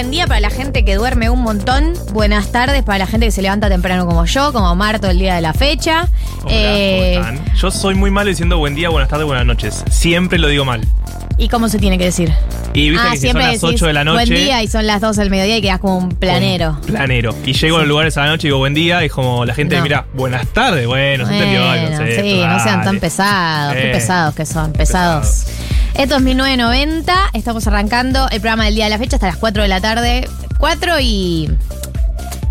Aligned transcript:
Buen 0.00 0.10
día 0.12 0.26
para 0.26 0.40
la 0.40 0.48
gente 0.48 0.82
que 0.82 0.94
duerme 0.94 1.28
un 1.28 1.42
montón. 1.42 1.92
Buenas 2.14 2.50
tardes 2.50 2.82
para 2.82 3.00
la 3.00 3.06
gente 3.06 3.26
que 3.26 3.32
se 3.32 3.42
levanta 3.42 3.68
temprano 3.68 4.06
como 4.06 4.24
yo, 4.24 4.50
como 4.50 4.74
Marto 4.74 5.10
el 5.10 5.18
día 5.18 5.34
de 5.34 5.42
la 5.42 5.52
fecha. 5.52 6.08
Hola, 6.42 6.50
Eh, 6.54 7.18
¿cómo 7.20 7.28
están? 7.36 7.54
Yo 7.54 7.70
soy 7.70 7.94
muy 7.96 8.10
malo 8.10 8.30
diciendo 8.30 8.56
buen 8.56 8.74
día, 8.74 8.88
buenas 8.88 9.10
tardes, 9.10 9.26
buenas 9.26 9.44
noches. 9.44 9.84
Siempre 9.90 10.38
lo 10.38 10.48
digo 10.48 10.64
mal. 10.64 10.80
¿Y 11.36 11.50
cómo 11.50 11.68
se 11.68 11.78
tiene 11.78 11.98
que 11.98 12.04
decir? 12.04 12.32
Y 12.72 12.88
viste 12.88 13.06
ah, 13.06 13.10
que 13.12 13.18
si 13.18 13.26
son 13.28 13.38
las 13.40 13.46
decís 13.48 13.62
8 13.64 13.86
de 13.88 13.92
la 13.92 14.04
noche. 14.04 14.24
Buen 14.24 14.40
día 14.42 14.62
y 14.62 14.68
son 14.68 14.86
las 14.86 15.02
12 15.02 15.20
del 15.20 15.28
mediodía 15.28 15.58
y 15.58 15.60
quedas 15.60 15.80
como 15.80 15.98
un 15.98 16.08
planero. 16.08 16.78
Planero. 16.86 17.34
Y 17.44 17.52
llego 17.52 17.76
a 17.76 17.80
los 17.80 17.88
lugares 17.88 18.16
a 18.16 18.22
la 18.22 18.28
noche 18.28 18.46
y 18.46 18.48
digo 18.48 18.58
buen 18.58 18.72
día. 18.72 19.02
Y 19.02 19.06
es 19.06 19.12
como 19.12 19.44
la 19.44 19.52
gente 19.52 19.76
No. 19.76 19.82
mira, 19.82 20.06
buenas 20.14 20.46
tardes. 20.46 20.86
Bueno, 20.86 21.26
se 21.26 21.32
entendió 21.34 21.60
Bueno, 21.66 21.96
concepto, 21.98 22.22
sí, 22.22 22.42
no 22.46 22.58
sean 22.62 22.82
tan 22.84 23.00
pesados. 23.00 23.74
Qué 23.74 23.90
Eh, 23.90 23.92
pesados 23.92 24.34
que 24.34 24.46
son, 24.46 24.72
pesados. 24.72 25.44
Esto 25.94 26.16
es 26.16 26.22
1990. 26.22 27.12
Estamos 27.34 27.66
arrancando 27.66 28.28
el 28.30 28.40
programa 28.40 28.64
del 28.64 28.74
día 28.74 28.84
de 28.84 28.90
la 28.90 28.98
fecha 28.98 29.16
hasta 29.16 29.26
las 29.26 29.36
4 29.36 29.62
de 29.62 29.68
la 29.68 29.80
tarde. 29.80 30.28
4 30.58 31.00
y 31.00 31.50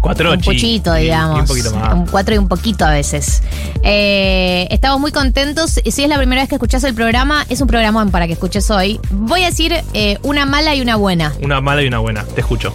Cuatro 0.01 0.31
un 0.31 0.39
chi. 0.39 0.45
poquito, 0.45 0.97
Y- 0.97 1.03
digamos. 1.03 1.37
Y 1.37 1.41
un 1.41 1.47
poquito 1.47 1.75
más. 1.75 1.93
Un 1.93 2.05
cuatro 2.07 2.33
y 2.33 2.37
un 2.37 2.47
poquito 2.47 2.85
a 2.85 2.91
veces. 2.91 3.43
Eh, 3.83 4.65
estamos 4.71 4.99
muy 4.99 5.11
contentos. 5.11 5.71
Si 5.71 6.03
es 6.03 6.09
la 6.09 6.17
primera 6.17 6.41
vez 6.41 6.47
que 6.49 6.55
escuchás 6.55 6.83
el 6.85 6.93
programa, 6.93 7.45
es 7.49 7.59
un 7.59 7.67
programón 7.67 8.09
para 8.11 8.25
que 8.27 8.33
escuches 8.33 8.69
hoy. 8.71 8.99
Voy 9.11 9.43
a 9.43 9.47
decir 9.47 9.73
eh, 9.93 10.17
una 10.23 10.45
mala 10.45 10.73
y 10.73 10.81
una 10.81 10.95
buena. 10.95 11.33
Una 11.41 11.59
mala 11.59 11.81
y 11.83 11.87
una 11.87 11.99
buena. 11.99 12.23
Te 12.23 12.39
escucho. 12.41 12.73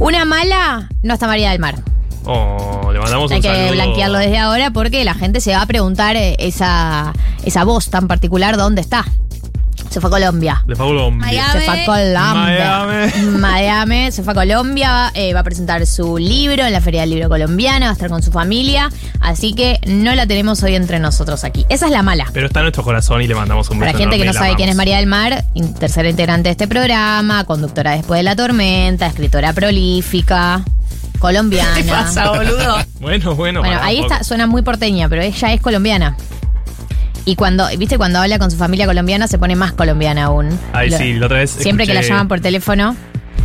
Una 0.00 0.24
mala, 0.24 0.88
no 1.02 1.14
está 1.14 1.26
María 1.28 1.50
del 1.50 1.60
Mar. 1.60 1.76
Oh, 2.24 2.90
le 2.92 2.98
mandamos 2.98 3.30
Hay 3.30 3.36
un 3.38 3.42
que 3.42 3.48
saludo. 3.48 3.72
blanquearlo 3.72 4.18
desde 4.18 4.38
ahora 4.38 4.70
porque 4.72 5.04
la 5.04 5.14
gente 5.14 5.40
se 5.40 5.52
va 5.52 5.62
a 5.62 5.66
preguntar 5.66 6.16
eh, 6.16 6.34
esa, 6.40 7.12
esa 7.44 7.64
voz 7.64 7.88
tan 7.88 8.08
particular, 8.08 8.56
¿dónde 8.56 8.80
está? 8.80 9.04
Se 9.90 10.00
fue 10.00 10.08
a 10.08 10.10
Colombia. 10.10 10.62
Le 10.66 10.76
fue 10.76 10.84
a 10.84 10.88
Colombia. 10.88 11.52
Se 11.52 11.60
fue 11.60 11.82
a 11.82 11.84
Colombia. 11.84 12.34
Miami. 12.34 13.12
Miami, 13.38 14.12
se 14.12 14.22
fue 14.22 14.32
a 14.32 14.36
Colombia, 14.36 15.10
eh, 15.14 15.32
va 15.32 15.40
a 15.40 15.44
presentar 15.44 15.86
su 15.86 16.18
libro 16.18 16.64
en 16.64 16.72
la 16.72 16.80
Feria 16.80 17.02
del 17.02 17.10
Libro 17.10 17.28
Colombiana, 17.28 17.86
va 17.86 17.90
a 17.90 17.92
estar 17.94 18.10
con 18.10 18.22
su 18.22 18.30
familia, 18.30 18.90
así 19.20 19.54
que 19.54 19.80
no 19.86 20.14
la 20.14 20.26
tenemos 20.26 20.62
hoy 20.62 20.74
entre 20.74 20.98
nosotros 20.98 21.44
aquí. 21.44 21.64
Esa 21.68 21.86
es 21.86 21.92
la 21.92 22.02
mala. 22.02 22.26
Pero 22.32 22.46
está 22.46 22.60
en 22.60 22.64
nuestro 22.64 22.84
corazón 22.84 23.22
y 23.22 23.26
le 23.26 23.34
mandamos 23.34 23.68
un 23.70 23.78
beso. 23.78 23.86
Para 23.86 23.92
la 23.92 23.98
gente 23.98 24.18
que 24.18 24.24
no 24.24 24.32
sabe 24.32 24.54
quién 24.56 24.68
es. 24.68 24.78
María 24.78 24.98
del 24.98 25.06
Mar, 25.06 25.44
tercera 25.80 26.08
integrante 26.08 26.48
de 26.48 26.52
este 26.52 26.68
programa, 26.68 27.42
conductora 27.44 27.92
después 27.92 28.18
de 28.18 28.22
la 28.22 28.36
tormenta, 28.36 29.08
escritora 29.08 29.52
prolífica, 29.52 30.62
colombiana. 31.18 31.74
¿Qué 31.76 31.84
pasa, 31.84 32.30
boludo? 32.30 32.76
Bueno, 33.00 33.34
bueno. 33.36 33.60
Bueno, 33.60 33.78
ahí 33.80 34.00
está, 34.00 34.24
suena 34.24 34.46
muy 34.46 34.62
porteña, 34.62 35.08
pero 35.08 35.22
ella 35.22 35.52
es 35.52 35.60
colombiana. 35.60 36.16
Y 37.28 37.36
cuando, 37.36 37.66
viste, 37.76 37.98
cuando 37.98 38.20
habla 38.20 38.38
con 38.38 38.50
su 38.50 38.56
familia 38.56 38.86
colombiana 38.86 39.28
se 39.28 39.36
pone 39.38 39.54
más 39.54 39.72
colombiana 39.72 40.24
aún. 40.24 40.58
Ay, 40.72 40.90
sí, 40.90 41.12
la 41.12 41.26
otra 41.26 41.38
vez 41.40 41.50
Siempre 41.50 41.86
que 41.86 41.92
la 41.92 42.00
escuché- 42.00 42.08
llaman 42.08 42.26
por 42.28 42.40
teléfono, 42.40 42.96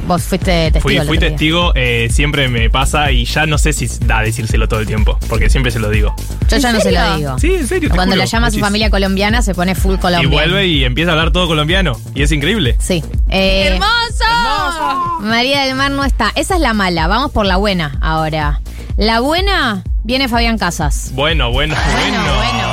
vos 0.07 0.23
fuiste 0.23 0.71
testigo. 0.71 0.81
Fui, 0.83 0.95
el 0.95 1.05
fui 1.05 1.17
otro 1.17 1.27
día. 1.27 1.35
testigo, 1.35 1.71
eh, 1.75 2.07
siempre 2.09 2.47
me 2.47 2.69
pasa 2.69 3.11
y 3.11 3.25
ya 3.25 3.45
no 3.45 3.57
sé 3.57 3.73
si 3.73 3.89
da 4.05 4.21
decírselo 4.21 4.69
todo 4.69 4.79
el 4.79 4.87
tiempo, 4.87 5.17
porque 5.27 5.49
siempre 5.49 5.69
se 5.69 5.79
lo 5.79 5.89
digo. 5.89 6.15
Yo 6.49 6.55
ya 6.57 6.69
¿En 6.69 6.75
no 6.75 6.79
se 6.81 6.91
lo 6.93 6.99
serio? 7.01 7.17
digo. 7.17 7.39
Sí, 7.39 7.55
en 7.55 7.67
serio. 7.67 7.89
te 7.89 7.95
Cuando 7.95 8.13
juro, 8.13 8.23
la 8.23 8.25
llama 8.31 8.47
a 8.47 8.51
su 8.51 8.55
decís. 8.55 8.65
familia 8.67 8.89
colombiana 8.89 9.41
se 9.41 9.53
pone 9.53 9.75
full 9.75 9.95
Y 10.21 10.25
vuelve 10.27 10.65
y 10.67 10.85
empieza 10.85 11.11
a 11.11 11.13
hablar 11.15 11.31
todo 11.31 11.47
colombiano. 11.47 11.99
Y 12.15 12.21
es 12.21 12.31
increíble. 12.31 12.77
Sí. 12.79 13.03
Eh, 13.29 13.67
¡Hermoso! 13.67 15.19
María 15.21 15.63
del 15.65 15.75
Mar 15.75 15.91
no 15.91 16.05
está. 16.05 16.31
Esa 16.35 16.55
es 16.55 16.61
la 16.61 16.73
mala. 16.73 17.07
Vamos 17.07 17.31
por 17.31 17.45
la 17.45 17.57
buena 17.57 17.97
ahora. 18.01 18.61
La 18.95 19.19
buena 19.21 19.83
viene 20.03 20.27
Fabián 20.27 20.57
Casas. 20.57 21.11
Bueno, 21.13 21.51
bueno, 21.51 21.75
bueno. 21.75 21.83
Bueno, 21.99 22.23
bueno, 22.23 22.35
bueno, 22.37 22.37
bueno, 22.37 22.72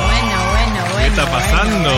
está 1.11 1.29
pasando? 1.29 1.89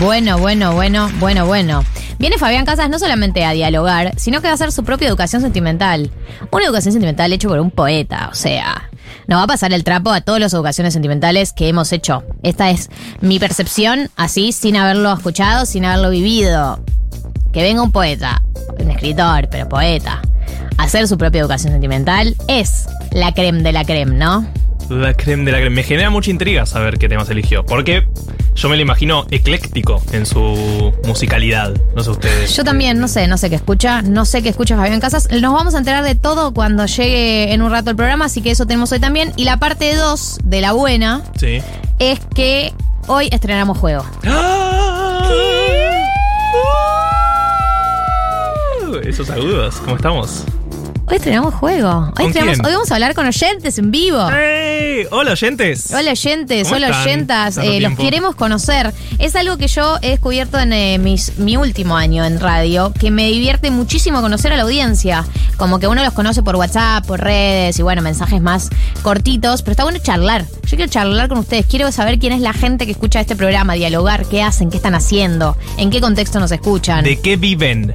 Bueno, 0.00 0.38
bueno, 0.38 0.74
bueno, 0.74 1.08
bueno, 1.20 1.46
bueno. 1.46 1.84
Viene 2.18 2.36
Fabián 2.36 2.64
Casas 2.64 2.90
no 2.90 2.98
solamente 2.98 3.44
a 3.44 3.52
dialogar, 3.52 4.12
sino 4.16 4.40
que 4.40 4.48
va 4.48 4.52
a 4.52 4.54
hacer 4.54 4.72
su 4.72 4.82
propia 4.82 5.08
educación 5.08 5.40
sentimental. 5.40 6.10
Una 6.50 6.64
educación 6.64 6.92
sentimental 6.92 7.32
hecha 7.32 7.48
por 7.48 7.60
un 7.60 7.70
poeta, 7.70 8.28
o 8.30 8.34
sea, 8.34 8.90
nos 9.28 9.38
va 9.38 9.44
a 9.44 9.46
pasar 9.46 9.72
el 9.72 9.84
trapo 9.84 10.10
a 10.10 10.20
todas 10.20 10.40
las 10.40 10.52
educaciones 10.52 10.92
sentimentales 10.94 11.52
que 11.52 11.68
hemos 11.68 11.92
hecho. 11.92 12.24
Esta 12.42 12.70
es 12.70 12.90
mi 13.20 13.38
percepción, 13.38 14.10
así, 14.16 14.50
sin 14.50 14.76
haberlo 14.76 15.12
escuchado, 15.12 15.64
sin 15.64 15.84
haberlo 15.84 16.10
vivido. 16.10 16.82
Que 17.52 17.62
venga 17.62 17.82
un 17.82 17.92
poeta, 17.92 18.42
un 18.80 18.90
escritor, 18.90 19.48
pero 19.48 19.68
poeta, 19.68 20.22
a 20.76 20.82
hacer 20.82 21.06
su 21.06 21.18
propia 21.18 21.40
educación 21.40 21.72
sentimental 21.72 22.34
es 22.48 22.88
la 23.12 23.32
creme 23.32 23.62
de 23.62 23.72
la 23.72 23.84
creme, 23.84 24.16
¿no? 24.16 24.46
La 25.00 25.14
creme 25.14 25.44
de 25.44 25.52
la 25.52 25.58
creme. 25.58 25.76
Me 25.76 25.82
genera 25.82 26.10
mucha 26.10 26.30
intriga 26.30 26.66
saber 26.66 26.98
qué 26.98 27.08
temas 27.08 27.28
eligió. 27.30 27.64
Porque 27.64 28.06
yo 28.54 28.68
me 28.68 28.76
lo 28.76 28.82
imagino 28.82 29.26
ecléctico 29.30 30.02
en 30.12 30.26
su 30.26 30.92
musicalidad. 31.06 31.72
No 31.96 32.02
sé 32.02 32.10
ustedes. 32.10 32.54
Yo 32.54 32.64
también, 32.64 32.98
no 33.00 33.08
sé, 33.08 33.26
no 33.26 33.38
sé 33.38 33.48
qué 33.48 33.56
escucha, 33.56 34.02
no 34.02 34.24
sé 34.26 34.42
qué 34.42 34.50
escucha 34.50 34.76
Fabián 34.76 35.00
Casas. 35.00 35.28
Nos 35.30 35.52
vamos 35.54 35.74
a 35.74 35.78
enterar 35.78 36.04
de 36.04 36.14
todo 36.14 36.52
cuando 36.52 36.84
llegue 36.86 37.52
en 37.54 37.62
un 37.62 37.70
rato 37.70 37.88
el 37.90 37.96
programa, 37.96 38.26
así 38.26 38.42
que 38.42 38.50
eso 38.50 38.66
tenemos 38.66 38.92
hoy 38.92 39.00
también. 39.00 39.32
Y 39.36 39.44
la 39.44 39.56
parte 39.58 39.94
2 39.96 40.40
de 40.44 40.60
la 40.60 40.72
buena 40.72 41.22
Sí. 41.38 41.62
es 41.98 42.20
que 42.34 42.74
hoy 43.06 43.28
estrenamos 43.32 43.78
juego. 43.78 44.04
Uh, 44.24 44.28
Esos 49.04 49.30
agudos, 49.30 49.76
¿cómo 49.84 49.96
estamos? 49.96 50.44
Hoy 51.12 51.16
estrenamos 51.18 51.52
juego. 51.52 52.10
Hoy, 52.18 52.32
vamos 52.62 52.90
a 52.90 52.94
hablar 52.94 53.14
con 53.14 53.26
oyentes 53.26 53.76
en 53.76 53.90
vivo. 53.90 54.26
¡Hey! 54.34 55.04
Hola, 55.10 55.32
oyentes. 55.32 55.92
Hola 55.92 56.12
oyentes, 56.12 56.62
¿Cómo 56.68 56.76
hola 56.76 56.86
están? 56.86 57.02
oyentas, 57.02 57.54
Tanto 57.56 57.70
eh, 57.70 57.74
los 57.74 57.88
tiempo. 57.90 58.02
queremos 58.02 58.34
conocer. 58.34 58.94
Es 59.18 59.36
algo 59.36 59.58
que 59.58 59.68
yo 59.68 59.98
he 60.00 60.08
descubierto 60.08 60.58
en 60.58 60.72
eh, 60.72 60.96
mis- 60.98 61.36
mi 61.36 61.58
último 61.58 61.98
año 61.98 62.24
en 62.24 62.40
radio, 62.40 62.94
que 62.98 63.10
me 63.10 63.26
divierte 63.26 63.70
muchísimo 63.70 64.22
conocer 64.22 64.54
a 64.54 64.56
la 64.56 64.62
audiencia. 64.62 65.26
Como 65.58 65.78
que 65.78 65.86
uno 65.86 66.02
los 66.02 66.14
conoce 66.14 66.42
por 66.42 66.56
WhatsApp, 66.56 67.04
por 67.04 67.20
redes 67.20 67.78
y 67.78 67.82
bueno, 67.82 68.00
mensajes 68.00 68.40
más 68.40 68.70
cortitos, 69.02 69.60
pero 69.60 69.72
está 69.72 69.82
bueno 69.82 69.98
charlar. 69.98 70.46
Yo 70.64 70.76
quiero 70.78 70.86
charlar 70.90 71.28
con 71.28 71.36
ustedes, 71.36 71.66
quiero 71.66 71.92
saber 71.92 72.18
quién 72.20 72.32
es 72.32 72.40
la 72.40 72.54
gente 72.54 72.86
que 72.86 72.92
escucha 72.92 73.20
este 73.20 73.36
programa, 73.36 73.74
dialogar, 73.74 74.24
qué 74.24 74.42
hacen, 74.42 74.70
qué 74.70 74.78
están 74.78 74.94
haciendo, 74.94 75.58
en 75.76 75.90
qué 75.90 76.00
contexto 76.00 76.40
nos 76.40 76.52
escuchan. 76.52 77.04
¿De 77.04 77.20
qué 77.20 77.36
viven? 77.36 77.94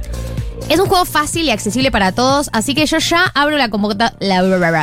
Es 0.68 0.78
un 0.80 0.86
juego 0.86 1.04
fácil 1.06 1.44
y 1.46 1.50
accesible 1.50 1.90
para 1.90 2.12
todos, 2.12 2.50
así 2.52 2.74
que 2.74 2.84
yo 2.86 2.98
ya 2.98 3.24
abro 3.34 3.56
la, 3.56 3.68
convocata- 3.70 4.14
la, 4.20 4.42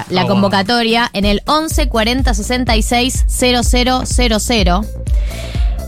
la 0.10 0.24
Oh. 0.24 0.28
convocatoria 0.28 1.10
en 1.14 1.26
el 1.26 1.42
11 1.46 1.90
40 1.90 2.34
66 2.34 3.26
0000 3.28 4.82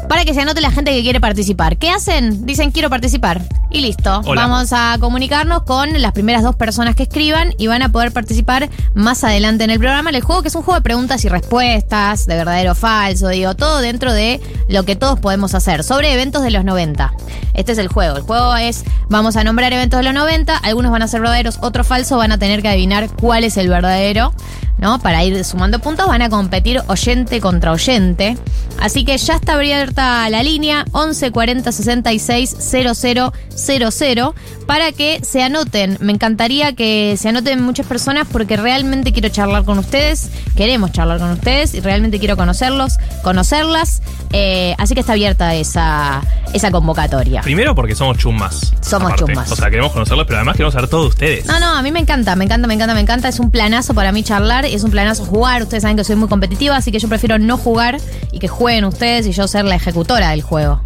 para 0.07 0.25
que 0.25 0.33
se 0.33 0.41
anote 0.41 0.61
la 0.61 0.71
gente 0.71 0.91
que 0.91 1.01
quiere 1.01 1.19
participar. 1.19 1.77
¿Qué 1.77 1.89
hacen? 1.89 2.45
Dicen 2.45 2.71
quiero 2.71 2.89
participar. 2.89 3.41
Y 3.69 3.81
listo. 3.81 4.21
Hola. 4.25 4.47
Vamos 4.47 4.71
a 4.71 4.97
comunicarnos 4.99 5.63
con 5.63 6.01
las 6.01 6.13
primeras 6.13 6.43
dos 6.43 6.55
personas 6.55 6.95
que 6.95 7.03
escriban 7.03 7.53
y 7.57 7.67
van 7.67 7.81
a 7.81 7.89
poder 7.89 8.11
participar 8.13 8.69
más 8.93 9.23
adelante 9.23 9.65
en 9.65 9.71
el 9.71 9.79
programa. 9.79 10.09
El 10.09 10.21
juego 10.21 10.41
que 10.41 10.47
es 10.47 10.55
un 10.55 10.61
juego 10.61 10.79
de 10.79 10.83
preguntas 10.83 11.25
y 11.25 11.29
respuestas, 11.29 12.25
de 12.25 12.35
verdadero 12.35 12.71
o 12.71 12.75
falso, 12.75 13.27
digo, 13.27 13.55
todo 13.55 13.79
dentro 13.79 14.13
de 14.13 14.39
lo 14.69 14.83
que 14.83 14.95
todos 14.95 15.19
podemos 15.19 15.53
hacer, 15.53 15.83
sobre 15.83 16.13
eventos 16.13 16.43
de 16.43 16.51
los 16.51 16.63
90. 16.63 17.13
Este 17.53 17.73
es 17.73 17.77
el 17.77 17.89
juego. 17.89 18.17
El 18.17 18.23
juego 18.23 18.55
es, 18.55 18.85
vamos 19.09 19.35
a 19.35 19.43
nombrar 19.43 19.73
eventos 19.73 19.99
de 19.99 20.03
los 20.03 20.13
90, 20.13 20.55
algunos 20.55 20.91
van 20.91 21.01
a 21.01 21.07
ser 21.07 21.21
verdaderos, 21.21 21.57
otros 21.61 21.85
falsos, 21.85 22.17
van 22.17 22.31
a 22.31 22.39
tener 22.39 22.61
que 22.61 22.69
adivinar 22.69 23.09
cuál 23.09 23.43
es 23.43 23.57
el 23.57 23.67
verdadero. 23.67 24.33
¿no? 24.77 24.99
Para 24.99 25.23
ir 25.23 25.43
sumando 25.43 25.79
puntos 25.79 26.07
van 26.07 26.21
a 26.21 26.29
competir 26.29 26.81
oyente 26.87 27.41
contra 27.41 27.71
oyente. 27.71 28.37
Así 28.79 29.05
que 29.05 29.17
ya 29.17 29.35
está 29.35 29.57
abierta 29.97 30.29
la 30.29 30.43
línea 30.43 30.85
11 30.91 31.31
40 31.31 31.71
66 31.71 32.55
0000 32.59 34.33
para 34.65 34.91
que 34.91 35.21
se 35.23 35.41
anoten. 35.41 35.97
Me 36.01 36.11
encantaría 36.11 36.73
que 36.73 37.15
se 37.17 37.29
anoten 37.29 37.63
muchas 37.63 37.85
personas 37.85 38.27
porque 38.31 38.57
realmente 38.57 39.13
quiero 39.13 39.29
charlar 39.29 39.63
con 39.63 39.79
ustedes. 39.79 40.29
Queremos 40.55 40.91
charlar 40.91 41.19
con 41.19 41.31
ustedes 41.31 41.73
y 41.73 41.79
realmente 41.79 42.19
quiero 42.19 42.35
conocerlos, 42.35 42.97
conocerlas. 43.23 44.01
Eh, 44.33 44.75
así 44.77 44.93
que 44.93 44.99
está 44.99 45.13
abierta 45.13 45.55
esa, 45.55 46.21
esa 46.53 46.69
convocatoria. 46.69 47.41
Primero 47.41 47.73
porque 47.73 47.95
somos 47.95 48.17
chumas. 48.17 48.73
Somos 48.81 49.15
chumas. 49.15 49.51
O 49.51 49.55
sea, 49.55 49.69
queremos 49.69 49.93
conocerlos, 49.93 50.25
pero 50.27 50.37
además 50.37 50.55
queremos 50.55 50.73
saber 50.73 50.89
todo 50.89 51.03
de 51.03 51.07
ustedes. 51.07 51.45
No, 51.45 51.59
no, 51.59 51.75
a 51.75 51.81
mí 51.81 51.91
me 51.91 51.99
encanta, 51.99 52.35
me 52.35 52.43
encanta, 52.43 52.67
me 52.67 52.73
encanta, 52.73 52.93
me 52.93 53.01
encanta. 53.01 53.29
Es 53.29 53.39
un 53.39 53.51
planazo 53.51 53.93
para 53.93 54.11
mí 54.11 54.23
charlar, 54.23 54.65
es 54.65 54.83
un 54.83 54.91
planazo 54.91 55.25
jugar. 55.25 55.63
Ustedes 55.63 55.83
saben 55.83 55.95
que 55.95 56.03
soy 56.03 56.17
muy 56.17 56.27
competitiva, 56.27 56.75
así 56.75 56.91
que 56.91 56.99
yo 56.99 57.07
prefiero 57.07 57.39
no 57.39 57.57
jugar 57.57 57.99
y 58.31 58.39
que 58.39 58.49
jueguen 58.49 58.83
ustedes 58.85 59.25
y 59.27 59.31
yo 59.31 59.47
ser 59.47 59.63
la 59.63 59.75
ejecutora 59.87 60.31
del 60.31 60.41
juego. 60.41 60.81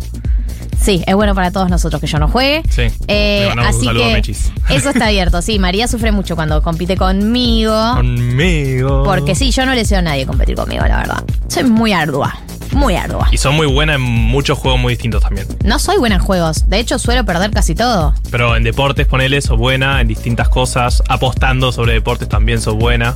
Sí, 0.80 1.04
es 1.06 1.16
bueno 1.16 1.36
para 1.36 1.52
todos 1.52 1.70
nosotros 1.70 2.02
que 2.02 2.08
yo 2.08 2.18
no 2.18 2.28
juegue. 2.28 2.64
Sí. 2.70 2.84
Eh, 3.08 3.50
así 3.58 3.86
saludo 3.86 4.04
a 4.04 4.08
que 4.08 4.14
Mechis. 4.14 4.52
eso 4.70 4.90
está 4.90 5.08
abierto. 5.08 5.42
Sí, 5.42 5.60
María 5.60 5.88
sufre 5.88 6.12
mucho 6.12 6.36
cuando 6.36 6.62
compite 6.64 6.98
conmigo. 6.98 7.76
Conmigo. 7.96 9.04
Porque 9.04 9.36
sí, 9.36 9.52
yo 9.52 9.66
no 9.66 9.74
le 9.74 9.80
deseo 9.80 10.00
a 10.00 10.02
nadie 10.02 10.26
competir 10.26 10.56
conmigo, 10.56 10.84
la 10.86 10.98
verdad. 10.98 11.24
Soy 11.48 11.66
muy 11.66 11.94
ardua. 11.94 12.36
Muy 12.72 12.96
ardua. 12.96 13.28
Y 13.32 13.38
son 13.38 13.56
muy 13.56 13.68
buenas 13.68 13.98
en 13.98 14.02
muchos 14.02 14.58
juegos 14.58 14.80
muy 14.80 14.94
distintos 14.94 15.22
también. 15.22 15.46
No 15.64 15.78
soy 15.78 15.98
buena 15.98 16.16
en 16.16 16.22
juegos. 16.22 16.68
De 16.70 16.80
hecho, 16.80 16.98
suelo 16.98 17.26
perder 17.26 17.52
casi 17.52 17.76
todo. 17.76 18.14
Pero 18.32 18.56
en 18.56 18.64
deportes, 18.64 19.08
ponele, 19.08 19.42
sos 19.42 19.58
buena, 19.58 20.02
en 20.02 20.08
distintas 20.08 20.50
cosas. 20.50 21.04
Apostando 21.10 21.72
sobre 21.72 21.94
deportes 21.94 22.30
también 22.30 22.62
sos 22.62 22.76
buena. 22.76 23.14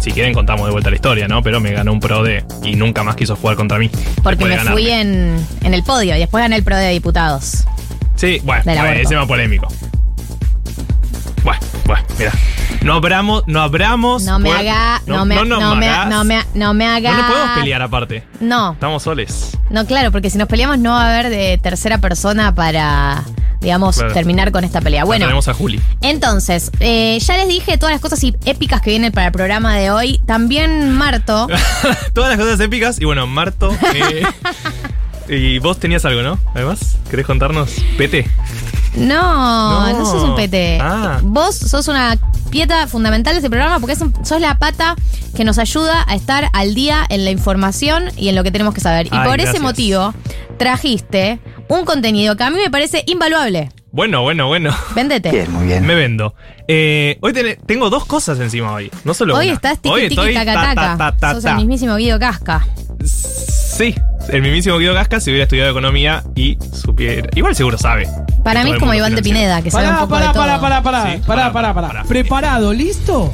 Si 0.00 0.12
quieren, 0.12 0.32
contamos 0.32 0.66
de 0.66 0.72
vuelta 0.72 0.88
la 0.90 0.96
historia, 0.96 1.28
¿no? 1.28 1.42
Pero 1.42 1.60
me 1.60 1.72
ganó 1.72 1.92
un 1.92 2.00
pro 2.00 2.22
de 2.22 2.44
y 2.64 2.74
nunca 2.74 3.02
más 3.02 3.16
quiso 3.16 3.36
jugar 3.36 3.56
contra 3.56 3.78
mí. 3.78 3.90
Porque 4.22 4.46
me 4.46 4.58
fui 4.58 4.90
en, 4.90 5.36
en 5.62 5.74
el 5.74 5.82
podio 5.82 6.16
y 6.16 6.18
después 6.18 6.42
gané 6.42 6.56
el 6.56 6.64
pro 6.64 6.76
de 6.76 6.88
diputados. 6.88 7.64
Sí, 8.16 8.40
bueno, 8.44 8.62
ese 8.70 9.02
es 9.02 9.12
más 9.12 9.26
polémico. 9.26 9.68
Bueno, 11.44 11.60
bueno, 11.84 12.04
mira. 12.18 12.32
No 12.82 12.94
abramos, 12.94 13.44
no 13.46 13.60
abramos. 13.60 14.22
No 14.22 14.38
me 14.38 14.50
haga, 14.50 15.02
no, 15.06 15.26
me, 15.26 15.34
nos 15.34 15.46
no, 15.46 15.76
me, 15.76 15.86
no 16.08 16.24
me, 16.24 16.40
no 16.54 16.74
me 16.74 16.86
haga. 16.86 17.10
No 17.10 17.16
nos 17.18 17.30
podemos 17.30 17.58
pelear 17.58 17.82
aparte. 17.82 18.24
No, 18.40 18.72
Estamos 18.72 19.02
soles. 19.02 19.58
no, 19.68 19.84
claro, 19.86 20.10
porque 20.12 20.30
si 20.30 20.38
nos 20.38 20.48
peleamos 20.48 20.78
no 20.78 20.92
va 20.92 21.04
a 21.04 21.18
haber 21.18 21.30
de 21.30 21.58
tercera 21.58 21.98
persona 21.98 22.54
para, 22.54 23.22
digamos, 23.60 23.96
Claro. 23.96 24.14
terminar 24.14 24.52
con 24.52 24.64
esta 24.64 24.80
pelea. 24.80 25.04
Bueno, 25.04 25.26
tenemos 25.26 25.48
a 25.48 25.54
Juli. 25.54 25.80
entonces, 26.00 26.70
eh, 26.80 27.18
ya 27.20 27.36
les 27.36 27.48
dije 27.48 27.76
todas 27.78 27.92
las 27.92 28.00
cosas 28.00 28.20
épicas 28.44 28.80
que 28.80 28.90
vienen 28.90 29.12
para 29.12 29.26
el 29.28 29.32
programa 29.32 29.76
de 29.76 29.90
hoy. 29.90 30.20
También 30.26 30.92
Marto. 30.92 31.46
Todas 32.14 32.30
las 32.30 32.38
cosas 32.38 32.60
épicas. 32.60 33.00
Y 33.00 33.04
bueno, 33.04 33.26
Marto. 33.26 33.70
eh, 33.94 34.22
y 35.28 35.58
vos 35.58 35.78
tenías 35.78 36.04
algo, 36.04 36.22
¿no? 36.22 36.38
Además, 36.54 36.96
¿querés 37.10 37.26
contarnos? 37.26 37.70
Pete. 37.96 38.28
No, 38.96 39.88
no, 39.92 39.98
No. 39.98 40.06
sos 40.06 40.22
un 40.24 40.34
PT. 40.34 40.78
Ah. 40.82 41.20
Vos 41.22 41.54
sos 41.56 41.86
una 41.88 42.18
pieta 42.50 42.88
fundamental 42.88 43.34
de 43.34 43.38
este 43.38 43.48
programa 43.50 43.78
porque 43.78 43.92
es 43.92 44.00
un- 44.00 44.12
sos 44.24 44.40
la 44.40 44.58
pata 44.58 44.96
que 45.36 45.44
nos 45.44 45.58
ayuda 45.58 46.04
a 46.08 46.16
estar 46.16 46.48
al 46.52 46.74
día 46.74 47.04
en 47.08 47.24
la 47.24 47.30
información 47.30 48.10
y 48.16 48.28
en 48.30 48.34
lo 48.34 48.42
que 48.42 48.50
tenemos 48.50 48.74
que 48.74 48.80
saber. 48.80 49.06
Y 49.06 49.10
Ay, 49.12 49.28
por 49.28 49.40
ese 49.40 49.60
motivo 49.60 50.12
trajiste 50.58 51.38
un 51.70 51.84
contenido 51.84 52.36
que 52.36 52.42
a 52.44 52.50
mí 52.50 52.58
me 52.58 52.70
parece 52.70 53.02
invaluable. 53.06 53.70
Bueno, 53.92 54.22
bueno, 54.22 54.46
bueno. 54.46 54.70
Véndete. 54.94 55.46
muy 55.48 55.66
bien. 55.66 55.84
Me 55.84 55.94
vendo. 55.96 56.34
Eh, 56.68 57.18
hoy 57.22 57.32
ten- 57.32 57.58
tengo 57.66 57.90
dos 57.90 58.04
cosas 58.04 58.38
encima 58.38 58.72
hoy. 58.72 58.90
No 59.04 59.14
solo 59.14 59.36
Hoy 59.36 59.46
una. 59.46 59.54
estás 59.54 59.78
Hoy 59.84 60.02
tiki 60.02 60.08
tiki 60.10 60.20
estoy 60.20 60.34
taca 60.34 60.54
ta, 60.54 60.62
taca. 60.74 60.96
ta, 60.96 61.16
ta, 61.16 61.34
Sos 61.34 61.44
el 61.46 61.56
mismísimo 61.56 61.96
Guido 61.96 62.18
Casca. 62.20 62.64
Sí, 63.04 63.94
el 64.28 64.42
mismísimo 64.42 64.78
Guido 64.78 64.94
Casca 64.94 65.20
si 65.20 65.30
hubiera 65.30 65.44
estudiado 65.44 65.70
economía 65.70 66.22
y 66.36 66.58
supiera. 66.72 67.28
Igual 67.34 67.54
seguro 67.56 67.78
sabe. 67.78 68.06
Para 68.44 68.60
de 68.60 68.66
mí 68.66 68.72
es 68.72 68.78
como 68.78 68.94
Iván 68.94 69.14
de. 69.14 69.22
Pineda, 69.22 69.60
que 69.62 69.70
sabe 69.70 69.84
un 69.88 69.90
Pará, 69.94 70.00
poco 70.06 70.14
de 70.16 70.20
pará, 70.20 70.32
todo. 70.32 70.42
pará, 70.42 70.60
pará, 70.60 70.82
pará, 70.82 71.12
Sí, 71.14 71.22
pará, 71.26 71.52
pará, 71.52 71.52
pará, 71.52 71.74
pará. 71.74 71.88
pará. 71.88 72.04
¿Preparado? 72.04 72.72
¿Listo? 72.72 73.32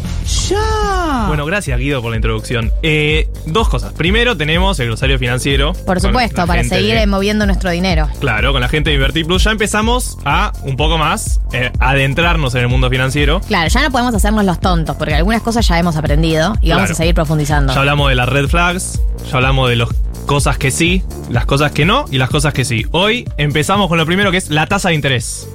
¡Ya! 0.51 1.25
Bueno, 1.29 1.45
gracias 1.45 1.79
Guido 1.79 2.03
por 2.03 2.11
la 2.11 2.17
introducción. 2.17 2.73
Eh, 2.83 3.29
dos 3.47 3.69
cosas. 3.69 3.93
Primero 3.93 4.37
tenemos 4.37 4.79
el 4.81 4.87
glosario 4.87 5.19
financiero. 5.19 5.73
Por 5.87 6.01
supuesto, 6.01 6.47
para 6.47 6.65
seguir 6.65 6.95
de- 6.95 7.03
eh, 7.03 7.07
moviendo 7.07 7.47
nuestro 7.47 7.71
dinero. 7.71 8.09
Claro, 8.21 8.53
con 8.53 8.61
la 8.61 8.69
gente 8.69 8.91
de 8.91 8.97
Invertir 8.97 9.27
Plus 9.27 9.45
ya 9.45 9.51
empezamos 9.53 10.19
a 10.25 10.53
un 10.63 10.77
poco 10.77 10.99
más 10.99 11.41
eh, 11.53 11.71
adentrarnos 11.79 12.55
en 12.55 12.63
el 12.63 12.69
mundo 12.69 12.91
financiero. 12.91 13.41
Claro, 13.43 13.69
ya 13.69 13.83
no 13.83 13.91
podemos 13.91 14.15
hacernos 14.15 14.45
los 14.45 14.61
tontos, 14.61 14.97
porque 14.97 15.15
algunas 15.15 15.43
cosas 15.43 15.67
ya 15.67 15.79
hemos 15.79 15.97
aprendido 15.97 16.55
y 16.61 16.71
vamos 16.71 16.83
Claro. 16.87 16.93
a 16.93 16.97
seguir 16.97 17.15
profundizando. 17.15 17.73
Ya 17.73 17.81
hablamos 17.81 18.09
de 18.09 18.15
las 18.17 18.29
red 18.29 18.49
flags, 18.49 19.01
ya 19.31 19.37
hablamos 19.37 19.69
de 19.71 19.77
las 19.77 19.89
cosas 20.27 20.59
que 20.59 20.71
sí, 20.77 21.03
las 21.31 21.47
cosas 21.47 21.73
que 21.73 21.87
no 21.87 22.05
y 22.11 22.19
las 22.19 22.29
cosas 22.29 22.53
que 22.53 22.67
sí. 22.67 22.85
Hoy 22.91 23.27
empezamos 23.39 23.89
con 23.89 23.97
lo 23.97 24.05
primero 24.05 24.31
que 24.31 24.37
es 24.37 24.51
la 24.51 24.67
tasa 24.67 24.91
de 24.91 24.95
interés. 24.95 25.49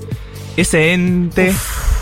Ese 0.57 0.93
ente 0.93 1.53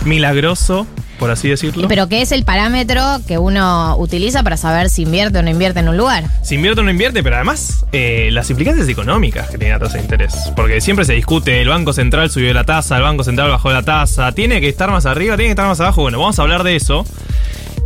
milagroso, 0.05 0.87
por 1.19 1.29
así 1.29 1.49
decirlo. 1.49 1.89
Pero 1.89 2.07
¿qué 2.07 2.21
es 2.21 2.31
el 2.31 2.45
parámetro 2.45 3.03
que 3.27 3.37
uno 3.37 3.97
utiliza 3.97 4.41
para 4.41 4.55
saber 4.55 4.89
si 4.89 5.01
invierte 5.01 5.37
o 5.37 5.43
no 5.43 5.49
invierte 5.49 5.81
en 5.81 5.89
un 5.89 5.97
lugar? 5.97 6.23
Si 6.43 6.55
invierte 6.55 6.79
o 6.79 6.83
no 6.85 6.91
invierte, 6.91 7.21
pero 7.21 7.35
además 7.35 7.85
eh, 7.91 8.29
las 8.31 8.49
implicancias 8.51 8.87
económicas 8.87 9.49
que 9.49 9.57
tiene 9.57 9.73
la 9.73 9.79
tasa 9.79 9.97
de 9.97 10.03
interés. 10.03 10.33
Porque 10.55 10.79
siempre 10.79 11.03
se 11.03 11.11
discute, 11.11 11.61
el 11.61 11.67
Banco 11.67 11.91
Central 11.91 12.29
subió 12.29 12.53
la 12.53 12.63
tasa, 12.63 12.95
el 12.95 13.03
Banco 13.03 13.25
Central 13.25 13.49
bajó 13.49 13.69
la 13.73 13.83
tasa, 13.83 14.31
tiene 14.31 14.61
que 14.61 14.69
estar 14.69 14.89
más 14.91 15.05
arriba, 15.05 15.35
tiene 15.35 15.49
que 15.49 15.51
estar 15.51 15.67
más 15.67 15.81
abajo. 15.81 16.03
Bueno, 16.03 16.19
vamos 16.19 16.39
a 16.39 16.43
hablar 16.43 16.63
de 16.63 16.77
eso. 16.77 17.05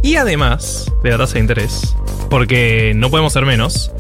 Y 0.03 0.17
además 0.17 0.91
de 1.03 1.09
la 1.11 1.17
tasa 1.17 1.35
de 1.35 1.39
interés, 1.39 1.95
porque 2.29 2.93
no 2.95 3.09
podemos 3.09 3.33
ser 3.33 3.45
menos, 3.45 3.91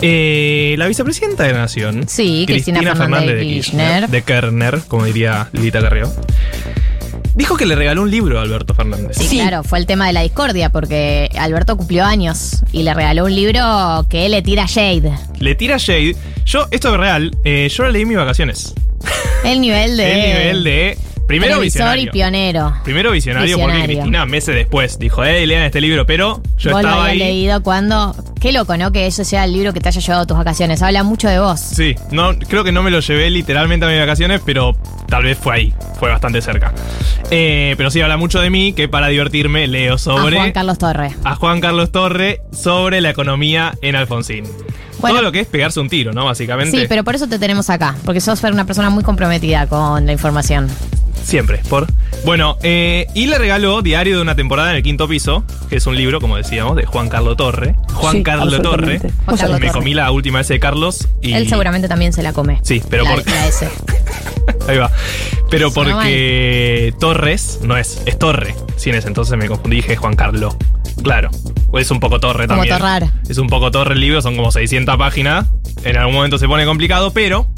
eh, 0.00 0.74
la 0.78 0.86
vicepresidenta 0.86 1.42
de 1.44 1.52
la 1.52 1.58
Nación, 1.60 2.04
Sí, 2.08 2.44
Cristina 2.46 2.80
Fernández 2.94 3.36
de 3.36 3.42
Kirchner. 3.42 4.08
de 4.08 4.22
Kerner, 4.22 4.80
como 4.88 5.04
diría 5.04 5.48
Lilita 5.52 5.80
Carrió, 5.80 6.10
dijo 7.34 7.56
que 7.56 7.66
le 7.66 7.74
regaló 7.74 8.02
un 8.02 8.10
libro 8.10 8.38
a 8.38 8.42
Alberto 8.42 8.72
Fernández. 8.74 9.16
Sí, 9.18 9.36
claro, 9.36 9.64
fue 9.64 9.78
el 9.80 9.86
tema 9.86 10.06
de 10.06 10.12
la 10.12 10.22
discordia, 10.22 10.70
porque 10.70 11.28
Alberto 11.38 11.76
cumplió 11.76 12.04
años 12.04 12.62
y 12.72 12.84
le 12.84 12.94
regaló 12.94 13.24
un 13.24 13.34
libro 13.34 14.06
que 14.08 14.26
él 14.26 14.32
le 14.32 14.42
tira 14.42 14.66
shade. 14.66 15.12
Le 15.40 15.54
tira 15.56 15.76
shade. 15.76 16.14
Yo, 16.44 16.68
esto 16.70 16.92
es 16.94 17.00
real, 17.00 17.36
eh, 17.44 17.68
yo 17.68 17.82
lo 17.84 17.90
leí 17.90 18.02
en 18.02 18.08
mis 18.08 18.16
vacaciones. 18.16 18.74
El 19.44 19.60
nivel 19.60 19.96
de. 19.96 20.12
El 20.12 20.20
nivel 20.38 20.64
de. 20.64 20.98
Primero 21.26 21.60
visionario. 21.60 22.04
y 22.04 22.10
pionero. 22.10 22.74
Primero 22.84 23.10
visionario, 23.10 23.56
porque 23.56 23.66
Visionario. 23.72 23.96
Cristina 24.00 24.26
meses 24.26 24.54
después 24.54 24.98
dijo, 24.98 25.24
eh, 25.24 25.46
lean 25.46 25.62
este 25.64 25.80
libro, 25.80 26.04
pero 26.06 26.42
yo 26.58 26.70
vos 26.72 26.82
lo 26.82 26.88
estaba 26.88 27.04
habías 27.06 27.12
ahí. 27.12 27.18
leído 27.18 27.62
cuando. 27.62 28.14
Qué 28.40 28.52
loco, 28.52 28.76
¿no? 28.76 28.92
Que 28.92 29.06
eso 29.06 29.24
sea 29.24 29.44
el 29.44 29.52
libro 29.52 29.72
que 29.72 29.80
te 29.80 29.88
haya 29.88 30.00
llevado 30.00 30.22
a 30.24 30.26
tus 30.26 30.36
vacaciones. 30.36 30.82
Habla 30.82 31.04
mucho 31.04 31.28
de 31.28 31.38
vos. 31.38 31.60
Sí, 31.60 31.94
no, 32.10 32.36
creo 32.38 32.64
que 32.64 32.72
no 32.72 32.82
me 32.82 32.90
lo 32.90 33.00
llevé 33.00 33.30
literalmente 33.30 33.86
a 33.86 33.88
mis 33.88 33.98
vacaciones, 34.00 34.40
pero 34.44 34.76
tal 35.08 35.22
vez 35.24 35.38
fue 35.38 35.54
ahí, 35.54 35.74
fue 35.98 36.10
bastante 36.10 36.42
cerca. 36.42 36.72
Eh, 37.30 37.74
pero 37.76 37.90
sí 37.90 38.00
habla 38.00 38.16
mucho 38.16 38.40
de 38.40 38.50
mí, 38.50 38.72
que 38.72 38.88
para 38.88 39.08
divertirme 39.08 39.66
leo 39.68 39.96
sobre 39.98 40.36
A 40.36 40.40
Juan 40.40 40.52
Carlos 40.52 40.78
Torre. 40.78 41.10
a 41.24 41.34
Juan 41.36 41.60
Carlos 41.60 41.92
Torre 41.92 42.40
sobre 42.52 43.00
la 43.00 43.10
economía 43.10 43.72
en 43.80 43.96
Alfonsín. 43.96 44.44
Bueno. 45.00 45.16
Todo 45.16 45.22
lo 45.24 45.32
que 45.32 45.40
es 45.40 45.46
pegarse 45.48 45.80
un 45.80 45.88
tiro, 45.88 46.12
¿no? 46.12 46.24
Básicamente. 46.26 46.78
Sí, 46.78 46.86
pero 46.88 47.02
por 47.02 47.14
eso 47.14 47.26
te 47.26 47.38
tenemos 47.38 47.70
acá, 47.70 47.96
porque 48.04 48.20
sos 48.20 48.42
una 48.44 48.64
persona 48.66 48.88
muy 48.90 49.02
comprometida 49.02 49.66
con 49.66 50.04
la 50.06 50.12
información. 50.12 50.68
Siempre, 51.22 51.58
por. 51.68 51.86
Bueno, 52.24 52.56
eh, 52.62 53.06
y 53.14 53.26
le 53.26 53.38
regaló 53.38 53.82
Diario 53.82 54.16
de 54.16 54.22
una 54.22 54.34
temporada 54.36 54.70
en 54.70 54.76
el 54.76 54.82
quinto 54.82 55.08
piso, 55.08 55.44
que 55.68 55.76
es 55.76 55.86
un 55.86 55.96
libro, 55.96 56.20
como 56.20 56.36
decíamos, 56.36 56.76
de 56.76 56.84
Juan 56.84 57.08
Carlos 57.08 57.36
Torre. 57.36 57.74
Juan 57.94 58.16
Sí, 58.16 58.22
Carlos 58.22 58.62
Torre. 58.62 58.94
absolutamente. 58.96 59.24
Juan 59.24 59.36
Carlos 59.38 59.60
Me 59.60 59.66
Torre. 59.68 59.78
comí 59.78 59.94
la 59.94 60.10
última 60.10 60.40
S 60.40 60.52
de 60.52 60.60
Carlos 60.60 61.08
y. 61.20 61.32
Él 61.32 61.48
seguramente 61.48 61.88
también 61.88 62.12
se 62.12 62.22
la 62.22 62.32
come. 62.32 62.58
Sí, 62.62 62.82
pero 62.90 63.04
la, 63.04 63.14
por- 63.14 63.26
la 63.30 63.46
S. 63.48 63.68
Ahí 64.68 64.76
va. 64.78 64.90
Pero 65.50 65.72
porque 65.72 66.94
Torres 66.98 67.60
no 67.62 67.76
es, 67.76 68.02
es 68.06 68.18
Torre. 68.18 68.54
Sí, 68.76 68.90
en 68.90 68.96
ese 68.96 69.08
entonces 69.08 69.36
me 69.38 69.46
confundí, 69.48 69.76
dije 69.76 69.96
Juan 69.96 70.14
Carlos. 70.16 70.56
Claro. 71.02 71.30
O 71.70 71.78
es 71.78 71.90
un 71.90 72.00
poco 72.00 72.20
Torre 72.20 72.46
Como 72.46 72.58
también. 72.60 72.76
Torrar. 72.78 73.10
Es 73.28 73.38
un 73.38 73.48
poco 73.48 73.70
Torre 73.70 73.94
el 73.94 74.00
libro, 74.00 74.20
son 74.22 74.36
como 74.36 74.50
600 74.52 74.96
páginas. 74.96 75.46
En 75.84 75.96
algún 75.96 76.14
momento 76.14 76.38
se 76.38 76.46
pone 76.46 76.64
complicado, 76.64 77.12
pero 77.12 77.48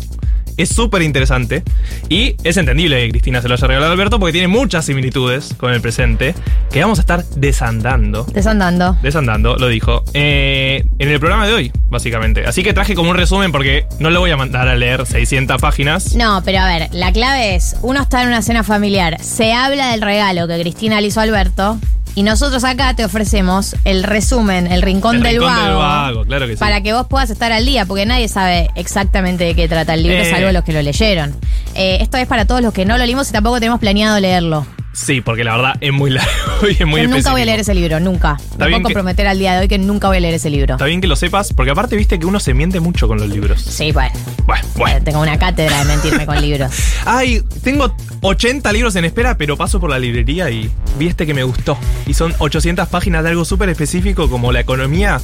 Es 0.56 0.68
súper 0.68 1.02
interesante. 1.02 1.62
Y 2.08 2.36
es 2.44 2.56
entendible 2.56 3.04
que 3.04 3.10
Cristina 3.10 3.42
se 3.42 3.48
lo 3.48 3.54
haya 3.54 3.66
regalado 3.66 3.90
a 3.90 3.94
Alberto 3.94 4.18
porque 4.18 4.32
tiene 4.32 4.48
muchas 4.48 4.84
similitudes 4.84 5.54
con 5.56 5.72
el 5.72 5.80
presente 5.80 6.34
que 6.70 6.80
vamos 6.80 6.98
a 6.98 7.02
estar 7.02 7.24
desandando. 7.36 8.24
Desandando. 8.24 8.96
Desandando, 9.02 9.56
lo 9.56 9.68
dijo. 9.68 10.04
eh, 10.14 10.84
en 10.98 11.08
el 11.08 11.18
programa 11.18 11.46
de 11.46 11.52
hoy, 11.54 11.72
básicamente. 11.88 12.46
Así 12.46 12.62
que 12.62 12.72
traje 12.72 12.94
como 12.94 13.10
un 13.10 13.16
resumen 13.16 13.52
porque 13.52 13.86
no 13.98 14.10
lo 14.10 14.20
voy 14.20 14.30
a 14.30 14.36
mandar 14.36 14.68
a 14.68 14.76
leer 14.76 15.06
600 15.06 15.60
páginas. 15.60 16.14
No, 16.14 16.42
pero 16.44 16.58
a 16.60 16.66
ver, 16.66 16.88
la 16.92 17.12
clave 17.12 17.54
es, 17.56 17.76
uno 17.82 18.02
está 18.02 18.22
en 18.22 18.28
una 18.28 18.42
cena 18.42 18.62
familiar, 18.64 19.20
se 19.22 19.52
habla 19.52 19.90
del 19.90 20.02
regalo 20.02 20.46
que 20.48 20.60
Cristina 20.60 21.00
le 21.00 21.08
hizo 21.08 21.20
a 21.20 21.24
Alberto 21.24 21.78
y 22.14 22.22
nosotros 22.22 22.62
acá 22.64 22.94
te 22.94 23.04
ofrecemos 23.04 23.74
el 23.84 24.02
resumen, 24.04 24.70
el 24.70 24.82
rincón, 24.82 25.16
El 25.16 25.22
del, 25.22 25.32
rincón 25.32 25.48
vago, 25.54 25.66
del 25.68 25.76
vago, 25.76 26.24
claro 26.24 26.46
que 26.46 26.52
sí. 26.54 26.58
para 26.60 26.80
que 26.80 26.92
vos 26.92 27.06
puedas 27.08 27.30
estar 27.30 27.50
al 27.52 27.66
día, 27.66 27.86
porque 27.86 28.06
nadie 28.06 28.28
sabe 28.28 28.68
exactamente 28.74 29.44
de 29.44 29.54
qué 29.54 29.68
trata 29.68 29.94
el 29.94 30.02
libro, 30.02 30.18
Eh. 30.18 30.30
salvo 30.30 30.52
los 30.52 30.64
que 30.64 30.72
lo 30.72 30.82
leyeron. 30.82 31.34
Eh, 31.74 31.98
esto 32.00 32.16
es 32.16 32.26
para 32.26 32.44
todos 32.44 32.60
los 32.60 32.72
que 32.72 32.84
no 32.84 32.96
lo 32.98 33.04
leímos 33.04 33.28
y 33.28 33.32
tampoco 33.32 33.58
tenemos 33.58 33.80
planeado 33.80 34.18
leerlo. 34.20 34.66
Sí, 34.94 35.20
porque 35.20 35.44
la 35.44 35.56
verdad 35.56 35.74
es 35.80 35.92
muy 35.92 36.10
largo 36.10 36.30
y 36.70 36.72
es 36.80 36.86
muy 36.86 37.02
Yo 37.02 37.08
nunca 37.08 37.32
voy 37.32 37.42
a 37.42 37.44
leer 37.44 37.60
ese 37.60 37.74
libro, 37.74 37.98
nunca. 38.00 38.36
Me 38.52 38.66
puedo 38.66 38.76
que- 38.78 38.82
comprometer 38.84 39.26
al 39.26 39.38
día 39.38 39.54
de 39.54 39.60
hoy 39.62 39.68
que 39.68 39.78
nunca 39.78 40.08
voy 40.08 40.16
a 40.18 40.20
leer 40.20 40.34
ese 40.34 40.50
libro. 40.50 40.74
Está 40.74 40.84
bien 40.86 41.00
que 41.00 41.06
lo 41.06 41.16
sepas, 41.16 41.52
porque 41.52 41.72
aparte 41.72 41.96
viste 41.96 42.18
que 42.18 42.26
uno 42.26 42.38
se 42.40 42.54
miente 42.54 42.80
mucho 42.80 43.08
con 43.08 43.18
los 43.18 43.28
libros. 43.28 43.60
Sí, 43.60 43.92
bueno. 43.92 44.12
Bueno, 44.46 44.66
bueno. 44.76 44.96
Eh, 44.98 45.00
Tengo 45.00 45.20
una 45.20 45.38
cátedra 45.38 45.80
de 45.80 45.84
mentirme 45.86 46.26
con 46.26 46.40
libros. 46.40 46.70
Ay, 47.04 47.42
tengo 47.62 47.94
80 48.20 48.72
libros 48.72 48.94
en 48.96 49.04
espera, 49.04 49.36
pero 49.36 49.56
paso 49.56 49.80
por 49.80 49.90
la 49.90 49.98
librería 49.98 50.48
y 50.50 50.70
vi 50.98 51.08
este 51.08 51.26
que 51.26 51.34
me 51.34 51.42
gustó. 51.42 51.76
Y 52.06 52.14
son 52.14 52.32
800 52.38 52.88
páginas 52.88 53.24
de 53.24 53.30
algo 53.30 53.44
súper 53.44 53.68
específico 53.70 54.30
como 54.30 54.52
la 54.52 54.60
economía 54.60 55.20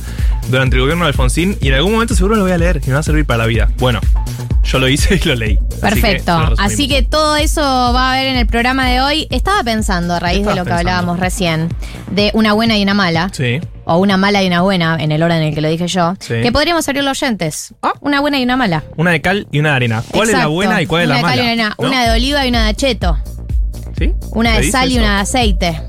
durante 0.49 0.77
el 0.77 0.83
gobierno 0.83 1.05
de 1.05 1.09
Alfonsín. 1.11 1.57
Y 1.61 1.69
en 1.69 1.75
algún 1.75 1.93
momento 1.93 2.15
seguro 2.15 2.35
lo 2.37 2.43
voy 2.43 2.53
a 2.53 2.59
leer 2.59 2.81
y 2.85 2.89
me 2.89 2.95
va 2.95 3.01
a 3.01 3.03
servir 3.05 3.25
para 3.25 3.39
la 3.39 3.47
vida. 3.47 3.71
Bueno, 3.79 4.01
yo 4.71 4.79
lo 4.79 4.89
hice 4.89 5.15
y 5.23 5.29
lo 5.29 5.35
leí. 5.35 5.59
Así 5.59 5.69
que 5.75 5.81
Perfecto. 5.81 6.55
Así 6.59 6.89
que 6.89 7.03
todo 7.03 7.37
eso 7.37 7.61
va 7.63 8.11
a 8.11 8.13
haber 8.15 8.27
en 8.29 8.37
el 8.37 8.47
programa 8.47 8.89
de 8.89 9.01
hoy. 9.01 9.27
Estaba 9.31 9.63
pensando, 9.65 10.15
a 10.15 10.21
raíz 10.21 10.41
de 10.47 10.51
lo 10.55 10.65
que 10.65 10.71
pensando? 10.71 10.77
hablábamos 10.79 11.19
recién, 11.21 11.69
de 12.11 12.31
una 12.35 12.53
buena 12.53 12.77
y 12.77 12.83
una 12.83 12.95
mala, 12.95 13.31
Sí. 13.33 13.61
o 13.85 13.97
una 13.99 14.17
mala 14.17 14.43
y 14.43 14.47
una 14.47 14.61
buena, 14.63 14.97
en 15.01 15.11
el 15.13 15.23
orden 15.23 15.39
en 15.39 15.49
el 15.49 15.55
que 15.55 15.61
lo 15.61 15.69
dije 15.69 15.89
yo, 15.89 16.15
Sí. 16.21 16.35
que 16.43 16.53
podríamos 16.53 16.87
abrir 16.89 17.03
los 17.05 17.21
oyentes. 17.23 17.75
Una 18.01 18.21
buena 18.21 18.39
y 18.39 18.45
una 18.45 18.57
mala. 18.57 18.85
Una 18.97 19.11
de 19.11 19.21
cal 19.21 19.47
y 19.51 19.59
una 19.59 19.71
de 19.71 19.77
arena. 19.77 20.03
¿Cuál 20.11 20.29
es 20.31 20.37
la 20.39 20.47
buena 20.47 20.81
y 20.83 20.87
cuál 20.87 21.03
es 21.03 21.07
Una 21.09 21.15
la 21.15 21.29
de 21.29 21.35
cal 21.37 21.45
y 21.45 21.49
mala? 21.57 21.75
¿No? 21.79 21.89
Una 21.89 22.05
de 22.05 22.11
oliva 22.13 22.47
y 22.47 22.49
una 22.51 22.65
de 22.65 22.71
acheto. 22.71 23.19
¿Sí? 23.99 24.13
Una 24.33 24.55
¿Se 24.57 24.61
de 24.63 24.71
sal 24.71 24.89
y 24.91 24.93
eso? 24.93 25.01
una 25.05 25.15
de 25.17 25.21
aceite. 25.23 25.81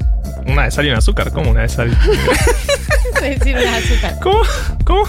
Una 0.47 0.63
de 0.65 0.71
sal 0.71 0.85
y 0.85 0.87
una 0.87 0.95
de 0.95 0.99
azúcar. 0.99 1.31
¿Cómo 1.31 1.51
una 1.51 1.61
de 1.61 1.69
sal? 1.69 1.89
decir 3.21 3.55
una 3.55 3.61
de 3.61 3.77
azúcar. 3.77 4.17
¿Cómo? 4.21 4.41
¿Cómo? 4.85 5.03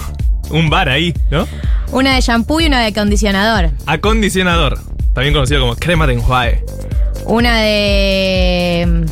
Un 0.50 0.68
bar 0.70 0.88
ahí, 0.88 1.14
¿no? 1.30 1.46
Una 1.92 2.14
de 2.14 2.20
shampoo 2.20 2.60
y 2.60 2.66
una 2.66 2.80
de 2.80 2.86
acondicionador. 2.88 3.70
Acondicionador. 3.86 4.78
También 5.14 5.34
conocido 5.34 5.60
como 5.60 5.76
crema 5.76 6.06
de 6.06 6.14
enjuague. 6.14 6.64
Una 7.26 7.58
de. 7.58 9.06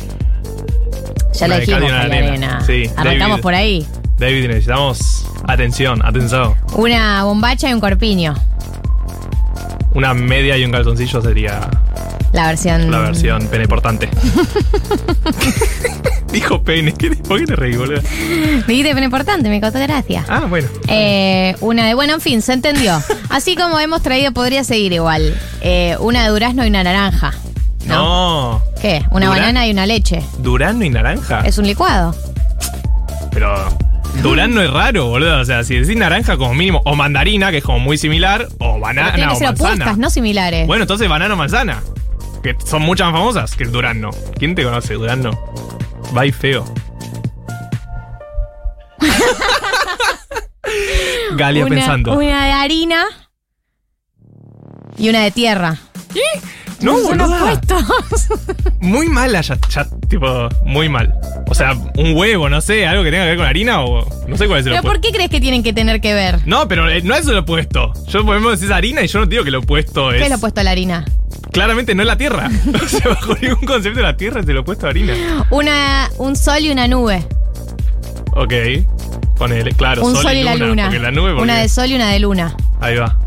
Ya 1.33 1.45
Una 1.45 1.47
la 1.55 1.59
dijimos, 1.59 1.81
María 1.81 2.01
arena. 2.01 2.27
Arena. 2.29 2.61
Sí, 2.65 2.83
Arrancamos 2.97 3.29
David. 3.37 3.41
por 3.43 3.53
ahí. 3.55 3.87
David, 4.17 4.47
necesitamos 4.47 5.25
atención, 5.47 6.05
atención. 6.05 6.53
Una 6.73 7.23
bombacha 7.23 7.69
y 7.69 7.73
un 7.73 7.79
corpiño. 7.79 8.35
Una 9.93 10.13
media 10.13 10.57
y 10.57 10.63
un 10.65 10.71
calzoncillo 10.71 11.21
sería 11.21 11.59
La 12.33 12.47
versión. 12.47 12.89
la 12.91 12.99
versión 12.99 13.45
pene 13.47 13.67
portante. 13.67 14.09
Dijo 16.31 16.63
pene. 16.63 16.93
¿Qué, 16.93 17.11
¿Por 17.11 17.39
qué 17.39 17.45
te 17.45 17.55
reí, 17.55 17.75
boludo? 17.75 18.01
Dijiste 18.67 18.93
bien 18.93 19.03
importante, 19.03 19.49
me 19.49 19.59
causó 19.59 19.79
gracia. 19.79 20.23
Ah, 20.29 20.45
bueno. 20.49 20.67
Eh, 20.87 21.55
una 21.59 21.85
de, 21.87 21.93
bueno, 21.93 22.13
en 22.13 22.21
fin, 22.21 22.41
se 22.41 22.53
entendió. 22.53 23.01
Así 23.29 23.55
como 23.55 23.79
hemos 23.79 24.01
traído, 24.01 24.31
podría 24.31 24.63
seguir 24.63 24.93
igual. 24.93 25.37
Eh, 25.61 25.97
una 25.99 26.23
de 26.23 26.29
durazno 26.29 26.63
y 26.65 26.69
una 26.69 26.83
naranja. 26.83 27.33
No. 27.85 28.61
¿Qué? 28.81 29.03
Una 29.11 29.25
Durazno. 29.25 29.29
banana 29.47 29.67
y 29.67 29.71
una 29.71 29.85
leche. 29.85 30.21
Durano 30.39 30.85
y 30.85 30.89
naranja. 30.89 31.41
Es 31.41 31.57
un 31.57 31.67
licuado. 31.67 32.15
Pero 33.31 33.67
Durano 34.21 34.61
es 34.61 34.71
raro, 34.71 35.07
boludo. 35.07 35.39
O 35.41 35.45
sea, 35.45 35.63
si 35.63 35.75
decís 35.77 35.97
naranja 35.97 36.37
como 36.37 36.53
mínimo, 36.53 36.81
o 36.85 36.95
mandarina, 36.95 37.51
que 37.51 37.57
es 37.57 37.63
como 37.63 37.79
muy 37.79 37.97
similar, 37.97 38.47
o 38.59 38.73
Pero 38.73 38.79
banana 38.79 39.13
tienen 39.13 39.29
que 39.29 39.35
o 39.35 39.37
ser 39.37 39.47
manzana. 39.47 39.73
opuestas, 39.73 39.97
no 39.97 40.09
similares. 40.09 40.67
Bueno, 40.67 40.83
entonces 40.83 41.09
banana 41.09 41.33
o 41.33 41.37
manzana. 41.37 41.81
Que 42.43 42.55
son 42.65 42.81
muchas 42.83 43.07
más 43.11 43.15
famosas 43.19 43.55
que 43.55 43.63
el 43.63 43.71
Durano. 43.71 44.09
¿Quién 44.37 44.55
te 44.55 44.63
conoce, 44.63 44.93
Durano? 44.95 45.31
Va 46.15 46.25
y 46.25 46.31
feo. 46.31 46.65
Galia 51.35 51.65
una, 51.65 51.75
pensando. 51.75 52.13
Una 52.13 52.45
de 52.45 52.51
harina 52.51 53.05
y 54.97 55.09
una 55.09 55.23
de 55.23 55.31
tierra. 55.31 55.77
No, 56.81 56.97
Son 56.97 57.17
boluda. 57.17 57.43
opuestos. 57.43 57.83
Muy 58.81 59.07
mala 59.07 59.41
ya, 59.41 59.55
ya, 59.69 59.87
tipo, 60.09 60.49
muy 60.65 60.89
mal. 60.89 61.13
O 61.47 61.53
sea, 61.53 61.73
un 61.73 62.17
huevo, 62.17 62.49
no 62.49 62.59
sé, 62.61 62.87
algo 62.87 63.03
que 63.03 63.11
tenga 63.11 63.25
que 63.25 63.29
ver 63.29 63.37
con 63.37 63.45
harina 63.45 63.83
o 63.83 64.03
no 64.27 64.37
sé 64.37 64.47
cuál 64.47 64.61
es 64.61 64.65
el 64.65 64.71
¿Pero 64.71 64.81
por 64.81 64.99
qué 64.99 65.11
crees 65.11 65.29
que 65.29 65.39
tienen 65.39 65.61
que 65.61 65.71
tener 65.71 66.01
que 66.01 66.15
ver? 66.15 66.39
No, 66.47 66.67
pero 66.67 66.89
eh, 66.89 67.03
no 67.03 67.13
es 67.13 67.27
el 67.27 67.37
opuesto. 67.37 67.93
Yo 68.07 68.25
podemos 68.25 68.59
decir 68.59 68.73
harina 68.73 69.03
y 69.03 69.07
yo 69.07 69.19
no 69.19 69.27
digo 69.27 69.43
que 69.43 69.51
lo 69.51 69.59
opuesto 69.59 70.11
es. 70.11 70.17
¿Qué 70.17 70.23
es 70.23 70.29
lo 70.31 70.37
opuesto 70.37 70.61
a 70.61 70.63
la 70.63 70.71
harina? 70.71 71.05
Claramente 71.51 71.93
no 71.95 72.01
es 72.03 72.07
la 72.07 72.17
tierra. 72.17 72.49
o 72.83 72.87
sea, 72.87 73.09
bajo 73.09 73.35
ningún 73.35 73.65
concepto 73.65 73.97
de 73.99 74.03
la 74.03 74.17
tierra 74.17 74.41
es 74.41 74.47
el 74.47 74.57
opuesto 74.57 74.87
a 74.87 74.89
harina. 74.89 75.13
Una, 75.49 76.09
un 76.17 76.35
sol 76.35 76.59
y 76.61 76.71
una 76.71 76.87
nube. 76.87 77.25
Ok. 78.33 78.53
Ponele, 79.37 79.71
claro, 79.73 80.05
un 80.05 80.15
sol, 80.15 80.33
y 80.35 80.43
la 80.43 80.55
luna. 80.55 80.83
Porque 80.85 80.99
la 80.99 81.11
nube, 81.11 81.29
porque- 81.31 81.43
Una 81.43 81.59
de 81.59 81.67
sol 81.69 81.87
y 81.89 81.95
una 81.95 82.09
de 82.11 82.19
luna. 82.19 82.55
Ahí 82.79 82.95
va. 82.95 83.17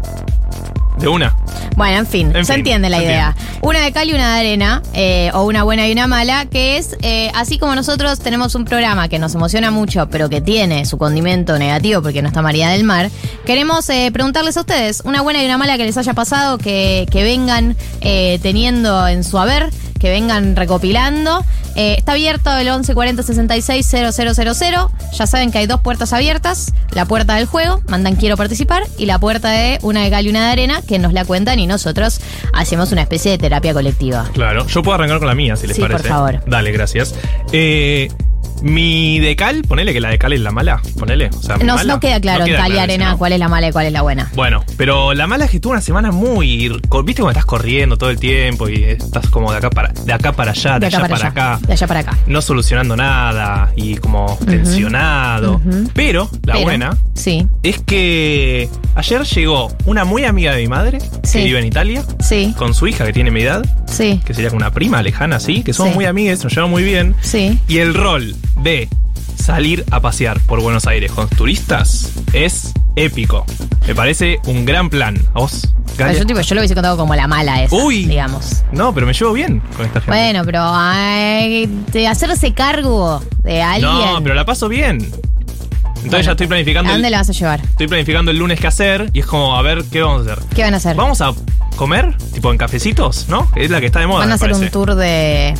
De 0.99 1.09
una. 1.09 1.35
Bueno, 1.77 1.99
en 1.99 2.07
fin, 2.07 2.29
En 2.35 2.45
se 2.45 2.53
fin, 2.53 2.61
entiende 2.61 2.89
la 2.89 2.99
se 2.99 3.05
idea. 3.05 3.37
Una 3.63 3.81
de 3.81 3.93
cal 3.93 4.09
y 4.09 4.15
una 4.15 4.35
de 4.35 4.41
arena, 4.41 4.83
eh, 4.93 5.31
o 5.35 5.45
una 5.45 5.65
buena 5.65 5.89
y 5.89 5.93
una 5.93 6.07
mala, 6.07 6.47
que 6.47 6.77
es, 6.77 6.97
eh, 7.03 7.31
así 7.35 7.59
como 7.59 7.75
nosotros 7.75 8.21
tenemos 8.21 8.55
un 8.55 8.65
programa 8.65 9.09
que 9.09 9.19
nos 9.19 9.35
emociona 9.35 9.71
mucho, 9.73 10.09
pero 10.09 10.29
que 10.29 10.41
tiene 10.41 10.85
su 10.87 10.97
condimento 10.97 11.59
negativo 11.59 12.01
porque 12.01 12.23
no 12.23 12.29
está 12.29 12.43
María 12.43 12.69
del 12.69 12.85
Mar, 12.85 13.11
queremos 13.45 13.89
eh, 13.91 14.11
preguntarles 14.13 14.57
a 14.57 14.61
ustedes 14.61 15.03
una 15.05 15.21
buena 15.23 15.43
y 15.43 15.47
una 15.47 15.59
mala 15.59 15.77
que 15.77 15.85
les 15.85 15.97
haya 15.97 16.15
pasado, 16.15 16.59
que, 16.59 17.07
que 17.11 17.25
vengan 17.25 17.77
eh, 18.01 18.39
teniendo 18.43 19.09
en 19.09 19.25
su 19.25 19.39
haber, 19.39 19.71
que 19.99 20.11
vengan 20.11 20.57
recopilando. 20.57 21.45
Eh, 21.77 21.97
está 21.99 22.13
abierto 22.13 22.51
el 22.57 22.67
1140 22.67 23.23
66 23.23 23.87
000. 23.87 24.91
Ya 25.13 25.27
saben 25.27 25.51
que 25.51 25.59
hay 25.59 25.67
dos 25.67 25.81
puertas 25.81 26.13
abiertas. 26.13 26.73
La 26.93 27.05
puerta 27.07 27.35
del 27.37 27.47
juego, 27.47 27.81
mandan 27.89 28.17
quiero 28.17 28.37
participar, 28.37 28.85
y 28.99 29.07
la 29.07 29.19
puerta 29.19 29.51
de 29.51 29.79
una 29.83 30.03
de 30.05 30.11
cal 30.11 30.27
y 30.27 30.31
una 30.31 30.47
de 30.47 30.53
arena, 30.53 30.83
que 30.87 30.99
nos 30.99 31.13
la 31.13 31.25
cuentan 31.25 31.59
y 31.59 31.67
nosotros 31.67 32.21
hacemos 32.53 32.93
una 32.93 33.03
especie 33.03 33.31
de 33.33 33.39
terapia 33.39 33.73
colectiva. 33.73 34.31
Claro. 34.33 34.67
Yo 34.67 34.83
puedo 34.83 34.95
arrancar 34.95 35.19
con 35.19 35.29
la 35.29 35.35
mía, 35.35 35.57
si 35.57 35.67
les 35.67 35.77
Sí, 35.77 35.83
por 35.83 35.91
parece. 35.93 36.09
favor. 36.09 36.43
Dale, 36.47 36.71
gracias. 36.73 37.15
Eh, 37.53 38.09
mi 38.65 39.19
de 39.21 39.37
cal, 39.37 39.63
ponele 39.63 39.93
que 39.93 40.01
la 40.01 40.09
de 40.09 40.19
cal 40.19 40.33
es 40.33 40.41
la 40.41 40.51
mala. 40.51 40.81
Ponele. 40.99 41.29
O 41.29 41.43
sea, 41.43 41.57
No, 41.59 41.77
mala. 41.77 41.95
no 41.95 42.01
queda 42.01 42.21
claro 42.21 42.41
No 42.41 42.47
en 42.47 42.53
queda 42.53 42.59
cal 42.63 42.69
y 42.69 42.73
claro 42.73 42.83
arena 42.93 43.15
cuál 43.19 43.33
es 43.35 43.39
la 43.39 43.49
mala 43.49 43.69
y 43.69 43.73
cuál 43.73 43.87
es 43.87 43.93
la 43.93 44.03
buena. 44.03 44.31
Bueno, 44.35 44.65
pero 44.77 45.13
la 45.15 45.27
mala 45.27 45.45
es 45.45 45.51
que 45.51 45.61
tuve 45.61 45.73
una 45.73 45.81
semana 45.83 46.11
muy. 46.11 46.69
¿Viste 47.05 47.21
cómo 47.21 47.31
estás 47.31 47.45
corriendo 47.45 47.97
todo 47.99 48.11
el 48.11 48.19
tiempo 48.19 48.69
y 48.69 48.83
estás 48.85 49.29
como 49.29 49.53
de 49.53 49.59
acá 49.59 49.71
para, 49.71 49.93
de 49.93 50.13
acá 50.13 50.33
para 50.33 50.53
allá, 50.53 50.79
de, 50.79 50.87
allá, 50.87 51.01
para, 51.07 51.29
acá? 51.29 51.59
De 51.67 51.73
allá 51.75 51.87
para 51.87 52.01
acá. 52.01 52.19
No 52.27 52.41
solucionando 52.41 52.97
nada 52.97 53.71
y 53.77 53.97
como 53.97 54.39
tensionado. 54.47 55.61
Pero 55.93 56.29
la 56.45 56.55
Pero, 56.55 56.65
buena 56.65 56.97
Sí, 57.15 57.47
es 57.63 57.79
que 57.81 58.69
ayer 58.97 59.23
llegó 59.25 59.73
una 59.87 60.05
muy 60.05 60.25
amiga 60.25 60.53
de 60.53 60.63
mi 60.63 60.69
madre, 60.69 60.99
Sí. 61.23 61.39
que 61.39 61.45
vive 61.45 61.59
en 61.61 61.67
Italia, 61.67 62.03
sí, 62.21 62.55
con 62.57 62.75
su 62.75 62.87
hija 62.89 63.05
que 63.07 63.13
tiene 63.13 63.31
mi 63.31 63.43
edad, 63.43 63.65
sí, 63.87 64.21
que 64.25 64.35
sería 64.35 64.51
una 64.51 64.71
prima 64.73 65.01
lejana, 65.03 65.37
así, 65.37 65.63
que 65.63 65.73
somos 65.73 65.93
Sí. 65.93 65.97
muy 65.97 66.07
amigas, 66.07 66.43
nos 66.43 66.53
llevamos 66.53 66.73
muy 66.73 66.83
bien. 66.83 67.15
sí. 67.23 67.59
Y 67.69 67.79
el 67.79 67.95
rol 67.95 68.35
de 68.63 68.89
salir 69.37 69.85
a 69.91 70.01
pasear 70.01 70.41
por 70.41 70.61
Buenos 70.61 70.87
Aires 70.87 71.13
con 71.13 71.29
turistas 71.29 72.13
es 72.33 72.73
épico. 72.97 73.45
Me 73.87 73.95
parece 73.95 74.39
un 74.47 74.65
gran 74.65 74.89
plan. 74.89 75.19
¿A 75.35 75.41
vos? 75.41 75.69
Yo, 75.99 76.27
tipo, 76.27 76.41
yo 76.41 76.55
lo 76.55 76.61
hubiese 76.61 76.75
contado 76.75 76.97
como 76.97 77.15
la 77.15 77.29
mala 77.29 77.63
esa, 77.63 77.77
Uy. 77.77 78.07
digamos. 78.07 78.65
No, 78.73 78.93
pero 78.93 79.07
me 79.07 79.13
llevo 79.13 79.33
bien 79.33 79.61
con 79.77 79.87
esta 79.87 80.01
gente. 80.01 80.11
Bueno, 80.11 80.43
pero 80.45 80.61
ay, 80.63 81.67
de 81.93 82.09
hacerse 82.09 82.53
cargo 82.53 83.23
de 83.43 83.63
alguien. 83.63 83.91
no, 83.93 84.21
pero 84.23 84.35
la 84.35 84.45
paso 84.45 84.69
bien. 84.69 84.99
Entonces 86.05 86.11
Bueno, 86.11 86.25
ya 86.27 86.31
estoy 86.33 86.47
planificando. 86.49 86.91
¿A 86.91 86.93
dónde 86.95 87.09
el, 87.09 87.13
la 87.13 87.19
vas 87.19 87.31
a 87.31 87.33
llevar? 87.33 87.61
Estoy 87.61 87.87
planificando 87.87 88.31
el 88.31 88.39
lunes 88.39 88.61
qué 88.61 88.67
hacer 88.67 89.11
y 89.13 89.21
es 89.21 89.27
como, 89.27 89.57
a 89.57 89.63
ver, 89.63 89.85
¿qué 89.91 90.03
vamos 90.03 90.27
a 90.27 90.33
hacer? 90.33 90.45
¿Qué 90.55 90.63
van 90.63 90.75
a 90.75 90.77
hacer? 90.79 90.97
Vamos 90.97 91.21
a 91.21 91.33
comer, 91.77 92.17
tipo 92.33 92.51
en 92.51 92.59
cafecitos, 92.59 93.27
¿no? 93.29 93.49
Es 93.57 93.71
la 93.71 93.81
que 93.81 93.87
está 93.87 94.01
de 94.01 94.07
moda. 94.07 94.21
¿Van 94.21 94.29
a 94.29 94.29
me 94.31 94.35
hacer 94.35 94.53
un 94.53 94.69
tour 94.71 94.95
de, 94.95 95.55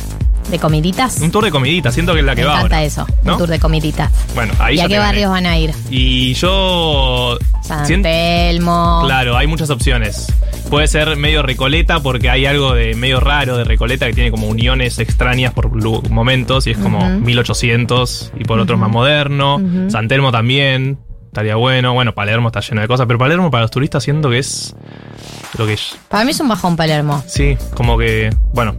de 0.49 0.59
comiditas? 0.59 1.19
Un 1.21 1.31
tour 1.31 1.43
de 1.43 1.51
comidita, 1.51 1.91
siento 1.91 2.13
que 2.13 2.19
es 2.19 2.25
la 2.25 2.35
que 2.35 2.41
Me 2.41 2.47
va 2.47 2.53
encanta 2.57 2.75
ahora. 2.77 2.85
eso, 2.85 3.05
¿no? 3.23 3.33
un 3.33 3.37
tour 3.39 3.49
de 3.49 3.59
comiditas. 3.59 4.11
Bueno, 4.35 4.53
ahí 4.59 4.75
¿Y 4.77 4.79
a 4.79 4.87
qué 4.87 4.99
barrios 4.99 5.31
van 5.31 5.45
a 5.45 5.57
ir? 5.57 5.71
Y 5.89 6.33
yo. 6.35 7.37
San 7.63 7.85
siento- 7.85 8.07
Telmo. 8.09 9.01
Claro, 9.05 9.37
hay 9.37 9.47
muchas 9.47 9.69
opciones. 9.69 10.27
Puede 10.69 10.87
ser 10.87 11.15
medio 11.17 11.41
Recoleta 11.43 11.99
porque 12.01 12.29
hay 12.29 12.45
algo 12.45 12.73
de 12.73 12.95
medio 12.95 13.19
raro 13.19 13.57
de 13.57 13.63
Recoleta 13.63 14.05
que 14.07 14.13
tiene 14.13 14.31
como 14.31 14.47
uniones 14.47 14.97
extrañas 14.99 15.53
por 15.53 15.69
momentos 16.09 16.67
y 16.67 16.71
es 16.71 16.77
como 16.77 16.99
Ujú. 16.99 17.07
1800 17.21 18.31
y 18.39 18.43
por 18.43 18.59
otros 18.59 18.79
más 18.79 18.89
moderno. 18.91 19.59
San 19.89 20.07
Telmo 20.07 20.31
también. 20.31 20.99
estaría 21.27 21.55
bueno. 21.57 21.93
Bueno, 21.93 22.13
Palermo 22.15 22.47
está 22.47 22.61
lleno 22.61 22.79
de 22.81 22.87
cosas, 22.87 23.07
pero 23.07 23.19
Palermo 23.19 23.51
para 23.51 23.63
los 23.63 23.71
turistas 23.71 24.01
siento 24.03 24.29
que 24.29 24.39
es 24.39 24.73
lo 25.57 25.65
que 25.67 25.73
es. 25.73 25.97
Para 26.07 26.23
mí 26.23 26.31
es 26.31 26.39
un 26.39 26.47
bajón 26.47 26.75
Palermo. 26.77 27.21
Sí, 27.27 27.57
como 27.75 27.97
que, 27.97 28.29
bueno, 28.53 28.75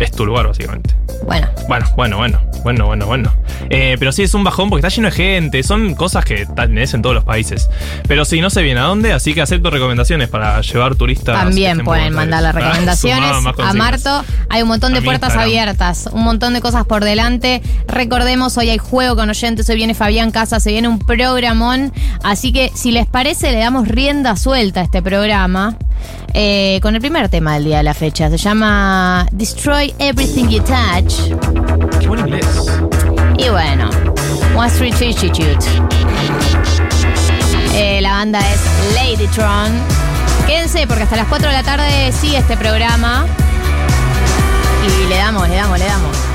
es 0.00 0.10
tu 0.12 0.26
lugar 0.26 0.46
básicamente. 0.46 0.94
Bueno. 1.24 1.48
Bueno, 1.68 1.86
bueno, 1.96 2.16
bueno, 2.18 2.40
bueno, 2.62 2.86
bueno, 2.86 3.06
bueno. 3.06 3.32
Eh, 3.70 3.96
pero 3.98 4.12
sí 4.12 4.22
es 4.22 4.34
un 4.34 4.44
bajón 4.44 4.70
porque 4.70 4.86
está 4.86 4.94
lleno 4.94 5.08
de 5.08 5.14
gente, 5.14 5.62
son 5.62 5.94
cosas 5.94 6.24
que 6.24 6.46
tenés 6.46 6.94
en 6.94 7.02
todos 7.02 7.14
los 7.14 7.24
países. 7.24 7.68
Pero 8.06 8.24
sí, 8.24 8.40
no 8.40 8.50
sé 8.50 8.62
bien 8.62 8.78
a 8.78 8.82
dónde, 8.82 9.12
así 9.12 9.34
que 9.34 9.42
acepto 9.42 9.70
recomendaciones 9.70 10.28
para 10.28 10.60
llevar 10.60 10.94
turistas. 10.94 11.38
También 11.38 11.84
pueden 11.84 12.12
mandar 12.12 12.42
las. 12.42 12.46
Ah, 12.56 12.58
recomendaciones 12.58 13.32
a. 13.58 13.72
Marto. 13.74 14.24
Hay 14.48 14.62
un 14.62 14.68
montón 14.68 14.94
de 14.94 15.02
puertas 15.02 15.30
Instagram. 15.30 15.48
abiertas, 15.48 16.08
un 16.10 16.22
montón 16.22 16.54
de 16.54 16.60
cosas 16.60 16.86
por 16.86 17.04
delante. 17.04 17.60
Recordemos, 17.86 18.56
hoy 18.56 18.70
hay 18.70 18.78
juego 18.78 19.14
con 19.14 19.28
oyentes, 19.28 19.68
hoy 19.68 19.76
viene 19.76 19.94
Fabián 19.94 20.30
Casa, 20.30 20.58
se 20.58 20.70
viene 20.70 20.88
un 20.88 20.98
programón. 20.98 21.92
Así 22.22 22.52
que 22.52 22.70
si 22.74 22.92
les 22.92 23.06
parece, 23.06 23.52
le 23.52 23.58
damos 23.58 23.88
rienda 23.88 24.36
suelta 24.36 24.80
a 24.80 24.84
este 24.84 25.02
programa. 25.02 25.76
Eh, 26.34 26.78
con 26.82 26.94
el 26.94 27.00
primer 27.00 27.28
tema 27.28 27.54
del 27.54 27.64
día 27.64 27.78
de 27.78 27.82
la 27.82 27.94
fecha. 27.94 28.28
Se 28.30 28.36
llama 28.36 29.26
Destroy 29.32 29.94
Everything 29.98 30.48
You 30.48 30.62
Touch. 30.62 31.14
Qué 32.00 32.08
buen 32.08 32.20
inglés. 32.20 32.46
Y 33.38 33.48
bueno, 33.48 33.90
One 34.56 34.68
Street 34.68 35.00
Institute. 35.00 35.64
Eh, 37.74 38.00
la 38.00 38.12
banda 38.12 38.40
es 38.40 38.60
Ladytron. 38.94 39.70
Quédense 40.46 40.86
porque 40.86 41.02
hasta 41.02 41.16
las 41.16 41.28
4 41.28 41.48
de 41.48 41.54
la 41.54 41.62
tarde 41.62 42.12
sigue 42.12 42.38
este 42.38 42.56
programa. 42.56 43.26
Y 44.84 45.08
le 45.08 45.16
damos, 45.16 45.48
le 45.48 45.56
damos, 45.56 45.78
le 45.78 45.84
damos. 45.84 46.25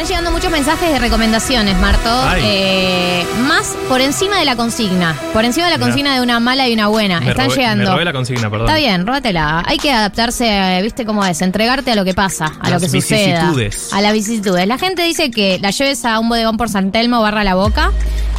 Están 0.00 0.16
llegando 0.16 0.30
muchos 0.30 0.50
mensajes 0.50 0.90
de 0.92 0.98
recomendaciones, 0.98 1.76
Marto. 1.76 2.08
Eh, 2.38 3.22
más 3.46 3.76
por 3.86 4.00
encima 4.00 4.38
de 4.38 4.46
la 4.46 4.56
consigna. 4.56 5.14
Por 5.34 5.44
encima 5.44 5.66
de 5.66 5.72
la 5.72 5.76
Mirá. 5.76 5.86
consigna 5.88 6.14
de 6.14 6.22
una 6.22 6.40
mala 6.40 6.66
y 6.66 6.72
una 6.72 6.86
buena. 6.86 7.20
Me 7.20 7.28
Están 7.32 7.50
robé- 7.50 7.56
llegando. 7.56 7.84
Me 7.84 7.90
robé 7.90 8.04
la 8.06 8.12
consigna, 8.14 8.48
perdón. 8.48 8.66
Está 8.68 8.78
bien, 8.78 9.06
róbatela. 9.06 9.62
Hay 9.66 9.76
que 9.76 9.92
adaptarse, 9.92 10.46
eh, 10.78 10.80
¿viste 10.82 11.04
cómo 11.04 11.22
es? 11.26 11.42
Entregarte 11.42 11.92
a 11.92 11.96
lo 11.96 12.06
que 12.06 12.14
pasa, 12.14 12.46
a 12.60 12.70
Las 12.70 12.80
lo 12.80 12.88
que 12.88 13.02
suceda. 13.02 13.40
vicisitudes. 13.50 13.92
A 13.92 14.00
las 14.00 14.14
vicisitudes. 14.14 14.66
La 14.66 14.78
gente 14.78 15.02
dice 15.02 15.30
que 15.30 15.58
la 15.60 15.68
lleves 15.70 16.02
a 16.06 16.18
un 16.18 16.30
bodegón 16.30 16.56
por 16.56 16.70
San 16.70 16.92
Telmo 16.92 17.20
barra 17.20 17.44
la 17.44 17.54
boca. 17.54 17.92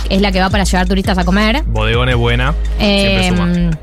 Es 0.10 0.20
la 0.20 0.32
que 0.32 0.40
va 0.40 0.50
para 0.50 0.64
llevar 0.64 0.88
turistas 0.88 1.20
a 1.20 1.26
comer. 1.26 1.62
Bodegón 1.68 2.10
es 2.10 2.16
buena. 2.16 2.56
Eh, 2.80 3.30
siempre 3.30 3.70
suma. 3.70 3.78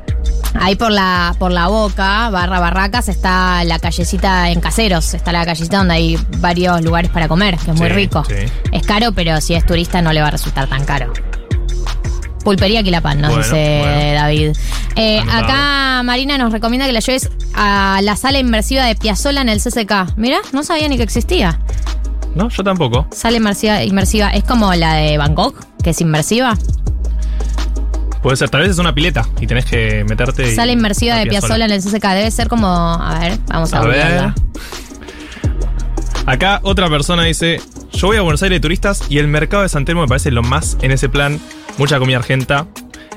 Ahí 0.55 0.75
por 0.75 0.91
la, 0.91 1.35
por 1.39 1.51
la 1.51 1.67
boca, 1.67 2.29
barra 2.29 2.59
barracas, 2.59 3.09
está 3.09 3.63
la 3.63 3.79
callecita 3.79 4.49
en 4.49 4.59
caseros. 4.61 5.13
Está 5.13 5.31
la 5.31 5.45
callecita 5.45 5.77
donde 5.77 5.93
hay 5.95 6.19
varios 6.37 6.81
lugares 6.81 7.11
para 7.11 7.27
comer, 7.27 7.57
que 7.57 7.71
es 7.71 7.77
muy 7.77 7.87
Sí, 7.89 7.93
rico. 7.93 8.23
sí. 8.27 8.35
Es 8.71 8.85
caro, 8.85 9.11
pero 9.13 9.39
si 9.41 9.53
es 9.53 9.65
turista 9.65 10.01
no 10.01 10.13
le 10.13 10.21
va 10.21 10.27
a 10.27 10.31
resultar 10.31 10.67
tan 10.67 10.85
caro. 10.85 11.11
Pulpería 12.43 12.81
Quilapán, 12.83 13.19
nos 13.21 13.31
Bueno, 13.31 13.43
dice 13.43 13.79
bueno. 13.83 14.13
David. 14.21 14.51
Eh, 14.95 15.19
Anotado. 15.19 15.43
acá 15.43 16.03
Marina 16.03 16.37
nos 16.37 16.51
recomienda 16.51 16.85
que 16.87 16.93
la 16.93 17.01
lleves 17.01 17.29
a 17.53 17.99
la 18.01 18.15
sala 18.15 18.39
inmersiva 18.39 18.85
de 18.85 18.95
Piazzola 18.95 19.41
en 19.41 19.49
el 19.49 19.59
CCK. 19.61 20.15
Mira, 20.15 20.37
no 20.53 20.63
sabía 20.63 20.87
ni 20.87 20.97
que 20.97 21.03
existía. 21.03 21.59
No, 22.35 22.47
yo 22.49 22.63
tampoco. 22.63 23.07
Sala 23.11 23.37
inmersiva, 23.37 23.83
inmersiva 23.83 24.29
es 24.29 24.43
como 24.45 24.73
la 24.73 24.93
de 24.95 25.17
Bangkok, 25.17 25.55
que 25.83 25.89
es 25.89 25.99
inmersiva. 26.01 26.57
Puede 28.21 28.35
ser, 28.35 28.49
tal 28.49 28.61
vez 28.61 28.71
es 28.71 28.77
una 28.79 28.93
pileta 28.93 29.25
y 29.39 29.47
tenés 29.47 29.65
que 29.65 30.03
meterte. 30.07 30.53
Sala 30.53 30.71
inmersiva 30.71 31.15
de 31.15 31.27
Piazzola 31.27 31.65
en 31.65 31.71
el 31.71 31.81
CCK. 31.81 32.03
Debe 32.09 32.31
ser 32.31 32.47
como. 32.49 32.67
A 32.67 33.19
ver, 33.19 33.39
vamos 33.47 33.73
a, 33.73 33.79
A 33.79 33.85
ver. 33.85 34.33
Acá 36.25 36.59
otra 36.63 36.89
persona 36.89 37.23
dice: 37.23 37.61
Yo 37.93 38.07
voy 38.07 38.17
a 38.17 38.21
Buenos 38.21 38.43
Aires 38.43 38.57
de 38.57 38.61
turistas 38.61 39.03
y 39.09 39.19
el 39.19 39.27
mercado 39.27 39.63
de 39.63 39.69
San 39.69 39.85
Telmo 39.85 40.01
me 40.01 40.07
parece 40.07 40.31
lo 40.31 40.43
más 40.43 40.77
en 40.81 40.91
ese 40.91 41.07
plan. 41.07 41.39
Mucha 41.77 41.97
comida 41.97 42.17
argenta. 42.17 42.67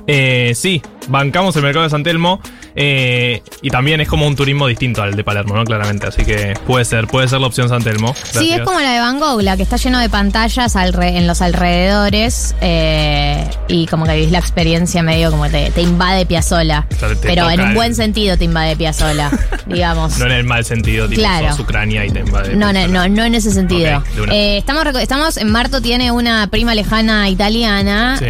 Eh, 0.07 0.53
sí, 0.55 0.83
bancamos 1.09 1.55
el 1.57 1.63
mercado 1.63 1.85
de 1.85 1.91
San 1.91 2.03
Telmo. 2.03 2.41
eh, 2.75 3.43
y 3.61 3.69
también 3.71 4.01
es 4.01 4.09
como 4.09 4.27
un 4.27 4.35
turismo 4.35 4.67
distinto 4.67 5.03
al 5.03 5.15
de 5.15 5.23
Palermo, 5.25 5.55
¿no? 5.55 5.65
Claramente. 5.65 6.07
Así 6.07 6.25
que 6.25 6.55
puede 6.67 6.85
ser, 6.85 7.07
puede 7.07 7.29
ser 7.29 7.41
la 7.41 7.47
opción 7.47 7.69
San 7.69 7.83
Telmo. 7.83 8.15
Sí, 8.33 8.51
es 8.53 8.61
como 8.63 8.81
la 8.81 8.93
de 8.93 8.99
Van 9.01 9.19
Gogh, 9.21 9.43
la 9.43 9.57
que 9.57 9.63
está 9.63 9.77
lleno 9.77 9.99
de 10.01 10.09
pantallas 10.09 10.75
en 10.77 11.27
los 11.27 11.43
alrededores 11.43 12.55
eh, 12.61 13.47
y 13.69 13.87
como 13.87 14.07
que 14.07 14.15
vivís 14.15 14.31
la 14.31 14.39
experiencia 14.39 15.03
medio 15.03 15.31
como 15.31 15.49
te, 15.49 15.71
te 15.71 15.83
invade 15.83 16.25
Piazzola. 16.27 16.87
O 16.91 16.95
sea, 16.99 17.09
te 17.11 17.17
Pero 17.17 17.51
en 17.51 17.61
un 17.61 17.75
buen 17.75 17.95
sentido 17.95 18.37
te 18.37 18.45
invade 18.45 18.77
Piazzola, 18.77 19.31
digamos. 19.67 20.19
No 20.19 20.27
en 20.27 20.33
el 20.33 20.45
mal 20.45 20.65
sentido, 20.65 21.09
tipo, 21.09 21.21
Claro. 21.21 21.51
sos 21.51 21.61
Ucrania 21.61 22.05
y 22.07 22.11
te 22.11 22.21
invade. 22.21 22.55
No, 22.57 22.73
no, 22.73 22.87
no, 22.89 23.09
no 23.09 23.25
en 23.25 23.35
ese 23.35 23.51
sentido. 23.51 24.03
Eh, 24.31 24.59
estamos, 24.59 24.85
estamos, 25.01 25.43
Marto 25.45 25.81
tiene 25.83 26.11
una 26.13 26.47
prima 26.49 26.75
lejana 26.75 27.29
italiana, 27.29 28.17
Sí. 28.19 28.25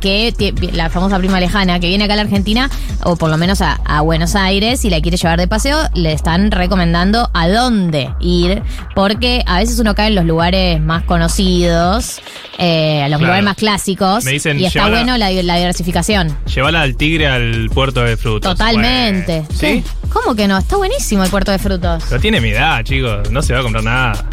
que 0.00 0.54
la 0.72 0.90
famosa 0.90 1.18
prima 1.18 1.40
lejana, 1.40 1.80
que 1.80 1.88
viene 1.88 2.07
acá 2.08 2.14
a 2.14 2.16
la 2.16 2.22
Argentina, 2.22 2.70
o 3.04 3.16
por 3.16 3.30
lo 3.30 3.36
menos 3.36 3.60
a, 3.60 3.74
a 3.84 4.00
Buenos 4.00 4.34
Aires, 4.34 4.84
y 4.84 4.90
la 4.90 5.00
quiere 5.00 5.16
llevar 5.16 5.38
de 5.38 5.46
paseo, 5.46 5.78
le 5.94 6.12
están 6.12 6.50
recomendando 6.50 7.30
a 7.34 7.48
dónde 7.48 8.10
ir, 8.20 8.62
porque 8.94 9.42
a 9.46 9.58
veces 9.58 9.78
uno 9.78 9.94
cae 9.94 10.08
en 10.08 10.14
los 10.14 10.24
lugares 10.24 10.80
más 10.80 11.04
conocidos, 11.04 12.20
eh, 12.58 13.02
a 13.02 13.08
los 13.08 13.18
Claro. 13.18 13.24
lugares 13.26 13.44
más 13.44 13.56
clásicos, 13.56 14.24
Me 14.24 14.32
dicen, 14.32 14.58
y 14.60 14.64
está 14.66 14.88
bueno 14.88 15.16
la, 15.16 15.30
la 15.30 15.56
diversificación. 15.56 16.36
Llévala 16.54 16.82
al 16.82 16.96
tigre 16.96 17.26
al 17.28 17.68
puerto 17.72 18.00
de 18.02 18.16
frutos. 18.16 18.50
Totalmente. 18.56 19.40
Bueno, 19.40 19.54
¿Sí? 19.54 19.84
¿Cómo 20.12 20.34
que 20.34 20.48
no? 20.48 20.56
Está 20.58 20.76
buenísimo 20.76 21.22
el 21.24 21.30
puerto 21.30 21.52
de 21.52 21.58
frutos. 21.58 22.02
Pero 22.08 22.20
tiene 22.20 22.40
mi 22.40 22.48
edad, 22.50 22.82
chicos. 22.82 23.30
No 23.30 23.42
se 23.42 23.52
va 23.52 23.60
a 23.60 23.62
comprar 23.62 23.84
nada. 23.84 24.24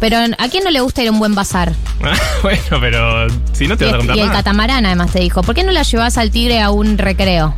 Pero 0.00 0.16
¿a 0.16 0.48
quién 0.48 0.64
no 0.64 0.70
le 0.70 0.80
gusta 0.80 1.02
ir 1.02 1.08
a 1.08 1.12
un 1.12 1.18
buen 1.18 1.34
bazar? 1.34 1.74
bueno, 2.42 2.80
pero 2.80 3.28
si 3.52 3.68
no 3.68 3.76
te 3.76 3.84
Y, 3.84 3.86
vas 3.86 3.94
a 3.94 3.98
comprar 3.98 4.18
y 4.18 4.20
el 4.20 4.30
catamarán 4.30 4.86
además 4.86 5.12
te 5.12 5.20
dijo, 5.20 5.42
¿por 5.42 5.54
qué 5.54 5.62
no 5.62 5.72
la 5.72 5.82
llevas 5.82 6.16
al 6.16 6.30
tigre 6.30 6.60
a 6.60 6.70
un 6.70 6.98
recreo? 6.98 7.54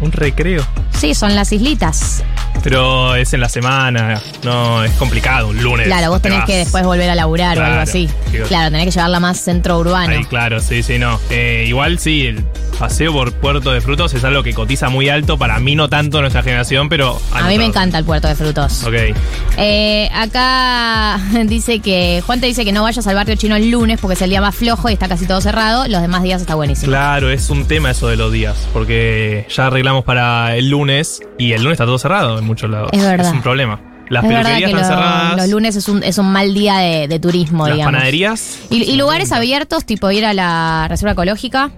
Un 0.00 0.10
recreo. 0.10 0.66
Sí, 0.98 1.14
son 1.14 1.36
las 1.36 1.52
islitas. 1.52 2.24
Pero 2.64 3.14
es 3.14 3.34
en 3.34 3.40
la 3.40 3.50
semana. 3.50 4.22
No, 4.42 4.82
es 4.82 4.92
complicado. 4.92 5.48
Un 5.48 5.62
lunes. 5.62 5.86
Claro, 5.86 6.08
vos 6.08 6.22
te 6.22 6.30
tenés 6.30 6.38
vas. 6.40 6.46
que 6.46 6.56
después 6.56 6.82
volver 6.82 7.10
a 7.10 7.14
laburar 7.14 7.58
o 7.58 7.62
algo 7.62 7.80
así. 7.80 8.08
Claro, 8.48 8.70
tenés 8.70 8.86
que 8.86 8.90
llevarla 8.92 9.20
más 9.20 9.38
centro 9.38 9.78
urbano. 9.78 10.10
Ahí, 10.10 10.24
claro, 10.24 10.60
sí, 10.60 10.82
sí, 10.82 10.98
no. 10.98 11.20
Eh, 11.28 11.66
igual 11.68 11.98
sí, 11.98 12.26
el 12.26 12.42
paseo 12.78 13.12
por 13.12 13.32
Puerto 13.34 13.70
de 13.70 13.82
Frutos 13.82 14.14
es 14.14 14.24
algo 14.24 14.42
que 14.42 14.54
cotiza 14.54 14.88
muy 14.88 15.10
alto. 15.10 15.36
Para 15.36 15.60
mí 15.60 15.74
no 15.76 15.90
tanto 15.90 16.22
nuestra 16.22 16.42
generación, 16.42 16.88
pero... 16.88 17.20
a 17.32 17.46
mí 17.48 17.58
me 17.58 17.66
encanta 17.66 17.98
el 17.98 18.04
puerto 18.06 18.28
de 18.28 18.34
frutos. 18.34 18.82
Ok. 18.84 19.14
Eh, 19.58 20.08
acá 20.14 21.20
dice 21.44 21.80
que, 21.80 22.22
Juan 22.24 22.40
te 22.40 22.46
dice 22.46 22.64
que 22.64 22.72
no 22.72 22.82
vayas 22.82 23.06
al 23.06 23.14
barrio 23.14 23.36
chino 23.36 23.56
el 23.56 23.70
lunes 23.70 24.00
porque 24.00 24.14
es 24.14 24.22
el 24.22 24.30
día 24.30 24.40
más 24.40 24.54
flojo 24.54 24.88
y 24.88 24.94
está 24.94 25.06
casi 25.06 25.26
todo 25.26 25.42
cerrado. 25.42 25.86
Los 25.86 26.00
demás 26.00 26.22
días 26.22 26.40
está 26.40 26.54
buenísimo. 26.54 26.90
Claro, 26.90 27.30
es 27.30 27.50
un 27.50 27.66
tema 27.66 27.90
eso 27.90 28.08
de 28.08 28.16
los 28.16 28.32
días, 28.32 28.56
porque 28.72 29.46
ya 29.54 29.66
arreglamos 29.66 30.04
para 30.04 30.56
el 30.56 30.70
lunes 30.70 31.20
y 31.38 31.52
el 31.52 31.62
lunes 31.62 31.74
está 31.74 31.84
todo 31.84 31.98
cerrado 31.98 32.38
en 32.38 32.53
muchos 32.54 32.70
lados. 32.70 32.90
Es 32.92 33.02
verdad. 33.02 33.32
un 33.32 33.42
problema. 33.42 33.80
Las 34.10 34.22
es 34.24 34.28
peluquerías 34.30 34.58
que 34.70 34.76
están 34.76 34.80
lo- 34.80 34.86
cerradas. 34.86 35.36
los 35.38 35.48
lunes 35.48 35.76
es 35.76 35.88
un, 35.88 36.02
es 36.02 36.18
un 36.18 36.30
mal 36.30 36.52
día 36.54 36.76
de, 36.78 37.08
de 37.08 37.18
turismo, 37.20 37.66
las 37.66 37.76
digamos. 37.76 37.94
panaderías 37.94 38.58
Y, 38.70 38.82
y 38.82 38.96
lugares 38.96 39.32
abiertos, 39.32 39.86
tipo 39.86 40.10
ir 40.10 40.24
a 40.26 40.34
la 40.34 40.86
reserva 40.88 41.12
ecológica. 41.12 41.70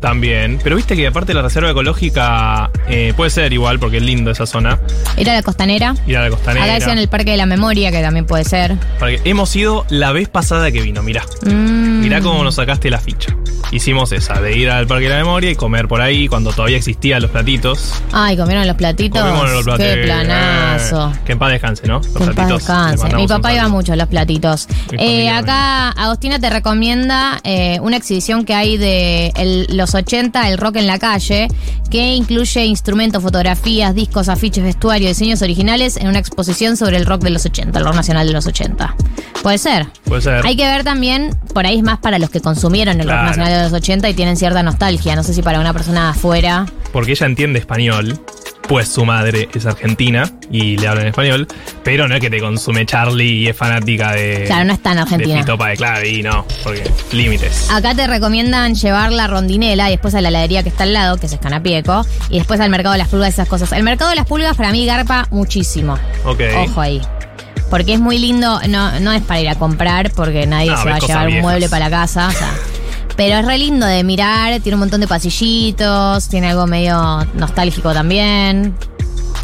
también. 0.00 0.58
Pero 0.62 0.74
viste 0.76 0.96
que 0.96 1.06
aparte 1.06 1.28
de 1.28 1.34
la 1.34 1.42
reserva 1.42 1.70
ecológica 1.70 2.70
eh, 2.88 3.12
puede 3.16 3.30
ser 3.30 3.52
igual, 3.52 3.78
porque 3.78 3.96
es 3.98 4.02
lindo 4.02 4.30
esa 4.32 4.46
zona. 4.46 4.78
Ir 5.16 5.28
a 5.30 5.34
la 5.34 5.42
costanera. 5.42 5.94
Ir 6.06 6.16
a 6.16 6.22
la 6.22 6.30
costanera. 6.30 6.64
Acá 6.64 6.74
decían 6.74 6.98
el 6.98 7.08
Parque 7.08 7.32
de 7.32 7.36
la 7.36 7.46
Memoria, 7.46 7.90
que 7.92 8.00
también 8.02 8.26
puede 8.26 8.44
ser. 8.44 8.76
Porque 8.98 9.20
hemos 9.24 9.54
ido 9.56 9.84
la 9.90 10.10
vez 10.12 10.28
pasada 10.28 10.70
que 10.72 10.80
vino, 10.82 11.02
mirá. 11.02 11.22
Mm. 11.46 12.01
Mirá 12.02 12.20
cómo 12.20 12.42
nos 12.44 12.56
sacaste 12.56 12.90
la 12.90 12.98
ficha. 12.98 13.34
Hicimos 13.70 14.12
esa, 14.12 14.38
de 14.40 14.54
ir 14.56 14.68
al 14.68 14.86
Parque 14.86 15.04
de 15.04 15.10
la 15.10 15.16
Memoria 15.16 15.50
y 15.50 15.54
comer 15.56 15.88
por 15.88 16.02
ahí 16.02 16.28
cuando 16.28 16.52
todavía 16.52 16.76
existían 16.76 17.22
los 17.22 17.30
platitos. 17.30 17.94
Ay, 18.12 18.36
comieron 18.36 18.66
los 18.66 18.76
platitos. 18.76 19.18
Comimos 19.22 19.50
los 19.50 19.64
platitos. 19.64 19.94
Qué 19.94 20.02
planazo. 20.02 21.10
Eh, 21.14 21.18
que 21.24 21.32
en 21.32 21.38
paz 21.38 21.52
descanse, 21.52 21.86
¿no? 21.86 21.94
Los 22.00 22.06
Que 22.08 22.24
en 22.24 22.34
paz 22.34 22.48
descanse. 22.48 23.14
Mi 23.16 23.26
papá 23.26 23.54
iba 23.54 23.68
mucho 23.68 23.94
a 23.94 23.96
los 23.96 24.08
platitos. 24.08 24.68
Eh, 24.92 25.30
acá 25.30 25.88
Agostina 25.90 26.38
te 26.38 26.50
recomienda 26.50 27.40
eh, 27.44 27.78
una 27.80 27.96
exhibición 27.96 28.44
que 28.44 28.54
hay 28.54 28.76
de 28.76 29.32
el- 29.36 29.66
los 29.74 29.94
80, 29.94 30.50
el 30.50 30.58
rock 30.58 30.76
en 30.76 30.86
la 30.86 30.98
calle, 30.98 31.48
que 31.90 32.14
incluye 32.14 32.66
instrumentos, 32.66 33.22
fotografías, 33.22 33.94
discos, 33.94 34.28
afiches, 34.28 34.64
vestuario, 34.64 35.08
diseños 35.08 35.40
originales 35.40 35.96
en 35.96 36.08
una 36.08 36.18
exposición 36.18 36.76
sobre 36.76 36.98
el 36.98 37.06
rock 37.06 37.22
de 37.22 37.30
los 37.30 37.46
80, 37.46 37.78
el 37.78 37.84
rock 37.86 37.94
nacional 37.94 38.26
de 38.26 38.32
los 38.34 38.46
80. 38.46 38.94
Puede 39.42 39.58
ser. 39.58 39.86
Puede 40.04 40.20
ser. 40.22 40.44
Hay 40.46 40.56
que 40.56 40.66
ver 40.66 40.84
también, 40.84 41.34
por 41.54 41.64
ahí 41.66 41.78
es 41.78 41.82
más 41.82 41.91
para 41.98 42.18
los 42.18 42.30
que 42.30 42.40
consumieron 42.40 43.00
el 43.00 43.08
rock 43.08 43.22
nacional 43.22 43.52
de 43.52 43.62
los 43.64 43.72
80 43.72 44.08
y 44.08 44.14
tienen 44.14 44.36
cierta 44.36 44.62
nostalgia. 44.62 45.16
No 45.16 45.22
sé 45.22 45.34
si 45.34 45.42
para 45.42 45.60
una 45.60 45.72
persona 45.72 46.04
de 46.04 46.10
afuera. 46.10 46.66
Porque 46.92 47.12
ella 47.12 47.26
entiende 47.26 47.58
español, 47.58 48.20
pues 48.68 48.88
su 48.88 49.04
madre 49.04 49.48
es 49.54 49.66
argentina 49.66 50.30
y 50.50 50.76
le 50.76 50.88
habla 50.88 51.02
en 51.02 51.08
español, 51.08 51.48
pero 51.82 52.08
no 52.08 52.14
es 52.14 52.20
que 52.20 52.30
te 52.30 52.40
consume 52.40 52.86
Charlie 52.86 53.42
y 53.42 53.48
es 53.48 53.56
fanática 53.56 54.12
de. 54.12 54.44
Claro, 54.46 54.64
no 54.64 54.72
está 54.72 54.92
en 54.92 54.98
Argentina. 54.98 55.34
De 55.34 55.40
Fito 55.40 55.58
Páez, 55.58 55.78
claro, 55.78 56.06
y 56.06 56.22
no, 56.22 56.46
porque 56.62 56.90
límites. 57.12 57.70
Acá 57.70 57.94
te 57.94 58.06
recomiendan 58.06 58.74
llevar 58.74 59.12
la 59.12 59.26
rondinela 59.26 59.88
y 59.88 59.92
después 59.92 60.14
a 60.14 60.20
la 60.20 60.28
heladería 60.28 60.62
que 60.62 60.68
está 60.68 60.84
al 60.84 60.92
lado, 60.92 61.16
que 61.16 61.26
es 61.26 61.32
Escanapieco, 61.32 62.06
y 62.30 62.38
después 62.38 62.60
al 62.60 62.70
mercado 62.70 62.92
de 62.92 62.98
las 62.98 63.08
pulgas 63.08 63.30
y 63.30 63.32
esas 63.32 63.48
cosas. 63.48 63.72
El 63.72 63.82
mercado 63.82 64.10
de 64.10 64.16
las 64.16 64.26
pulgas 64.26 64.56
para 64.56 64.70
mí 64.72 64.86
garpa 64.86 65.26
muchísimo. 65.30 65.98
Ok. 66.24 66.40
Ojo 66.64 66.80
ahí. 66.80 67.00
Porque 67.72 67.94
es 67.94 68.00
muy 68.00 68.18
lindo, 68.18 68.60
no, 68.68 69.00
no 69.00 69.12
es 69.12 69.22
para 69.22 69.40
ir 69.40 69.48
a 69.48 69.54
comprar 69.54 70.10
porque 70.12 70.46
nadie 70.46 70.70
No, 70.72 70.76
se 70.76 70.90
va 70.90 70.96
a 70.96 70.98
llevar 70.98 71.28
un 71.28 71.40
mueble 71.40 71.70
para 71.70 71.88
la 71.88 71.90
casa. 71.90 72.28
o 72.28 72.30
sea, 72.32 72.50
Pero 73.16 73.36
es 73.38 73.46
re 73.46 73.56
lindo 73.56 73.86
de 73.86 74.04
mirar, 74.04 74.60
tiene 74.60 74.74
un 74.76 74.80
montón 74.80 75.00
de 75.00 75.08
pasillitos, 75.08 76.28
tiene 76.28 76.50
algo 76.50 76.66
medio 76.66 77.26
nostálgico 77.32 77.94
también. 77.94 78.74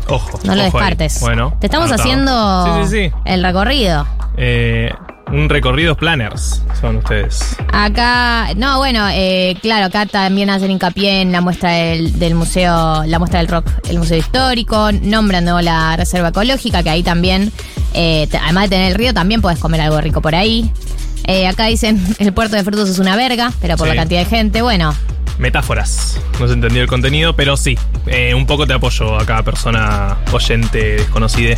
Ojo. 0.08 0.38
No 0.44 0.54
lo 0.54 0.60
ojo 0.66 0.76
ahí. 0.78 0.84
descartes. 0.84 1.20
Bueno. 1.20 1.54
Te 1.58 1.68
estamos 1.68 1.90
anotado. 1.90 2.02
haciendo 2.10 2.84
Sí, 2.84 2.90
sí, 2.90 3.08
sí. 3.08 3.14
el 3.24 3.42
recorrido. 3.42 4.06
Eh, 4.36 4.90
un 5.32 5.48
recorrido 5.48 5.96
planners 5.96 6.62
son 6.80 6.96
ustedes. 6.96 7.56
Acá, 7.72 8.48
no, 8.56 8.78
bueno, 8.78 9.06
eh, 9.10 9.56
claro, 9.60 9.86
acá 9.86 10.06
también 10.06 10.48
hacen 10.50 10.70
hincapié 10.70 11.20
en 11.20 11.32
la 11.32 11.40
muestra 11.40 11.70
del, 11.70 12.18
del 12.18 12.34
museo, 12.34 13.04
la 13.04 13.18
muestra 13.18 13.40
del 13.40 13.48
rock, 13.48 13.66
el 13.88 13.98
museo 13.98 14.16
histórico, 14.16 14.90
nombran 14.92 15.44
¿no? 15.44 15.60
la 15.60 15.96
reserva 15.96 16.28
ecológica, 16.28 16.82
que 16.82 16.90
ahí 16.90 17.02
también, 17.02 17.52
eh, 17.94 18.28
además 18.42 18.64
de 18.64 18.68
tener 18.70 18.92
el 18.92 18.94
río, 18.98 19.12
también 19.14 19.40
puedes 19.42 19.58
comer 19.58 19.80
algo 19.80 20.00
rico 20.00 20.20
por 20.22 20.34
ahí. 20.34 20.70
Eh, 21.26 21.46
acá 21.46 21.66
dicen, 21.66 22.02
el 22.18 22.32
puerto 22.32 22.56
de 22.56 22.64
frutos 22.64 22.88
es 22.88 22.98
una 22.98 23.16
verga, 23.16 23.52
pero 23.60 23.76
por 23.76 23.86
Sí. 23.88 23.94
la 23.94 24.00
cantidad 24.00 24.20
de 24.20 24.26
gente, 24.26 24.62
bueno, 24.62 24.94
Metáforas. 25.38 26.20
No 26.40 26.46
se 26.46 26.54
entendió 26.54 26.82
el 26.82 26.88
contenido, 26.88 27.34
pero 27.34 27.56
sí. 27.56 27.78
eh, 28.06 28.34
un 28.34 28.46
poco 28.46 28.66
te 28.66 28.72
apoyo 28.74 29.18
a 29.18 29.24
cada 29.24 29.42
persona 29.42 30.16
oyente 30.32 30.96
desconocida. 30.96 31.56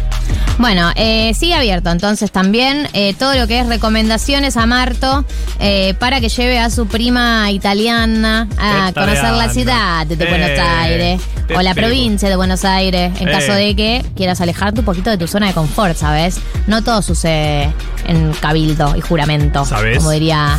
Bueno, 0.59 0.91
eh, 0.97 1.33
sigue 1.35 1.55
abierto 1.55 1.91
entonces 1.91 2.31
también 2.31 2.87
eh, 2.93 3.15
todo 3.15 3.35
lo 3.35 3.47
que 3.47 3.61
es 3.61 3.67
recomendaciones 3.67 4.57
a 4.59 4.67
Marto 4.67 5.25
eh, 5.59 5.95
para 5.99 6.21
que 6.21 6.29
lleve 6.29 6.59
a 6.59 6.69
su 6.69 6.87
prima 6.87 7.51
italiana 7.51 8.47
a 8.59 8.93
conocer 8.93 9.33
la 9.33 9.49
ciudad 9.49 10.07
de 10.07 10.17
Buenos 10.27 10.51
Aires 10.59 11.21
o 11.57 11.63
la 11.63 11.75
provincia 11.75 12.29
de 12.29 12.37
Buenos 12.37 12.65
Aires 12.65 13.13
en 13.21 13.29
caso 13.29 13.53
de 13.53 13.75
que 13.75 14.05
quieras 14.15 14.41
alejarte 14.41 14.81
un 14.81 14.87
poquito 14.87 15.09
de 15.11 15.17
tu 15.17 15.27
zona 15.27 15.47
de 15.49 15.55
confort, 15.55 15.97
¿sabes? 15.97 16.41
No 16.67 16.83
todo 16.85 17.01
sucede 17.01 17.73
en 18.07 18.33
cabildo 18.35 18.95
y 18.97 19.01
juramento, 19.01 19.65
¿Sabes? 19.65 19.97
como 19.99 20.11
diría 20.11 20.59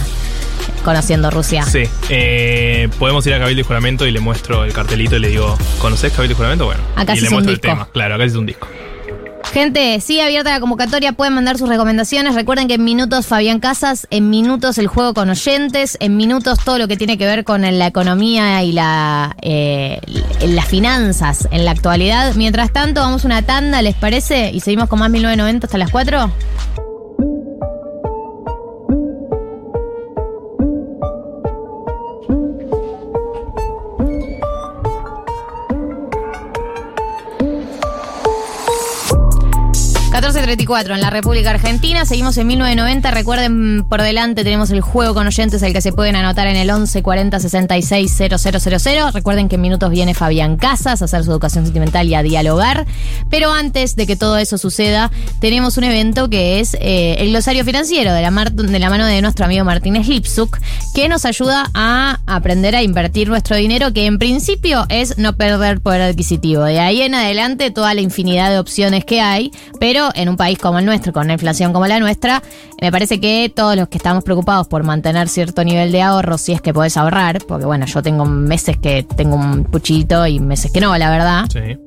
conociendo 0.81 1.29
Rusia. 1.31 1.63
Sí. 1.63 1.83
eh, 2.09 2.89
podemos 2.99 3.25
ir 3.27 3.33
a 3.33 3.39
Cabildo 3.39 3.61
y 3.61 3.63
Juramento 3.63 4.05
y 4.05 4.11
le 4.11 4.19
muestro 4.19 4.63
el 4.63 4.73
cartelito 4.73 5.15
y 5.15 5.19
le 5.19 5.29
digo, 5.29 5.57
¿conoces 5.79 6.11
Cabildo 6.13 6.33
y 6.33 6.35
Juramento? 6.37 6.65
Bueno. 6.65 6.81
Acá 6.95 7.13
y 7.13 7.17
sí 7.17 7.21
le 7.21 7.27
es 7.27 7.31
un 7.31 7.35
muestro 7.35 7.53
el 7.53 7.59
tema. 7.59 7.87
Claro, 7.91 8.15
acá 8.15 8.23
es 8.23 8.35
un 8.35 8.45
disco. 8.45 8.67
Gente, 9.53 9.99
sigue 9.99 10.21
abierta 10.23 10.49
la 10.51 10.61
convocatoria, 10.61 11.11
pueden 11.11 11.33
mandar 11.33 11.57
sus 11.57 11.67
recomendaciones. 11.67 12.35
Recuerden 12.35 12.69
que 12.69 12.75
en 12.75 12.85
minutos 12.85 13.27
Fabián 13.27 13.59
Casas, 13.59 14.07
en 14.09 14.29
minutos 14.29 14.77
el 14.77 14.87
juego 14.87 15.13
con 15.13 15.29
oyentes, 15.29 15.97
en 15.99 16.15
minutos 16.15 16.59
todo 16.63 16.77
lo 16.77 16.87
que 16.87 16.95
tiene 16.95 17.17
que 17.17 17.25
ver 17.25 17.43
con 17.43 17.61
la 17.61 17.87
economía 17.87 18.63
y 18.63 18.71
la, 18.71 19.35
eh, 19.41 19.99
las 20.47 20.65
finanzas 20.67 21.49
en 21.51 21.65
la 21.65 21.71
actualidad. 21.71 22.33
Mientras 22.35 22.71
tanto, 22.71 23.01
vamos 23.01 23.25
a 23.25 23.27
una 23.27 23.41
tanda, 23.41 23.81
¿les 23.81 23.95
parece? 23.95 24.51
Y 24.53 24.61
seguimos 24.61 24.87
con 24.87 24.99
más 24.99 25.09
1990 25.09 25.67
hasta 25.67 25.77
las 25.77 25.91
4. 25.91 26.31
...14.34 40.11 40.93
en 40.93 40.99
la 40.99 41.09
República 41.09 41.51
Argentina, 41.51 42.03
seguimos 42.03 42.37
en 42.37 42.45
1990, 42.47 43.11
recuerden 43.11 43.85
por 43.87 44.01
delante 44.01 44.43
tenemos 44.43 44.69
el 44.69 44.81
juego 44.81 45.13
con 45.13 45.25
oyentes 45.25 45.63
al 45.63 45.71
que 45.71 45.79
se 45.79 45.93
pueden 45.93 46.17
anotar 46.17 46.47
en 46.47 46.57
el 46.57 46.69
11 46.69 47.01
40 47.01 47.39
66 47.39 48.11
000. 48.17 49.11
recuerden 49.13 49.47
que 49.47 49.55
en 49.55 49.61
minutos 49.61 49.89
viene 49.89 50.13
Fabián 50.13 50.57
Casas 50.57 51.01
a 51.01 51.05
hacer 51.05 51.23
su 51.23 51.31
educación 51.31 51.63
sentimental 51.63 52.07
y 52.09 52.15
a 52.15 52.23
dialogar, 52.23 52.85
pero 53.29 53.53
antes 53.53 53.95
de 53.95 54.05
que 54.05 54.17
todo 54.17 54.37
eso 54.37 54.57
suceda, 54.57 55.11
tenemos 55.39 55.77
un 55.77 55.85
evento 55.85 56.29
que 56.29 56.59
es 56.59 56.73
eh, 56.81 57.15
el 57.19 57.29
glosario 57.29 57.63
financiero 57.63 58.11
de 58.13 58.21
la, 58.21 58.31
mar- 58.31 58.51
de 58.51 58.79
la 58.79 58.89
mano 58.89 59.05
de 59.05 59.21
nuestro 59.21 59.45
amigo 59.45 59.63
Martínez 59.63 60.09
Lipsuk, 60.09 60.59
que 60.93 61.07
nos 61.07 61.23
ayuda 61.23 61.69
a 61.73 62.19
aprender 62.27 62.75
a 62.75 62.83
invertir 62.83 63.29
nuestro 63.29 63.55
dinero, 63.55 63.93
que 63.93 64.07
en 64.07 64.19
principio 64.19 64.85
es 64.89 65.17
no 65.17 65.37
perder 65.37 65.79
poder 65.79 66.01
adquisitivo. 66.01 66.63
De 66.65 66.81
ahí 66.81 67.01
en 67.01 67.15
adelante 67.15 67.71
toda 67.71 67.93
la 67.93 68.01
infinidad 68.01 68.49
de 68.51 68.59
opciones 68.59 69.05
que 69.05 69.21
hay, 69.21 69.51
pero 69.79 70.00
en 70.15 70.29
un 70.29 70.37
país 70.37 70.57
como 70.57 70.79
el 70.79 70.85
nuestro, 70.85 71.13
con 71.13 71.25
una 71.25 71.33
inflación 71.33 71.73
como 71.73 71.85
la 71.87 71.99
nuestra, 71.99 72.41
me 72.81 72.91
parece 72.91 73.21
que 73.21 73.51
todos 73.55 73.75
los 73.75 73.87
que 73.89 73.97
estamos 73.97 74.23
preocupados 74.23 74.67
por 74.67 74.83
mantener 74.83 75.29
cierto 75.29 75.63
nivel 75.63 75.91
de 75.91 76.01
ahorro, 76.01 76.39
si 76.39 76.51
es 76.51 76.61
que 76.61 76.73
podés 76.73 76.97
ahorrar, 76.97 77.37
porque 77.47 77.65
bueno, 77.65 77.85
yo 77.85 78.01
tengo 78.01 78.25
meses 78.25 78.75
que 78.77 79.03
tengo 79.03 79.35
un 79.35 79.65
puchito 79.65 80.25
y 80.25 80.39
meses 80.39 80.71
que 80.71 80.81
no, 80.81 80.97
la 80.97 81.11
verdad. 81.11 81.45
Sí. 81.51 81.77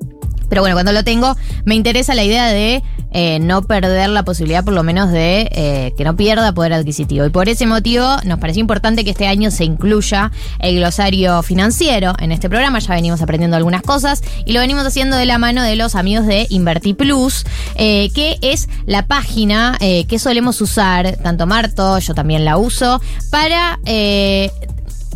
Pero 0.49 0.61
bueno, 0.61 0.75
cuando 0.75 0.91
lo 0.91 1.03
tengo, 1.03 1.35
me 1.65 1.75
interesa 1.75 2.15
la 2.15 2.23
idea 2.23 2.47
de 2.47 2.83
eh, 3.11 3.39
no 3.39 3.61
perder 3.61 4.09
la 4.09 4.23
posibilidad, 4.23 4.63
por 4.63 4.73
lo 4.73 4.83
menos, 4.83 5.11
de 5.11 5.49
eh, 5.51 5.93
que 5.97 6.03
no 6.03 6.15
pierda 6.15 6.53
poder 6.53 6.73
adquisitivo. 6.73 7.25
Y 7.25 7.29
por 7.29 7.49
ese 7.49 7.65
motivo, 7.65 8.17
nos 8.25 8.39
pareció 8.39 8.61
importante 8.61 9.03
que 9.03 9.11
este 9.11 9.27
año 9.27 9.51
se 9.51 9.63
incluya 9.63 10.31
el 10.59 10.75
glosario 10.75 11.41
financiero 11.41 12.13
en 12.19 12.31
este 12.31 12.49
programa. 12.49 12.79
Ya 12.79 12.93
venimos 12.93 13.21
aprendiendo 13.21 13.57
algunas 13.57 13.81
cosas 13.81 14.21
y 14.45 14.53
lo 14.53 14.59
venimos 14.59 14.85
haciendo 14.85 15.15
de 15.15 15.25
la 15.25 15.37
mano 15.37 15.63
de 15.63 15.75
los 15.75 15.95
amigos 15.95 16.25
de 16.25 16.45
Inverti 16.49 16.93
Plus, 16.93 17.45
eh, 17.75 18.11
que 18.13 18.37
es 18.41 18.67
la 18.85 19.07
página 19.07 19.77
que 19.79 20.19
solemos 20.19 20.61
usar, 20.61 20.84
tanto 21.21 21.45
Marto, 21.47 21.99
yo 21.99 22.13
también 22.13 22.45
la 22.45 22.57
uso, 22.57 23.01
para. 23.29 23.79
eh, 23.85 24.51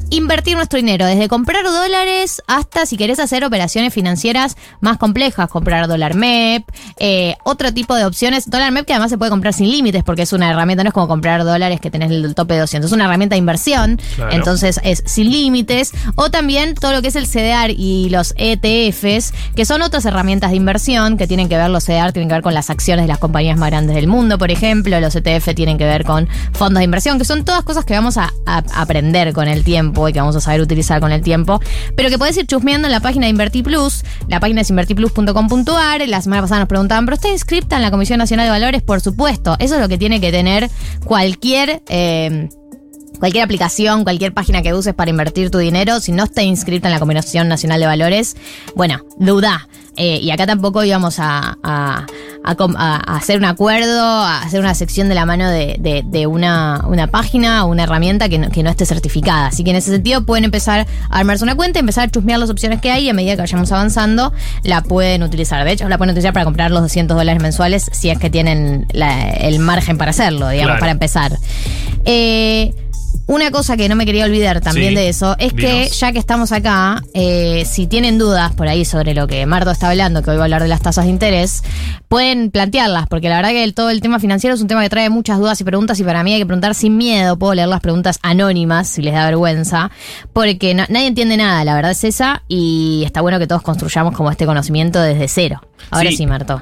invertir 0.09 0.55
nuestro 0.55 0.77
dinero, 0.77 1.05
desde 1.05 1.27
comprar 1.27 1.63
dólares 1.63 2.41
hasta 2.47 2.85
si 2.85 2.97
querés 2.97 3.19
hacer 3.19 3.43
operaciones 3.43 3.93
financieras 3.93 4.55
más 4.81 4.97
complejas, 4.97 5.49
comprar 5.49 5.87
dólar 5.87 6.15
MEP, 6.15 6.63
eh, 6.99 7.35
otro 7.43 7.73
tipo 7.73 7.95
de 7.95 8.05
opciones. 8.05 8.49
Dólar 8.49 8.71
MEP 8.71 8.85
que 8.85 8.93
además 8.93 9.09
se 9.11 9.17
puede 9.17 9.29
comprar 9.31 9.53
sin 9.53 9.69
límites 9.69 10.03
porque 10.03 10.23
es 10.23 10.33
una 10.33 10.49
herramienta, 10.49 10.83
no 10.83 10.89
es 10.89 10.93
como 10.93 11.07
comprar 11.07 11.43
dólares 11.43 11.79
que 11.79 11.91
tenés 11.91 12.11
el 12.11 12.35
tope 12.35 12.53
de 12.55 12.61
200, 12.61 12.89
es 12.89 12.93
una 12.95 13.05
herramienta 13.05 13.35
de 13.35 13.39
inversión, 13.39 13.99
Claro. 14.15 14.31
entonces 14.31 14.79
es 14.83 15.03
sin 15.05 15.31
límites. 15.31 15.91
O 16.15 16.29
también 16.29 16.75
todo 16.75 16.91
lo 16.93 17.01
que 17.01 17.09
es 17.09 17.15
el 17.15 17.27
CDR 17.27 17.71
y 17.71 18.09
los 18.09 18.33
ETFs, 18.37 19.33
que 19.55 19.65
son 19.65 19.81
otras 19.81 20.05
herramientas 20.05 20.51
de 20.51 20.57
inversión 20.57 21.17
que 21.17 21.27
tienen 21.27 21.49
que 21.49 21.57
ver, 21.57 21.69
los 21.69 21.83
CDR 21.85 22.11
tienen 22.13 22.29
que 22.29 22.35
ver 22.35 22.43
con 22.43 22.53
las 22.53 22.69
acciones 22.69 23.03
de 23.03 23.07
las 23.07 23.17
compañías 23.19 23.57
más 23.57 23.69
grandes 23.69 23.95
del 23.95 24.07
mundo, 24.07 24.37
por 24.37 24.51
ejemplo, 24.51 24.99
los 24.99 25.15
ETF 25.15 25.53
tienen 25.55 25.77
que 25.77 25.85
ver 25.85 26.03
con 26.03 26.27
fondos 26.53 26.79
de 26.79 26.85
inversión, 26.85 27.17
que 27.19 27.25
son 27.25 27.45
todas 27.45 27.63
cosas 27.63 27.85
que 27.85 27.93
vamos 27.93 28.17
a, 28.17 28.31
a 28.45 28.63
aprender 28.75 29.33
con 29.33 29.47
el 29.47 29.63
tiempo 29.63 29.88
y 30.07 30.13
que 30.13 30.19
vamos 30.19 30.35
a 30.35 30.41
saber 30.41 30.61
utilizar 30.61 30.99
con 30.99 31.11
el 31.11 31.21
tiempo, 31.21 31.59
pero 31.95 32.09
que 32.09 32.17
podés 32.17 32.37
ir 32.37 32.45
chusmeando 32.45 32.87
en 32.87 32.91
la 32.91 32.99
página 32.99 33.25
de 33.25 33.31
Inverti 33.31 33.63
Plus, 33.63 34.03
la 34.27 34.39
página 34.39 34.61
es 34.61 34.69
invertiplus.com.ar, 34.69 36.07
la 36.07 36.21
semana 36.21 36.41
pasada 36.41 36.59
nos 36.61 36.69
preguntaban, 36.69 37.05
¿pero 37.05 37.15
está 37.15 37.29
inscripta 37.29 37.75
en 37.75 37.81
la 37.81 37.91
Comisión 37.91 38.19
Nacional 38.19 38.45
de 38.45 38.51
Valores? 38.51 38.81
Por 38.81 39.01
supuesto, 39.01 39.55
eso 39.59 39.75
es 39.75 39.81
lo 39.81 39.89
que 39.89 39.97
tiene 39.97 40.21
que 40.21 40.31
tener 40.31 40.69
cualquier... 41.05 41.81
eh, 41.87 42.49
Cualquier 43.19 43.43
aplicación, 43.43 44.03
cualquier 44.03 44.33
página 44.33 44.61
que 44.61 44.73
uses 44.73 44.93
para 44.93 45.09
invertir 45.11 45.51
tu 45.51 45.57
dinero, 45.57 45.99
si 45.99 46.11
no 46.11 46.23
está 46.23 46.41
inscrita 46.41 46.87
en 46.87 46.93
la 46.93 46.99
Comisión 46.99 47.47
Nacional 47.47 47.79
de 47.79 47.85
Valores, 47.85 48.35
bueno, 48.75 49.01
duda. 49.17 49.67
Eh, 50.01 50.19
y 50.21 50.31
acá 50.31 50.47
tampoco 50.47 50.81
íbamos 50.85 51.19
a, 51.19 51.57
a- 51.61 52.05
a 52.45 52.55
com- 52.55 52.75
a- 52.77 52.95
a 53.05 53.17
hacer 53.17 53.37
un 53.37 53.43
acuerdo, 53.43 54.01
a 54.01 54.41
hacer 54.43 54.61
una 54.61 54.73
sección 54.73 55.09
de 55.09 55.15
la 55.15 55.25
mano 55.25 55.49
de, 55.49 55.75
de- 55.77 56.03
de 56.05 56.25
una, 56.25 56.85
una 56.87 57.07
página 57.07 57.65
o 57.65 57.67
una 57.67 57.83
herramienta 57.83 58.29
que 58.29 58.37
no, 58.39 58.49
que 58.49 58.63
no 58.63 58.69
esté 58.69 58.85
certificada. 58.85 59.47
Así 59.47 59.65
que 59.65 59.71
en 59.71 59.75
ese 59.75 59.91
sentido 59.91 60.25
pueden 60.25 60.45
empezar 60.45 60.87
a 61.09 61.17
armarse 61.19 61.43
una 61.43 61.55
cuenta, 61.55 61.79
empezar 61.79 62.07
a 62.07 62.11
chusmear 62.11 62.39
las 62.39 62.49
opciones 62.49 62.79
que 62.79 62.91
hay 62.91 63.07
y 63.07 63.09
a 63.09 63.13
medida 63.13 63.35
que 63.35 63.41
vayamos 63.41 63.69
avanzando 63.73 64.31
la 64.63 64.83
pueden 64.83 65.21
utilizar. 65.23 65.65
De 65.65 65.73
hecho, 65.73 65.89
la 65.89 65.97
pueden 65.97 66.11
utilizar 66.13 66.31
para 66.31 66.45
comprar 66.45 66.71
los 66.71 66.81
200 66.81 67.17
dólares 67.17 67.41
mensuales 67.41 67.89
si 67.91 68.09
es 68.09 68.17
que 68.19 68.29
tienen 68.29 68.85
la- 68.93 69.31
el 69.31 69.59
margen 69.59 69.97
para 69.97 70.11
hacerlo, 70.11 70.47
digamos, 70.47 70.67
Claro. 70.67 70.79
para 70.79 70.91
empezar. 70.93 71.37
Eh, 72.05 72.73
una 73.31 73.51
cosa 73.51 73.77
que 73.77 73.87
no 73.87 73.95
me 73.95 74.05
quería 74.07 74.25
olvidar 74.25 74.59
también 74.59 74.89
Sí, 74.89 74.95
de 74.95 75.09
eso 75.09 75.35
es 75.37 75.53
que 75.53 75.87
ya 75.89 76.11
que 76.11 76.17
estamos 76.17 76.51
acá, 76.51 77.03
eh, 77.13 77.63
si 77.69 77.85
tienen 77.85 78.17
dudas 78.17 78.53
por 78.55 78.67
ahí 78.67 78.85
sobre 78.85 79.13
lo 79.13 79.27
que 79.27 79.45
Marto 79.45 79.69
está 79.69 79.89
hablando, 79.91 80.23
que 80.23 80.31
hoy 80.31 80.37
va 80.37 80.43
a 80.43 80.45
hablar 80.45 80.63
de 80.63 80.67
las 80.67 80.81
tasas 80.81 81.05
de 81.05 81.11
interés, 81.11 81.63
pueden 82.07 82.49
plantearlas, 82.49 83.07
porque 83.07 83.29
la 83.29 83.35
verdad 83.35 83.49
que 83.51 83.63
el- 83.63 83.75
todo 83.75 83.91
el 83.91 84.01
tema 84.01 84.19
financiero 84.19 84.55
es 84.55 84.61
un 84.61 84.67
tema 84.67 84.81
que 84.81 84.89
trae 84.89 85.09
muchas 85.11 85.37
dudas 85.37 85.61
y 85.61 85.63
preguntas 85.63 85.99
y 85.99 86.03
para 86.03 86.23
mí 86.23 86.33
hay 86.33 86.39
que 86.39 86.45
preguntar 86.47 86.73
sin 86.73 86.97
miedo, 86.97 87.37
puedo 87.37 87.53
leer 87.53 87.67
las 87.67 87.81
preguntas 87.81 88.17
anónimas 88.23 88.87
si 88.87 89.03
les 89.03 89.13
da 89.13 89.25
vergüenza, 89.25 89.91
porque 90.33 90.73
no- 90.73 90.85
nadie 90.89 91.05
entiende 91.07 91.37
nada, 91.37 91.63
la 91.63 91.75
verdad 91.75 91.91
es 91.91 92.03
esa, 92.03 92.41
y 92.47 93.03
está 93.05 93.21
bueno 93.21 93.37
que 93.37 93.45
todos 93.45 93.61
construyamos 93.61 94.15
como 94.15 94.31
este 94.31 94.47
conocimiento 94.47 94.99
desde 95.01 95.27
cero. 95.27 95.61
Ahora 95.91 96.09
Sí. 96.09 96.17
sí, 96.17 96.25
Marto. 96.25 96.61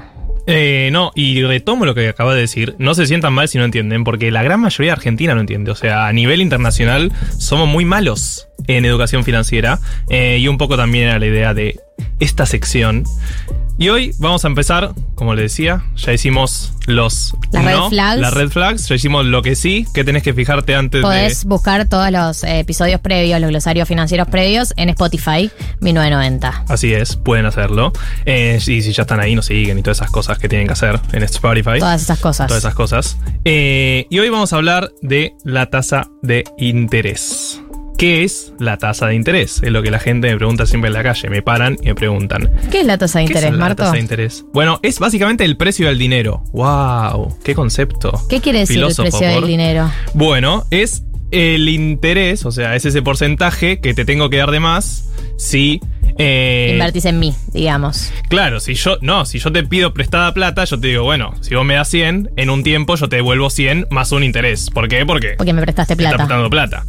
Eh, 0.50 0.88
no, 0.92 1.12
y 1.14 1.42
retomo 1.42 1.84
lo 1.84 1.94
que 1.94 2.08
acaba 2.08 2.34
de 2.34 2.40
decir. 2.40 2.74
No 2.78 2.94
se 2.94 3.06
sientan 3.06 3.34
mal 3.34 3.48
si 3.48 3.58
no 3.58 3.64
entienden, 3.64 4.02
porque 4.02 4.30
la 4.30 4.42
gran 4.42 4.60
mayoría 4.60 4.92
de 4.92 4.96
Argentina 4.96 5.34
no 5.34 5.42
entiende. 5.42 5.70
O 5.70 5.74
sea, 5.74 6.06
a 6.06 6.12
nivel 6.14 6.40
internacional 6.40 7.12
somos 7.36 7.68
muy 7.68 7.84
malos 7.84 8.48
en 8.66 8.86
educación 8.86 9.24
financiera. 9.24 9.78
eh, 10.08 10.38
y 10.40 10.48
un 10.48 10.56
poco 10.56 10.78
también 10.78 11.08
era 11.08 11.18
la 11.18 11.26
idea 11.26 11.52
de 11.52 11.78
esta 12.18 12.46
sección. 12.46 13.04
Y 13.80 13.90
hoy 13.90 14.12
vamos 14.18 14.44
a 14.44 14.48
empezar, 14.48 14.92
como 15.14 15.36
le 15.36 15.42
decía, 15.42 15.84
ya 15.94 16.12
hicimos 16.12 16.72
los 16.86 17.32
Las 17.52 17.64
red 17.64 17.76
no, 17.76 17.90
flags. 17.90 18.20
las 18.20 18.34
red 18.34 18.48
flags, 18.48 18.88
ya 18.88 18.96
hicimos 18.96 19.24
lo 19.24 19.40
que 19.40 19.54
sí, 19.54 19.86
que 19.94 20.02
tenés 20.02 20.24
que 20.24 20.34
fijarte 20.34 20.74
antes 20.74 21.00
Podés 21.00 21.44
buscar 21.44 21.88
todos 21.88 22.10
los 22.10 22.42
eh, 22.42 22.58
episodios 22.58 23.00
previos, 23.00 23.40
los 23.40 23.50
glosarios 23.50 23.86
financieros 23.86 24.26
previos 24.26 24.74
en 24.76 24.88
Spotify 24.88 25.48
1990. 25.78 26.50
de... 26.66 26.74
Así 26.74 26.92
es, 26.92 27.14
pueden 27.14 27.46
hacerlo. 27.46 27.92
Eh, 28.26 28.58
y 28.60 28.82
si 28.82 28.92
ya 28.92 29.02
están 29.02 29.20
ahí, 29.20 29.36
nos 29.36 29.46
siguen 29.46 29.78
y 29.78 29.82
todas 29.82 29.98
esas 29.98 30.10
cosas 30.10 30.40
que 30.40 30.48
tienen 30.48 30.66
que 30.66 30.72
hacer 30.72 30.98
en 31.12 31.22
Spotify. 31.22 31.78
Todas 31.78 32.02
esas 32.02 32.18
cosas. 32.18 32.48
Todas 32.48 32.64
esas 32.64 32.74
cosas. 32.74 33.16
Eh, 33.44 34.08
y 34.10 34.18
hoy 34.18 34.28
vamos 34.28 34.52
a 34.52 34.56
hablar 34.56 34.90
de 35.02 35.34
la 35.44 35.66
tasa 35.66 36.08
de 36.22 36.42
interés. 36.58 37.62
¿Qué 37.98 38.22
es 38.22 38.52
la 38.60 38.76
tasa 38.78 39.08
de 39.08 39.16
interés? 39.16 39.60
Es 39.62 39.72
lo 39.72 39.82
que 39.82 39.90
la 39.90 39.98
gente 39.98 40.30
me 40.30 40.36
pregunta 40.36 40.66
siempre 40.66 40.86
en 40.88 40.94
la 40.94 41.02
calle. 41.02 41.28
Me 41.30 41.42
paran 41.42 41.76
y 41.82 41.86
me 41.88 41.94
preguntan. 41.96 42.48
¿Qué 42.70 42.80
es 42.80 42.86
la 42.86 42.96
tasa 42.96 43.18
de 43.18 43.24
¿Qué 43.26 43.32
es 43.32 43.38
interés, 43.40 43.52
la 43.52 43.58
Marto? 43.58 43.82
tasa 43.82 43.94
de 43.94 44.00
interés? 44.00 44.44
Bueno, 44.54 44.78
es 44.84 45.00
básicamente 45.00 45.44
el 45.44 45.56
precio 45.56 45.88
del 45.88 45.98
dinero. 45.98 46.44
¡Wow! 46.52 47.36
¡Qué 47.42 47.56
concepto! 47.56 48.12
¿Qué 48.28 48.40
quiere 48.40 48.60
decir 48.60 48.76
Filósofo, 48.76 49.02
el 49.02 49.10
precio 49.10 49.28
por- 49.32 49.40
del 49.40 49.48
dinero? 49.50 49.90
Bueno, 50.14 50.64
es 50.70 51.02
el 51.32 51.68
interés, 51.68 52.46
o 52.46 52.52
sea, 52.52 52.76
es 52.76 52.84
ese 52.84 53.02
porcentaje 53.02 53.80
que 53.80 53.92
te 53.94 54.04
tengo 54.04 54.30
que 54.30 54.36
dar 54.36 54.52
de 54.52 54.60
más 54.60 55.10
si. 55.36 55.80
eh, 56.18 56.70
Invertís 56.74 57.04
en 57.04 57.18
mí, 57.18 57.34
digamos. 57.52 58.12
Claro, 58.28 58.60
si 58.60 58.74
yo, 58.74 58.98
no, 59.02 59.24
si 59.26 59.40
yo 59.40 59.50
te 59.50 59.64
pido 59.64 59.92
prestada 59.92 60.32
plata, 60.34 60.64
yo 60.64 60.78
te 60.78 60.86
digo, 60.86 61.02
bueno, 61.02 61.34
si 61.40 61.56
vos 61.56 61.64
me 61.64 61.74
das 61.74 61.88
100, 61.88 62.30
en 62.36 62.48
un 62.50 62.62
tiempo 62.62 62.94
yo 62.94 63.08
te 63.08 63.16
devuelvo 63.16 63.50
100 63.50 63.88
más 63.90 64.12
un 64.12 64.22
interés. 64.22 64.70
¿Por 64.70 64.86
qué? 64.86 65.04
Porque 65.04 65.34
Porque 65.36 65.52
me 65.52 65.62
prestaste 65.62 65.96
plata. 65.96 66.28
plata. 66.48 66.84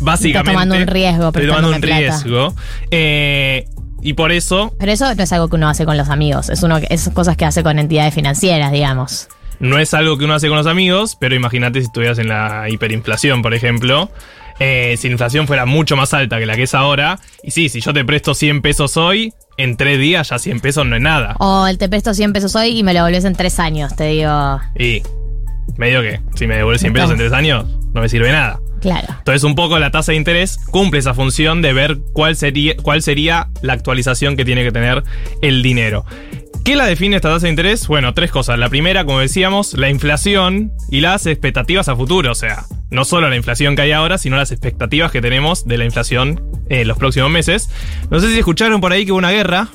Básicamente. 0.00 0.52
tomando 0.52 0.76
un 0.76 0.86
riesgo 0.86 1.28
Estoy 1.28 1.46
tomando 1.46 1.70
un 1.70 1.80
plata. 1.80 1.98
riesgo. 1.98 2.54
Eh, 2.90 3.64
y 4.02 4.14
por 4.14 4.32
eso 4.32 4.74
Pero 4.78 4.92
eso 4.92 5.14
no 5.14 5.22
es 5.22 5.32
algo 5.32 5.48
que 5.48 5.56
uno 5.56 5.68
hace 5.68 5.84
con 5.84 5.96
los 5.96 6.08
amigos. 6.08 6.48
Es 6.48 6.62
uno, 6.62 6.78
es 6.88 7.10
cosas 7.12 7.36
que 7.36 7.44
hace 7.44 7.62
con 7.62 7.78
entidades 7.78 8.14
financieras, 8.14 8.72
digamos. 8.72 9.28
no 9.58 9.78
es 9.78 9.92
algo 9.92 10.16
que 10.16 10.24
uno 10.24 10.34
hace 10.34 10.48
con 10.48 10.56
los 10.56 10.66
amigos, 10.66 11.16
pero 11.20 11.34
imagínate 11.34 11.80
si 11.80 11.86
estuvieras 11.86 12.18
en 12.18 12.28
la 12.28 12.68
hiperinflación, 12.70 13.42
por 13.42 13.52
ejemplo. 13.54 14.10
Eh, 14.58 14.96
si 14.98 15.08
la 15.08 15.12
inflación 15.12 15.46
fuera 15.46 15.64
mucho 15.66 15.96
más 15.96 16.12
alta 16.12 16.38
que 16.38 16.44
la 16.46 16.54
que 16.54 16.64
es 16.64 16.74
ahora, 16.74 17.18
y 17.42 17.50
sí, 17.50 17.68
si 17.70 17.80
yo 17.80 17.92
te 17.94 18.04
presto 18.04 18.34
100 18.34 18.60
pesos 18.62 18.96
hoy, 18.98 19.32
en 19.56 19.76
tres 19.78 19.98
días 19.98 20.28
ya 20.30 20.38
100 20.38 20.60
pesos 20.60 20.86
no 20.86 20.96
es 20.96 21.02
nada. 21.02 21.34
O 21.38 21.66
el 21.66 21.76
te 21.78 21.88
presto 21.88 22.12
100 22.14 22.32
pesos 22.34 22.54
hoy 22.56 22.78
y 22.78 22.82
me 22.82 22.92
lo 22.94 23.02
volvés 23.02 23.24
en 23.24 23.34
tres 23.34 23.58
años, 23.58 23.94
te 23.96 24.04
digo. 24.04 24.60
Y 24.78 25.02
medio 25.78 26.02
que, 26.02 26.20
si 26.34 26.46
me 26.46 26.56
devuelves 26.56 26.80
100 26.82 26.92
pesos 26.92 27.10
en 27.12 27.16
tres 27.18 27.32
años, 27.32 27.66
no 27.94 28.00
me 28.02 28.08
sirve 28.10 28.32
nada. 28.32 28.58
Claro. 28.80 29.06
Entonces, 29.18 29.44
un 29.44 29.54
poco 29.54 29.78
la 29.78 29.90
tasa 29.90 30.12
de 30.12 30.16
interés 30.18 30.58
cumple 30.70 31.00
esa 31.00 31.14
función 31.14 31.62
de 31.62 31.72
ver 31.72 31.98
cuál 32.12 32.36
sería, 32.36 32.76
cuál 32.76 33.02
sería 33.02 33.48
la 33.62 33.74
actualización 33.74 34.36
que 34.36 34.44
tiene 34.44 34.62
que 34.64 34.72
tener 34.72 35.02
el 35.42 35.62
dinero. 35.62 36.04
¿Qué 36.64 36.76
la 36.76 36.84
define 36.86 37.16
esta 37.16 37.30
tasa 37.30 37.46
de 37.46 37.50
interés? 37.50 37.86
Bueno, 37.88 38.12
tres 38.14 38.30
cosas. 38.30 38.58
La 38.58 38.68
primera, 38.68 39.04
como 39.04 39.20
decíamos, 39.20 39.74
la 39.74 39.88
inflación 39.90 40.72
y 40.90 41.00
las 41.00 41.26
expectativas 41.26 41.88
a 41.88 41.96
futuro. 41.96 42.30
O 42.32 42.34
sea, 42.34 42.64
no 42.90 43.04
solo 43.04 43.28
la 43.30 43.36
inflación 43.36 43.76
que 43.76 43.82
hay 43.82 43.92
ahora, 43.92 44.18
sino 44.18 44.36
las 44.36 44.52
expectativas 44.52 45.10
que 45.10 45.20
tenemos 45.22 45.66
de 45.66 45.78
la 45.78 45.84
inflación 45.86 46.42
en 46.68 46.86
los 46.86 46.98
próximos 46.98 47.30
meses. 47.30 47.70
No 48.10 48.20
sé 48.20 48.30
si 48.30 48.38
escucharon 48.38 48.80
por 48.80 48.92
ahí 48.92 49.04
que 49.06 49.12
hubo 49.12 49.18
una 49.18 49.30
guerra. 49.30 49.68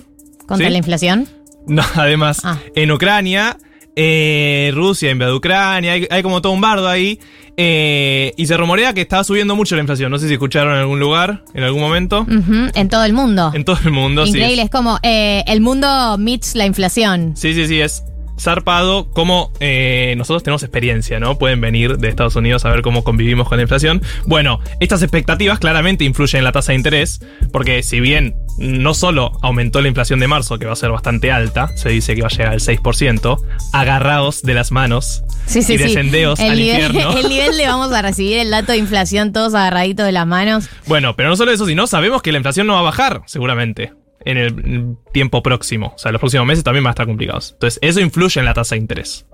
¿Contra 0.47 0.67
¿Sí? 0.67 0.71
la 0.71 0.77
inflación? 0.77 1.27
No, 1.67 1.83
además, 1.95 2.41
Ah. 2.43 2.59
en 2.75 2.91
Ucrania, 2.91 3.57
eh, 3.95 4.71
Rusia 4.73 5.11
invade 5.11 5.33
Ucrania, 5.33 5.93
hay, 5.93 6.07
hay 6.09 6.23
como 6.23 6.41
todo 6.41 6.51
un 6.53 6.61
bardo 6.61 6.87
ahí. 6.87 7.19
eh, 7.57 8.33
y 8.35 8.45
se 8.47 8.57
rumorea 8.57 8.93
que 8.93 9.01
estaba 9.01 9.23
subiendo 9.23 9.55
mucho 9.55 9.75
la 9.75 9.81
inflación. 9.81 10.11
No 10.11 10.17
sé 10.17 10.27
si 10.27 10.33
escucharon 10.33 10.73
en 10.73 10.79
algún 10.79 10.99
lugar, 10.99 11.43
en 11.53 11.63
algún 11.63 11.81
momento. 11.81 12.25
En 12.29 12.89
todo 12.89 13.05
el 13.05 13.13
mundo. 13.13 13.51
En 13.53 13.63
todo 13.63 13.77
el 13.85 13.91
mundo, 13.91 14.25
Increíble, 14.25 14.55
sí. 14.55 14.61
es 14.61 14.69
como 14.69 14.99
eh, 15.03 15.43
el 15.47 15.61
mundo 15.61 16.17
meets 16.17 16.55
la 16.55 16.65
inflación. 16.65 17.33
Sí, 17.37 17.53
sí, 17.53 17.65
sí, 17.67 17.79
es 17.79 18.03
zarpado 18.39 19.09
como 19.11 19.51
eh, 19.59 20.13
nosotros 20.17 20.43
tenemos 20.43 20.63
experiencia, 20.63 21.19
¿no? 21.19 21.37
Pueden 21.37 21.61
venir 21.61 21.97
de 21.97 22.09
Estados 22.09 22.35
Unidos 22.35 22.65
a 22.65 22.69
ver 22.69 22.81
cómo 22.81 23.03
convivimos 23.03 23.47
con 23.47 23.57
la 23.57 23.63
inflación. 23.63 24.01
Bueno, 24.25 24.59
estas 24.79 25.01
expectativas 25.01 25.59
claramente 25.59 26.03
influyen 26.03 26.39
en 26.39 26.43
la 26.45 26.51
tasa 26.51 26.71
de 26.71 26.77
interés, 26.77 27.21
porque 27.51 27.83
si 27.83 27.99
bien 27.99 28.35
no 28.57 28.93
solo 28.93 29.31
aumentó 29.41 29.81
la 29.81 29.87
inflación 29.87 30.19
de 30.19 30.27
marzo, 30.27 30.59
que 30.59 30.65
va 30.65 30.73
a 30.73 30.77
ser 30.77 30.91
bastante 30.91 31.31
alta, 31.31 31.75
se 31.77 31.89
dice 31.89 32.15
que 32.15 32.21
va 32.21 32.27
a 32.27 32.31
llegar 32.31 32.53
al 32.53 32.59
6%, 32.59 33.37
agarrados 33.73 34.41
de 34.41 34.53
las 34.53 34.71
manos 34.71 35.23
Sí, 35.45 35.61
sí, 35.61 35.73
y 35.73 35.77
sí. 35.77 35.83
descendeos 35.83 36.39
el 36.39 36.51
al 36.51 36.57
nivel, 36.57 36.85
infierno. 36.85 37.17
El 37.17 37.29
nivel 37.29 37.57
de 37.57 37.67
vamos 37.67 37.91
a 37.91 38.01
recibir 38.01 38.37
el 38.39 38.49
dato 38.49 38.71
de 38.71 38.77
inflación 38.79 39.31
todos 39.31 39.53
agarraditos 39.53 40.05
de 40.05 40.11
las 40.11 40.25
manos. 40.25 40.69
Bueno, 40.87 41.15
pero 41.15 41.29
no 41.29 41.35
solo 41.35 41.51
eso, 41.51 41.65
sino 41.65 41.87
sabemos 41.87 42.21
que 42.21 42.31
la 42.31 42.37
inflación 42.37 42.67
no 42.67 42.73
va 42.73 42.79
a 42.79 42.83
bajar, 42.83 43.21
seguramente, 43.27 43.93
en 44.25 44.37
el 44.37 44.97
tiempo 45.13 45.41
próximo. 45.41 45.93
O 45.95 45.97
sea, 45.97 46.11
los 46.11 46.19
próximos 46.19 46.45
meses 46.45 46.63
también 46.63 46.83
van 46.83 46.89
a 46.89 46.93
estar 46.93 47.07
complicados. 47.07 47.51
Entonces, 47.53 47.79
eso 47.81 48.01
influye 48.01 48.39
en 48.39 48.45
la 48.45 48.53
tasa 48.53 48.75
de 48.75 48.81
interés. 48.81 49.25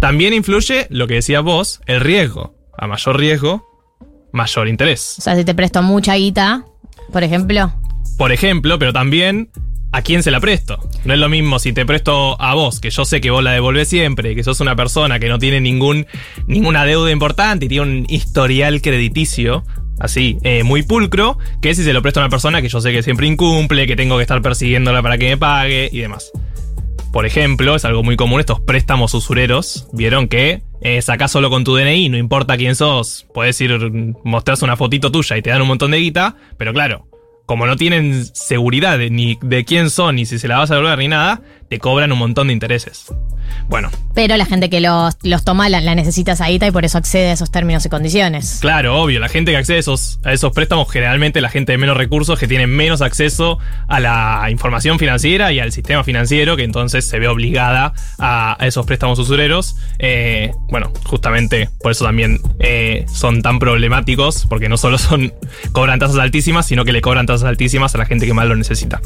También 0.00 0.34
influye, 0.34 0.86
lo 0.90 1.06
que 1.06 1.14
decías 1.14 1.42
vos, 1.42 1.80
el 1.86 2.00
riesgo. 2.00 2.54
A 2.76 2.86
mayor 2.86 3.18
riesgo, 3.18 3.66
mayor 4.32 4.68
interés. 4.68 5.16
O 5.18 5.22
sea, 5.22 5.36
si 5.36 5.44
te 5.44 5.54
presto 5.54 5.82
mucha 5.82 6.14
guita, 6.14 6.64
por 7.12 7.22
ejemplo. 7.22 7.72
Por 8.18 8.32
ejemplo, 8.32 8.78
pero 8.78 8.92
también 8.92 9.50
a 9.92 10.02
quién 10.02 10.22
se 10.22 10.30
la 10.30 10.40
presto. 10.40 10.78
No 11.04 11.14
es 11.14 11.18
lo 11.18 11.28
mismo 11.28 11.58
si 11.58 11.72
te 11.72 11.86
presto 11.86 12.40
a 12.40 12.54
vos, 12.54 12.80
que 12.80 12.90
yo 12.90 13.04
sé 13.04 13.20
que 13.20 13.30
vos 13.30 13.42
la 13.42 13.52
devolvés 13.52 13.88
siempre, 13.88 14.34
que 14.34 14.44
sos 14.44 14.60
una 14.60 14.76
persona 14.76 15.18
que 15.18 15.28
no 15.28 15.38
tiene 15.38 15.60
ningún, 15.60 16.06
ninguna 16.46 16.84
deuda 16.84 17.10
importante 17.10 17.66
y 17.66 17.68
tiene 17.68 17.86
un 17.86 18.06
historial 18.08 18.82
crediticio. 18.82 19.64
Así, 19.98 20.38
eh, 20.42 20.62
muy 20.62 20.82
pulcro, 20.82 21.38
que 21.62 21.74
si 21.74 21.82
se 21.82 21.92
lo 21.92 22.02
presto 22.02 22.20
a 22.20 22.24
una 22.24 22.30
persona 22.30 22.60
que 22.60 22.68
yo 22.68 22.80
sé 22.80 22.92
que 22.92 23.02
siempre 23.02 23.26
incumple, 23.26 23.86
que 23.86 23.96
tengo 23.96 24.16
que 24.16 24.22
estar 24.22 24.42
persiguiéndola 24.42 25.02
para 25.02 25.16
que 25.18 25.30
me 25.30 25.36
pague 25.36 25.88
y 25.90 26.00
demás. 26.00 26.30
Por 27.12 27.24
ejemplo, 27.24 27.76
es 27.76 27.84
algo 27.86 28.02
muy 28.02 28.16
común 28.16 28.40
estos 28.40 28.60
préstamos 28.60 29.14
usureros. 29.14 29.88
Vieron 29.92 30.28
que 30.28 30.62
eh, 30.82 31.00
sacás 31.00 31.32
solo 31.32 31.48
con 31.48 31.64
tu 31.64 31.74
DNI, 31.74 32.10
no 32.10 32.18
importa 32.18 32.58
quién 32.58 32.76
sos, 32.76 33.26
podés 33.32 33.58
ir, 33.62 33.90
mostrarse 34.22 34.64
una 34.64 34.76
fotito 34.76 35.10
tuya 35.10 35.38
y 35.38 35.42
te 35.42 35.48
dan 35.48 35.62
un 35.62 35.68
montón 35.68 35.92
de 35.92 35.98
guita, 35.98 36.36
pero 36.58 36.74
claro, 36.74 37.06
como 37.46 37.66
no 37.66 37.76
tienen 37.76 38.26
seguridad 38.34 38.98
ni 38.98 39.38
de 39.40 39.64
quién 39.64 39.88
son, 39.88 40.16
ni 40.16 40.26
si 40.26 40.38
se 40.38 40.48
la 40.48 40.58
vas 40.58 40.70
a 40.70 40.74
devolver 40.74 40.98
ni 40.98 41.08
nada, 41.08 41.40
te 41.68 41.78
cobran 41.78 42.12
un 42.12 42.18
montón 42.18 42.48
de 42.48 42.52
intereses. 42.52 43.06
Bueno, 43.68 43.90
Pero 44.14 44.36
la 44.36 44.44
gente 44.44 44.70
que 44.70 44.80
los, 44.80 45.16
los 45.22 45.44
toma 45.44 45.68
la, 45.68 45.80
la 45.80 45.94
necesita 45.94 46.32
esa 46.32 46.46
guita 46.48 46.66
y 46.66 46.70
por 46.70 46.84
eso 46.84 46.98
accede 46.98 47.30
a 47.30 47.32
esos 47.32 47.50
términos 47.50 47.84
y 47.86 47.88
condiciones. 47.88 48.58
Claro, 48.60 49.00
obvio, 49.00 49.20
la 49.20 49.28
gente 49.28 49.52
que 49.52 49.56
accede 49.56 49.76
a 49.78 49.80
esos, 49.80 50.18
a 50.24 50.32
esos 50.32 50.52
préstamos, 50.52 50.90
generalmente 50.90 51.40
la 51.40 51.48
gente 51.48 51.72
de 51.72 51.78
menos 51.78 51.96
recursos 51.96 52.38
que 52.38 52.46
tiene 52.48 52.66
menos 52.66 53.02
acceso 53.02 53.58
a 53.88 54.00
la 54.00 54.48
información 54.50 54.98
financiera 54.98 55.52
y 55.52 55.60
al 55.60 55.72
sistema 55.72 56.04
financiero, 56.04 56.56
que 56.56 56.64
entonces 56.64 57.04
se 57.06 57.18
ve 57.18 57.28
obligada 57.28 57.92
a, 58.18 58.62
a 58.62 58.66
esos 58.66 58.86
préstamos 58.86 59.18
usureros. 59.18 59.76
Eh, 59.98 60.52
bueno, 60.68 60.92
justamente 61.04 61.70
por 61.82 61.92
eso 61.92 62.04
también 62.04 62.40
eh, 62.58 63.04
son 63.12 63.42
tan 63.42 63.58
problemáticos, 63.58 64.46
porque 64.48 64.68
no 64.68 64.76
solo 64.76 64.98
son 64.98 65.32
cobran 65.72 65.98
tasas 65.98 66.18
altísimas, 66.18 66.66
sino 66.66 66.84
que 66.84 66.92
le 66.92 67.00
cobran 67.00 67.26
tasas 67.26 67.48
altísimas 67.48 67.94
a 67.94 67.98
la 67.98 68.06
gente 68.06 68.26
que 68.26 68.34
más 68.34 68.46
lo 68.46 68.56
necesita. 68.56 69.00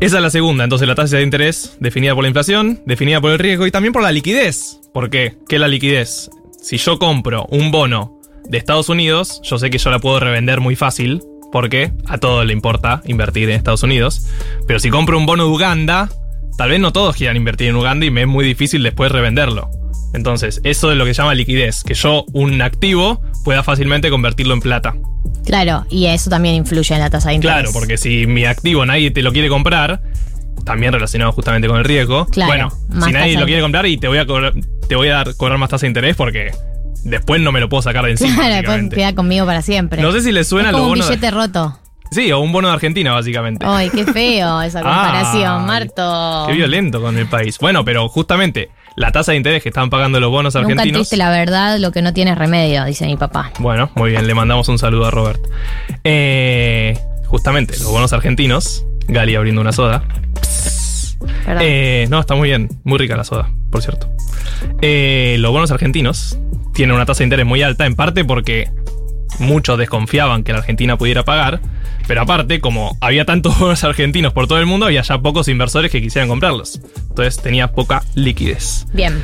Esa 0.00 0.18
es 0.18 0.22
la 0.22 0.30
segunda, 0.30 0.62
entonces 0.62 0.86
la 0.86 0.94
tasa 0.94 1.16
de 1.16 1.24
interés 1.24 1.76
definida 1.80 2.14
por 2.14 2.22
la 2.22 2.28
inflación, 2.28 2.80
definida 2.86 3.20
por 3.20 3.32
el 3.32 3.38
riesgo 3.40 3.66
y 3.66 3.72
también 3.72 3.92
por 3.92 4.02
la 4.02 4.12
liquidez. 4.12 4.78
¿Por 4.94 5.10
qué? 5.10 5.34
¿Qué 5.48 5.56
es 5.56 5.60
la 5.60 5.66
liquidez? 5.66 6.30
Si 6.62 6.76
yo 6.76 7.00
compro 7.00 7.46
un 7.50 7.72
bono 7.72 8.20
de 8.48 8.58
Estados 8.58 8.88
Unidos, 8.88 9.40
yo 9.42 9.58
sé 9.58 9.70
que 9.70 9.78
yo 9.78 9.90
la 9.90 9.98
puedo 9.98 10.20
revender 10.20 10.60
muy 10.60 10.76
fácil, 10.76 11.20
porque 11.50 11.90
a 12.06 12.18
todos 12.18 12.46
le 12.46 12.52
importa 12.52 13.02
invertir 13.06 13.50
en 13.50 13.56
Estados 13.56 13.82
Unidos. 13.82 14.28
Pero 14.68 14.78
si 14.78 14.88
compro 14.88 15.18
un 15.18 15.26
bono 15.26 15.46
de 15.46 15.50
Uganda, 15.50 16.08
tal 16.56 16.70
vez 16.70 16.78
no 16.78 16.92
todos 16.92 17.16
quieran 17.16 17.36
invertir 17.36 17.66
en 17.66 17.74
Uganda 17.74 18.06
y 18.06 18.12
me 18.12 18.20
es 18.20 18.28
muy 18.28 18.44
difícil 18.44 18.84
después 18.84 19.10
revenderlo. 19.10 19.68
Entonces, 20.14 20.60
eso 20.62 20.92
es 20.92 20.96
lo 20.96 21.06
que 21.06 21.12
se 21.12 21.22
llama 21.22 21.34
liquidez, 21.34 21.82
que 21.82 21.94
yo 21.94 22.24
un 22.32 22.62
activo 22.62 23.20
pueda 23.44 23.64
fácilmente 23.64 24.10
convertirlo 24.10 24.54
en 24.54 24.60
plata. 24.60 24.94
Claro, 25.48 25.86
y 25.88 26.06
eso 26.06 26.28
también 26.28 26.54
influye 26.54 26.94
en 26.94 27.00
la 27.00 27.08
tasa 27.10 27.30
de 27.30 27.36
interés. 27.36 27.54
Claro, 27.56 27.70
porque 27.72 27.96
si 27.96 28.26
mi 28.26 28.44
activo 28.44 28.84
nadie 28.84 29.10
te 29.10 29.22
lo 29.22 29.32
quiere 29.32 29.48
comprar, 29.48 30.02
también 30.64 30.92
relacionado 30.92 31.32
justamente 31.32 31.66
con 31.68 31.78
el 31.78 31.84
riesgo. 31.84 32.26
Claro, 32.26 32.70
bueno, 32.88 33.06
si 33.06 33.12
nadie 33.12 33.38
lo 33.38 33.46
quiere 33.46 33.62
comprar 33.62 33.86
y 33.86 33.96
te 33.96 34.08
voy 34.08 34.18
a 34.18 34.26
cobrar, 34.26 34.52
te 34.86 34.94
voy 34.94 35.08
a 35.08 35.14
dar, 35.14 35.34
cobrar 35.36 35.56
más 35.56 35.70
tasa 35.70 35.82
de 35.86 35.88
interés 35.88 36.16
porque 36.16 36.52
después 37.02 37.40
no 37.40 37.50
me 37.50 37.60
lo 37.60 37.68
puedo 37.70 37.80
sacar 37.82 38.04
de 38.04 38.10
encima. 38.10 38.34
Claro, 38.36 38.54
después 38.72 38.94
queda 38.94 39.14
conmigo 39.14 39.46
para 39.46 39.62
siempre. 39.62 40.02
No 40.02 40.12
sé 40.12 40.20
si 40.20 40.32
le 40.32 40.44
suena 40.44 40.68
es 40.68 40.76
lo 40.76 40.82
un 40.82 40.88
bono 40.90 41.04
de- 41.04 41.10
billete 41.10 41.30
roto. 41.30 41.78
Sí, 42.10 42.32
o 42.32 42.40
un 42.40 42.52
bono 42.52 42.68
de 42.68 42.74
Argentina, 42.74 43.12
básicamente. 43.12 43.66
Ay, 43.68 43.90
qué 43.90 44.04
feo 44.04 44.62
esa 44.62 44.82
comparación, 44.82 45.66
Marto. 45.66 46.44
Qué 46.46 46.54
violento 46.54 47.00
con 47.02 47.16
el 47.18 47.26
país. 47.26 47.58
Bueno, 47.58 47.84
pero 47.84 48.08
justamente 48.08 48.70
la 48.98 49.12
tasa 49.12 49.30
de 49.32 49.38
interés 49.38 49.62
que 49.62 49.68
están 49.68 49.90
pagando 49.90 50.18
los 50.18 50.30
bonos 50.30 50.54
Nunca 50.54 50.66
argentinos. 50.66 50.98
triste 50.98 51.16
la 51.16 51.30
verdad, 51.30 51.78
lo 51.78 51.92
que 51.92 52.02
no 52.02 52.12
tiene 52.12 52.34
remedio, 52.34 52.84
dice 52.84 53.06
mi 53.06 53.16
papá. 53.16 53.52
Bueno, 53.60 53.90
muy 53.94 54.10
bien, 54.10 54.26
le 54.26 54.34
mandamos 54.34 54.68
un 54.68 54.78
saludo 54.78 55.06
a 55.06 55.10
Robert. 55.12 55.40
Eh, 56.02 56.98
justamente, 57.26 57.74
los 57.78 57.90
bonos 57.90 58.12
argentinos. 58.12 58.84
Gali 59.06 59.36
abriendo 59.36 59.60
una 59.60 59.72
soda. 59.72 60.02
Eh, 61.60 62.06
no, 62.10 62.20
está 62.20 62.34
muy 62.34 62.48
bien. 62.48 62.68
Muy 62.84 62.98
rica 62.98 63.16
la 63.16 63.24
soda, 63.24 63.48
por 63.70 63.82
cierto. 63.82 64.10
Eh, 64.82 65.36
los 65.38 65.52
bonos 65.52 65.70
argentinos 65.70 66.38
tienen 66.74 66.94
una 66.94 67.06
tasa 67.06 67.18
de 67.18 67.24
interés 67.24 67.46
muy 67.46 67.62
alta, 67.62 67.86
en 67.86 67.94
parte 67.94 68.24
porque 68.24 68.70
muchos 69.38 69.78
desconfiaban 69.78 70.42
que 70.42 70.52
la 70.52 70.58
Argentina 70.58 70.98
pudiera 70.98 71.24
pagar. 71.24 71.60
Pero 72.08 72.22
aparte, 72.22 72.60
como 72.60 72.96
había 73.00 73.24
tantos 73.24 73.56
bonos 73.60 73.84
argentinos 73.84 74.32
por 74.32 74.48
todo 74.48 74.58
el 74.58 74.66
mundo, 74.66 74.86
había 74.86 75.02
ya 75.02 75.18
pocos 75.18 75.46
inversores 75.46 75.92
que 75.92 76.00
quisieran 76.02 76.28
comprarlos. 76.28 76.80
Entonces 77.10 77.40
tenía 77.40 77.70
poca 77.70 78.02
liquidez. 78.16 78.86
Bien. 78.92 79.22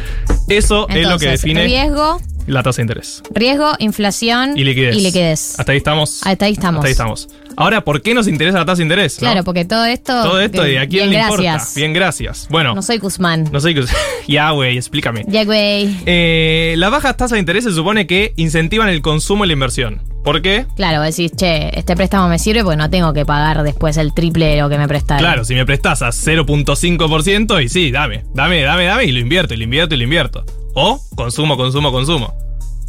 Eso 0.49 0.87
es 0.91 1.09
lo 1.09 1.19
que 1.19 1.31
define 1.31 1.65
riesgo, 1.65 2.21
la 2.47 2.63
tasa 2.63 2.77
de 2.77 2.83
interés. 2.83 3.23
riesgo, 3.31 3.73
inflación 3.79 4.57
Y 4.59 4.65
liquidez. 4.65 4.95
y 4.97 5.01
liquidez. 5.01 5.59
Hasta 5.59 5.73
ahí 5.73 5.79
estamos. 5.79 6.21
Hasta 6.25 6.45
ahí 6.45 6.53
estamos. 6.53 6.79
Hasta 6.81 6.87
ahí 6.89 6.93
estamos. 6.93 7.29
Ahora, 7.57 7.83
¿por 7.83 8.03
qué 8.03 8.15
nos 8.15 8.29
interesa 8.29 8.59
la 8.59 8.65
tasa 8.65 8.79
de 8.79 8.83
interés? 8.85 9.21
no? 9.21 9.27
Claro, 9.27 9.45
porque 9.45 9.65
todo 9.65 9.85
esto. 9.85 10.23
Todo 10.23 10.41
esto, 10.41 10.67
¿y 10.67 10.77
a 10.77 10.87
quién 10.89 11.11
bien, 11.11 11.11
le 11.11 11.21
importa? 11.21 11.65
Bien, 11.77 11.93
gracias. 11.93 12.49
Bueno, 12.51 12.75
No 12.75 12.83
soy 12.83 12.99
Guzmán. 12.99 13.49
no 13.53 13.61
sé 13.61 13.75
qué. 13.75 13.85
ya, 14.29 14.51
güey, 14.51 14.77
explícame. 14.77 15.25
Ya, 15.29 15.45
güey. 15.45 15.95
Eh, 16.07 16.75
las 16.79 16.91
bajas 16.91 17.17
tasas 17.17 17.33
de 17.33 17.41
interés 17.41 17.65
se 17.65 17.73
supone 17.73 18.07
que 18.07 18.33
incentivan 18.37 18.89
el 18.89 19.03
consumo 19.03 19.45
y 19.45 19.49
la 19.49 19.53
inversión. 19.55 20.03
¿Por 20.25 20.41
qué? 20.41 20.65
Claro, 20.75 21.03
decís, 21.03 21.33
che, 21.37 21.79
este 21.79 21.95
préstamo 21.97 22.29
me 22.29 22.39
sirve 22.39 22.63
porque 22.65 22.79
no 22.79 22.89
tengo 22.89 23.13
que 23.13 23.27
pagar 23.27 23.63
después 23.63 23.99
el 23.99 24.15
triple 24.15 24.47
de 24.47 24.61
lo 24.63 24.71
que 24.71 24.79
me 24.79 24.89
prestaron. 24.89 25.23
Claro, 25.23 25.45
si 25.45 25.55
me 25.55 25.67
prestás 25.67 26.01
a 26.01 26.09
0.5% 26.09 27.63
y 27.63 27.69
sí, 27.69 27.91
dame, 27.91 28.25
dame, 28.33 28.63
dame, 28.63 28.85
dame 28.85 29.05
y 29.05 29.13
lo 29.13 29.21
invierto, 29.21 29.53
y 29.55 29.59
lo 29.59 29.65
invierto 29.65 29.95
y 29.95 29.99
lo 29.99 30.05
invierto. 30.05 30.45
O 30.75 31.01
consumo, 31.15 31.57
consumo, 31.57 31.93
consumo. 31.93 32.35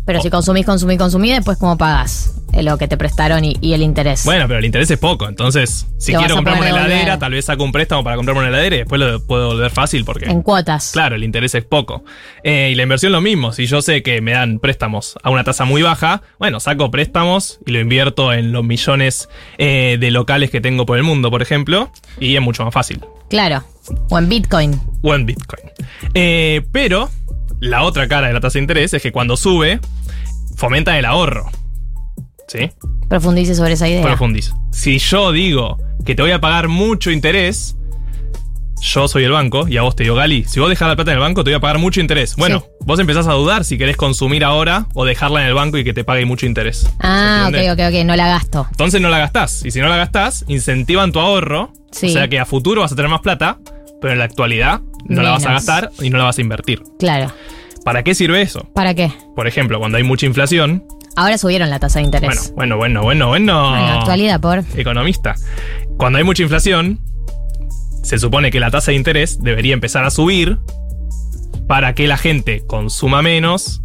Pero 0.05 0.21
si 0.21 0.29
consumís, 0.29 0.65
consumís, 0.65 0.97
consumís, 0.97 1.35
después 1.35 1.57
cómo 1.57 1.77
pagás 1.77 2.31
lo 2.61 2.77
que 2.77 2.87
te 2.87 2.95
prestaron 2.95 3.43
y, 3.43 3.57
y 3.59 3.73
el 3.73 3.81
interés. 3.81 4.23
Bueno, 4.23 4.45
pero 4.47 4.59
el 4.59 4.65
interés 4.65 4.89
es 4.89 4.97
poco, 4.97 5.27
entonces 5.27 5.87
si 5.97 6.13
Lo 6.13 6.19
vas 6.19 6.25
quiero 6.25 6.35
a 6.35 6.37
comprarme 6.37 6.61
una 6.61 6.69
poder 6.69 6.81
heladera, 6.83 6.99
devolver. 6.99 7.19
tal 7.19 7.31
vez 7.33 7.45
saco 7.45 7.63
un 7.63 7.71
préstamo 7.71 8.03
para 8.03 8.15
comprarme 8.15 8.39
una 8.41 8.49
heladera 8.49 8.75
y 8.75 8.79
después 8.79 9.01
lo 9.01 9.21
puedo 9.25 9.47
volver 9.47 9.71
fácil 9.71 10.05
porque... 10.05 10.25
En 10.25 10.41
cuotas. 10.41 10.91
Claro, 10.93 11.15
el 11.15 11.23
interés 11.23 11.53
es 11.55 11.65
poco. 11.65 12.03
Eh, 12.43 12.69
y 12.71 12.75
la 12.75 12.83
inversión 12.83 13.11
lo 13.11 13.19
mismo. 13.19 13.51
Si 13.51 13.65
yo 13.65 13.81
sé 13.81 14.03
que 14.03 14.21
me 14.21 14.31
dan 14.31 14.59
préstamos 14.59 15.15
a 15.21 15.31
una 15.31 15.43
tasa 15.43 15.65
muy 15.65 15.81
baja, 15.81 16.21
bueno, 16.39 16.59
saco 16.59 16.91
préstamos 16.91 17.59
y 17.65 17.71
lo 17.71 17.79
invierto 17.79 18.31
en 18.31 18.51
los 18.53 18.63
millones 18.63 19.27
eh, 19.57 19.97
de 19.99 20.11
locales 20.11 20.49
que 20.49 20.61
tengo 20.61 20.85
por 20.85 20.97
el 20.97 21.03
mundo, 21.03 21.29
por 21.31 21.41
ejemplo, 21.41 21.91
y 22.19 22.35
es 22.35 22.41
mucho 22.41 22.63
más 22.63 22.73
fácil. 22.73 23.01
Claro. 23.29 23.63
O 24.09 24.17
en 24.17 24.29
Bitcoin. 24.29 24.79
O 25.01 25.13
en 25.13 25.25
Bitcoin. 25.25 25.63
Eh, 26.13 26.61
pero 26.71 27.09
la 27.59 27.83
otra 27.83 28.07
cara 28.07 28.27
de 28.27 28.33
la 28.33 28.39
tasa 28.39 28.59
de 28.59 28.63
interés 28.63 28.93
es 28.93 29.01
que 29.01 29.11
cuando 29.11 29.37
sube, 29.37 29.79
fomenta 30.55 30.97
el 30.97 31.05
ahorro. 31.05 31.49
¿Sí? 32.47 32.71
Profundice 33.09 33.55
sobre 33.55 33.73
esa 33.73 33.87
idea. 33.87 34.03
Profundiza. 34.03 34.55
Si 34.71 34.99
yo 34.99 35.31
digo 35.31 35.77
que 36.05 36.15
te 36.15 36.21
voy 36.21 36.31
a 36.31 36.39
pagar 36.39 36.67
mucho 36.67 37.11
interés, 37.11 37.75
yo 38.81 39.07
soy 39.07 39.23
el 39.23 39.31
banco 39.31 39.67
y 39.67 39.77
a 39.77 39.81
vos 39.81 39.95
te 39.95 40.03
digo, 40.03 40.15
Gali, 40.15 40.43
si 40.43 40.59
vos 40.59 40.69
dejás 40.69 40.87
la 40.87 40.95
plata 40.95 41.11
en 41.11 41.17
el 41.17 41.21
banco, 41.21 41.43
te 41.43 41.49
voy 41.49 41.55
a 41.55 41.59
pagar 41.59 41.79
mucho 41.79 42.01
interés. 42.01 42.35
Bueno, 42.35 42.65
vos 42.81 42.99
empezás 42.99 43.27
a 43.27 43.33
dudar 43.33 43.65
si 43.65 43.77
querés 43.77 43.97
consumir 43.97 44.43
ahora 44.43 44.87
o 44.93 45.05
dejarla 45.05 45.41
en 45.41 45.47
el 45.47 45.53
banco 45.53 45.77
y 45.77 45.83
que 45.83 45.93
te 45.93 46.03
pague 46.03 46.25
mucho 46.25 46.45
interés. 46.45 46.89
ah, 46.99 47.49
¿Se 47.51 47.71
ok, 47.71 47.79
ok, 47.79 47.85
ok, 47.89 48.05
no 48.05 48.15
la 48.15 48.27
gasto. 48.27 48.67
Entonces 48.69 49.01
no 49.01 49.09
la 49.09 49.17
gastás. 49.17 49.65
Y 49.65 49.71
si 49.71 49.79
no 49.79 49.87
la 49.87 49.97
gastás, 49.97 50.45
incentivan 50.47 51.11
tu 51.11 51.19
ahorro. 51.19 51.71
Sí. 51.91 52.07
O 52.07 52.11
sea 52.11 52.27
que 52.27 52.39
a 52.39 52.45
futuro 52.45 52.81
vas 52.81 52.91
a 52.91 52.95
tener 52.95 53.09
más 53.09 53.21
plata, 53.21 53.57
pero 54.01 54.13
en 54.13 54.19
la 54.19 54.25
actualidad 54.25 54.81
no 55.07 55.21
la 55.21 55.31
vas 55.31 55.45
a 55.45 55.51
gastar 55.53 55.91
y 56.01 56.09
no 56.09 56.17
la 56.17 56.25
vas 56.25 56.37
a 56.37 56.41
invertir. 56.41 56.81
Claro. 56.99 57.31
¿Para 57.83 58.03
qué 58.03 58.15
sirve 58.15 58.41
eso? 58.41 58.67
¿Para 58.73 58.93
qué? 58.95 59.11
Por 59.35 59.47
ejemplo, 59.47 59.77
cuando 59.79 59.97
hay 59.97 60.03
mucha 60.03 60.25
inflación. 60.25 60.83
Ahora 61.15 61.37
subieron 61.37 61.69
la 61.69 61.79
tasa 61.79 61.99
de 61.99 62.05
interés. 62.05 62.51
Bueno, 62.55 62.77
bueno, 62.77 63.03
bueno, 63.03 63.27
bueno, 63.27 63.59
bueno. 63.69 63.77
En 63.77 63.85
la 63.85 63.99
actualidad, 63.99 64.41
por. 64.41 64.63
economista. 64.75 65.35
Cuando 65.97 66.17
hay 66.17 66.23
mucha 66.25 66.43
inflación, 66.43 66.99
se 68.03 68.17
supone 68.19 68.51
que 68.51 68.59
la 68.59 68.69
tasa 68.71 68.91
de 68.91 68.97
interés 68.97 69.41
debería 69.41 69.73
empezar 69.73 70.03
a 70.03 70.09
subir 70.09 70.57
para 71.67 71.93
que 71.95 72.07
la 72.07 72.17
gente 72.17 72.63
consuma 72.67 73.21
menos 73.21 73.81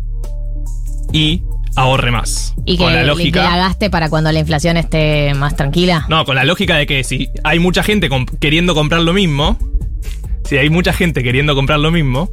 y 1.12 1.42
ahorre 1.76 2.10
más. 2.10 2.54
Y 2.66 2.76
que, 2.78 2.84
con 2.84 2.92
y 2.92 2.96
que 2.96 3.04
lógica. 3.04 3.42
la 3.44 3.56
gaste 3.56 3.90
para 3.90 4.08
cuando 4.10 4.32
la 4.32 4.38
inflación 4.40 4.76
esté 4.76 5.32
más 5.34 5.56
tranquila. 5.56 6.06
No, 6.08 6.24
con 6.24 6.34
la 6.36 6.44
lógica 6.44 6.76
de 6.76 6.86
que 6.86 7.04
si 7.04 7.28
hay 7.44 7.58
mucha 7.58 7.82
gente 7.82 8.10
comp- 8.10 8.38
queriendo 8.40 8.74
comprar 8.74 9.02
lo 9.02 9.12
mismo, 9.12 9.56
si 10.44 10.56
hay 10.56 10.70
mucha 10.70 10.92
gente 10.92 11.22
queriendo 11.22 11.54
comprar 11.54 11.78
lo 11.80 11.90
mismo, 11.90 12.28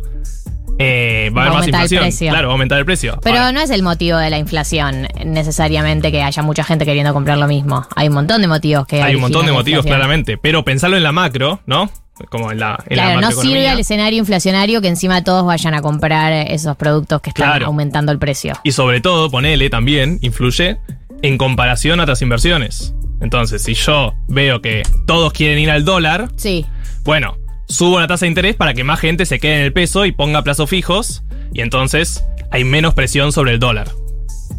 eh, 0.79 1.31
va 1.35 1.41
a 1.41 1.45
haber 1.45 1.53
más 1.53 1.61
aumentar 1.63 1.65
el 1.81 1.85
inflación. 1.85 2.01
precio. 2.03 2.29
Claro, 2.29 2.47
va 2.47 2.51
a 2.51 2.55
aumentar 2.55 2.77
el 2.79 2.85
precio. 2.85 3.19
Pero 3.23 3.37
Ahora, 3.37 3.51
no 3.51 3.61
es 3.61 3.69
el 3.71 3.81
motivo 3.83 4.17
de 4.17 4.29
la 4.29 4.37
inflación 4.37 5.07
necesariamente 5.25 6.11
que 6.11 6.21
haya 6.21 6.43
mucha 6.43 6.63
gente 6.63 6.85
queriendo 6.85 7.13
comprar 7.13 7.37
lo 7.37 7.47
mismo. 7.47 7.85
Hay 7.95 8.07
un 8.09 8.13
montón 8.13 8.41
de 8.41 8.47
motivos 8.47 8.85
que 8.85 9.01
hay 9.01 9.15
un 9.15 9.21
montón 9.21 9.45
de 9.45 9.51
motivos, 9.51 9.79
inflación. 9.85 9.95
claramente. 9.99 10.37
Pero 10.37 10.63
pensarlo 10.63 10.97
en 10.97 11.03
la 11.03 11.11
macro, 11.11 11.61
¿no? 11.65 11.89
Como 12.29 12.51
en 12.51 12.59
la, 12.59 12.83
en 12.87 12.97
la 12.97 13.03
Claro, 13.03 13.21
no 13.21 13.31
sirve 13.31 13.67
al 13.69 13.79
escenario 13.79 14.17
inflacionario 14.19 14.81
que 14.81 14.87
encima 14.87 15.23
todos 15.23 15.45
vayan 15.45 15.73
a 15.75 15.81
comprar 15.81 16.31
esos 16.51 16.75
productos 16.75 17.21
que 17.21 17.29
están 17.29 17.45
Claro. 17.49 17.67
aumentando 17.67 18.11
el 18.11 18.17
precio. 18.19 18.53
Y 18.63 18.71
sobre 18.71 19.01
todo, 19.01 19.29
ponele 19.29 19.69
también, 19.69 20.17
influye 20.21 20.77
en 21.21 21.37
comparación 21.37 21.99
a 21.99 22.03
otras 22.03 22.21
inversiones. 22.23 22.93
Entonces, 23.21 23.63
si 23.63 23.73
yo 23.75 24.13
veo 24.27 24.61
que 24.61 24.83
todos 25.07 25.31
quieren 25.33 25.57
ir 25.59 25.69
al 25.71 25.85
dólar, 25.85 26.29
Sí. 26.37 26.65
bueno, 27.03 27.35
subo 27.67 27.99
la 27.99 28.07
tasa 28.07 28.25
de 28.25 28.29
interés 28.29 28.55
para 28.55 28.73
que 28.73 28.83
más 28.83 28.99
gente 28.99 29.25
se 29.25 29.39
quede 29.39 29.55
en 29.55 29.61
el 29.61 29.73
peso 29.73 30.05
y 30.05 30.11
ponga 30.11 30.43
plazos 30.43 30.69
fijos, 30.69 31.23
y 31.53 31.61
entonces 31.61 32.23
hay 32.51 32.63
menos 32.63 32.93
presión 32.93 33.31
sobre 33.31 33.51
el 33.53 33.59
dólar. 33.59 33.89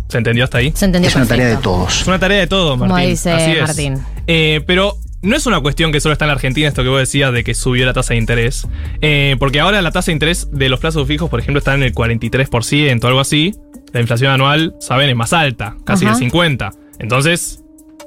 ¿Se 0.08 0.18
entendió 0.18 0.44
hasta 0.44 0.58
ahí? 0.58 0.72
Se 0.74 0.84
entendió 0.86 1.10
perfecto. 1.10 1.60
todos. 1.60 2.00
Es 2.02 2.06
una 2.06 2.18
tarea 2.18 2.38
de 2.38 2.46
todos, 2.46 2.78
Como 2.78 2.86
Martín. 2.92 3.10
dice 3.10 3.30
Así 3.32 3.50
es. 3.52 3.60
Martín. 3.60 3.98
Eh, 4.26 4.62
pero 4.66 4.96
no 5.20 5.36
es 5.36 5.44
una 5.46 5.60
cuestión 5.60 5.92
que 5.92 6.00
solo 6.00 6.14
está 6.14 6.24
en 6.24 6.28
la 6.28 6.34
Argentina, 6.34 6.66
esto 6.68 6.82
que 6.82 6.88
vos 6.88 6.98
decías 6.98 7.32
de 7.32 7.44
que 7.44 7.54
subió 7.54 7.84
la 7.84 7.92
tasa 7.92 8.14
de 8.14 8.20
interés. 8.20 8.66
Eh, 9.02 9.36
porque 9.38 9.60
ahora 9.60 9.82
la 9.82 9.90
tasa 9.90 10.06
de 10.06 10.12
interés 10.14 10.48
de 10.50 10.68
los 10.70 10.80
plazos 10.80 11.06
fijos, 11.06 11.28
por 11.28 11.40
ejemplo, 11.40 11.58
está 11.58 11.74
en 11.74 11.82
el 11.82 11.92
43% 11.94 13.04
o 13.04 13.06
algo 13.08 13.20
así. 13.20 13.54
La 13.92 14.00
inflación 14.00 14.30
anual, 14.32 14.74
saben, 14.80 15.10
es 15.10 15.16
más 15.16 15.32
alta, 15.32 15.76
casi 15.84 16.06
Ajá. 16.06 16.16
el 16.18 16.30
50%. 16.30 16.72
Entonces, 17.00 17.62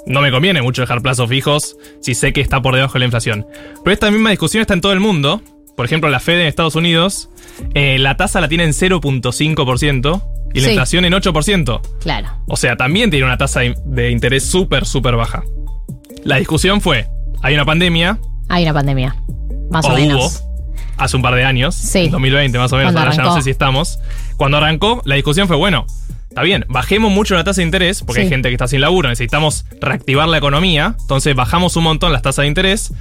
no 0.08 0.22
me 0.22 0.32
conviene 0.32 0.62
mucho 0.62 0.82
dejar 0.82 1.02
plazos 1.02 1.30
fijos 1.30 1.78
si 2.02 2.16
sé 2.16 2.34
que 2.34 2.42
está 2.42 2.62
por 2.62 2.76
debajo 2.76 2.94
de 2.94 3.00
la 3.00 3.06
inflación. 3.06 3.46
Pero 3.84 3.94
esta 3.94 4.10
misma 4.12 4.30
discusión 4.32 4.62
está 4.62 4.74
en 4.74 4.82
todo 4.82 4.94
el 4.94 5.00
mundo. 5.00 5.42
Por 5.78 5.86
ejemplo, 5.86 6.10
la 6.10 6.20
Fed 6.20 6.40
en 6.42 6.48
Estados 6.48 6.76
Unidos, 6.76 7.30
eh, 7.74 7.98
la 8.00 8.18
tasa 8.18 8.42
la 8.42 8.48
tiene 8.48 8.66
en 8.66 8.74
0.5% 8.74 10.22
y 10.54 10.60
la 10.60 10.66
Sí. 10.66 10.72
inflación 10.72 11.06
en 11.06 11.14
8%. 11.14 11.82
Claro. 12.02 12.30
O 12.48 12.58
sea, 12.58 12.76
también 12.76 13.10
tiene 13.10 13.26
una 13.26 13.38
tasa 13.38 13.62
de- 13.62 14.12
interés 14.12 14.44
súper, 14.46 14.86
súper 14.86 15.16
baja. 15.16 15.44
La 16.24 16.38
discusión 16.38 16.82
fue, 16.82 17.08
hay 17.42 17.54
una 17.54 17.66
pandemia, 17.66 18.20
Hay 18.50 18.64
una 18.64 18.74
pandemia. 18.74 19.16
Más 19.70 19.86
o, 19.86 19.94
o 19.94 19.96
menos. 19.96 20.42
hubo, 20.44 20.84
hace 20.98 21.16
un 21.16 21.22
par 21.24 21.36
de 21.36 21.46
años, 21.46 21.74
Sí. 21.74 22.00
en 22.06 22.12
2020 22.12 22.58
más 22.58 22.72
o 22.74 22.76
menos, 22.76 22.92
Cuando 22.92 23.00
ahora 23.10 23.16
ya 23.16 23.24
no 23.24 23.36
sé 23.36 23.42
si 23.44 23.50
estamos. 23.50 24.00
Cuando 24.36 24.58
arrancó, 24.58 25.02
la 25.06 25.16
discusión 25.16 25.48
fue, 25.48 25.56
bueno, 25.56 25.86
está 26.32 26.44
bien, 26.44 26.66
bajemos 26.70 27.12
mucho 27.12 27.36
la 27.36 27.44
tasa 27.44 27.60
de 27.60 27.66
interés, 27.66 28.02
porque 28.04 28.22
Sí. 28.22 28.24
hay 28.26 28.30
gente 28.30 28.48
que 28.48 28.56
está 28.56 28.66
sin 28.68 28.80
laburo, 28.80 29.10
necesitamos 29.10 29.66
reactivar 29.82 30.30
la 30.30 30.38
economía, 30.38 30.96
entonces 31.02 31.36
bajamos 31.36 31.76
un 31.76 31.84
montón 31.84 32.14
las 32.14 32.22
tasas 32.22 32.44
de 32.44 32.48
interés. 32.48 32.94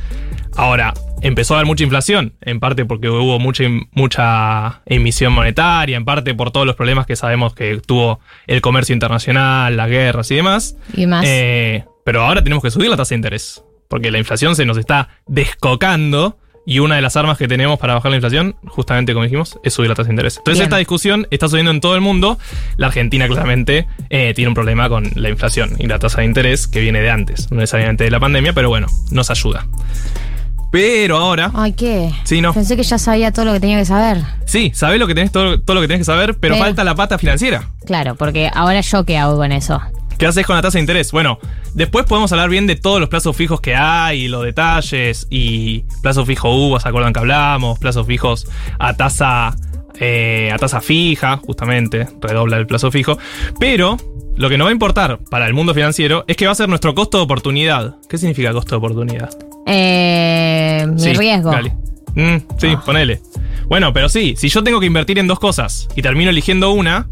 Ahora, 0.56 0.94
empezó 1.22 1.54
a 1.54 1.58
haber 1.58 1.66
mucha 1.68 1.84
inflación, 1.84 2.34
en 2.40 2.58
parte 2.58 2.84
porque 2.84 3.08
hubo 3.08 3.38
mucha, 3.38 3.62
mucha 3.92 4.82
emisión 4.84 5.32
monetaria, 5.32 5.96
en 5.96 6.04
parte 6.04 6.34
por 6.34 6.50
todos 6.50 6.66
los 6.66 6.74
problemas 6.74 7.06
que 7.06 7.14
sabemos 7.14 7.54
que 7.54 7.80
tuvo 7.86 8.18
el 8.48 8.60
comercio 8.60 8.92
internacional, 8.94 9.76
las 9.76 9.88
guerras 9.88 10.28
y 10.32 10.34
demás. 10.34 10.76
Y 10.94 11.06
más. 11.06 11.24
Eh, 11.26 11.84
pero 12.04 12.22
ahora 12.22 12.42
tenemos 12.42 12.64
que 12.64 12.70
subir 12.72 12.90
la 12.90 12.96
tasa 12.96 13.10
de 13.10 13.16
interés. 13.16 13.62
Porque 13.88 14.10
la 14.10 14.18
inflación 14.18 14.56
se 14.56 14.64
nos 14.66 14.76
está 14.76 15.08
descocando. 15.26 16.36
Y 16.66 16.78
una 16.78 16.94
de 16.96 17.02
las 17.02 17.16
armas 17.16 17.38
que 17.38 17.48
tenemos 17.48 17.78
para 17.78 17.94
bajar 17.94 18.10
la 18.10 18.16
inflación, 18.18 18.54
justamente 18.68 19.12
como 19.12 19.24
dijimos, 19.24 19.58
es 19.64 19.72
subir 19.74 19.88
la 19.88 19.94
tasa 19.96 20.08
de 20.08 20.12
interés. 20.12 20.36
Entonces 20.36 20.58
Bien. 20.60 20.64
esta 20.68 20.76
discusión 20.76 21.26
está 21.30 21.48
subiendo 21.48 21.70
en 21.72 21.80
todo 21.80 21.94
el 21.94 22.00
mundo. 22.00 22.38
La 22.76 22.88
Argentina 22.88 23.26
claramente 23.26 23.86
eh, 24.10 24.34
tiene 24.36 24.48
un 24.48 24.54
problema 24.54 24.88
con 24.88 25.10
la 25.14 25.30
inflación 25.30 25.74
y 25.78 25.86
la 25.86 25.98
tasa 25.98 26.20
de 26.20 26.26
interés 26.26 26.68
que 26.68 26.80
viene 26.80 27.00
de 27.00 27.10
antes, 27.10 27.50
no 27.50 27.56
necesariamente 27.58 28.04
de 28.04 28.10
la 28.10 28.20
pandemia, 28.20 28.52
pero 28.52 28.68
bueno, 28.68 28.86
nos 29.10 29.30
ayuda. 29.30 29.66
Pero 30.70 31.16
ahora, 31.16 31.50
Ay, 31.54 31.72
¿qué? 31.72 32.12
Sí, 32.22 32.40
no. 32.40 32.52
Pensé 32.54 32.76
que 32.76 32.84
ya 32.84 32.96
sabía 32.98 33.32
todo 33.32 33.46
lo 33.46 33.52
que 33.54 33.58
tenía 33.60 33.78
que 33.78 33.84
saber. 33.86 34.18
sí, 34.44 34.70
sabés 34.72 35.00
lo 35.00 35.08
que 35.08 35.14
tenés, 35.16 35.32
todo, 35.32 35.60
todo 35.60 35.74
lo 35.74 35.80
que 35.80 35.88
tenés 35.88 36.00
que 36.02 36.04
saber, 36.04 36.36
pero, 36.38 36.54
Pero- 36.54 36.64
falta 36.64 36.84
la 36.84 36.94
pata 36.94 37.18
financiera. 37.18 37.70
Claro, 37.86 38.14
porque 38.14 38.48
ahora 38.54 38.80
yo 38.80 39.04
qué 39.04 39.18
hago 39.18 39.36
con 39.36 39.50
eso. 39.50 39.80
¿Qué 40.20 40.26
haces 40.26 40.44
con 40.44 40.54
la 40.54 40.60
tasa 40.60 40.76
de 40.76 40.80
interés? 40.80 41.12
Bueno, 41.12 41.38
después 41.72 42.04
podemos 42.04 42.30
hablar 42.30 42.50
bien 42.50 42.66
de 42.66 42.76
todos 42.76 43.00
los 43.00 43.08
plazos 43.08 43.34
fijos 43.34 43.62
que 43.62 43.74
hay, 43.74 44.24
y 44.24 44.28
los 44.28 44.44
detalles, 44.44 45.26
y 45.30 45.82
plazo 46.02 46.26
fijo 46.26 46.54
UVA, 46.54 46.78
¿se 46.78 46.90
acuerdan 46.90 47.14
que 47.14 47.20
hablamos? 47.20 47.78
Plazos 47.78 48.06
fijos 48.06 48.46
a 48.78 48.92
tasa, 48.92 49.56
eh, 49.98 50.50
a 50.52 50.58
tasa 50.58 50.82
fija, 50.82 51.38
justamente, 51.38 52.06
redobla 52.20 52.58
el 52.58 52.66
plazo 52.66 52.90
fijo. 52.90 53.16
Pero 53.58 53.96
lo 54.36 54.50
que 54.50 54.58
nos 54.58 54.66
va 54.66 54.68
a 54.68 54.72
importar 54.72 55.20
para 55.30 55.46
el 55.46 55.54
mundo 55.54 55.72
financiero 55.72 56.26
es 56.28 56.36
que 56.36 56.44
va 56.44 56.52
a 56.52 56.54
ser 56.54 56.68
nuestro 56.68 56.94
costo 56.94 57.16
de 57.16 57.24
oportunidad. 57.24 57.96
¿Qué 58.06 58.18
significa 58.18 58.52
costo 58.52 58.72
de 58.72 58.76
oportunidad? 58.76 59.30
Eh, 59.66 60.86
mi 60.86 61.00
Sí, 61.00 61.14
riesgo. 61.14 61.50
Mm, 62.14 62.36
sí, 62.58 62.76
ponele. 62.84 63.22
Bueno, 63.68 63.94
pero 63.94 64.10
sí, 64.10 64.34
si 64.36 64.50
yo 64.50 64.62
tengo 64.62 64.80
que 64.80 64.86
invertir 64.86 65.18
en 65.18 65.28
dos 65.28 65.38
cosas 65.40 65.88
y 65.96 66.02
termino 66.02 66.28
eligiendo 66.28 66.72
una, 66.72 67.08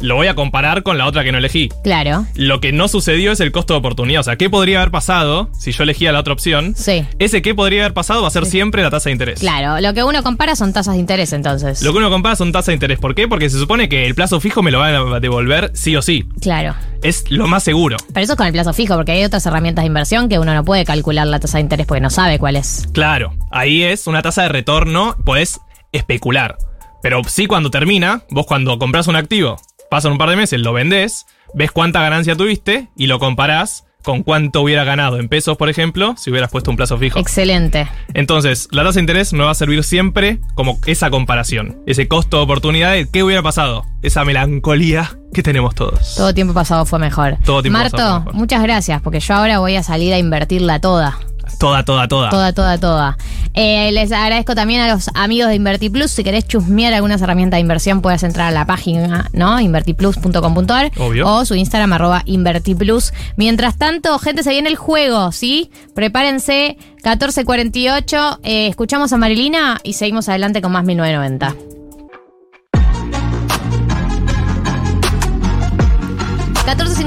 lo 0.00 0.16
voy 0.16 0.26
a 0.26 0.34
comparar 0.34 0.82
con 0.82 0.98
la 0.98 1.06
otra 1.06 1.24
que 1.24 1.32
no 1.32 1.38
elegí. 1.38 1.68
Claro. 1.82 2.26
Lo 2.34 2.60
que 2.60 2.72
no 2.72 2.88
sucedió 2.88 3.32
es 3.32 3.40
el 3.40 3.52
costo 3.52 3.74
de 3.74 3.78
oportunidad. 3.78 4.20
O 4.20 4.24
sea, 4.24 4.36
¿qué 4.36 4.50
podría 4.50 4.80
haber 4.80 4.90
pasado 4.90 5.50
si 5.58 5.72
yo 5.72 5.82
elegía 5.82 6.12
la 6.12 6.20
otra 6.20 6.32
opción? 6.32 6.74
Sí. 6.76 7.04
Ese 7.18 7.42
qué 7.42 7.54
podría 7.54 7.82
haber 7.82 7.94
pasado 7.94 8.22
va 8.22 8.28
a 8.28 8.30
ser 8.30 8.46
siempre 8.46 8.82
la 8.82 8.90
tasa 8.90 9.08
de 9.08 9.12
interés. 9.12 9.40
Claro, 9.40 9.80
lo 9.80 9.94
que 9.94 10.02
uno 10.02 10.22
compara 10.22 10.56
son 10.56 10.72
tasas 10.72 10.94
de 10.94 11.00
interés 11.00 11.32
entonces. 11.32 11.82
Lo 11.82 11.92
que 11.92 11.98
uno 11.98 12.10
compara 12.10 12.36
son 12.36 12.52
tasas 12.52 12.66
de 12.66 12.74
interés. 12.74 12.98
¿Por 12.98 13.14
qué? 13.14 13.28
Porque 13.28 13.50
se 13.50 13.58
supone 13.58 13.88
que 13.88 14.06
el 14.06 14.14
plazo 14.14 14.40
fijo 14.40 14.62
me 14.62 14.70
lo 14.70 14.78
van 14.78 14.94
a 14.94 15.20
devolver 15.20 15.70
sí 15.74 15.96
o 15.96 16.02
sí. 16.02 16.24
Claro. 16.40 16.74
Es 17.02 17.30
lo 17.30 17.46
más 17.46 17.62
seguro. 17.62 17.96
Pero 18.12 18.24
eso 18.24 18.32
es 18.34 18.36
con 18.36 18.46
el 18.46 18.52
plazo 18.52 18.72
fijo, 18.72 18.94
porque 18.94 19.12
hay 19.12 19.24
otras 19.24 19.44
herramientas 19.46 19.82
de 19.82 19.86
inversión 19.86 20.28
que 20.28 20.38
uno 20.38 20.54
no 20.54 20.64
puede 20.64 20.84
calcular 20.84 21.26
la 21.26 21.40
tasa 21.40 21.58
de 21.58 21.62
interés 21.62 21.86
porque 21.86 22.00
no 22.00 22.10
sabe 22.10 22.38
cuál 22.38 22.56
es. 22.56 22.88
Claro, 22.92 23.32
ahí 23.50 23.82
es 23.82 24.06
una 24.06 24.22
tasa 24.22 24.42
de 24.42 24.50
retorno, 24.50 25.16
podés 25.24 25.60
especular. 25.92 26.56
Pero 27.02 27.22
sí 27.24 27.46
cuando 27.46 27.70
termina, 27.70 28.22
vos 28.30 28.46
cuando 28.46 28.78
compras 28.78 29.06
un 29.06 29.16
activo, 29.16 29.56
pasan 29.90 30.12
un 30.12 30.18
par 30.18 30.30
de 30.30 30.36
meses, 30.36 30.60
lo 30.60 30.72
vendés, 30.72 31.26
ves 31.52 31.72
cuánta 31.72 32.00
ganancia 32.00 32.36
tuviste 32.36 32.88
y 32.96 33.06
lo 33.08 33.18
comparás 33.18 33.84
con 34.02 34.22
cuánto 34.22 34.62
hubiera 34.62 34.84
ganado 34.84 35.18
en 35.18 35.28
pesos, 35.28 35.56
por 35.56 35.68
ejemplo, 35.68 36.14
si 36.16 36.30
hubieras 36.30 36.50
puesto 36.50 36.70
un 36.70 36.76
plazo 36.76 36.96
fijo. 36.96 37.18
Excelente. 37.18 37.86
Entonces, 38.14 38.68
la 38.70 38.82
tasa 38.82 38.94
de 38.94 39.00
interés 39.00 39.32
me 39.32 39.44
va 39.44 39.50
a 39.50 39.54
servir 39.54 39.84
siempre 39.84 40.38
como 40.54 40.78
esa 40.86 41.10
comparación, 41.10 41.82
ese 41.86 42.08
costo 42.08 42.38
de 42.38 42.44
oportunidad 42.44 42.92
de 42.92 43.10
qué 43.10 43.22
hubiera 43.22 43.42
pasado, 43.42 43.84
esa 44.00 44.24
melancolía 44.24 45.18
que 45.34 45.42
tenemos 45.42 45.74
todos. 45.74 46.14
Todo 46.16 46.32
tiempo 46.32 46.54
pasado 46.54 46.86
fue 46.86 46.98
mejor. 46.98 47.36
Todo 47.44 47.62
tiempo 47.62 47.78
Marto, 47.78 47.96
pasado 47.96 48.16
fue 48.22 48.26
mejor. 48.26 48.34
muchas 48.40 48.62
gracias, 48.62 49.02
porque 49.02 49.20
yo 49.20 49.34
ahora 49.34 49.58
voy 49.58 49.76
a 49.76 49.82
salir 49.82 50.14
a 50.14 50.18
invertirla 50.18 50.80
toda. 50.80 51.18
Toda, 51.60 51.84
toda, 51.84 52.08
toda. 52.08 52.30
Toda, 52.30 52.54
toda, 52.54 52.78
toda. 52.78 53.18
Eh, 53.52 53.92
les 53.92 54.10
agradezco 54.12 54.54
también 54.54 54.80
a 54.80 54.88
los 54.94 55.10
amigos 55.12 55.50
de 55.50 55.56
InvertiPlus. 55.56 56.10
Si 56.10 56.24
querés 56.24 56.48
chusmear 56.48 56.94
algunas 56.94 57.20
herramientas 57.20 57.58
de 57.58 57.60
inversión, 57.60 58.00
puedes 58.00 58.22
entrar 58.22 58.48
a 58.48 58.50
la 58.50 58.64
página, 58.64 59.28
¿no? 59.34 59.60
invertiplus.com.ar 59.60 60.90
o 61.22 61.44
su 61.44 61.54
Instagram, 61.54 61.92
arroba 61.92 62.22
InvertiPlus. 62.24 63.12
Mientras 63.36 63.76
tanto, 63.76 64.18
gente, 64.18 64.42
se 64.42 64.52
viene 64.52 64.70
el 64.70 64.76
juego, 64.76 65.32
¿sí? 65.32 65.70
Prepárense, 65.94 66.78
14.48. 67.04 68.38
Eh, 68.42 68.66
escuchamos 68.68 69.12
a 69.12 69.18
Marilina 69.18 69.80
y 69.82 69.92
seguimos 69.92 70.30
adelante 70.30 70.62
con 70.62 70.72
más 70.72 70.84
1990. 70.84 71.79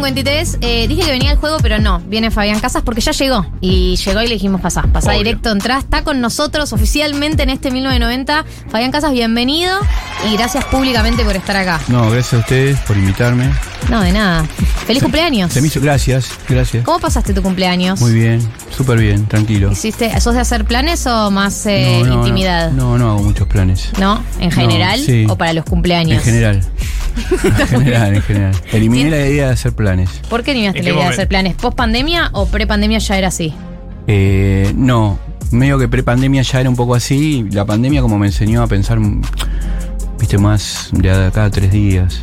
$14.53, 0.03 0.57
eh, 0.61 0.87
dije 0.87 1.03
que 1.03 1.11
venía 1.11 1.31
el 1.31 1.37
juego, 1.37 1.57
pero 1.61 1.79
no, 1.79 1.99
viene 2.07 2.29
Fabián 2.31 2.59
Casas 2.59 2.83
porque 2.83 3.01
ya 3.01 3.11
llegó. 3.11 3.45
Y 3.61 3.95
llegó 3.95 4.21
y 4.21 4.27
le 4.27 4.33
dijimos 4.33 4.61
pasá, 4.61 4.83
pasá 4.83 5.11
Obvio. 5.11 5.19
directo, 5.19 5.51
entrá, 5.51 5.77
está 5.77 6.03
con 6.03 6.19
nosotros 6.21 6.73
oficialmente 6.73 7.43
en 7.43 7.49
este 7.49 7.71
1990. 7.71 8.45
Fabián 8.69 8.91
Casas, 8.91 9.13
bienvenido 9.13 9.77
y 10.29 10.35
gracias 10.35 10.65
públicamente 10.65 11.23
por 11.23 11.35
estar 11.35 11.55
acá. 11.55 11.79
No, 11.87 12.09
gracias 12.09 12.33
a 12.33 12.37
ustedes 12.39 12.79
por 12.81 12.97
invitarme. 12.97 13.49
No, 13.89 14.01
de 14.01 14.11
nada. 14.11 14.45
¡Feliz 14.85 15.01
cumpleaños! 15.01 15.51
Se 15.51 15.61
me 15.61 15.67
hizo, 15.67 15.79
gracias, 15.79 16.29
gracias. 16.47 16.83
¿Cómo 16.83 16.99
pasaste 16.99 17.33
tu 17.33 17.41
cumpleaños? 17.41 18.01
Muy 18.01 18.13
bien, 18.13 18.41
súper 18.75 18.99
bien, 18.99 19.25
tranquilo. 19.27 19.71
¿Hiciste, 19.71 20.19
¿Sos 20.19 20.35
de 20.35 20.41
hacer 20.41 20.65
planes 20.65 21.05
o 21.07 21.31
más 21.31 21.65
eh, 21.65 21.99
No, 22.03 22.07
no, 22.07 22.13
intimidad? 22.15 22.71
No, 22.71 22.97
no 22.97 23.11
hago 23.11 23.23
muchos 23.23 23.47
planes. 23.47 23.89
¿No? 23.99 24.23
¿En 24.39 24.51
general 24.51 24.99
sí. 24.99 25.25
o 25.29 25.37
para 25.37 25.53
los 25.53 25.65
cumpleaños? 25.65 26.17
En 26.19 26.23
general. 26.23 26.65
en 27.43 27.67
general, 27.67 28.15
en 28.15 28.21
general. 28.21 28.55
Eliminé 28.71 29.09
la 29.09 29.17
idea 29.17 29.47
de 29.47 29.53
hacer 29.53 29.73
planes. 29.73 29.92
¿Por 30.29 30.43
qué 30.43 30.51
¿En 30.51 30.73
la 30.73 30.91
idea 30.91 31.03
de 31.05 31.13
hacer 31.13 31.27
planes? 31.27 31.55
¿Post 31.55 31.77
pandemia 31.77 32.29
o 32.33 32.45
pre 32.45 32.67
pandemia 32.67 32.99
ya 32.99 33.17
era 33.17 33.27
así? 33.29 33.53
Eh, 34.07 34.73
no, 34.75 35.17
medio 35.51 35.77
que 35.77 35.87
prepandemia 35.87 36.41
ya 36.41 36.59
era 36.61 36.69
un 36.69 36.75
poco 36.75 36.95
así. 36.95 37.45
La 37.51 37.65
pandemia 37.65 38.01
como 38.01 38.17
me 38.17 38.27
enseñó 38.27 38.61
a 38.63 38.67
pensar, 38.67 38.99
viste, 40.19 40.37
más 40.37 40.89
de 40.91 41.11
acá 41.11 41.45
a 41.45 41.49
tres 41.49 41.71
días. 41.71 42.21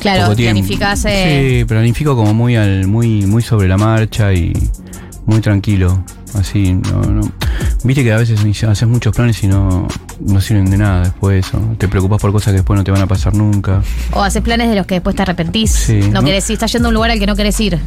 Claro, 0.00 0.34
planificás. 0.34 1.04
eh, 1.06 1.58
Sí, 1.60 1.64
planifico 1.64 2.14
como 2.14 2.34
muy 2.34 2.56
al, 2.56 2.86
muy, 2.86 3.24
muy 3.26 3.42
sobre 3.42 3.68
la 3.68 3.78
marcha 3.78 4.32
y 4.32 4.52
muy 5.24 5.40
tranquilo. 5.40 6.04
Así, 6.34 6.74
no, 6.74 7.02
no. 7.02 7.32
Viste 7.84 8.02
que 8.02 8.12
a 8.12 8.16
veces 8.16 8.40
haces 8.64 8.88
muchos 8.88 9.14
planes 9.14 9.42
y 9.44 9.46
no, 9.46 9.86
no 10.20 10.40
sirven 10.40 10.70
de 10.70 10.78
nada 10.78 11.04
después. 11.04 11.52
¿o? 11.54 11.58
Te 11.78 11.88
preocupas 11.88 12.20
por 12.20 12.32
cosas 12.32 12.52
que 12.52 12.58
después 12.58 12.76
no 12.76 12.84
te 12.84 12.90
van 12.90 13.02
a 13.02 13.06
pasar 13.06 13.34
nunca. 13.34 13.82
O 14.12 14.22
haces 14.22 14.42
planes 14.42 14.68
de 14.68 14.74
los 14.74 14.86
que 14.86 14.96
después 14.96 15.14
te 15.14 15.22
arrepentís. 15.22 15.70
Sí, 15.70 16.00
no, 16.00 16.20
¿no? 16.20 16.24
querés 16.24 16.48
ir, 16.50 16.54
estás 16.54 16.72
yendo 16.72 16.88
a 16.88 16.90
un 16.90 16.94
lugar 16.94 17.10
al 17.10 17.18
que 17.18 17.26
no 17.26 17.36
querés 17.36 17.58
ir. 17.60 17.78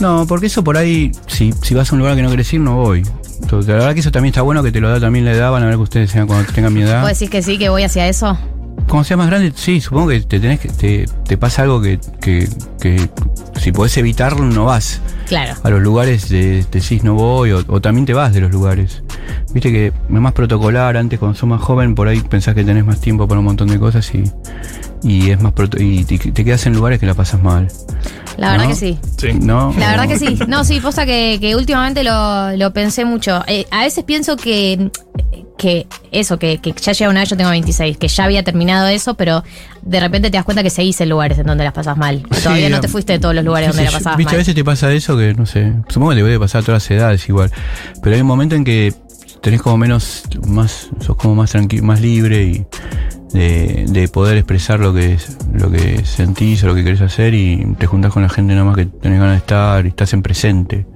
No, 0.00 0.26
porque 0.26 0.46
eso 0.46 0.64
por 0.64 0.76
ahí, 0.76 1.12
si, 1.26 1.52
si 1.62 1.74
vas 1.74 1.90
a 1.90 1.94
un 1.94 2.00
lugar 2.00 2.16
que 2.16 2.22
no 2.22 2.30
querés 2.30 2.52
ir, 2.52 2.60
no 2.60 2.76
voy. 2.76 3.02
Entonces, 3.40 3.68
La 3.68 3.74
verdad 3.74 3.94
que 3.94 4.00
eso 4.00 4.10
también 4.10 4.30
está 4.32 4.42
bueno, 4.42 4.62
que 4.62 4.72
te 4.72 4.80
lo 4.80 4.88
da 4.88 4.98
también 4.98 5.24
la 5.24 5.32
edad. 5.32 5.50
Van 5.50 5.62
a 5.62 5.66
ver 5.66 5.76
que 5.76 5.82
ustedes 5.82 6.10
sean 6.10 6.26
cuando 6.26 6.50
tengan 6.52 6.72
mi 6.72 6.82
edad. 6.82 7.02
¿Vos 7.02 7.10
decís 7.10 7.30
que 7.30 7.42
sí, 7.42 7.58
que 7.58 7.68
voy 7.68 7.82
hacia 7.82 8.08
eso? 8.08 8.36
Cuando 8.88 9.04
seas 9.04 9.18
más 9.18 9.28
grande, 9.28 9.52
sí, 9.54 9.80
supongo 9.80 10.08
que 10.08 10.20
te 10.20 10.38
tenés 10.38 10.60
que, 10.60 10.68
te, 10.68 11.06
te 11.26 11.38
pasa 11.38 11.62
algo 11.62 11.80
que, 11.80 11.98
que, 12.20 12.48
que 12.80 13.08
si 13.58 13.72
podés 13.72 13.96
evitarlo, 13.96 14.44
no 14.44 14.66
vas. 14.66 15.00
Claro. 15.26 15.54
a 15.62 15.70
los 15.70 15.80
lugares 15.80 16.28
de, 16.28 16.66
decís 16.70 17.04
no 17.04 17.14
voy 17.14 17.52
o, 17.52 17.64
o 17.66 17.80
también 17.80 18.04
te 18.04 18.12
vas 18.12 18.34
de 18.34 18.40
los 18.40 18.50
lugares. 18.50 19.02
Viste 19.54 19.72
que 19.72 19.86
es 19.86 19.94
más 20.08 20.32
protocolar, 20.32 20.96
antes 20.96 21.18
cuando 21.18 21.38
sos 21.38 21.48
más 21.48 21.62
joven 21.62 21.94
por 21.94 22.08
ahí 22.08 22.20
pensás 22.20 22.54
que 22.54 22.64
tenés 22.64 22.84
más 22.84 23.00
tiempo 23.00 23.26
para 23.26 23.38
un 23.38 23.46
montón 23.46 23.68
de 23.68 23.78
cosas 23.78 24.14
y, 24.14 24.24
y 25.02 25.30
es 25.30 25.40
más 25.40 25.52
proto- 25.52 25.78
y 25.80 26.04
te, 26.04 26.18
te 26.18 26.44
quedas 26.44 26.64
en 26.66 26.74
lugares 26.74 26.98
que 27.00 27.06
la 27.06 27.14
pasas 27.14 27.42
mal. 27.42 27.68
La 28.38 28.52
verdad 28.52 28.64
¿no? 28.64 28.70
que 28.70 28.76
sí. 28.76 28.98
Sí. 29.18 29.32
¿No? 29.34 29.74
La 29.78 29.90
verdad 29.90 30.08
que 30.08 30.18
sí. 30.18 30.38
No, 30.48 30.64
sí, 30.64 30.80
posta 30.80 31.04
que, 31.04 31.38
que 31.40 31.54
últimamente 31.56 32.02
lo, 32.04 32.56
lo 32.56 32.72
pensé 32.72 33.04
mucho. 33.04 33.42
Eh, 33.46 33.66
a 33.70 33.82
veces 33.82 34.04
pienso 34.04 34.36
que, 34.36 34.90
que 35.58 35.86
eso, 36.12 36.38
que, 36.38 36.58
que 36.58 36.72
ya 36.72 36.92
llega 36.92 37.10
una 37.10 37.20
vez, 37.20 37.28
yo 37.28 37.36
tengo 37.36 37.50
26, 37.50 37.98
que 37.98 38.08
ya 38.08 38.24
había 38.24 38.42
terminado 38.42 38.88
eso, 38.88 39.14
pero 39.14 39.44
de 39.82 40.00
repente 40.00 40.30
te 40.30 40.36
das 40.38 40.44
cuenta 40.46 40.62
que 40.62 40.70
seguís 40.70 40.98
en 41.02 41.10
lugares 41.10 41.38
en 41.38 41.46
donde 41.46 41.62
las 41.64 41.74
pasas 41.74 41.96
mal. 41.98 42.22
Que 42.22 42.36
Sí, 42.36 42.42
Todavía 42.44 42.68
no 42.70 42.80
te 42.80 42.88
fuiste 42.88 43.12
de 43.12 43.18
todos 43.18 43.34
los 43.34 43.44
lugares 43.44 43.66
qué 43.70 43.76
donde 43.76 43.90
la 43.90 43.98
pasabas 43.98 44.18
mal. 44.24 44.36
veces 44.36 44.54
te 44.54 44.64
pasa 44.64 44.90
eso 44.92 45.16
que, 45.18 45.34
no 45.34 45.44
sé, 45.44 45.72
supongo 45.88 46.10
que 46.12 46.16
te 46.16 46.22
puede 46.22 46.38
pasar 46.38 46.62
a 46.62 46.64
todas 46.64 46.82
las 46.82 46.90
edades 46.90 47.28
igual, 47.28 47.50
pero 48.02 48.14
hay 48.16 48.22
un 48.22 48.28
momento 48.28 48.54
en 48.54 48.64
que 48.64 48.94
tenés 49.42 49.60
como 49.60 49.76
menos, 49.76 50.22
más, 50.46 50.88
sos 51.00 51.16
como 51.16 51.34
más 51.34 51.50
tranquilo, 51.50 51.84
más 51.84 52.00
libre 52.00 52.44
y 52.44 52.64
de, 53.34 53.86
de 53.88 54.08
poder 54.08 54.36
expresar 54.36 54.80
lo 54.80 54.94
que 54.94 55.14
es, 55.14 55.36
lo 55.52 55.70
que 55.70 56.04
sentís 56.04 56.62
o 56.64 56.68
lo 56.68 56.74
que 56.74 56.84
querés 56.84 57.00
hacer 57.02 57.34
y 57.34 57.66
te 57.78 57.86
juntás 57.86 58.12
con 58.12 58.22
la 58.22 58.28
gente 58.28 58.54
nada 58.54 58.64
más 58.64 58.76
que 58.76 58.86
tenés 58.86 59.18
ganas 59.18 59.34
de 59.34 59.38
estar 59.38 59.84
y 59.84 59.88
estás 59.88 60.12
en 60.14 60.22
presente. 60.22 60.86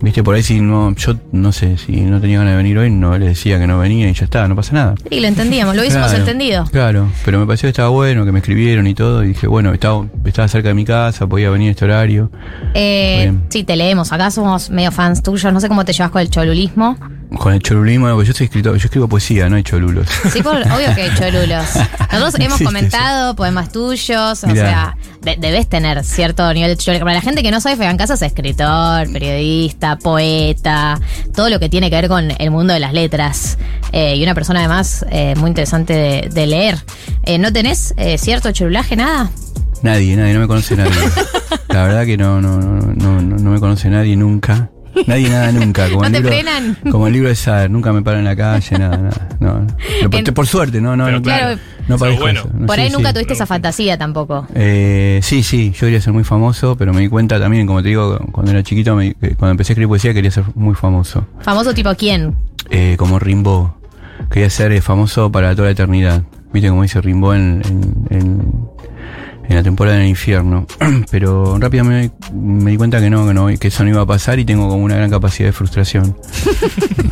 Viste, 0.00 0.24
por 0.24 0.34
ahí 0.34 0.42
si 0.42 0.60
no, 0.60 0.92
yo 0.96 1.14
no 1.30 1.52
sé, 1.52 1.78
si 1.78 1.92
no 2.00 2.20
tenía 2.20 2.38
ganas 2.38 2.54
de 2.54 2.56
venir 2.56 2.76
hoy, 2.76 2.90
no 2.90 3.16
le 3.16 3.28
decía 3.28 3.60
que 3.60 3.68
no 3.68 3.78
venía 3.78 4.10
y 4.10 4.12
ya 4.12 4.24
está, 4.24 4.48
no 4.48 4.56
pasa 4.56 4.72
nada. 4.72 4.94
Sí, 5.08 5.20
lo 5.20 5.28
entendíamos, 5.28 5.76
lo 5.76 5.80
hubiésemos 5.82 6.08
Claro, 6.08 6.22
entendido. 6.24 6.64
Claro, 6.72 7.08
pero 7.24 7.38
me 7.38 7.46
pareció 7.46 7.68
que 7.68 7.70
estaba 7.70 7.88
bueno, 7.90 8.24
que 8.24 8.32
me 8.32 8.40
escribieron 8.40 8.88
y 8.88 8.94
todo, 8.94 9.22
y 9.22 9.28
dije, 9.28 9.46
bueno, 9.46 9.72
estaba, 9.72 10.04
estaba 10.24 10.48
cerca 10.48 10.68
de 10.70 10.74
mi 10.74 10.84
casa, 10.84 11.28
podía 11.28 11.50
venir 11.50 11.68
a 11.68 11.70
este 11.70 11.84
horario. 11.84 12.32
Eh, 12.74 13.32
sí, 13.48 13.62
te 13.62 13.76
leemos. 13.76 14.12
Acá 14.12 14.32
somos 14.32 14.70
medio 14.70 14.90
fans 14.90 15.22
tuyos. 15.22 15.52
No 15.52 15.60
sé 15.60 15.68
cómo 15.68 15.84
te 15.84 15.92
llevas 15.92 16.10
con 16.10 16.20
el 16.20 16.30
cholulismo. 16.30 16.96
Con 17.38 17.54
el 17.54 17.60
cholulismo, 17.62 18.08
no, 18.08 18.14
porque 18.14 18.28
yo 18.28 18.34
soy 18.34 18.44
escritor, 18.44 18.76
yo 18.76 18.84
escribo 18.84 19.08
poesía, 19.08 19.48
no 19.48 19.56
hay 19.56 19.62
cholulos. 19.62 20.06
Sí, 20.32 20.42
por, 20.42 20.56
obvio 20.56 20.94
que 20.94 21.02
hay 21.02 21.14
cholulos. 21.18 21.64
Nosotros 21.74 22.38
No 22.38 22.44
hemos 22.44 22.60
existe 22.60 22.64
comentado 22.64 23.34
poemas 23.36 23.72
tuyos, 23.72 24.44
o 24.44 24.50
sea, 24.50 24.96
de- 25.22 25.36
debes 25.38 25.68
tener 25.68 26.04
cierto 26.04 26.52
nivel 26.52 26.70
de 26.70 26.76
cholulismo. 26.76 27.06
Para 27.06 27.16
la 27.16 27.22
gente 27.22 27.42
que 27.42 27.50
no 27.50 27.60
sabe, 27.60 27.76
Fegan 27.76 27.96
Casas 27.96 28.20
es 28.22 28.28
escritor, 28.28 29.10
periodista, 29.12 29.96
poeta, 29.98 31.00
todo 31.34 31.48
lo 31.50 31.58
que 31.58 31.68
tiene 31.68 31.90
que 31.90 31.96
ver 31.96 32.08
con 32.08 32.32
el 32.38 32.50
mundo 32.50 32.74
de 32.74 32.80
las 32.80 32.92
letras. 32.92 33.58
Eh, 33.92 34.16
y 34.16 34.22
una 34.22 34.34
persona 34.34 34.60
además 34.60 35.04
eh, 35.10 35.34
muy 35.36 35.48
interesante 35.48 35.92
de, 35.94 36.28
de 36.32 36.46
leer. 36.46 36.76
Eh, 37.24 37.38
¿No 37.38 37.52
tenés 37.52 37.94
cierto 38.18 38.52
cholulaje, 38.52 38.94
nada? 38.96 39.30
Nadie, 39.82 40.14
nadie, 40.16 40.34
no 40.34 40.40
me 40.40 40.46
conoce 40.46 40.76
nadie. 40.76 40.92
La 41.68 41.84
verdad 41.84 42.04
que 42.04 42.16
no, 42.16 42.40
no, 42.40 42.58
no, 42.58 43.20
no, 43.20 43.20
no 43.38 43.50
me 43.50 43.58
conoce 43.58 43.88
nadie 43.88 44.16
nunca. 44.16 44.70
Nadie, 45.06 45.28
nada, 45.30 45.52
nunca. 45.52 45.88
Como 45.88 46.00
¿No 46.02 46.06
el 46.06 46.12
te 46.12 46.18
libro, 46.20 46.32
frenan? 46.32 46.76
Como 46.90 47.06
el 47.06 47.12
libro 47.12 47.28
de 47.28 47.34
Sader, 47.36 47.70
nunca 47.70 47.92
me 47.92 48.02
paro 48.02 48.18
en 48.18 48.24
la 48.24 48.36
calle, 48.36 48.78
nada, 48.78 49.10
nada. 49.40 49.66
No, 50.02 50.10
por, 50.10 50.20
En- 50.20 50.34
por 50.34 50.46
suerte, 50.46 50.80
no, 50.80 50.96
no, 50.96 51.04
Pero 51.06 51.16
no, 51.18 51.22
claro, 51.22 51.58
no 51.88 51.96
bueno. 51.98 52.40
eso, 52.40 52.50
no 52.54 52.66
Por 52.66 52.78
ahí 52.78 52.88
sí. 52.88 52.92
nunca 52.96 53.12
tuviste 53.12 53.32
esa 53.32 53.46
fantasía 53.46 53.96
tampoco. 53.98 54.46
Eh, 54.54 55.20
sí, 55.22 55.42
sí, 55.42 55.72
yo 55.72 55.80
quería 55.80 56.00
ser 56.00 56.12
muy 56.12 56.24
famoso, 56.24 56.76
pero 56.76 56.92
me 56.92 57.00
di 57.00 57.08
cuenta 57.08 57.40
también, 57.40 57.66
como 57.66 57.82
te 57.82 57.88
digo, 57.88 58.18
cuando 58.32 58.52
era 58.52 58.62
chiquito, 58.62 58.94
me- 58.94 59.14
que 59.14 59.34
cuando 59.34 59.52
empecé 59.52 59.72
a 59.72 59.74
escribir 59.74 59.88
poesía 59.88 60.12
quería 60.14 60.30
ser 60.30 60.44
muy 60.54 60.74
famoso. 60.74 61.26
¿Famoso 61.40 61.72
tipo 61.74 61.94
quién? 61.94 62.34
Eh, 62.70 62.96
como 62.98 63.18
Rimbaud. 63.18 63.68
Quería 64.30 64.50
ser 64.50 64.72
eh, 64.72 64.80
famoso 64.80 65.32
para 65.32 65.54
toda 65.54 65.66
la 65.68 65.72
eternidad. 65.72 66.22
Viste 66.52 66.68
como 66.68 66.82
dice 66.82 67.00
Rimbaud 67.00 67.34
en, 67.34 67.62
en, 68.10 68.16
en- 68.18 68.52
en 69.48 69.56
la 69.56 69.62
temporada 69.62 69.98
del 69.98 70.06
infierno. 70.08 70.66
Pero 71.10 71.58
rápidamente 71.58 72.14
me, 72.32 72.62
me 72.64 72.70
di 72.72 72.76
cuenta 72.76 73.00
que 73.00 73.10
no, 73.10 73.26
que 73.26 73.34
no, 73.34 73.46
que 73.58 73.68
eso 73.68 73.84
no 73.84 73.90
iba 73.90 74.02
a 74.02 74.06
pasar 74.06 74.38
y 74.38 74.44
tengo 74.44 74.68
como 74.68 74.84
una 74.84 74.96
gran 74.96 75.10
capacidad 75.10 75.48
de 75.48 75.52
frustración. 75.52 76.16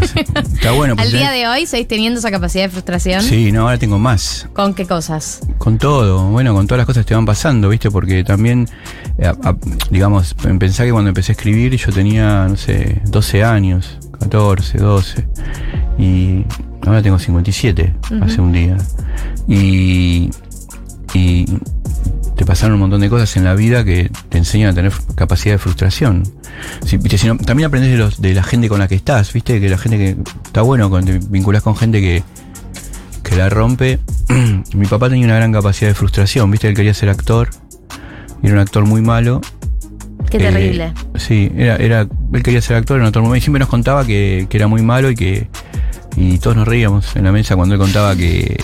No 0.00 0.06
sé, 0.06 0.20
Está 0.54 0.72
bueno. 0.72 0.94
Al 0.98 1.10
día 1.12 1.30
de 1.30 1.46
hoy, 1.48 1.66
¿seguís 1.66 1.88
teniendo 1.88 2.18
esa 2.20 2.30
capacidad 2.30 2.64
de 2.64 2.70
frustración? 2.70 3.22
Sí, 3.22 3.52
no, 3.52 3.62
ahora 3.62 3.78
tengo 3.78 3.98
más. 3.98 4.48
¿Con 4.52 4.74
qué 4.74 4.86
cosas? 4.86 5.40
Con 5.58 5.78
todo, 5.78 6.28
bueno, 6.30 6.54
con 6.54 6.66
todas 6.66 6.78
las 6.78 6.86
cosas 6.86 7.04
que 7.04 7.08
te 7.08 7.14
van 7.14 7.26
pasando, 7.26 7.68
¿viste? 7.68 7.90
Porque 7.90 8.24
también, 8.24 8.68
eh, 9.18 9.26
a- 9.26 9.56
digamos, 9.90 10.34
pensá 10.34 10.84
que 10.84 10.92
cuando 10.92 11.08
empecé 11.08 11.32
a 11.32 11.34
escribir 11.34 11.74
yo 11.76 11.92
tenía, 11.92 12.46
no 12.48 12.56
sé, 12.56 13.02
12 13.06 13.44
años, 13.44 13.98
14, 14.20 14.78
12. 14.78 15.26
Y 15.98 16.44
ahora 16.86 17.02
tengo 17.02 17.18
57, 17.18 17.94
Ujú. 18.10 18.24
hace 18.24 18.40
un 18.40 18.52
día. 18.52 18.76
Y, 19.48 20.30
y 21.14 21.44
te 22.40 22.46
pasaron 22.46 22.76
un 22.76 22.80
montón 22.80 23.02
de 23.02 23.10
cosas 23.10 23.36
en 23.36 23.44
la 23.44 23.54
vida 23.54 23.84
que 23.84 24.10
te 24.30 24.38
enseñan 24.38 24.70
a 24.70 24.74
tener 24.74 24.90
capacidad 25.14 25.56
de 25.56 25.58
frustración. 25.58 26.22
¿viste? 26.90 27.18
Si 27.18 27.26
no- 27.26 27.36
también 27.36 27.66
aprendes 27.66 27.90
de, 27.90 27.98
los, 27.98 28.18
de 28.22 28.32
la 28.32 28.42
gente 28.42 28.66
con 28.70 28.78
la 28.78 28.88
que 28.88 28.94
estás, 28.94 29.30
¿viste? 29.34 29.60
Que 29.60 29.68
la 29.68 29.76
gente 29.76 29.98
que 29.98 30.16
está 30.46 30.62
bueno 30.62 30.88
cuando 30.88 31.12
te 31.12 31.18
vinculás 31.28 31.62
con 31.62 31.76
gente 31.76 32.00
que, 32.00 32.22
que 33.22 33.36
la 33.36 33.50
rompe. 33.50 33.98
Mi 34.74 34.86
papá 34.86 35.10
tenía 35.10 35.26
una 35.26 35.36
gran 35.36 35.52
capacidad 35.52 35.90
de 35.90 35.94
frustración, 35.94 36.50
¿viste? 36.50 36.66
Él 36.66 36.74
quería 36.74 36.94
ser 36.94 37.10
actor. 37.10 37.50
Y 38.42 38.46
era 38.46 38.54
un 38.54 38.60
actor 38.62 38.86
muy 38.86 39.02
malo. 39.02 39.42
Qué 40.30 40.38
Eh, 40.38 40.40
terrible. 40.40 40.94
Sí, 41.16 41.52
era, 41.54 41.76
era, 41.76 42.06
él 42.32 42.42
quería 42.42 42.62
ser 42.62 42.76
actor 42.78 42.98
en 42.98 43.04
otro 43.04 43.20
momento. 43.20 43.36
Y 43.36 43.42
siempre 43.42 43.58
nos 43.60 43.68
contaba 43.68 44.06
que, 44.06 44.46
que 44.48 44.56
era 44.56 44.66
muy 44.66 44.80
malo 44.80 45.10
y 45.10 45.14
que. 45.14 45.46
Y 46.16 46.38
todos 46.38 46.56
nos 46.56 46.66
reíamos 46.68 47.14
en 47.16 47.24
la 47.24 47.32
mesa 47.32 47.56
cuando 47.56 47.74
él 47.76 47.80
contaba 47.80 48.14
que, 48.16 48.58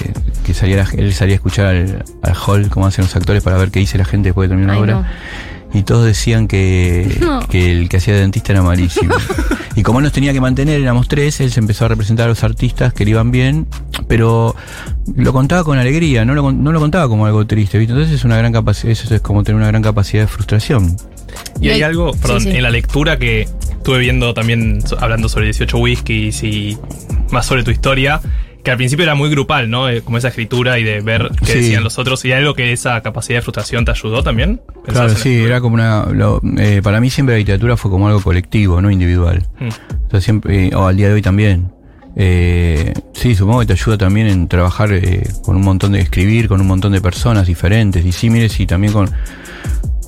que 0.44 0.53
salía, 0.55 0.76
la- 0.76 0.90
él 0.97 1.12
salía 1.14 1.34
a 1.34 1.36
escuchar 1.36 1.66
al, 1.66 2.05
al 2.22 2.34
hall, 2.47 2.68
como 2.68 2.86
hacen 2.86 3.05
los 3.05 3.14
actores, 3.16 3.42
para 3.42 3.57
ver 3.57 3.70
qué 3.70 3.78
dice 3.80 3.97
la 3.99 4.05
gente 4.05 4.28
después 4.28 4.49
de 4.49 4.57
terminar 4.57 4.76
no. 4.76 4.82
obra. 4.82 5.12
y 5.72 5.82
todos 5.84 6.05
decían 6.05 6.49
que, 6.49 7.18
No. 7.20 7.40
que 7.49 7.70
el 7.72 7.88
que 7.88 7.99
hacía 7.99 8.14
de 8.14 8.20
dentista 8.20 8.53
era 8.53 8.62
malísimo. 8.62 9.14
y 9.76 9.82
como 9.82 10.01
él 10.01 10.05
nos 10.05 10.12
tenía 10.12 10.32
que 10.32 10.40
mantener, 10.40 10.80
éramos 10.80 11.07
tres, 11.09 11.40
él 11.40 11.51
se 11.53 11.61
empezó 11.61 11.84
a 11.84 11.88
representar 11.88 12.26
a 12.26 12.28
los 12.28 12.42
artistas 12.44 12.92
que 12.92 13.05
le 13.05 13.12
iban 13.12 13.30
bien, 13.30 13.66
pero 14.09 14.55
lo 15.14 15.32
contaba 15.32 15.62
con 15.64 15.78
alegría, 15.78 16.24
no 16.24 16.34
lo, 16.34 16.51
no 16.53 16.72
lo 16.72 16.80
contaba 16.80 17.09
como 17.09 17.26
algo 17.26 17.47
triste, 17.47 17.78
¿viste? 17.78 17.92
Entonces 17.92 18.14
es 18.16 18.24
una 18.24 18.36
gran 18.36 18.53
capacidad, 18.53 18.90
eso 18.90 19.14
es 19.14 19.20
como 19.20 19.44
tener 19.44 19.57
una 19.57 19.68
gran 19.68 19.82
capacidad 19.82 20.22
de 20.24 20.28
frustración. 20.28 20.97
Y 21.61 21.70
hay 21.70 21.82
algo, 21.82 22.12
perdón, 22.14 22.41
sí, 22.43 22.51
sí. 22.51 22.57
en 22.57 22.62
la 22.62 22.70
lectura 22.70 23.18
que 23.18 23.43
estuve 23.43 23.99
viendo 23.99 24.34
también 24.34 24.78
hablando 25.01 25.28
sobre 25.28 25.47
18 25.47 25.78
whiskies 25.78 26.43
y 26.43 26.76
más 27.30 27.47
sobre 27.47 27.62
tu 27.64 27.70
historia, 27.70 28.20
que 28.62 28.70
al 28.72 28.76
principio 28.76 29.05
era 29.05 29.14
muy 29.14 29.30
grupal, 29.30 29.70
¿no? 29.70 29.89
Eh, 29.89 30.03
Como 30.03 30.18
esa 30.18 30.28
escritura 30.28 30.78
y 30.78 30.82
de 30.84 31.01
ver 31.01 31.30
qué 31.45 31.53
Sí. 31.53 31.59
decían 31.61 31.84
los 31.84 31.99
otros. 31.99 32.24
¿Y 32.24 32.32
algo 32.32 32.55
que 32.55 32.72
esa 32.72 33.01
capacidad 33.01 33.39
de 33.39 33.43
frustración 33.43 33.84
te 33.84 33.93
ayudó 33.93 34.22
también? 34.24 34.61
¿Pensabas 34.84 35.12
Claro, 35.12 35.22
sí, 35.22 35.34
era 35.43 35.61
como 35.61 35.74
una... 35.74 36.07
lo- 36.07 36.41
eh, 36.59 36.80
para 36.82 37.01
mí 37.01 37.09
siempre 37.11 37.37
la 37.37 37.39
literatura 37.39 37.76
fue 37.76 37.91
como 37.93 38.09
algo 38.09 38.20
colectivo, 38.20 38.80
no 38.82 38.91
individual. 38.91 39.47
Mm. 39.61 39.68
O 39.68 40.11
sea, 40.11 40.20
siempre, 40.20 40.66
eh, 40.68 40.74
o 40.74 40.84
al 40.87 40.97
día 40.97 41.07
de 41.09 41.14
hoy 41.14 41.22
también. 41.22 41.70
Eh, 42.18 42.93
sí, 43.12 43.34
supongo 43.34 43.61
que 43.61 43.66
te 43.66 43.72
ayuda 43.74 43.99
también 43.99 44.26
en 44.26 44.49
trabajar 44.49 44.91
eh, 44.93 45.22
con 45.45 45.55
un 45.55 45.62
montón 45.62 45.93
de 45.93 46.01
escribir, 46.01 46.49
con 46.49 46.61
un 46.61 46.66
montón 46.66 46.93
de 46.93 47.01
personas 47.03 47.47
diferentes, 47.47 48.03
disímiles 48.03 48.59
y 48.59 48.66
también 48.66 48.93
con, 48.95 49.11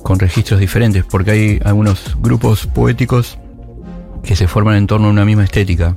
con 0.03 0.19
registros 0.19 0.59
diferentes, 0.59 1.03
porque 1.03 1.31
hay 1.31 1.59
algunos 1.63 2.17
grupos 2.21 2.67
poéticos 2.67 3.37
que 4.23 4.35
se 4.35 4.47
forman 4.47 4.75
en 4.75 4.87
torno 4.87 5.07
a 5.07 5.11
una 5.11 5.25
misma 5.25 5.43
estética. 5.43 5.95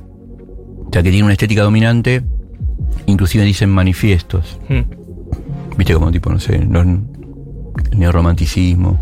O 0.87 0.89
sea, 0.91 1.01
que 1.01 1.09
tienen 1.09 1.23
una 1.25 1.33
estética 1.33 1.63
dominante, 1.63 2.23
inclusive 3.05 3.43
dicen 3.45 3.69
manifiestos. 3.69 4.59
Mm. 4.69 5.77
Viste 5.77 5.93
como 5.93 6.11
tipo, 6.11 6.29
no 6.29 6.39
sé, 6.39 6.59
los- 6.69 6.85
el 6.85 7.99
neorromanticismo 7.99 8.99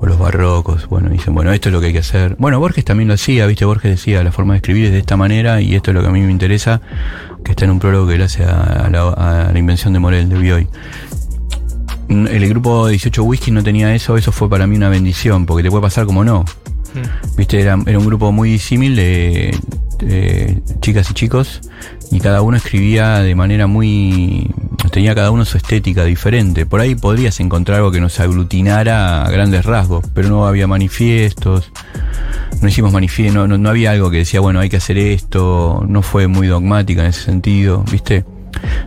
o 0.00 0.06
los 0.06 0.18
barrocos, 0.18 0.88
bueno, 0.88 1.08
dicen, 1.08 1.32
bueno, 1.34 1.52
esto 1.52 1.68
es 1.68 1.72
lo 1.72 1.80
que 1.80 1.86
hay 1.86 1.92
que 1.92 2.00
hacer. 2.00 2.36
Bueno, 2.38 2.58
Borges 2.60 2.84
también 2.84 3.08
lo 3.08 3.14
hacía, 3.14 3.46
viste, 3.46 3.64
Borges 3.64 3.90
decía, 3.92 4.22
la 4.24 4.32
forma 4.32 4.54
de 4.54 4.56
escribir 4.58 4.86
es 4.86 4.92
de 4.92 4.98
esta 4.98 5.16
manera 5.16 5.60
y 5.60 5.74
esto 5.76 5.92
es 5.92 5.94
lo 5.94 6.02
que 6.02 6.08
a 6.08 6.10
mí 6.10 6.20
me 6.20 6.30
interesa, 6.32 6.80
que 7.44 7.52
está 7.52 7.64
en 7.64 7.70
un 7.70 7.78
prólogo 7.78 8.08
que 8.08 8.16
él 8.16 8.22
hace 8.22 8.44
a, 8.44 8.60
a 8.86 8.90
la, 8.90 9.08
a 9.10 9.52
la 9.52 9.58
invención 9.58 9.92
de 9.92 10.00
Morel, 10.00 10.28
de 10.28 10.38
Bioy. 10.38 10.68
Mm, 12.08 12.26
El 12.26 12.48
grupo 12.48 12.88
18 12.88 13.22
Whisky 13.22 13.50
no 13.50 13.62
tenía 13.62 13.94
eso, 13.94 14.16
eso 14.16 14.32
fue 14.32 14.48
para 14.48 14.66
mí 14.66 14.76
una 14.76 14.88
bendición, 14.88 15.46
porque 15.46 15.62
te 15.62 15.70
puede 15.70 15.82
pasar 15.82 16.06
como 16.06 16.24
no. 16.24 16.44
Viste, 17.36 17.60
era, 17.60 17.78
era 17.86 17.98
un 17.98 18.04
grupo 18.04 18.32
muy 18.32 18.50
disímil 18.50 18.94
de, 18.96 19.56
de 19.98 20.62
chicas 20.80 21.10
y 21.10 21.14
chicos 21.14 21.62
y 22.10 22.20
cada 22.20 22.42
uno 22.42 22.58
escribía 22.58 23.20
de 23.20 23.34
manera 23.34 23.66
muy... 23.66 24.50
tenía 24.90 25.14
cada 25.14 25.30
uno 25.30 25.46
su 25.46 25.56
estética 25.56 26.04
diferente. 26.04 26.66
Por 26.66 26.80
ahí 26.80 26.94
podrías 26.94 27.40
encontrar 27.40 27.78
algo 27.78 27.90
que 27.90 28.00
nos 28.00 28.20
aglutinara 28.20 29.24
a 29.24 29.30
grandes 29.30 29.64
rasgos, 29.64 30.04
pero 30.12 30.28
no 30.28 30.46
había 30.46 30.66
manifiestos, 30.66 31.72
no 32.60 32.68
hicimos 32.68 32.92
manifiestos, 32.92 33.34
no, 33.34 33.48
no, 33.48 33.56
no 33.56 33.70
había 33.70 33.92
algo 33.92 34.10
que 34.10 34.18
decía, 34.18 34.40
bueno, 34.40 34.60
hay 34.60 34.68
que 34.68 34.76
hacer 34.76 34.98
esto, 34.98 35.82
no 35.88 36.02
fue 36.02 36.26
muy 36.26 36.46
dogmática 36.46 37.00
en 37.00 37.08
ese 37.08 37.22
sentido, 37.22 37.82
¿viste? 37.90 38.26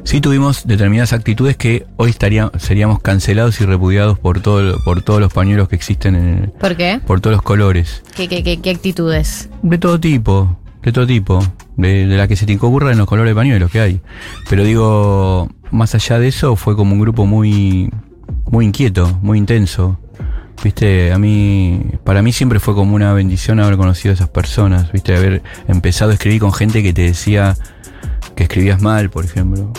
Sí 0.04 0.22
tuvimos 0.22 0.68
determinadas 0.68 1.14
actitudes 1.14 1.58
que 1.58 1.86
hoy 1.98 2.10
estaría, 2.12 2.52
seríamos 2.58 3.02
cancelados 3.02 3.60
y 3.62 3.66
repudiados 3.66 4.20
por, 4.20 4.40
todo, 4.42 4.80
por 4.84 5.02
todos 5.02 5.20
los 5.20 5.34
pañuelos 5.34 5.68
que 5.68 5.76
existen 5.76 6.16
en, 6.16 6.54
¿Por 6.60 6.76
qué? 6.76 7.00
por 7.06 7.22
todos 7.22 7.36
los 7.36 7.42
colores. 7.42 8.04
¿Qué, 8.16 8.28
qué, 8.28 8.44
qué, 8.44 8.62
qué 8.62 8.70
actitudes? 8.72 9.50
De 9.62 9.78
todo 9.78 10.00
tipo, 10.00 10.58
de 10.84 10.92
todo 10.92 11.08
tipo. 11.08 11.40
De, 11.78 12.08
de 12.08 12.16
la 12.16 12.28
que 12.30 12.38
se 12.38 12.46
te 12.46 12.56
ocurra 12.56 12.94
en 12.94 12.98
los 12.98 13.06
colores 13.06 13.32
de 13.32 13.36
pañuelos 13.36 13.70
que 13.70 13.82
hay. 13.82 14.02
Pero 14.50 14.64
digo, 14.64 15.50
más 15.72 15.94
allá 15.94 16.20
de 16.20 16.30
eso, 16.30 16.56
fue 16.56 16.76
como 16.76 16.94
un 16.94 17.02
grupo 17.02 17.26
muy, 17.26 17.92
muy 18.50 18.66
inquieto, 18.66 19.20
muy 19.22 19.38
intenso. 19.38 20.00
Viste, 20.64 21.12
a 21.12 21.18
mí, 21.18 21.82
para 22.04 22.22
mí 22.22 22.32
siempre 22.32 22.60
fue 22.60 22.74
como 22.74 22.96
una 22.96 23.14
bendición 23.14 23.60
haber 23.60 23.76
conocido 23.76 24.12
a 24.12 24.16
esas 24.16 24.30
personas, 24.30 24.92
viste, 24.92 25.16
haber 25.16 25.44
empezado 25.68 26.12
a 26.12 26.14
escribir 26.14 26.40
con 26.40 26.54
gente 26.54 26.82
que 26.82 26.94
te 26.94 27.02
decía 27.02 27.58
que 28.36 28.44
escribías 28.44 28.82
mal, 28.82 29.10
por 29.10 29.26
ejemplo. 29.26 29.72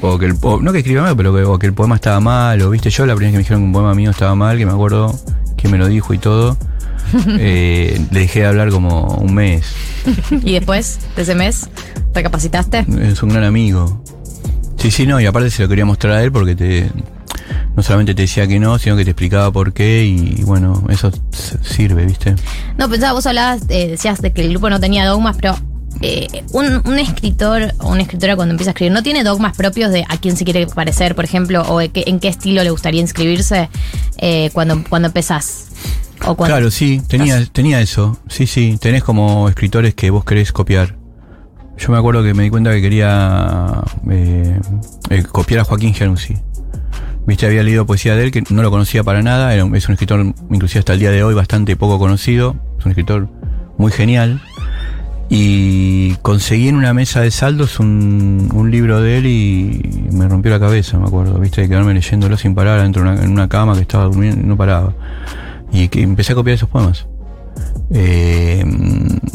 O 0.00 0.18
que 0.18 0.26
el, 0.26 0.34
o 0.40 0.60
no 0.60 0.72
que 0.72 0.78
escribía 0.78 1.02
mal, 1.02 1.16
pero 1.16 1.34
que, 1.34 1.42
o 1.44 1.58
que 1.58 1.66
el 1.66 1.72
poema 1.72 1.94
estaba 1.94 2.20
mal, 2.20 2.60
o 2.62 2.70
viste, 2.70 2.90
yo 2.90 3.06
la 3.06 3.14
primera 3.14 3.28
vez 3.28 3.32
que 3.32 3.36
me 3.36 3.42
dijeron 3.42 3.62
que 3.62 3.66
un 3.66 3.72
poema 3.72 3.94
mío 3.94 4.10
estaba 4.10 4.34
mal, 4.34 4.58
que 4.58 4.66
me 4.66 4.72
acuerdo 4.72 5.18
que 5.56 5.68
me 5.68 5.78
lo 5.78 5.86
dijo 5.88 6.12
y 6.12 6.18
todo, 6.18 6.56
eh, 7.38 8.00
le 8.10 8.20
dejé 8.20 8.40
de 8.40 8.46
hablar 8.46 8.70
como 8.70 9.06
un 9.16 9.34
mes. 9.34 9.74
¿Y 10.30 10.52
después 10.52 10.98
de 11.16 11.22
ese 11.22 11.34
mes 11.34 11.68
recapacitaste? 12.12 12.86
Es 13.00 13.22
un 13.22 13.30
gran 13.30 13.44
amigo. 13.44 14.02
Sí, 14.76 14.90
sí, 14.90 15.06
no, 15.06 15.20
y 15.20 15.26
aparte 15.26 15.50
se 15.50 15.62
lo 15.62 15.68
quería 15.68 15.86
mostrar 15.86 16.14
a 16.14 16.22
él 16.22 16.30
porque 16.30 16.54
te 16.54 16.90
no 17.76 17.82
solamente 17.82 18.14
te 18.14 18.22
decía 18.22 18.46
que 18.46 18.58
no, 18.58 18.78
sino 18.78 18.96
que 18.96 19.04
te 19.04 19.10
explicaba 19.10 19.50
por 19.50 19.72
qué 19.72 20.04
y 20.04 20.42
bueno, 20.44 20.84
eso 20.90 21.10
sirve, 21.62 22.04
¿viste? 22.04 22.34
No, 22.78 22.88
pensaba, 22.88 23.14
vos 23.14 23.26
hablabas, 23.26 23.62
eh, 23.68 23.88
decías 23.88 24.20
de 24.20 24.32
que 24.32 24.42
el 24.42 24.50
grupo 24.50 24.70
no 24.70 24.78
tenía 24.78 25.06
dogmas, 25.06 25.36
pero 25.40 25.56
eh, 26.00 26.44
un, 26.52 26.82
un 26.84 26.98
escritor 26.98 27.72
o 27.78 27.88
una 27.92 28.02
escritora 28.02 28.36
cuando 28.36 28.52
empieza 28.52 28.70
a 28.70 28.72
escribir 28.72 28.92
no 28.92 29.02
tiene 29.02 29.24
dogmas 29.24 29.56
propios 29.56 29.90
de 29.92 30.04
a 30.08 30.16
quién 30.18 30.36
se 30.36 30.44
quiere 30.44 30.66
parecer, 30.66 31.14
por 31.14 31.24
ejemplo, 31.24 31.62
o 31.68 31.78
de 31.78 31.90
qué- 31.90 32.04
en 32.06 32.20
qué 32.20 32.28
estilo 32.28 32.62
le 32.62 32.70
gustaría 32.70 33.00
inscribirse 33.00 33.68
eh, 34.18 34.50
cuando, 34.52 34.82
cuando 34.88 35.08
empezás. 35.08 35.68
O 36.26 36.34
cuando, 36.36 36.54
Claro, 36.56 36.70
sí, 36.70 37.02
tenía, 37.08 37.44
tenía 37.46 37.80
eso. 37.80 38.18
Sí, 38.28 38.46
sí, 38.46 38.78
tenés 38.80 39.02
como 39.04 39.48
escritores 39.48 39.94
que 39.94 40.10
vos 40.10 40.24
querés 40.24 40.52
copiar. 40.52 40.96
Yo 41.76 41.90
me 41.90 41.98
acuerdo 41.98 42.22
que 42.22 42.34
me 42.34 42.44
di 42.44 42.50
cuenta 42.50 42.70
que 42.70 42.80
quería 42.80 43.82
eh, 44.10 44.60
eh, 45.10 45.22
copiar 45.24 45.60
a 45.60 45.64
Joaquín 45.64 45.92
Gianussi. 45.92 46.36
Viste, 47.26 47.46
había 47.46 47.62
leído 47.62 47.84
poesía 47.86 48.14
de 48.14 48.24
él 48.24 48.30
que 48.30 48.42
no 48.50 48.62
lo 48.62 48.70
conocía 48.70 49.02
para 49.02 49.22
nada. 49.22 49.52
Era 49.54 49.64
un- 49.64 49.74
es 49.74 49.88
un 49.88 49.94
escritor, 49.94 50.20
inclusive 50.50 50.78
hasta 50.80 50.92
el 50.92 51.00
día 51.00 51.10
de 51.10 51.24
hoy, 51.24 51.34
bastante 51.34 51.74
poco 51.74 51.98
conocido. 51.98 52.54
Es 52.78 52.84
un 52.84 52.92
escritor 52.92 53.28
muy 53.76 53.90
genial. 53.90 54.40
Y 55.28 56.14
conseguí 56.16 56.68
en 56.68 56.76
una 56.76 56.92
mesa 56.92 57.20
de 57.22 57.30
saldos 57.30 57.80
un, 57.80 58.50
un 58.54 58.70
libro 58.70 59.00
de 59.00 59.18
él 59.18 59.26
y 59.26 60.08
me 60.12 60.28
rompió 60.28 60.50
la 60.50 60.60
cabeza, 60.60 60.98
me 60.98 61.06
acuerdo. 61.06 61.38
Viste, 61.38 61.62
de 61.62 61.68
quedarme 61.68 61.94
leyéndolo 61.94 62.36
sin 62.36 62.54
parar 62.54 62.82
dentro 62.82 63.02
de 63.02 63.10
una, 63.10 63.24
en 63.24 63.30
una 63.30 63.48
cama 63.48 63.74
que 63.74 63.82
estaba 63.82 64.04
durmiendo 64.04 64.40
y 64.40 64.44
no 64.44 64.56
paraba. 64.56 64.92
Y 65.72 65.88
que 65.88 66.02
empecé 66.02 66.32
a 66.32 66.34
copiar 66.36 66.56
esos 66.56 66.68
poemas. 66.68 67.06
Eh, 67.92 68.64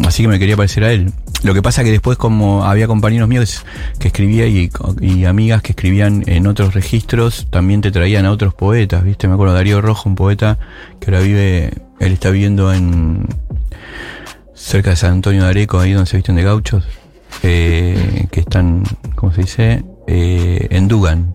así 0.05 0.23
que 0.23 0.29
me 0.29 0.39
quería 0.39 0.57
parecer 0.57 0.83
a 0.83 0.91
él. 0.91 1.11
Lo 1.43 1.53
que 1.53 1.61
pasa 1.61 1.83
que 1.83 1.91
después 1.91 2.17
como 2.17 2.65
había 2.65 2.87
compañeros 2.87 3.29
míos 3.29 3.65
que 3.99 4.09
escribía 4.09 4.47
y, 4.47 4.69
y 4.99 5.25
amigas 5.25 5.61
que 5.61 5.71
escribían 5.71 6.23
en 6.27 6.47
otros 6.47 6.73
registros, 6.73 7.47
también 7.49 7.81
te 7.81 7.91
traían 7.91 8.25
a 8.25 8.31
otros 8.31 8.53
poetas, 8.53 9.03
¿viste? 9.03 9.27
Me 9.27 9.35
acuerdo 9.35 9.53
Darío 9.53 9.81
Rojo, 9.81 10.09
un 10.09 10.15
poeta 10.15 10.57
que 10.99 11.11
ahora 11.11 11.23
vive, 11.23 11.73
él 11.99 12.11
está 12.11 12.29
viviendo 12.29 12.73
en 12.73 13.25
cerca 14.59 14.91
de 14.91 14.95
San 14.97 15.13
Antonio 15.13 15.43
de 15.43 15.49
Areco, 15.49 15.79
ahí 15.79 15.93
donde 15.93 16.09
se 16.09 16.17
visten 16.17 16.35
de 16.35 16.43
gauchos, 16.43 16.83
eh, 17.43 18.27
que 18.31 18.41
están, 18.41 18.83
¿cómo 19.15 19.31
se 19.33 19.41
dice? 19.41 19.83
Eh, 20.07 20.67
en 20.71 20.87
Dugan, 20.87 21.33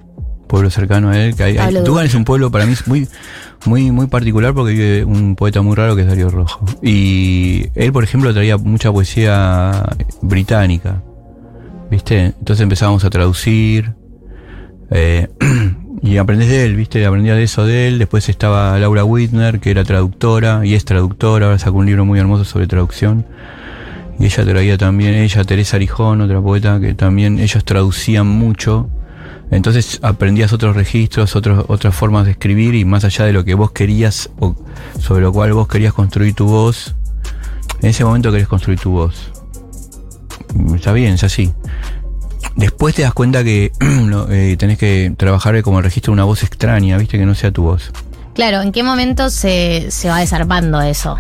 pueblo 0.49 0.69
cercano 0.71 1.11
a 1.11 1.19
él. 1.19 1.35
Que 1.35 1.45
hay, 1.45 1.53
hay- 1.53 1.59
Pablo 1.59 1.79
Dugan 1.81 1.85
Dugan. 1.87 2.07
es 2.07 2.15
un 2.15 2.25
pueblo 2.25 2.51
para 2.51 2.67
mí 2.67 2.75
muy, 2.87 3.09
muy, 3.67 3.91
muy 3.91 4.07
particular 4.09 4.53
porque 4.55 4.73
vive 4.73 5.05
un 5.05 5.37
poeta 5.37 5.63
muy 5.63 5.75
raro 5.75 5.97
que 5.97 6.03
es 6.03 6.09
Darío 6.09 6.29
Rojo. 6.29 6.65
Y 6.83 7.67
él, 7.75 7.93
por 7.93 8.05
ejemplo, 8.05 8.33
traía 8.33 8.57
mucha 8.59 8.93
poesía 8.93 9.85
británica. 10.23 11.03
¿Viste? 11.91 12.27
Entonces 12.39 12.63
empezábamos 12.63 13.05
a 13.05 13.11
traducir. 13.11 13.95
eh, 14.91 15.29
y 16.05 16.19
aprendés 16.19 16.51
de 16.51 16.67
él, 16.67 16.77
¿viste? 16.77 17.07
Aprendía 17.07 17.35
de 17.35 17.45
eso 17.45 17.65
de 17.65 17.89
él. 17.89 17.99
Después 17.99 18.29
estaba 18.29 18.79
Laura 18.79 19.05
Whitner, 19.05 19.59
que 19.59 19.71
era 19.71 19.85
traductora 19.85 20.65
y 20.67 20.75
es 20.75 20.85
traductora. 20.85 21.47
Ahora 21.47 21.59
sacó 21.59 21.79
un 21.79 21.87
libro 21.87 22.05
muy 22.05 22.19
hermoso 22.19 22.45
sobre 22.45 22.67
traducción. 22.67 23.25
Y 24.19 24.27
ella 24.27 24.45
traía 24.45 24.77
también, 24.77 25.15
ella, 25.15 25.45
Teresa 25.45 25.77
Arijón, 25.77 26.21
otra 26.21 26.43
poeta, 26.43 26.79
que 26.79 26.93
también 26.93 27.39
ellos 27.39 27.65
traducían 27.65 28.27
mucho. 28.27 28.91
Entonces 29.51 29.99
aprendías 30.03 30.53
otros 30.53 30.77
registros, 30.77 31.37
otros, 31.37 31.65
otras 31.69 31.95
formas 31.95 32.27
de 32.27 32.33
escribir 32.33 32.75
y 32.75 32.85
más 32.85 33.05
allá 33.05 33.25
de 33.25 33.33
lo 33.33 33.47
que 33.47 33.55
vos 33.55 33.73
querías 33.73 34.29
o 34.41 34.55
sobre 35.01 35.23
lo 35.23 35.33
cual 35.33 35.55
vos 35.55 35.69
querías 35.69 35.95
construir 35.95 36.35
tu 36.35 36.45
voz, 36.45 36.95
en 37.81 37.89
ese 37.89 38.05
momento 38.05 38.31
querés 38.31 38.49
construir 38.49 38.79
tu 38.79 38.91
voz. 38.91 39.33
Está 40.75 40.93
bien, 40.93 41.15
es 41.15 41.25
así. 41.25 41.51
Después 42.57 42.95
te 42.95 43.03
das 43.03 43.13
cuenta 43.15 43.43
que 43.43 43.73
no, 43.81 44.31
eh, 44.31 44.57
tenés 44.57 44.79
que 44.79 45.13
trabajar 45.17 45.61
como 45.63 45.79
el 45.79 45.85
registro 45.85 46.11
de 46.13 46.15
una 46.15 46.25
voz 46.25 46.43
extraña, 46.43 46.97
viste, 46.99 47.19
que 47.19 47.27
no 47.27 47.35
sea 47.35 47.51
tu 47.51 47.63
voz. 47.65 47.91
Claro, 48.35 48.61
¿en 48.63 48.73
qué 48.73 48.83
momento 48.83 49.31
se, 49.31 49.91
se 49.91 50.09
va 50.09 50.19
desarmando 50.21 50.81
eso? 50.81 51.19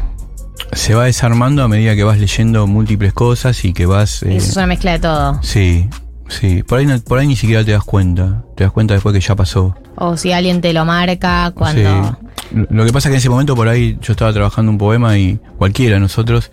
Se 0.72 0.94
va 0.94 1.04
desarmando 1.04 1.62
a 1.62 1.68
medida 1.68 1.94
que 1.96 2.04
vas 2.04 2.18
leyendo 2.18 2.66
múltiples 2.66 3.12
cosas 3.12 3.64
y 3.64 3.72
que 3.72 3.86
vas... 3.86 4.22
eh, 4.22 4.36
Eso 4.36 4.50
es 4.50 4.56
una 4.56 4.66
mezcla 4.66 4.92
de 4.92 4.98
todo. 5.00 5.40
sí, 5.42 5.88
sí. 6.28 6.62
Por 6.62 6.78
ahí, 6.78 6.86
no- 6.86 6.98
por 7.00 7.18
ahí 7.18 7.26
ni 7.26 7.36
siquiera 7.36 7.64
te 7.64 7.72
das 7.72 7.84
cuenta. 7.84 8.42
Te 8.56 8.64
das 8.64 8.72
cuenta 8.72 8.94
después 8.94 9.12
que 9.12 9.20
ya 9.20 9.34
pasó. 9.36 9.76
O 9.96 10.16
si 10.16 10.32
alguien 10.32 10.60
te 10.60 10.72
lo 10.72 10.84
marca 10.84 11.52
cuando... 11.54 11.82
Sí. 11.82 12.16
Lo- 12.52 12.66
Lo 12.70 12.84
que 12.84 12.92
pasa 12.92 13.08
es 13.08 13.10
que 13.10 13.14
en 13.16 13.18
ese 13.18 13.28
momento 13.30 13.54
por 13.56 13.68
ahí 13.68 13.98
yo 14.00 14.12
estaba 14.12 14.32
trabajando 14.32 14.70
un 14.70 14.78
poema 14.78 15.16
y 15.18 15.38
cualquiera 15.58 15.94
de 15.94 16.00
nosotros, 16.00 16.50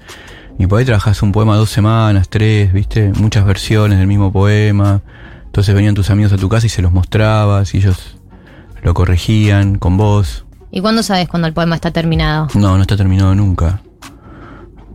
y 0.58 0.68
por 0.68 0.80
ahí 0.80 0.86
trabajás 0.86 1.22
un 1.22 1.32
poema 1.32 1.56
dos 1.56 1.70
semanas, 1.70 2.30
tres, 2.30 2.72
viste, 2.74 3.12
muchas 3.14 3.46
versiones 3.46 4.00
del 4.00 4.08
mismo 4.08 4.32
poema. 4.32 5.02
Entonces 5.46 5.74
venían 5.76 5.96
tus 5.96 6.10
amigos 6.10 6.32
a 6.34 6.38
tu 6.38 6.50
casa 6.50 6.66
y 6.66 6.70
se 6.70 6.82
los 6.82 6.92
mostrabas 6.92 7.74
y 7.74 7.78
ellos 7.78 8.18
lo 8.82 8.94
corregían 8.94 9.78
con 9.78 9.98
vos. 9.98 10.46
¿Y 10.72 10.82
cuándo 10.82 11.04
sabes 11.04 11.28
cuando 11.28 11.48
el 11.48 11.54
poema 11.54 11.76
está 11.76 11.92
terminado? 11.92 12.48
No, 12.54 12.76
no 12.78 12.82
está 12.82 12.96
terminado 12.96 13.36
nunca. 13.36 13.82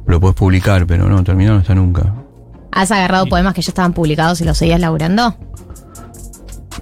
Lo 0.07 0.21
puedes 0.21 0.37
publicar, 0.37 0.87
pero 0.87 1.09
no, 1.09 1.23
terminado 1.25 1.57
no 1.57 1.61
está 1.61 1.75
nunca. 1.75 2.15
¿Has 2.73 2.91
agarrado 2.91 3.27
poemas 3.27 3.55
que 3.55 3.63
ya 3.63 3.71
estaban 3.71 3.93
publicados 3.93 4.41
y 4.41 4.45
los 4.45 4.57
seguías 4.57 4.81
laburando? 4.81 5.37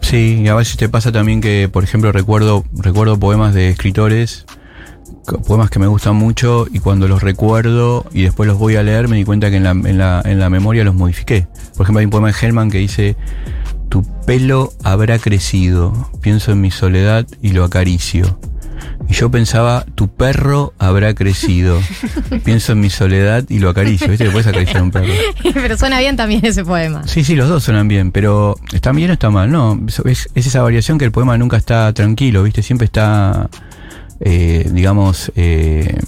Sí, 0.01 0.43
y 0.45 0.49
a 0.49 0.55
veces 0.55 0.77
te 0.77 0.89
pasa 0.89 1.11
también 1.11 1.41
que, 1.41 1.69
por 1.73 1.83
ejemplo, 1.83 2.13
recuerdo, 2.13 2.65
recuerdo 2.75 3.19
poemas 3.19 3.55
de 3.55 3.71
escritores, 3.71 4.45
poemas 5.47 5.71
que 5.71 5.79
me 5.79 5.87
gustan 5.87 6.17
mucho, 6.17 6.67
y 6.73 6.79
cuando 6.79 7.09
los 7.09 7.23
recuerdo 7.23 8.07
y 8.13 8.23
después 8.23 8.47
los 8.47 8.59
voy 8.59 8.77
a 8.77 8.83
leer, 8.83 9.09
me 9.09 9.17
di 9.17 9.25
cuenta 9.25 9.51
que 9.51 9.57
en 9.57 9.65
la, 9.65 9.71
en 9.71 9.99
la, 9.99 10.23
en 10.25 10.39
la 10.39 10.51
memoria 10.51 10.85
los 10.85 10.95
modifiqué. 10.95 11.47
Por 11.77 11.85
ejemplo, 11.85 12.01
hay 12.01 12.05
un 12.05 12.11
poema 12.11 12.29
de 12.29 12.35
Herman 12.41 12.71
que 12.71 12.79
dice, 12.79 13.17
tu 13.89 14.05
pelo 14.27 14.73
habrá 14.83 15.19
crecido, 15.19 16.11
pienso 16.21 16.53
en 16.53 16.61
mi 16.61 16.71
soledad 16.71 17.27
y 17.43 17.51
lo 17.51 17.65
acaricio. 17.65 18.39
Y 19.09 19.15
yo 19.15 19.31
pensaba, 19.31 19.85
tu 19.95 20.09
perro 20.09 20.73
habrá 20.79 21.15
crecido, 21.15 21.81
pienso 22.45 22.73
en 22.73 22.81
mi 22.81 22.91
soledad 22.91 23.45
y 23.49 23.59
lo 23.59 23.69
acaricio. 23.71 24.09
¿Viste 24.09 24.25
que 24.25 24.31
puedes 24.31 24.47
acariciar 24.47 24.83
un 24.83 24.91
perro? 24.91 25.13
Pero 25.55 25.77
suena 25.77 26.01
bien 26.01 26.17
también 26.17 26.45
ese 26.45 26.65
poema. 26.65 27.07
Sí, 27.07 27.23
sí, 27.23 27.35
los 27.35 27.49
dos 27.49 27.63
suenan 27.63 27.87
bien, 27.89 28.13
pero 28.13 28.57
¿están 28.73 28.97
bien 28.97 29.11
o 29.11 29.13
está 29.13 29.31
mal? 29.31 29.51
No, 29.51 29.79
es, 29.87 30.29
es 30.35 30.47
esa 30.47 30.63
variación 30.63 30.99
que 30.99 31.05
el 31.05 31.13
poema 31.13 31.37
nunca 31.37 31.57
está 31.57 31.93
tranquilo, 31.93 32.43
¿viste? 32.43 32.63
Siempre 32.63 32.87
está, 32.87 33.49
eh, 34.21 34.69
digamos, 34.73 35.33
eh, 35.37 35.99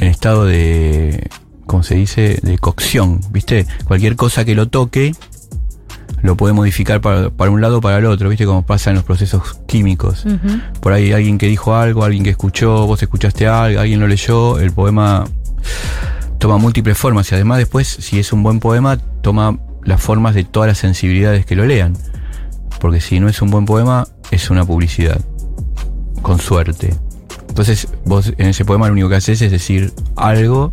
en 0.00 0.08
estado 0.08 0.44
de, 0.44 1.28
¿cómo 1.66 1.82
se 1.82 1.94
dice? 1.96 2.38
De 2.42 2.58
cocción, 2.58 3.20
¿viste? 3.30 3.66
Cualquier 3.86 4.16
cosa 4.16 4.44
que 4.44 4.54
lo 4.54 4.68
toque 4.68 5.12
lo 6.22 6.38
puede 6.38 6.54
modificar 6.54 7.02
para, 7.02 7.28
para 7.28 7.50
un 7.50 7.60
lado 7.60 7.78
o 7.78 7.80
para 7.82 7.98
el 7.98 8.06
otro, 8.06 8.30
¿viste? 8.30 8.46
Como 8.46 8.64
pasa 8.64 8.90
en 8.90 8.96
los 8.96 9.04
procesos 9.04 9.60
químicos. 9.66 10.24
Por 10.80 10.94
ahí 10.94 11.12
alguien 11.12 11.36
que 11.36 11.46
dijo 11.46 11.74
algo, 11.74 12.02
alguien 12.02 12.24
que 12.24 12.30
escuchó, 12.30 12.86
vos 12.86 13.02
escuchaste 13.02 13.46
algo, 13.46 13.80
alguien 13.80 14.00
lo 14.00 14.08
leyó, 14.08 14.58
el 14.58 14.72
poema 14.72 15.26
toma 16.38 16.56
múltiples 16.56 16.96
formas 16.96 17.30
y 17.30 17.34
además 17.34 17.58
después, 17.58 17.88
si 17.88 18.18
es 18.18 18.32
un 18.32 18.42
buen 18.42 18.58
poema, 18.58 18.96
toma 19.20 19.58
las 19.82 20.00
formas 20.00 20.34
de 20.34 20.44
todas 20.44 20.66
las 20.66 20.78
sensibilidades 20.78 21.44
que 21.44 21.56
lo 21.56 21.66
lean. 21.66 21.94
Porque 22.80 23.00
si 23.00 23.20
no 23.20 23.28
es 23.28 23.42
un 23.42 23.50
buen 23.50 23.66
poema, 23.66 24.06
es 24.30 24.48
una 24.48 24.64
publicidad. 24.64 25.20
Con 26.22 26.38
suerte. 26.38 26.94
Entonces, 27.54 27.86
vos 28.04 28.32
en 28.36 28.48
ese 28.48 28.64
poema 28.64 28.88
lo 28.88 28.94
único 28.94 29.08
que 29.08 29.14
haces 29.14 29.40
es 29.40 29.52
decir 29.52 29.92
algo 30.16 30.72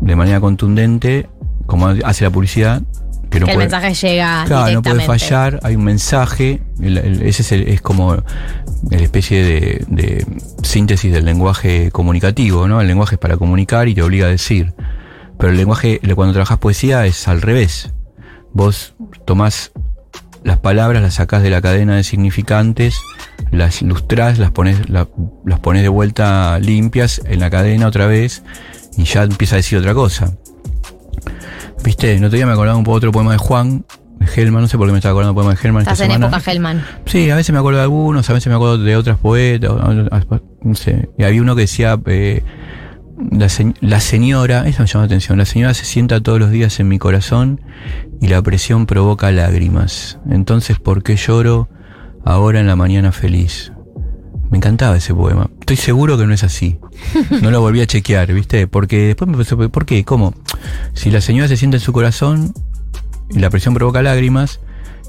de 0.00 0.16
manera 0.16 0.40
contundente, 0.40 1.28
como 1.66 1.88
hace 1.88 2.24
la 2.24 2.30
publicidad, 2.30 2.80
que 3.28 3.38
no 3.40 3.44
que 3.44 3.52
el 3.52 3.58
mensaje 3.58 3.92
llega 3.92 4.44
Claro, 4.46 4.72
no 4.72 4.80
puede 4.82 4.94
fallar, 5.06 5.60
hay 5.62 5.76
un 5.76 5.84
mensaje, 5.84 6.62
el- 6.80 6.96
el- 6.96 7.22
ese 7.22 7.42
es, 7.42 7.52
el- 7.52 7.68
es 7.68 7.82
como 7.82 8.14
la 8.14 8.96
especie 8.96 9.44
de, 9.44 9.84
de 9.86 10.26
síntesis 10.62 11.12
del 11.12 11.26
lenguaje 11.26 11.90
comunicativo, 11.90 12.66
¿no? 12.66 12.80
El 12.80 12.86
lenguaje 12.88 13.16
es 13.16 13.18
para 13.18 13.36
comunicar 13.36 13.86
y 13.86 13.94
te 13.94 14.00
obliga 14.02 14.28
a 14.28 14.30
decir. 14.30 14.72
Pero 15.38 15.50
el 15.50 15.58
lenguaje, 15.58 16.00
cuando 16.14 16.32
trabajas 16.32 16.56
poesía, 16.56 17.04
es 17.04 17.28
al 17.28 17.42
revés. 17.42 17.92
Vos 18.54 18.94
tomás 19.26 19.72
las 20.44 20.58
palabras, 20.58 21.02
las 21.02 21.14
sacás 21.14 21.42
de 21.42 21.50
la 21.50 21.60
cadena 21.60 21.96
de 21.96 22.04
significantes, 22.04 22.96
las 23.50 23.80
ilustrás, 23.82 24.38
las 24.38 24.50
pones, 24.50 24.88
la- 24.88 25.08
las 25.46 25.60
pones 25.60 25.82
de 25.82 25.88
vuelta 25.88 26.58
limpias 26.58 27.20
en 27.26 27.40
la 27.40 27.50
cadena 27.50 27.86
otra 27.86 28.06
vez 28.06 28.42
y 28.96 29.04
ya 29.04 29.22
empieza 29.22 29.56
a 29.56 29.58
decir 29.58 29.78
otra 29.78 29.94
cosa. 29.94 30.32
Viste, 31.84 32.14
el 32.14 32.24
otro 32.24 32.36
día 32.36 32.46
me 32.46 32.52
acordaba 32.52 32.76
un 32.78 32.84
poco 32.84 32.96
otro 32.98 33.12
poema 33.12 33.32
de 33.32 33.38
Juan, 33.38 33.84
de 34.20 34.26
Gelman, 34.26 34.62
no 34.62 34.68
sé 34.68 34.78
por 34.78 34.86
qué 34.86 34.92
me 34.92 34.98
estaba 34.98 35.12
acordando 35.12 35.32
de 35.32 35.34
poema 35.34 35.50
de 35.50 35.82
esta 35.82 35.92
Estás 35.92 36.00
en 36.00 36.06
semana. 36.12 36.26
época 36.36 36.50
Hellman. 36.50 36.84
Sí, 37.06 37.30
a 37.30 37.34
veces 37.36 37.52
me 37.52 37.58
acuerdo 37.58 37.78
de 37.78 37.82
algunos, 37.84 38.28
a 38.30 38.32
veces 38.32 38.46
me 38.48 38.54
acuerdo 38.54 38.78
de 38.78 38.96
otras 38.96 39.18
poetas, 39.18 39.70
no 40.62 40.74
sé. 40.74 41.08
Y 41.18 41.24
había 41.24 41.42
uno 41.42 41.56
que 41.56 41.62
decía, 41.62 41.98
eh, 42.06 42.42
la, 43.30 43.48
se- 43.48 43.74
la 43.80 44.00
señora, 44.00 44.66
eso 44.68 44.82
me 44.82 44.88
llama 44.88 45.02
la 45.02 45.06
atención, 45.06 45.38
la 45.38 45.44
señora 45.44 45.74
se 45.74 45.84
sienta 45.84 46.20
todos 46.22 46.38
los 46.38 46.50
días 46.50 46.78
en 46.80 46.88
mi 46.88 46.98
corazón 46.98 47.60
y 48.20 48.28
la 48.28 48.42
presión 48.42 48.86
provoca 48.86 49.30
lágrimas. 49.32 50.18
Entonces, 50.30 50.78
¿por 50.78 51.02
qué 51.02 51.16
lloro 51.16 51.68
ahora 52.24 52.60
en 52.60 52.66
la 52.66 52.76
mañana 52.76 53.12
feliz? 53.12 53.72
Me 54.50 54.58
encantaba 54.58 54.96
ese 54.98 55.14
poema. 55.14 55.48
Estoy 55.60 55.76
seguro 55.76 56.18
que 56.18 56.26
no 56.26 56.34
es 56.34 56.44
así. 56.44 56.78
No 57.40 57.50
lo 57.50 57.60
volví 57.62 57.80
a 57.80 57.86
chequear, 57.86 58.32
¿viste? 58.34 58.66
Porque 58.66 59.06
después 59.06 59.28
me 59.30 59.36
pensé, 59.36 59.56
¿por 59.56 59.86
qué? 59.86 60.04
¿Cómo? 60.04 60.34
Si 60.92 61.10
la 61.10 61.22
señora 61.22 61.48
se 61.48 61.56
sienta 61.56 61.78
en 61.78 61.80
su 61.80 61.92
corazón 61.92 62.52
y 63.30 63.38
la 63.38 63.48
presión 63.48 63.72
provoca 63.72 64.02
lágrimas, 64.02 64.60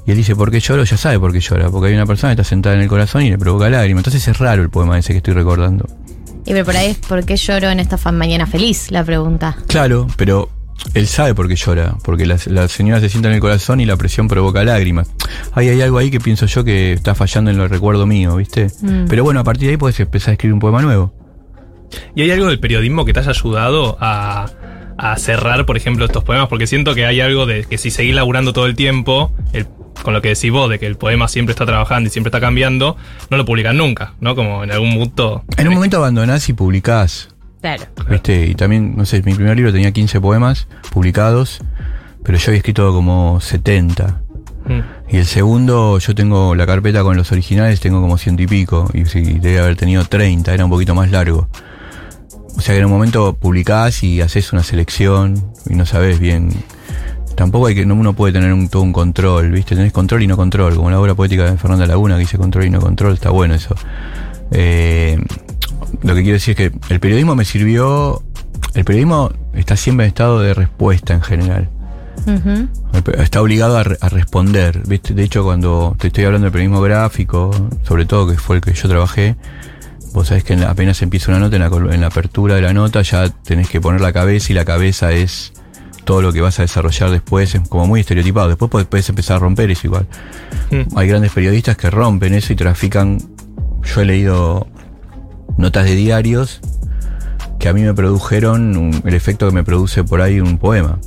y 0.06 0.10
él 0.12 0.16
dice, 0.16 0.34
¿por 0.34 0.50
qué 0.50 0.60
lloro? 0.60 0.84
Ya 0.84 0.96
sabe 0.96 1.18
por 1.18 1.32
qué 1.32 1.40
llora, 1.40 1.70
porque 1.70 1.88
hay 1.88 1.94
una 1.94 2.06
persona 2.06 2.34
que 2.34 2.40
está 2.40 2.48
sentada 2.48 2.74
en 2.74 2.82
el 2.82 2.88
corazón 2.88 3.22
y 3.22 3.30
le 3.30 3.38
provoca 3.38 3.68
lágrimas. 3.68 4.00
Entonces 4.00 4.26
es 4.28 4.38
raro 4.38 4.62
el 4.62 4.70
poema 4.70 4.98
ese 4.98 5.12
que 5.12 5.18
estoy 5.18 5.34
recordando. 5.34 5.86
Y 6.46 6.52
pero 6.52 6.64
por 6.64 6.76
ahí 6.76 6.90
es 6.90 6.98
¿por 6.98 7.24
qué 7.24 7.36
lloro 7.36 7.70
en 7.70 7.80
esta 7.80 7.96
fa- 7.98 8.12
mañana 8.12 8.46
feliz? 8.46 8.90
La 8.90 9.02
pregunta. 9.04 9.56
Claro, 9.66 10.06
pero 10.16 10.50
él 10.92 11.06
sabe 11.06 11.34
por 11.34 11.48
qué 11.48 11.56
llora, 11.56 11.96
porque 12.04 12.26
la, 12.26 12.36
la 12.46 12.68
señora 12.68 13.00
se 13.00 13.08
sienta 13.08 13.28
en 13.28 13.34
el 13.36 13.40
corazón 13.40 13.80
y 13.80 13.86
la 13.86 13.96
presión 13.96 14.28
provoca 14.28 14.62
lágrimas. 14.64 15.08
Ahí 15.52 15.68
hay 15.68 15.80
algo 15.80 15.98
ahí 15.98 16.10
que 16.10 16.20
pienso 16.20 16.46
yo 16.46 16.62
que 16.64 16.92
está 16.92 17.14
fallando 17.14 17.50
en 17.50 17.60
el 17.60 17.68
recuerdo 17.70 18.06
mío, 18.06 18.36
¿viste? 18.36 18.66
Mm. 18.82 19.06
Pero 19.08 19.24
bueno, 19.24 19.40
a 19.40 19.44
partir 19.44 19.66
de 19.68 19.72
ahí 19.72 19.76
puedes 19.78 19.98
empezar 20.00 20.30
a 20.30 20.32
escribir 20.32 20.52
un 20.54 20.60
poema 20.60 20.82
nuevo. 20.82 21.14
¿Y 22.14 22.22
hay 22.22 22.30
algo 22.32 22.46
del 22.48 22.58
periodismo 22.60 23.04
que 23.04 23.12
te 23.12 23.20
haya 23.20 23.30
ayudado 23.30 23.96
a, 24.00 24.46
a 24.98 25.16
cerrar, 25.16 25.64
por 25.64 25.76
ejemplo, 25.76 26.04
estos 26.04 26.24
poemas? 26.24 26.48
Porque 26.48 26.66
siento 26.66 26.94
que 26.94 27.06
hay 27.06 27.20
algo 27.20 27.46
de 27.46 27.64
que 27.64 27.78
si 27.78 27.90
seguís 27.90 28.14
laburando 28.14 28.52
todo 28.52 28.66
el 28.66 28.74
tiempo, 28.74 29.32
el- 29.52 29.66
con 30.02 30.14
lo 30.14 30.22
que 30.22 30.28
decís 30.28 30.50
vos, 30.50 30.68
de 30.68 30.78
que 30.78 30.86
el 30.86 30.96
poema 30.96 31.28
siempre 31.28 31.52
está 31.52 31.66
trabajando 31.66 32.08
y 32.08 32.10
siempre 32.10 32.28
está 32.28 32.40
cambiando, 32.40 32.96
no 33.30 33.36
lo 33.36 33.44
publican 33.44 33.76
nunca, 33.76 34.14
¿no? 34.20 34.34
Como 34.34 34.64
en 34.64 34.70
algún 34.70 34.94
punto. 34.94 35.44
En 35.56 35.68
un 35.68 35.74
momento 35.74 35.98
abandonás 35.98 36.48
y 36.48 36.52
publicás. 36.52 37.28
Claro. 37.60 37.84
¿Viste? 38.10 38.46
Y 38.46 38.54
también, 38.54 38.94
no 38.96 39.06
sé, 39.06 39.22
mi 39.22 39.34
primer 39.34 39.56
libro 39.56 39.72
tenía 39.72 39.90
15 39.90 40.20
poemas 40.20 40.68
publicados, 40.92 41.60
pero 42.22 42.36
yo 42.36 42.50
había 42.50 42.58
escrito 42.58 42.92
como 42.92 43.40
70. 43.40 44.20
Mm. 44.66 44.80
Y 45.14 45.16
el 45.18 45.26
segundo, 45.26 45.98
yo 45.98 46.14
tengo 46.14 46.54
la 46.54 46.66
carpeta 46.66 47.02
con 47.02 47.16
los 47.16 47.32
originales, 47.32 47.80
tengo 47.80 48.00
como 48.00 48.18
ciento 48.18 48.42
y 48.42 48.46
pico. 48.46 48.90
Y 48.92 49.06
sí, 49.06 49.22
debe 49.22 49.60
haber 49.60 49.76
tenido 49.76 50.04
30, 50.04 50.52
era 50.52 50.64
un 50.64 50.70
poquito 50.70 50.94
más 50.94 51.10
largo. 51.10 51.48
O 52.56 52.60
sea 52.60 52.74
que 52.74 52.80
en 52.80 52.86
un 52.86 52.92
momento 52.92 53.34
publicás 53.34 54.02
y 54.02 54.20
haces 54.20 54.52
una 54.52 54.62
selección 54.62 55.52
y 55.68 55.74
no 55.74 55.86
sabes 55.86 56.18
bien. 56.18 56.50
Tampoco 57.34 57.66
hay 57.66 57.74
que, 57.74 57.84
no, 57.86 57.94
uno 57.94 58.12
puede 58.12 58.32
tener 58.32 58.52
un, 58.52 58.68
todo 58.68 58.82
un 58.82 58.92
control, 58.92 59.50
¿viste? 59.50 59.74
Tenés 59.74 59.92
control 59.92 60.22
y 60.22 60.26
no 60.26 60.36
control, 60.36 60.76
como 60.76 60.90
la 60.90 61.00
obra 61.00 61.14
poética 61.14 61.50
de 61.50 61.56
Fernanda 61.56 61.86
Laguna 61.86 62.14
que 62.14 62.20
dice 62.20 62.38
control 62.38 62.64
y 62.66 62.70
no 62.70 62.80
control, 62.80 63.14
está 63.14 63.30
bueno 63.30 63.54
eso. 63.54 63.74
Eh, 64.50 65.18
lo 66.02 66.14
que 66.14 66.22
quiero 66.22 66.34
decir 66.34 66.52
es 66.58 66.70
que 66.70 66.78
el 66.92 67.00
periodismo 67.00 67.34
me 67.34 67.44
sirvió. 67.44 68.22
El 68.74 68.84
periodismo 68.84 69.32
está 69.52 69.76
siempre 69.76 70.06
en 70.06 70.08
estado 70.08 70.40
de 70.40 70.54
respuesta 70.54 71.14
en 71.14 71.22
general. 71.22 71.70
Está 73.18 73.42
obligado 73.42 73.76
a, 73.78 73.82
re- 73.84 73.98
a 74.00 74.08
responder. 74.08 74.82
¿viste? 74.86 75.14
De 75.14 75.22
hecho, 75.24 75.42
cuando 75.44 75.94
te 75.98 76.08
estoy 76.08 76.24
hablando 76.24 76.44
del 76.46 76.52
periodismo 76.52 76.80
gráfico, 76.80 77.50
sobre 77.86 78.06
todo 78.06 78.28
que 78.28 78.36
fue 78.38 78.56
el 78.56 78.62
que 78.62 78.72
yo 78.72 78.88
trabajé, 78.88 79.36
vos 80.12 80.28
sabés 80.28 80.44
que 80.44 80.54
apenas 80.64 81.02
empieza 81.02 81.30
una 81.32 81.40
nota, 81.40 81.56
en 81.56 81.62
la, 81.62 81.70
col- 81.70 81.92
en 81.92 82.00
la 82.00 82.06
apertura 82.08 82.54
de 82.54 82.62
la 82.62 82.72
nota 82.72 83.02
ya 83.02 83.28
tenés 83.28 83.68
que 83.68 83.80
poner 83.80 84.00
la 84.00 84.12
cabeza 84.12 84.52
y 84.52 84.54
la 84.54 84.64
cabeza 84.64 85.12
es 85.12 85.52
todo 86.04 86.22
lo 86.22 86.32
que 86.32 86.40
vas 86.40 86.58
a 86.58 86.62
desarrollar 86.62 87.10
después, 87.10 87.54
es 87.54 87.68
como 87.68 87.86
muy 87.86 88.00
estereotipado. 88.00 88.48
Después 88.48 88.84
podés 88.86 89.08
empezar 89.08 89.36
a 89.36 89.40
romper 89.40 89.70
eso 89.70 89.86
igual. 89.86 90.06
Mm. 90.70 90.96
Hay 90.98 91.08
grandes 91.08 91.32
periodistas 91.32 91.76
que 91.76 91.90
rompen 91.90 92.34
eso 92.34 92.52
y 92.52 92.56
trafican. 92.56 93.18
Yo 93.82 94.00
he 94.00 94.04
leído 94.04 94.66
notas 95.56 95.84
de 95.84 95.94
diarios 95.94 96.60
que 97.58 97.68
a 97.68 97.72
mí 97.72 97.82
me 97.82 97.94
produjeron 97.94 98.76
un- 98.76 99.02
el 99.04 99.14
efecto 99.14 99.48
que 99.48 99.54
me 99.54 99.64
produce 99.64 100.04
por 100.04 100.20
ahí 100.20 100.40
un 100.40 100.58
poema. 100.58 100.98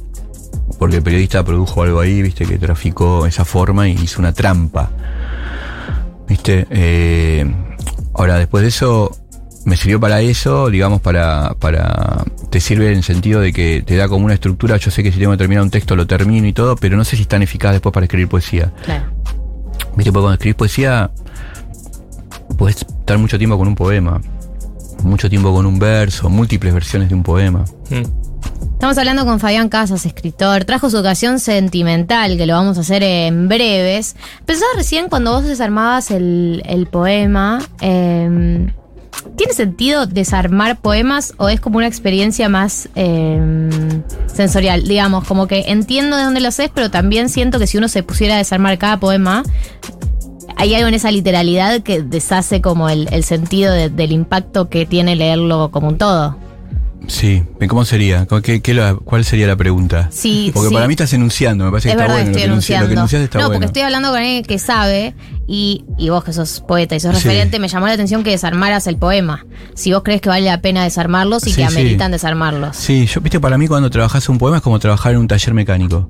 Porque 0.80 0.98
el 0.98 1.04
periodista 1.04 1.44
produjo 1.44 1.84
algo 1.84 2.00
ahí, 2.00 2.22
viste, 2.22 2.46
que 2.46 2.58
traficó 2.58 3.26
esa 3.26 3.46
forma 3.46 3.88
y 3.88 3.94
hizo 3.94 4.20
una 4.20 4.34
trampa. 4.34 4.90
Viste, 6.28 6.68
Eh, 6.70 7.46
ahora 8.14 8.38
después 8.38 8.62
de 8.64 8.70
eso, 8.70 9.12
me 9.68 9.76
sirvió 9.76 10.00
para 10.00 10.22
eso, 10.22 10.70
digamos, 10.70 11.02
para, 11.02 11.54
para, 11.60 12.24
te 12.50 12.62
sirve 12.62 12.90
en 12.90 13.00
el 13.00 13.04
sentido 13.04 13.42
de 13.42 13.52
que 13.52 13.84
te 13.86 13.98
da 13.98 14.08
como 14.08 14.24
una 14.24 14.34
estructura, 14.34 14.78
yo 14.78 14.92
sé 14.92 15.04
que 15.04 15.12
si 15.12 15.20
tengo 15.20 15.34
que 15.34 15.38
terminar 15.38 15.62
un 15.62 15.70
texto 15.70 15.98
lo 15.98 16.08
termino 16.08 16.48
y 16.48 16.54
todo, 16.54 16.78
pero 16.78 16.96
no 16.96 17.04
sé 17.04 17.18
si 17.18 17.24
es 17.24 17.28
tan 17.28 17.44
eficaz 17.44 17.74
después 17.74 17.92
para 17.92 18.06
escribir 18.06 18.30
poesía. 18.30 18.72
Claro. 18.86 19.12
Viste, 19.98 20.10
porque 20.14 20.24
cuando 20.24 20.34
escribís 20.36 20.56
poesía, 20.56 21.12
puedes 22.58 22.78
estar 22.78 23.18
mucho 23.18 23.38
tiempo 23.38 23.58
con 23.58 23.68
un 23.68 23.76
poema, 23.76 24.22
mucho 25.04 25.30
tiempo 25.30 25.54
con 25.54 25.66
un 25.66 25.78
verso, 25.80 26.30
múltiples 26.30 26.74
versiones 26.74 27.10
de 27.10 27.16
un 27.16 27.24
poema. 27.24 27.66
Estamos 28.72 28.98
hablando 28.98 29.26
con 29.26 29.42
Fabián 29.42 29.68
Casas, 29.68 30.06
escritor. 30.06 30.64
Trajo 30.64 30.90
su 30.90 30.98
ocasión 30.98 31.42
sentimental, 31.42 32.38
que 32.38 32.46
lo 32.46 32.54
vamos 32.54 32.78
a 32.78 32.82
hacer 32.82 33.04
en 33.04 33.50
breves. 33.50 34.16
Pensaba 34.46 34.72
recién 34.78 35.10
cuando 35.10 35.34
vos 35.34 35.44
desarmabas 35.44 36.10
el, 36.10 36.64
el 36.66 36.88
poema. 36.88 37.60
eh, 37.82 38.72
¿Tiene 39.36 39.54
sentido 39.54 40.06
desarmar 40.08 40.80
poemas 40.80 41.34
o 41.38 41.50
es 41.50 41.60
como 41.60 41.78
una 41.78 41.88
experiencia 41.88 42.50
más 42.50 42.90
eh, 42.96 43.40
sensorial? 44.28 44.88
Digamos, 44.88 45.26
como 45.28 45.48
que 45.48 45.66
entiendo 45.68 46.18
de 46.18 46.24
dónde 46.24 46.40
lo 46.40 46.48
haces, 46.48 46.70
pero 46.74 46.90
también 46.92 47.30
siento 47.30 47.60
que 47.60 47.68
si 47.68 47.78
uno 47.78 47.88
se 47.88 48.04
pusiera 48.04 48.36
a 48.36 48.38
desarmar 48.38 48.78
cada 48.78 49.00
poema, 49.00 49.44
hay 50.56 50.74
algo 50.76 50.88
en 50.88 50.94
esa 50.96 51.12
literalidad 51.12 51.82
que 51.82 52.02
deshace 52.02 52.62
como 52.62 52.90
el, 52.90 53.24
sentido 53.24 53.74
de- 53.74 53.90
del 53.90 54.12
impacto 54.12 54.70
que 54.70 54.86
tiene 54.86 55.16
leerlo 55.16 55.70
como 55.72 55.90
un 55.90 55.98
todo. 55.98 56.36
Sí, 57.08 57.44
¿cómo 57.70 57.86
sería? 57.86 58.26
¿Cómo- 58.26 58.42
qué- 58.42 58.60
qué 58.62 58.74
la- 58.74 58.96
¿Cuál 58.96 59.24
sería 59.24 59.48
la 59.48 59.56
pregunta? 59.56 60.10
Sí, 60.12 60.52
Porque 60.54 60.70
sí. 60.70 60.74
para 60.74 60.88
mí 60.88 60.94
estás 60.94 61.14
enunciando, 61.14 61.64
me 61.66 61.72
parece 61.72 61.90
es 61.90 61.96
que 61.96 62.02
está 62.02 62.04
verdad 62.14 62.16
bueno. 62.26 62.32
estoy 62.38 62.42
lo, 62.42 62.48
que 62.48 62.48
enunci- 62.48 62.52
enunciando. 62.54 62.84
lo 62.86 62.90
que 62.90 62.94
enunciaste 62.96 63.24
está 63.26 63.38
no, 63.40 63.44
bueno. 63.46 63.54
porque 63.60 63.66
estoy 63.68 63.82
hablando 63.84 64.10
con 64.10 64.18
alguien 64.18 64.44
que 64.44 64.60
sabe 64.60 65.16
y, 65.48 65.86
y 65.98 66.10
vos 66.10 66.24
que 66.26 66.34
sos 66.34 66.62
poeta 66.68 66.96
y 66.96 67.00
sos 67.00 67.16
Sí. 67.18 67.24
referente, 67.24 67.60
me 67.60 67.68
llamó 67.70 67.88
la 67.88 67.94
atención 67.94 68.24
que 68.24 68.32
desarmaras 68.32 68.88
el 68.88 68.98
poema. 68.98 69.46
Si 69.76 69.94
vos 69.94 70.02
crees 70.04 70.20
que 70.22 70.28
vale 70.30 70.46
la 70.48 70.60
pena 70.62 70.84
desarmarlos 70.84 71.46
y 71.48 71.52
Sí, 71.52 71.56
que 71.58 71.64
ameritan 71.66 72.12
desarmarlos. 72.12 72.76
Sí, 72.76 73.06
yo, 73.06 73.22
viste, 73.22 73.40
para 73.40 73.58
mí 73.58 73.68
cuando 73.68 73.90
trabajas 73.90 74.28
un 74.28 74.38
poema 74.38 74.58
es 74.58 74.64
como 74.64 74.80
trabajar 74.80 75.14
en 75.14 75.20
un 75.20 75.28
taller 75.28 75.54
mecánico. 75.54 76.10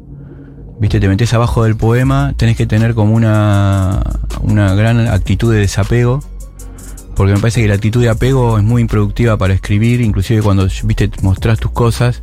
Viste, 0.79 0.99
te 0.99 1.07
metes 1.07 1.33
abajo 1.33 1.63
del 1.63 1.75
poema, 1.75 2.33
tenés 2.37 2.55
que 2.55 2.65
tener 2.65 2.93
como 2.95 3.13
una, 3.13 4.01
una 4.41 4.73
gran 4.73 5.07
actitud 5.07 5.51
de 5.53 5.59
desapego. 5.59 6.23
Porque 7.17 7.33
me 7.33 7.39
parece 7.39 7.61
que 7.61 7.67
la 7.67 7.73
actitud 7.73 8.01
de 8.01 8.09
apego 8.09 8.59
es 8.59 8.63
muy 8.63 8.83
improductiva 8.83 9.37
para 9.37 9.53
escribir, 9.55 10.01
inclusive 10.01 10.43
cuando, 10.43 10.67
viste, 10.83 11.09
mostrás 11.23 11.59
tus 11.59 11.71
cosas, 11.71 12.21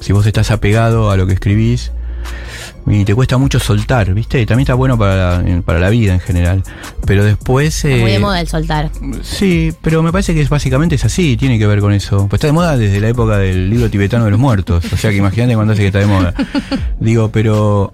si 0.00 0.12
vos 0.12 0.26
estás 0.26 0.50
apegado 0.50 1.12
a 1.12 1.16
lo 1.16 1.28
que 1.28 1.34
escribís, 1.34 1.92
y 2.86 3.04
te 3.04 3.14
cuesta 3.14 3.38
mucho 3.38 3.60
soltar, 3.60 4.12
viste, 4.12 4.40
y 4.40 4.46
también 4.46 4.64
está 4.64 4.74
bueno 4.74 4.98
para 4.98 5.40
la, 5.40 5.62
para 5.62 5.78
la 5.78 5.88
vida 5.88 6.12
en 6.14 6.20
general. 6.20 6.64
Pero 7.06 7.24
después... 7.24 7.84
Está 7.84 8.00
muy 8.00 8.10
eh, 8.10 8.14
de 8.14 8.18
moda 8.18 8.40
el 8.40 8.48
soltar. 8.48 8.90
Sí, 9.22 9.72
pero 9.80 10.02
me 10.02 10.10
parece 10.10 10.34
que 10.34 10.40
es, 10.40 10.48
básicamente 10.48 10.96
es 10.96 11.04
así, 11.04 11.36
tiene 11.36 11.56
que 11.58 11.66
ver 11.68 11.78
con 11.78 11.92
eso. 11.92 12.26
Pues 12.28 12.40
está 12.40 12.48
de 12.48 12.52
moda 12.52 12.76
desde 12.76 13.00
la 13.00 13.08
época 13.08 13.38
del 13.38 13.70
libro 13.70 13.88
tibetano 13.88 14.24
de 14.24 14.32
los 14.32 14.40
muertos. 14.40 14.84
O 14.92 14.96
sea 14.96 15.10
que 15.12 15.18
imagínate 15.18 15.54
cuando 15.54 15.74
hace 15.74 15.82
que 15.82 15.86
está 15.86 16.00
de 16.00 16.06
moda. 16.06 16.34
Digo, 17.00 17.30
pero 17.30 17.92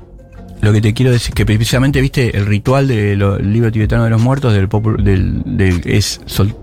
lo 0.60 0.72
que 0.72 0.80
te 0.80 0.92
quiero 0.94 1.12
decir 1.12 1.34
que 1.34 1.46
precisamente, 1.46 2.00
viste, 2.00 2.36
el 2.36 2.46
ritual 2.46 2.88
del 2.88 3.18
libro 3.52 3.70
tibetano 3.70 4.04
de 4.04 4.10
los 4.10 4.20
muertos 4.20 4.52
del, 4.52 4.68
popu- 4.68 5.00
del, 5.02 5.42
del- 5.44 5.82
es 5.84 6.20
sol- 6.26 6.54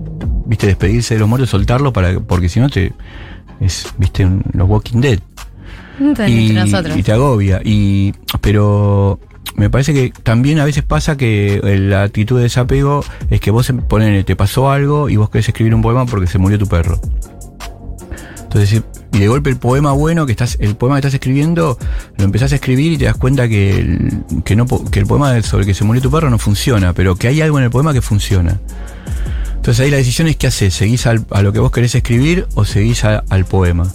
viste 0.46 0.68
despedirse 0.68 1.14
de 1.16 1.20
los 1.22 1.30
muertos, 1.30 1.50
soltarlo 1.50 1.94
para 1.94 2.20
porque 2.20 2.50
si 2.50 2.60
no 2.60 2.70
te 2.70 2.92
es, 3.62 3.88
viste, 3.98 4.26
un- 4.26 4.44
los 4.54 4.68
Walking 4.68 5.00
Dead 5.02 5.20
y, 6.00 6.04
Entre 6.04 6.54
nosotros. 6.54 6.98
y 6.98 7.04
te 7.04 7.12
agobia. 7.14 7.62
Y, 7.64 8.14
pero 8.42 9.18
me 9.56 9.70
parece 9.70 9.94
que 9.94 10.12
también 10.24 10.60
a 10.60 10.66
veces 10.66 10.84
pasa 10.84 11.16
que 11.16 11.62
la 11.80 12.04
actitud 12.04 12.36
de 12.36 12.44
desapego 12.44 13.02
es 13.30 13.40
que 13.40 13.50
vos 13.52 13.72
ponele, 13.88 14.26
te 14.26 14.36
pasó 14.36 14.70
algo 14.70 15.08
y 15.08 15.16
vos 15.16 15.30
querés 15.30 15.48
escribir 15.48 15.74
un 15.74 15.82
poema 15.82 16.06
porque 16.06 16.28
se 16.28 16.38
murió 16.38 16.60
tu 16.60 16.68
perro. 16.68 17.00
Entonces, 18.44 18.84
y 19.16 19.20
de 19.20 19.28
golpe 19.30 19.50
el 19.50 19.58
poema 19.58 19.94
bueno 19.94 20.26
que 20.26 20.34
estás, 20.34 20.58
el 20.60 20.76
poema 20.76 20.96
que 20.96 21.00
estás 21.00 21.14
escribiendo, 21.14 21.78
lo 22.18 22.24
empezás 22.26 22.52
a 22.52 22.56
escribir 22.56 22.92
y 22.92 22.98
te 22.98 23.06
das 23.06 23.16
cuenta 23.16 23.48
que 23.48 23.80
el, 23.80 24.24
que 24.44 24.58
no, 24.58 24.66
que 24.66 25.00
el 25.00 25.06
poema 25.06 25.42
sobre 25.42 25.62
el 25.62 25.68
que 25.68 25.74
se 25.74 25.86
murió 25.86 26.02
tu 26.02 26.12
perro 26.12 26.30
no 26.30 26.38
funciona, 26.38 26.92
pero 26.92 27.16
que 27.16 27.30
hay 27.30 27.42
algo 27.42 27.58
en 27.58 27.64
el 27.64 27.70
poema 27.70 27.94
que 27.94 28.02
funciona. 28.02 28.60
Entonces 29.56 29.86
ahí 29.86 29.90
la 29.90 29.98
decisión 29.98 30.28
es 30.28 30.36
qué 30.36 30.48
haces, 30.48 30.74
¿seguís 30.74 31.08
a 31.08 31.14
lo 31.14 31.54
que 31.54 31.60
vos 31.60 31.72
querés 31.72 31.96
escribir 31.96 32.46
o 32.56 32.66
seguís 32.66 33.06
al 33.06 33.46
poema? 33.46 33.88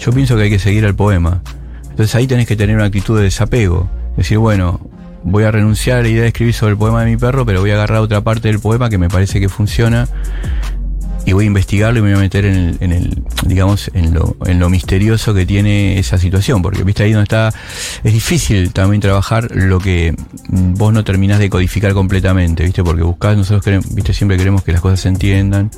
Yo 0.00 0.12
pienso 0.12 0.36
que 0.36 0.42
hay 0.42 0.50
que 0.50 0.58
seguir 0.58 0.84
al 0.84 0.96
poema. 0.96 1.42
Entonces 1.90 2.14
ahí 2.16 2.26
tenés 2.26 2.46
que 2.46 2.56
tener 2.56 2.74
una 2.74 2.86
actitud 2.86 3.16
de 3.16 3.22
desapego. 3.22 3.88
Decir, 4.16 4.38
bueno, 4.38 4.80
voy 5.22 5.44
a 5.44 5.50
renunciar 5.50 6.00
a 6.00 6.02
la 6.02 6.08
idea 6.08 6.22
de 6.22 6.28
escribir 6.28 6.54
sobre 6.54 6.72
el 6.72 6.78
poema 6.78 7.04
de 7.04 7.10
mi 7.10 7.16
perro, 7.16 7.46
pero 7.46 7.60
voy 7.60 7.70
a 7.70 7.74
agarrar 7.74 8.00
otra 8.00 8.20
parte 8.20 8.48
del 8.48 8.58
poema 8.58 8.90
que 8.90 8.98
me 8.98 9.08
parece 9.08 9.40
que 9.40 9.48
funciona 9.48 10.08
y 11.26 11.32
voy 11.32 11.44
a 11.44 11.46
investigarlo 11.48 11.98
y 11.98 12.02
me 12.02 12.10
voy 12.10 12.18
a 12.18 12.22
meter 12.22 12.44
en 12.44 12.54
el, 12.54 12.76
en 12.80 12.92
el 12.92 13.22
digamos, 13.46 13.90
en 13.94 14.14
lo, 14.14 14.36
en 14.46 14.60
lo 14.60 14.70
misterioso 14.70 15.34
que 15.34 15.44
tiene 15.44 15.98
esa 15.98 16.18
situación. 16.18 16.62
Porque, 16.62 16.84
viste, 16.84 17.02
ahí 17.02 17.12
donde 17.12 17.24
está, 17.24 17.52
es 18.04 18.12
difícil 18.12 18.72
también 18.72 19.00
trabajar 19.00 19.50
lo 19.50 19.80
que 19.80 20.14
vos 20.48 20.92
no 20.92 21.02
terminás 21.02 21.40
de 21.40 21.50
codificar 21.50 21.92
completamente, 21.94 22.62
viste, 22.62 22.84
porque 22.84 23.02
buscás, 23.02 23.36
nosotros 23.36 23.64
queremos, 23.64 23.92
viste, 23.92 24.14
siempre 24.14 24.36
queremos 24.36 24.62
que 24.62 24.70
las 24.70 24.80
cosas 24.80 25.00
se 25.00 25.08
entiendan 25.08 25.72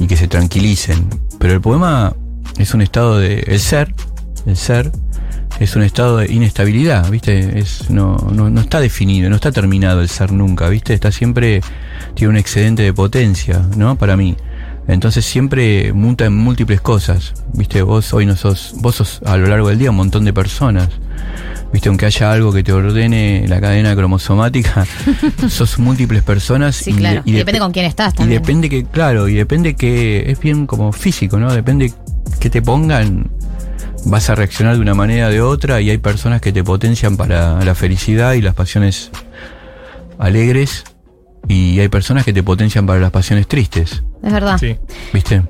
y 0.00 0.08
que 0.08 0.16
se 0.16 0.26
tranquilicen. 0.26 1.08
Pero 1.38 1.54
el 1.54 1.60
poema 1.60 2.12
es 2.58 2.74
un 2.74 2.82
estado 2.82 3.20
de, 3.20 3.44
el 3.46 3.60
ser, 3.60 3.94
el 4.44 4.56
ser, 4.56 4.90
es 5.60 5.76
un 5.76 5.84
estado 5.84 6.16
de 6.16 6.32
inestabilidad, 6.32 7.08
¿viste? 7.10 7.60
Es, 7.60 7.90
no, 7.90 8.16
no, 8.32 8.50
no 8.50 8.60
está 8.60 8.80
definido, 8.80 9.30
no 9.30 9.36
está 9.36 9.52
terminado 9.52 10.00
el 10.00 10.08
ser 10.08 10.32
nunca, 10.32 10.68
¿viste? 10.68 10.94
Está 10.94 11.12
siempre, 11.12 11.60
tiene 12.14 12.30
un 12.30 12.36
excedente 12.36 12.82
de 12.82 12.92
potencia, 12.92 13.64
¿no? 13.76 13.96
Para 13.96 14.16
mí. 14.16 14.36
Entonces 14.86 15.24
siempre 15.24 15.92
muta 15.94 16.26
en 16.26 16.34
múltiples 16.36 16.80
cosas, 16.80 17.32
¿viste? 17.54 17.82
Vos 17.82 18.12
hoy 18.12 18.26
no 18.26 18.36
sos, 18.36 18.74
vos 18.78 18.96
sos 18.96 19.20
a 19.24 19.36
lo 19.38 19.46
largo 19.46 19.68
del 19.68 19.78
día 19.78 19.90
un 19.90 19.96
montón 19.96 20.24
de 20.24 20.32
personas. 20.32 20.88
¿Viste? 21.72 21.88
Aunque 21.88 22.06
haya 22.06 22.30
algo 22.30 22.52
que 22.52 22.62
te 22.62 22.72
ordene 22.72 23.46
la 23.48 23.60
cadena 23.60 23.96
cromosomática, 23.96 24.86
sos 25.48 25.78
múltiples 25.80 26.22
personas. 26.22 26.76
Sí, 26.76 26.90
y- 26.90 26.94
claro. 26.94 27.22
y 27.24 27.30
Y 27.30 27.34
dep- 27.34 27.38
depende 27.38 27.58
con 27.60 27.72
quién 27.72 27.86
estás 27.86 28.14
y 28.14 28.16
también. 28.18 28.40
depende 28.42 28.68
que, 28.68 28.84
claro, 28.84 29.26
y 29.28 29.34
depende 29.34 29.74
que 29.74 30.30
es 30.30 30.38
bien 30.38 30.66
como 30.66 30.92
físico, 30.92 31.40
¿no? 31.40 31.52
Depende 31.52 31.92
que 32.38 32.48
te 32.50 32.62
pongan, 32.62 33.28
vas 34.04 34.30
a 34.30 34.34
reaccionar 34.36 34.76
de 34.76 34.82
una 34.82 34.94
manera 34.94 35.26
o 35.26 35.30
de 35.30 35.40
otra 35.40 35.80
y 35.80 35.90
hay 35.90 35.98
personas 35.98 36.40
que 36.40 36.52
te 36.52 36.62
potencian 36.62 37.16
para 37.16 37.64
la 37.64 37.74
felicidad 37.74 38.34
y 38.34 38.42
las 38.42 38.54
pasiones 38.54 39.10
alegres 40.18 40.84
y 41.48 41.80
hay 41.80 41.88
personas 41.88 42.24
que 42.24 42.32
te 42.32 42.42
potencian 42.42 42.86
para 42.86 43.00
las 43.00 43.10
pasiones 43.10 43.48
tristes, 43.48 44.02
Es 44.24 44.32
verdad. 44.32 44.58
¿viste? 45.12 45.42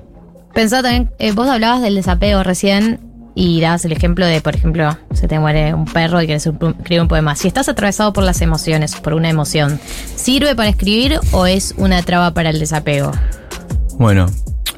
Pensá 0.53 0.83
también, 0.83 1.11
eh, 1.19 1.33
vos 1.33 1.49
hablabas 1.49 1.83
del 1.83 1.95
desapego 1.97 2.43
recién 2.43 3.01
y 3.35 3.61
dabas 3.61 3.85
el 3.85 3.93
ejemplo 3.93 4.25
de, 4.27 4.41
por 4.41 4.55
ejemplo, 4.55 4.97
se 5.13 5.27
te 5.27 5.39
muere 5.41 5.75
un 5.75 5.85
perro 5.87 6.23
y 6.23 6.27
quieres 6.27 6.47
un- 6.47 6.77
escribir 6.79 7.01
un 7.03 7.09
poema. 7.09 7.35
Si 7.35 7.49
estás 7.49 7.69
atravesado 7.69 8.13
por 8.13 8.23
las 8.25 8.41
emociones, 8.41 8.95
por 8.97 9.15
una 9.15 9.29
emoción, 9.29 9.81
¿sirve 10.15 10.55
para 10.55 10.69
escribir 10.69 11.19
o 11.33 11.47
es 11.47 11.75
una 11.77 12.03
traba 12.03 12.33
para 12.33 12.51
el 12.51 12.59
desapego? 12.61 13.11
Bueno, 13.99 14.27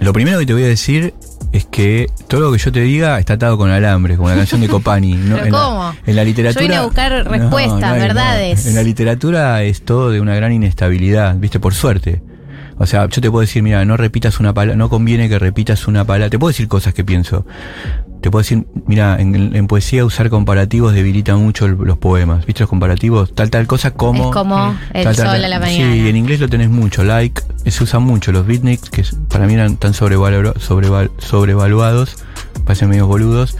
lo 0.00 0.12
primero 0.12 0.38
que 0.38 0.46
te 0.46 0.52
voy 0.54 0.64
a 0.64 0.68
decir 0.68 1.12
es 1.52 1.64
que 1.66 2.06
todo 2.28 2.40
lo 2.40 2.52
que 2.52 2.58
yo 2.58 2.72
te 2.72 2.80
diga 2.80 3.18
está 3.18 3.34
atado 3.34 3.56
con 3.58 3.70
alambre, 3.70 4.16
como 4.16 4.28
la 4.30 4.36
canción 4.36 4.60
de 4.62 4.68
Copani. 4.70 5.14
¿no? 5.14 5.34
¿Pero 5.36 5.46
en, 5.46 5.52
cómo? 5.52 5.78
La, 5.84 5.96
en 6.10 6.16
la 6.16 6.24
literatura. 6.24 6.60
Yo 6.62 6.66
vine 6.68 6.76
a 6.76 6.82
buscar 6.84 7.12
respuestas, 7.28 7.80
no 7.80 7.86
hay- 7.86 7.92
no. 7.98 8.06
verdades. 8.06 8.66
En 8.66 8.74
la 8.74 8.82
literatura 8.82 9.62
es 9.62 9.84
todo 9.84 10.10
de 10.10 10.20
una 10.20 10.34
gran 10.34 10.52
inestabilidad, 10.52 11.34
viste, 11.36 11.60
por 11.60 11.74
suerte. 11.74 12.22
O 12.78 12.86
sea, 12.86 13.08
yo 13.08 13.20
te 13.22 13.30
puedo 13.30 13.40
decir, 13.40 13.62
mira, 13.62 13.84
no 13.84 13.96
repitas 13.96 14.38
una 14.40 14.52
palabra, 14.52 14.76
no 14.76 14.88
conviene 14.90 15.28
que 15.28 15.38
repitas 15.38 15.86
una 15.88 16.04
palabra. 16.04 16.28
Te 16.30 16.38
puedo 16.38 16.48
decir 16.50 16.68
cosas 16.68 16.92
que 16.94 17.04
pienso. 17.04 17.46
Te 18.20 18.30
puedo 18.30 18.42
decir, 18.42 18.66
mira, 18.86 19.16
en, 19.20 19.54
en 19.54 19.66
poesía 19.66 20.04
usar 20.04 20.30
comparativos 20.30 20.92
debilita 20.94 21.36
mucho 21.36 21.66
el- 21.66 21.76
los 21.76 21.96
poemas. 21.98 22.44
¿Viste 22.44 22.62
los 22.62 22.70
comparativos? 22.70 23.34
Tal, 23.34 23.50
tal 23.50 23.66
cosa 23.66 23.92
como. 23.92 24.26
Es 24.26 24.30
como 24.34 24.76
el 24.92 25.04
tal, 25.04 25.14
sol 25.16 25.24
tal. 25.26 25.44
a 25.44 25.48
la 25.48 25.60
mañana. 25.60 25.92
Sí, 25.94 26.08
en 26.08 26.16
inglés 26.16 26.40
lo 26.40 26.48
tenés 26.48 26.68
mucho. 26.68 27.04
Like, 27.04 27.40
eh, 27.64 27.70
se 27.70 27.84
usan 27.84 28.02
mucho. 28.02 28.32
Los 28.32 28.46
beatniks, 28.46 28.90
que 28.90 29.04
para 29.28 29.46
mí 29.46 29.54
eran 29.54 29.76
tan 29.76 29.92
sobrevalu- 29.92 30.54
sobreval- 30.54 31.10
sobrevaluados, 31.18 32.16
parecen 32.64 32.88
medio 32.90 33.06
boludos, 33.06 33.56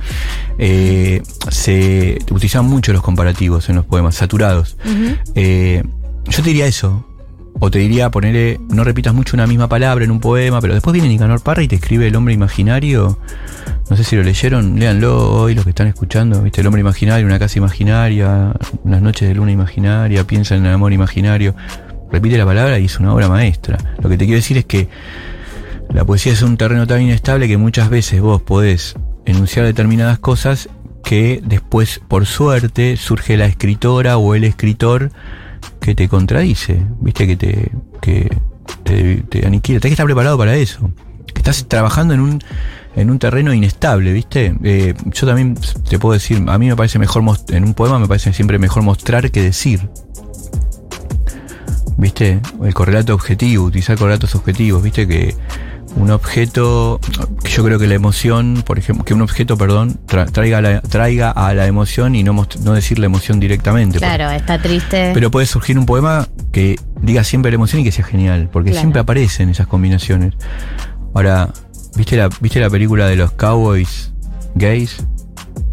eh, 0.59 1.23
se 1.51 2.19
utilizan 2.31 2.65
mucho 2.67 2.93
los 2.93 3.03
comparativos 3.03 3.69
en 3.69 3.77
los 3.77 3.85
poemas, 3.87 4.17
saturados. 4.17 4.77
Eh, 5.35 5.85
yo 6.29 6.37
te 6.43 6.49
diría 6.49 6.67
eso. 6.67 7.06
O 7.59 7.71
te 7.71 7.79
diría 7.79 8.11
ponerle, 8.11 8.61
no 8.69 8.85
repitas 8.85 9.15
mucho 9.15 9.35
una 9.35 9.47
misma 9.47 9.69
palabra 9.69 10.05
en 10.05 10.11
un 10.11 10.21
poema, 10.21 10.61
pero 10.61 10.75
después 10.75 10.93
viene 10.93 11.09
Nicanor 11.09 11.41
Parra 11.43 11.63
y 11.63 11.69
te 11.69 11.77
escribe 11.77 12.07
El 12.07 12.17
hombre 12.17 12.35
imaginario. 12.35 13.19
No 13.89 13.97
sé 13.97 14.05
si 14.05 14.17
lo 14.17 14.23
leyeron, 14.23 14.79
léanlo 14.79 15.33
hoy 15.33 15.55
los 15.55 15.65
que 15.65 15.71
están 15.71 15.87
escuchando. 15.87 16.43
¿Viste? 16.43 16.61
El 16.61 16.67
hombre 16.67 16.81
imaginario, 16.81 17.27
una 17.27 17.39
casa 17.39 17.59
imaginaria, 17.59 18.53
unas 18.85 19.01
noches 19.01 19.29
de 19.29 19.35
luna 19.35 19.53
imaginaria, 19.53 20.27
piensa 20.27 20.55
en 20.55 20.67
el 20.67 20.73
amor 20.73 20.93
imaginario. 20.93 21.55
Repite 22.11 22.37
la 22.37 22.45
palabra 22.45 22.79
y 22.79 22.85
es 22.85 23.01
una 23.01 23.15
obra 23.15 23.29
maestra. 23.29 23.79
Lo 24.03 24.09
que 24.09 24.19
te 24.19 24.27
quiero 24.27 24.37
decir 24.37 24.59
es 24.59 24.65
que 24.67 24.89
la 25.95 26.05
poesía 26.05 26.33
es 26.33 26.43
un 26.43 26.57
terreno 26.57 26.87
tan 26.87 27.01
inestable 27.01 27.49
que 27.49 27.57
muchas 27.57 27.89
veces 27.89 28.21
vos 28.21 28.43
podés 28.43 28.97
enunciar 29.25 29.65
determinadas 29.65 30.19
cosas 30.19 30.69
que 31.05 31.41
después, 31.45 32.01
por 32.07 32.27
suerte, 32.27 32.97
surge 32.97 33.37
la 33.37 33.47
escritora 33.47 34.19
o 34.19 34.35
el 34.35 34.45
escritor 34.45 35.11
que 35.81 35.95
te 35.95 36.09
contradice, 36.09 36.81
viste, 37.01 37.27
que 37.27 37.37
te, 37.37 37.73
que 38.01 38.29
te, 38.83 39.17
te 39.29 39.47
aniquila. 39.47 39.81
Tenés 39.81 39.91
que 39.91 39.95
estar 39.95 40.07
preparado 40.07 40.39
para 40.39 40.57
eso. 40.57 40.91
Estás 41.35 41.67
trabajando 41.69 42.15
en 42.15 42.21
un, 42.21 42.43
en 42.97 43.11
un 43.11 43.19
terreno 43.19 43.53
inestable, 43.53 44.13
viste. 44.13 44.55
Eh, 44.65 44.95
yo 45.13 45.27
también 45.27 45.57
te 45.89 45.99
puedo 45.99 46.15
decir, 46.15 46.43
a 46.49 46.59
mí 46.59 46.67
me 46.67 46.77
parece 46.77 46.99
mejor, 46.99 47.23
en 47.49 47.65
un 47.65 47.75
poema 47.75 47.99
me 47.99 48.09
parece 48.09 48.33
siempre 48.33 48.59
mejor 48.59 48.83
mostrar 48.83 49.31
que 49.31 49.43
decir. 49.43 49.89
¿Viste? 51.99 52.41
El 52.63 52.75
correlato 52.75 53.15
objetivo, 53.15 53.65
utilizar 53.65 53.97
correlatos 53.97 54.35
objetivos, 54.35 54.83
¿viste? 54.83 55.07
Que 55.07 55.35
un 55.97 56.11
objeto, 56.11 57.01
yo 57.45 57.65
creo 57.65 57.79
que 57.79 57.87
la 57.87 57.95
emoción, 57.95 58.63
por 58.67 58.79
ejemplo, 58.79 59.05
que 59.05 59.15
un 59.15 59.23
objeto, 59.23 59.57
perdón, 59.57 59.99
tra- 60.07 60.31
traiga, 60.31 60.61
la- 60.61 60.81
traiga 60.83 61.31
a 61.31 61.55
la 61.55 61.67
emoción 61.67 62.15
y 62.15 62.23
no, 62.23 62.33
no 62.63 62.73
decir 62.75 62.99
la 62.99 63.07
emoción 63.07 63.41
directamente. 63.41 63.99
Claro, 63.99 64.31
está 64.31 64.61
triste. 64.61 65.13
Pero 65.15 65.31
puede 65.31 65.47
surgir 65.47 65.79
un 65.79 65.87
poema 65.87 66.29
que 66.53 66.77
diga 67.01 67.25
siempre 67.25 67.51
la 67.51 67.55
emoción 67.57 67.81
y 67.81 67.85
que 67.85 67.93
sea 67.93 68.05
genial, 68.05 68.49
porque 68.53 68.71
Claro. 68.71 68.83
siempre 68.83 69.01
aparecen 69.01 69.49
esas 69.49 69.67
combinaciones. 69.67 70.35
Ahora, 71.15 71.49
¿viste 71.97 72.17
la, 72.17 72.29
¿viste 72.41 72.61
la 72.61 72.69
película 72.71 73.07
de 73.07 73.17
los 73.17 73.33
cowboys 73.33 74.13
gays? 74.55 74.97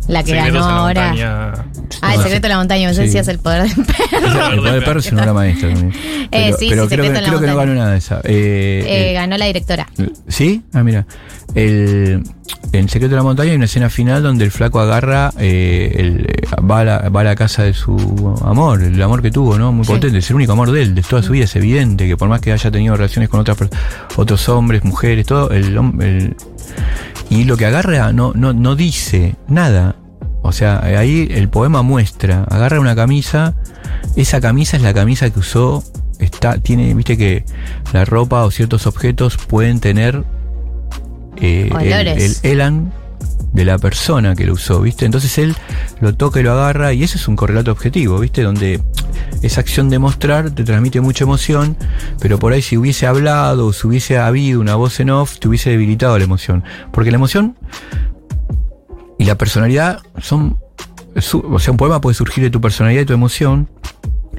La 0.08 0.22
que 0.24 0.32
Secretos 0.32 0.54
ganó 0.66 0.90
en 0.90 0.96
la 0.96 1.08
ahora. 1.08 1.08
montaña. 1.54 1.66
Ah, 2.02 2.16
el 2.16 2.22
secreto 2.22 2.42
de 2.44 2.50
la 2.50 2.58
montaña, 2.58 2.88
me 2.90 2.94
Sí. 2.94 3.02
decías 3.02 3.28
el 3.30 3.40
poder 3.40 3.64
del 3.64 3.86
perro. 3.86 4.28
El 4.52 4.58
poder 4.60 4.74
del 4.74 4.84
perro 4.84 5.00
es 5.00 5.12
una 5.12 5.22
obra 5.24 5.34
maestra 5.34 5.70
también. 5.74 5.94
Pero, 6.32 6.58
sí, 6.58 6.66
pero 6.70 6.84
sí, 6.84 6.90
creo, 6.90 6.90
Secreto 6.90 7.04
que, 7.04 7.08
en 7.08 7.14
la 7.24 7.30
creo 7.30 7.40
que 7.40 7.48
no 7.48 7.56
ganó 7.56 7.74
nada 7.76 7.92
de 7.92 7.98
esa. 8.00 8.18
Eh, 8.24 8.84
Eh, 8.86 9.12
eh, 9.12 9.14
ganó 9.14 9.38
la 9.38 9.46
directora. 9.46 9.88
¿Sí? 10.28 10.64
Ah, 10.74 10.82
mira. 10.84 11.06
El, 11.54 12.24
en 12.72 12.90
Secreto 12.90 13.12
de 13.12 13.18
la 13.18 13.24
Montaña 13.24 13.52
hay 13.52 13.56
una 13.56 13.66
escena 13.66 13.90
final 13.92 14.24
donde 14.24 14.44
el 14.44 14.50
flaco 14.52 14.80
agarra, 14.80 15.32
eh, 15.38 15.94
el, 16.00 16.26
eh, 16.28 16.48
va, 16.60 16.80
a 16.80 16.84
la, 16.84 16.98
va 17.10 17.22
a 17.22 17.24
la 17.24 17.36
casa 17.36 17.62
de 17.64 17.74
su 17.76 18.36
amor, 18.44 18.82
el 18.82 19.00
amor 19.02 19.22
que 19.22 19.30
tuvo, 19.30 19.60
¿no? 19.60 19.72
Muy 19.72 19.86
Sí. 19.86 19.92
potente, 19.94 20.18
es 20.18 20.30
el 20.32 20.36
único 20.38 20.54
amor 20.54 20.72
de 20.72 20.82
él, 20.82 20.96
de 20.96 21.04
toda 21.04 21.22
su 21.22 21.34
vida, 21.34 21.44
es 21.46 21.56
evidente 21.56 22.08
que 22.08 22.18
por 22.18 22.28
más 22.30 22.42
que 22.42 22.52
haya 22.52 22.72
tenido 22.72 22.96
relaciones 22.96 23.30
con 23.30 23.40
otras, 23.42 23.58
otros 24.16 24.50
hombres, 24.50 24.84
mujeres, 24.84 25.28
todo, 25.28 25.52
el, 25.52 25.78
el- 26.02 26.36
y 27.30 27.44
lo 27.46 27.58
que 27.58 27.66
agarra 27.66 28.12
no, 28.12 28.34
no, 28.36 28.54
no 28.54 28.76
dice 28.76 29.36
nada. 29.48 29.96
O 30.42 30.52
sea, 30.52 30.84
ahí 30.84 31.28
el 31.32 31.50
poema 31.50 31.82
muestra, 31.84 32.44
agarra 32.50 32.80
una 32.80 32.96
camisa, 32.96 33.56
esa 34.16 34.42
camisa 34.42 34.76
es 34.76 34.84
la 34.84 34.94
camisa 34.94 35.30
que 35.30 35.40
usó, 35.40 35.84
está, 36.20 36.58
tiene, 36.58 36.94
viste 36.94 37.18
que 37.18 37.46
la 37.94 38.04
ropa 38.04 38.44
o 38.44 38.52
ciertos 38.52 38.86
objetos 38.86 39.38
pueden 39.38 39.80
tener 39.80 40.24
eh, 41.38 41.70
el, 41.80 42.08
el 42.08 42.36
elan 42.44 42.92
de 43.54 43.66
la 43.66 43.78
persona 43.78 44.36
que 44.36 44.46
lo 44.46 44.54
usó, 44.54 44.82
¿viste? 44.82 45.06
Entonces 45.06 45.38
él 45.38 45.56
lo 46.02 46.16
toca 46.16 46.40
y 46.40 46.44
lo 46.44 46.52
agarra 46.52 46.92
y 46.94 47.04
ese 47.04 47.18
es 47.18 47.28
un 47.28 47.36
correlato 47.36 47.72
objetivo, 47.72 48.20
¿viste? 48.20 48.42
Donde 48.42 48.82
esa 49.42 49.62
acción 49.62 49.90
de 49.90 50.00
mostrar 50.00 50.52
te 50.52 50.64
transmite 50.64 51.02
mucha 51.02 51.24
emoción, 51.24 51.78
pero 52.20 52.40
por 52.40 52.54
ahí 52.54 52.62
si 52.62 52.78
hubiese 52.78 53.06
hablado 53.06 53.68
o 53.68 53.74
si 53.74 53.88
hubiese 53.88 54.18
habido 54.18 54.60
una 54.60 54.76
voz 54.76 55.00
en 55.00 55.12
off, 55.12 55.40
te 55.40 55.48
hubiese 55.48 55.70
debilitado 55.70 56.18
la 56.18 56.24
emoción. 56.24 56.64
Porque 56.92 57.12
la 57.12 57.18
emoción 57.18 57.56
y 59.20 59.26
la 59.26 59.38
personalidad 59.38 60.02
son... 60.20 60.58
o 61.16 61.60
sea, 61.60 61.72
un 61.72 61.78
poema 61.78 62.02
puede 62.02 62.16
surgir 62.16 62.44
de 62.44 62.50
tu 62.50 62.60
personalidad 62.60 63.04
y 63.04 63.06
tu 63.06 63.14
emoción. 63.14 63.70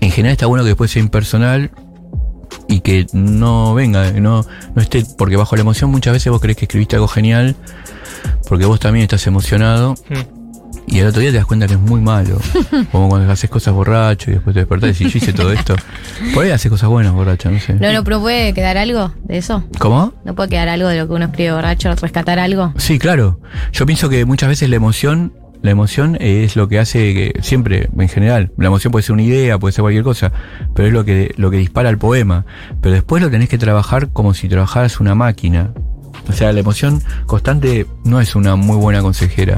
En 0.00 0.10
general 0.10 0.32
está 0.32 0.46
bueno 0.46 0.64
que 0.64 0.70
después 0.70 0.90
sea 0.90 1.00
impersonal 1.00 1.70
y 2.68 2.80
que 2.80 3.06
no 3.12 3.74
venga, 3.74 4.12
que 4.12 4.20
no, 4.20 4.44
no 4.74 4.82
esté, 4.82 5.04
porque 5.18 5.36
bajo 5.36 5.56
la 5.56 5.62
emoción 5.62 5.90
muchas 5.90 6.12
veces 6.12 6.30
vos 6.30 6.40
crees 6.40 6.56
que 6.56 6.64
escribiste 6.64 6.96
algo 6.96 7.08
genial, 7.08 7.56
porque 8.48 8.64
vos 8.64 8.80
también 8.80 9.04
estás 9.04 9.26
emocionado, 9.26 9.94
y 10.86 11.00
al 11.00 11.08
otro 11.08 11.20
día 11.20 11.30
te 11.30 11.38
das 11.38 11.46
cuenta 11.46 11.66
que 11.66 11.74
es 11.74 11.80
muy 11.80 12.00
malo. 12.00 12.38
Como 12.92 13.08
cuando 13.08 13.30
haces 13.32 13.48
cosas 13.48 13.74
borracho 13.74 14.30
y 14.30 14.34
después 14.34 14.54
te 14.54 14.60
despertás 14.60 14.90
y 14.90 15.04
decís, 15.04 15.12
yo 15.12 15.18
hice 15.18 15.32
todo 15.32 15.52
esto. 15.52 15.74
Por 16.34 16.44
ahí 16.44 16.50
haces 16.50 16.70
cosas 16.70 16.88
buenas 16.88 17.12
borracha, 17.12 17.50
no 17.50 17.58
sé. 17.58 17.74
No, 17.74 17.92
no, 17.92 18.04
pero 18.04 18.20
puede 18.20 18.52
quedar 18.52 18.76
algo 18.76 19.12
de 19.24 19.38
eso. 19.38 19.64
¿Cómo? 19.78 20.12
¿No 20.24 20.34
puede 20.34 20.50
quedar 20.50 20.68
algo 20.68 20.88
de 20.88 20.98
lo 20.98 21.08
que 21.08 21.14
uno 21.14 21.24
escribe 21.26 21.52
borracho, 21.52 21.94
rescatar 21.94 22.38
algo? 22.38 22.72
Sí, 22.76 22.98
claro. 22.98 23.40
Yo 23.72 23.86
pienso 23.86 24.08
que 24.08 24.24
muchas 24.24 24.48
veces 24.48 24.68
la 24.68 24.76
emoción, 24.76 25.32
la 25.64 25.70
emoción 25.70 26.18
es 26.20 26.56
lo 26.56 26.68
que 26.68 26.78
hace 26.78 27.14
que 27.14 27.42
siempre, 27.42 27.88
en 27.98 28.08
general, 28.10 28.52
la 28.58 28.66
emoción 28.66 28.92
puede 28.92 29.02
ser 29.02 29.14
una 29.14 29.22
idea, 29.22 29.58
puede 29.58 29.72
ser 29.72 29.80
cualquier 29.80 30.04
cosa, 30.04 30.30
pero 30.74 30.88
es 30.88 30.92
lo 30.92 31.06
que 31.06 31.32
lo 31.38 31.50
que 31.50 31.56
dispara 31.56 31.88
el 31.88 31.96
poema. 31.96 32.44
Pero 32.82 32.94
después 32.94 33.22
lo 33.22 33.30
tenés 33.30 33.48
que 33.48 33.56
trabajar 33.56 34.10
como 34.12 34.34
si 34.34 34.46
trabajaras 34.46 35.00
una 35.00 35.14
máquina. 35.14 35.72
O 36.28 36.34
sea, 36.34 36.52
la 36.52 36.60
emoción 36.60 37.02
constante 37.24 37.86
no 38.04 38.20
es 38.20 38.36
una 38.36 38.56
muy 38.56 38.76
buena 38.76 39.00
consejera. 39.00 39.56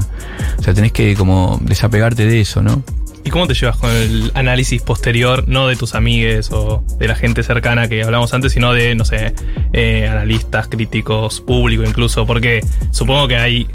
O 0.57 0.63
sea, 0.63 0.73
tenés 0.73 0.93
que 0.93 1.13
como 1.15 1.59
desapegarte 1.61 2.25
de 2.25 2.39
eso, 2.39 2.63
¿no? 2.63 2.85
¿Y 3.25 3.29
cómo 3.29 3.45
te 3.45 3.53
llevas 3.53 3.75
con 3.75 3.91
el 3.91 4.31
análisis 4.33 4.81
posterior, 4.81 5.43
no 5.49 5.67
de 5.67 5.75
tus 5.75 5.93
amigues 5.93 6.51
o 6.53 6.85
de 6.97 7.09
la 7.09 7.15
gente 7.15 7.43
cercana 7.43 7.89
que 7.89 8.01
hablamos 8.01 8.33
antes, 8.33 8.53
sino 8.53 8.71
de, 8.71 8.95
no 8.95 9.03
sé, 9.03 9.33
eh, 9.73 10.07
analistas, 10.07 10.69
críticos, 10.69 11.41
público 11.41 11.83
incluso? 11.83 12.25
Porque 12.25 12.61
supongo 12.91 13.27
que 13.27 13.35
hay, 13.35 13.67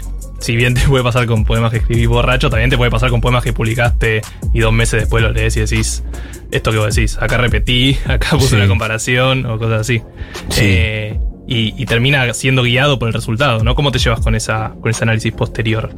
si 0.43 0.55
bien 0.55 0.73
te 0.73 0.81
puede 0.81 1.03
pasar 1.03 1.25
con 1.25 1.43
poemas 1.45 1.71
que 1.71 1.77
escribís 1.77 2.07
borracho, 2.07 2.49
también 2.49 2.69
te 2.69 2.77
puede 2.77 2.91
pasar 2.91 3.09
con 3.09 3.21
poemas 3.21 3.43
que 3.43 3.53
publicaste 3.53 4.21
y 4.53 4.59
dos 4.59 4.73
meses 4.73 5.01
después 5.01 5.23
los 5.23 5.33
lees 5.33 5.55
y 5.57 5.61
decís, 5.61 6.03
esto 6.51 6.71
que 6.71 6.77
vos 6.77 6.93
decís, 6.95 7.17
acá 7.19 7.37
repetí, 7.37 7.97
acá 8.05 8.31
puse 8.31 8.49
Sí. 8.49 8.55
una 8.55 8.67
comparación 8.67 9.45
o 9.45 9.57
cosas 9.57 9.81
así. 9.81 10.01
Sí. 10.49 10.61
Eh, 10.63 11.19
y, 11.47 11.73
y 11.81 11.85
termina 11.85 12.33
siendo 12.33 12.63
guiado 12.63 12.99
por 12.99 13.07
el 13.09 13.13
resultado, 13.13 13.63
¿no? 13.63 13.75
¿Cómo 13.75 13.91
te 13.91 13.99
llevas 13.99 14.19
con, 14.21 14.35
esa, 14.35 14.73
con 14.81 14.91
ese 14.91 15.03
análisis 15.03 15.31
posterior? 15.33 15.93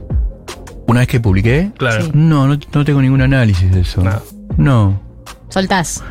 Una 0.87 0.99
vez 1.01 1.09
que 1.09 1.19
publiqué, 1.19 1.71
Claro. 1.77 2.05
no, 2.13 2.47
no, 2.47 2.59
no 2.73 2.85
tengo 2.85 3.01
ningún 3.01 3.21
análisis 3.21 3.71
de 3.71 3.81
eso. 3.81 4.03
No. 4.57 5.01
Soltás. 5.49 6.03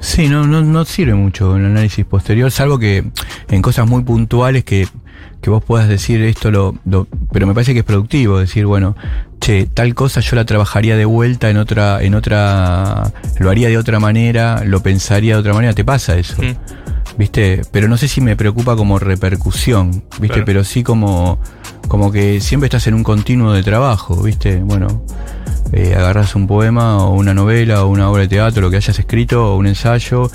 Sí, 0.00 0.28
no, 0.28 0.46
no, 0.46 0.62
no 0.62 0.84
sirve 0.84 1.14
mucho 1.14 1.56
el 1.56 1.66
análisis 1.66 2.04
posterior, 2.06 2.50
salvo 2.50 2.78
que 2.78 3.04
en 3.48 3.62
cosas 3.62 3.86
muy 3.88 4.02
puntuales 4.02 4.64
que, 4.64 4.88
que 5.40 5.50
vos 5.50 5.62
puedas 5.64 5.88
decir 5.88 6.22
esto 6.22 6.50
lo, 6.50 6.74
lo- 6.84 7.06
Pero 7.32 7.46
me 7.46 7.54
parece 7.54 7.72
que 7.72 7.80
es 7.80 7.84
productivo 7.84 8.38
decir, 8.38 8.66
bueno, 8.66 8.94
che, 9.40 9.66
tal 9.66 9.94
cosa 9.94 10.20
yo 10.20 10.36
la 10.36 10.44
trabajaría 10.44 10.96
de 10.96 11.04
vuelta 11.04 11.48
en 11.50 11.56
otra, 11.56 12.02
en 12.02 12.14
otra. 12.14 13.10
lo 13.38 13.50
haría 13.50 13.68
de 13.68 13.78
otra 13.78 13.98
manera, 14.00 14.62
lo 14.64 14.82
pensaría 14.82 15.34
de 15.34 15.40
otra 15.40 15.54
manera, 15.54 15.72
te 15.72 15.84
pasa 15.84 16.16
eso. 16.16 16.36
¿Viste? 17.18 17.62
Pero 17.72 17.88
no 17.88 17.96
sé 17.96 18.08
si 18.08 18.20
me 18.20 18.36
preocupa 18.36 18.76
como 18.76 18.98
repercusión, 18.98 19.90
¿viste? 20.20 20.28
Claro. 20.28 20.44
Pero 20.44 20.64
sí 20.64 20.82
como, 20.82 21.38
como 21.88 22.12
que 22.12 22.40
siempre 22.40 22.66
estás 22.66 22.86
en 22.86 22.94
un 22.94 23.02
continuo 23.02 23.52
de 23.52 23.62
trabajo, 23.62 24.22
¿viste? 24.22 24.56
Bueno, 24.62 25.02
eh, 25.72 25.94
agarras 25.96 26.34
un 26.34 26.46
poema 26.46 26.98
o 27.04 27.14
una 27.14 27.34
novela 27.34 27.84
o 27.84 27.88
una 27.88 28.10
obra 28.10 28.22
de 28.22 28.28
teatro, 28.28 28.62
lo 28.62 28.70
que 28.70 28.76
hayas 28.76 28.98
escrito 28.98 29.52
o 29.52 29.56
un 29.56 29.66
ensayo, 29.66 30.30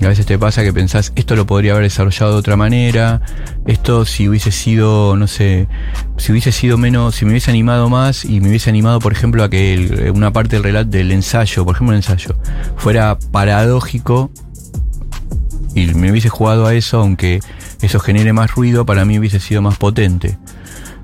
y 0.00 0.04
a 0.04 0.08
veces 0.08 0.26
te 0.26 0.38
pasa 0.38 0.62
que 0.62 0.72
pensás, 0.72 1.12
esto 1.14 1.36
lo 1.36 1.46
podría 1.46 1.72
haber 1.72 1.84
desarrollado 1.84 2.32
de 2.32 2.38
otra 2.38 2.56
manera, 2.56 3.20
esto 3.66 4.04
si 4.04 4.28
hubiese 4.28 4.50
sido, 4.50 5.16
no 5.16 5.26
sé, 5.26 5.68
si 6.16 6.32
hubiese 6.32 6.50
sido 6.52 6.78
menos, 6.78 7.14
si 7.14 7.24
me 7.24 7.32
hubiese 7.32 7.50
animado 7.50 7.88
más 7.88 8.24
y 8.24 8.40
me 8.40 8.48
hubiese 8.48 8.70
animado, 8.70 8.98
por 8.98 9.12
ejemplo, 9.12 9.44
a 9.44 9.50
que 9.50 9.74
el- 9.74 10.10
una 10.14 10.32
parte 10.32 10.56
del 10.56 10.64
relato 10.64 10.90
del 10.90 11.12
ensayo, 11.12 11.64
por 11.64 11.76
ejemplo, 11.76 11.90
un 11.92 11.96
ensayo, 11.96 12.36
fuera 12.76 13.16
paradójico 13.30 14.30
y 15.74 15.86
me 15.94 16.10
hubiese 16.10 16.28
jugado 16.28 16.66
a 16.66 16.74
eso, 16.74 17.00
aunque 17.00 17.40
eso 17.80 18.00
genere 18.00 18.32
más 18.32 18.52
ruido, 18.54 18.84
para 18.84 19.04
mí 19.04 19.18
hubiese 19.18 19.40
sido 19.40 19.62
más 19.62 19.76
potente. 19.76 20.36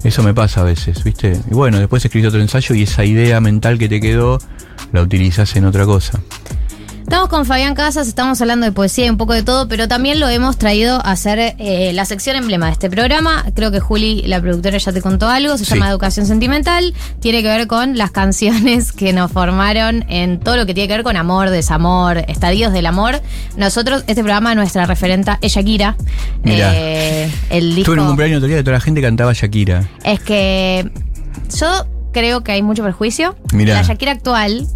Eso 0.05 0.23
me 0.23 0.33
pasa 0.33 0.61
a 0.61 0.65
veces, 0.65 1.03
¿viste? 1.03 1.39
Y 1.51 1.55
bueno, 1.55 1.79
después 1.79 2.05
escribís 2.05 2.29
otro 2.29 2.41
ensayo 2.41 2.75
y 2.75 2.83
esa 2.83 3.05
idea 3.05 3.41
mental 3.41 3.79
que 3.79 3.89
te 3.89 4.01
quedó 4.01 4.39
la 4.93 5.03
utilizás 5.03 5.57
en 5.57 5.65
otra 5.65 5.85
cosa. 5.85 6.21
Estamos 7.09 7.31
con 7.31 7.47
Fabián 7.47 7.75
Casas, 7.75 8.07
estamos 8.07 8.39
hablando 8.43 8.67
de 8.67 8.73
poesía 8.73 9.07
y 9.07 9.09
un 9.09 9.17
poco 9.17 9.33
de 9.33 9.43
todo, 9.43 9.67
pero 9.67 9.89
también 9.89 10.21
lo 10.21 10.29
hemos 10.29 10.59
traído 10.59 10.97
a 10.97 11.13
hacer 11.13 11.55
eh, 11.59 11.91
la 11.95 12.05
sección 12.05 12.37
emblema 12.37 12.67
de 12.67 12.73
este 12.73 12.91
programa. 12.91 13.47
Creo 13.55 13.71
que 13.71 13.81
Juli, 13.81 14.21
la 14.27 14.43
productora, 14.43 14.77
ya 14.77 14.93
te 14.93 15.01
contó 15.01 15.27
algo, 15.27 15.57
se 15.57 15.65
Sí. 15.65 15.73
llama 15.73 15.89
Educación 15.89 16.27
Sentimental. 16.27 16.93
Tiene 17.21 17.41
que 17.43 17.49
ver 17.49 17.67
con 17.67 17.97
las 17.97 18.11
canciones 18.11 18.93
que 18.93 19.15
nos 19.15 19.33
formaron 19.33 20.05
en 20.11 20.39
todo 20.39 20.59
lo 20.59 20.67
que 20.67 20.75
tiene 20.75 20.87
que 20.87 20.95
ver 20.97 21.03
con 21.03 21.17
amor, 21.17 21.49
desamor, 21.49 22.19
estadios 22.29 22.75
del 22.75 22.85
amor. 22.85 23.23
Nosotros, 23.57 24.05
este 24.07 24.23
programa, 24.23 24.55
nuestra 24.55 24.85
referenta 24.85 25.39
es 25.41 25.53
Shakira. 25.55 25.97
Mirá. 26.43 26.73
Eh, 26.77 27.33
el 27.49 27.71
disco. 27.75 27.81
Estuve 27.93 27.95
en 27.95 28.01
un 28.01 28.07
cumpleaños 28.09 28.37
otro 28.37 28.49
día 28.49 28.59
y 28.59 28.63
toda 28.63 28.75
la 28.77 28.81
gente 28.83 29.01
cantaba 29.01 29.33
Shakira. 29.33 29.89
Es 30.05 30.21
que 30.21 30.91
yo 31.59 31.87
creo 32.13 32.45
que 32.45 32.53
hay 32.53 32.61
mucho 32.63 32.83
perjuicio. 32.83 33.35
Mirá. 33.55 33.77
La 33.77 33.83
Shakira 33.83 34.13
actual 34.13 34.67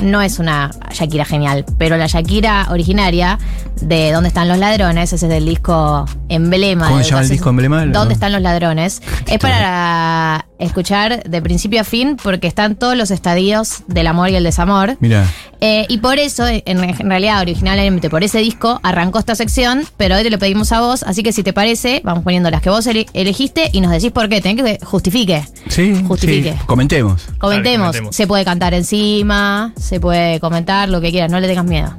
no 0.00 0.22
es 0.22 0.38
una 0.38 0.70
Shakira 0.92 1.24
genial, 1.24 1.64
pero 1.78 1.96
la 1.96 2.06
Shakira 2.06 2.66
originaria 2.70 3.38
de 3.80 4.12
¿Dónde 4.12 4.28
están 4.28 4.48
los 4.48 4.58
ladrones? 4.58 5.12
Ese 5.12 5.26
es 5.26 5.30
del 5.30 5.44
disco 5.44 6.04
emblema. 6.28 6.88
¿Cómo 6.88 7.02
se 7.02 7.10
llama 7.10 7.22
el 7.22 7.28
disco 7.28 7.50
emblema? 7.50 7.86
¿Dónde 7.86 8.14
están 8.14 8.32
los 8.32 8.42
ladrones? 8.42 9.02
Es 9.26 9.38
para 9.38 10.47
escuchar 10.58 11.22
de 11.22 11.42
principio 11.42 11.80
a 11.80 11.84
fin 11.84 12.16
porque 12.22 12.46
están 12.46 12.76
todos 12.76 12.96
los 12.96 13.10
estadios 13.10 13.82
del 13.86 14.06
amor 14.06 14.30
y 14.30 14.36
el 14.36 14.44
desamor. 14.44 14.96
Mira, 15.00 15.26
Eh, 15.60 15.86
y 15.88 15.98
por 15.98 16.18
eso, 16.18 16.46
en, 16.46 16.62
en 16.66 17.08
realidad, 17.10 17.40
originalmente 17.40 18.08
por 18.08 18.22
ese 18.22 18.38
disco, 18.38 18.78
arrancó 18.84 19.18
esta 19.18 19.34
sección, 19.34 19.84
pero 19.96 20.14
hoy 20.16 20.22
te 20.22 20.30
lo 20.30 20.38
pedimos 20.38 20.70
a 20.72 20.80
vos, 20.80 21.02
así 21.02 21.22
que 21.24 21.32
si 21.32 21.42
te 21.42 21.52
parece, 21.52 22.00
vamos 22.04 22.22
poniendo 22.22 22.48
las 22.50 22.62
que 22.62 22.70
vos 22.70 22.86
ele- 22.86 23.06
elegiste 23.12 23.68
y 23.72 23.80
nos 23.80 23.90
decís 23.90 24.12
por 24.12 24.28
qué. 24.28 24.40
Tenés 24.40 24.62
que 24.62 24.84
justifique. 24.84 25.44
sí, 25.68 26.04
Justifique. 26.06 26.52
sí. 26.52 26.58
Comentemos. 26.66 27.22
Comentemos. 27.38 27.86
comentemos. 27.88 28.14
Se 28.16 28.26
puede 28.28 28.44
cantar 28.44 28.74
encima, 28.74 29.72
se 29.76 29.98
puede 30.00 30.38
comentar 30.40 30.88
lo 30.88 31.00
que 31.00 31.10
quieras, 31.10 31.30
no 31.32 31.40
le 31.40 31.48
tengas 31.48 31.64
miedo. 31.64 31.96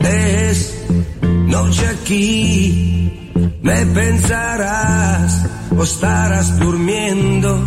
Es 0.00 0.74
noche 1.46 1.86
aquí, 1.88 3.23
me 3.64 3.84
pensarás 3.86 5.48
o 5.74 5.82
estarás 5.82 6.58
durmiendo. 6.58 7.64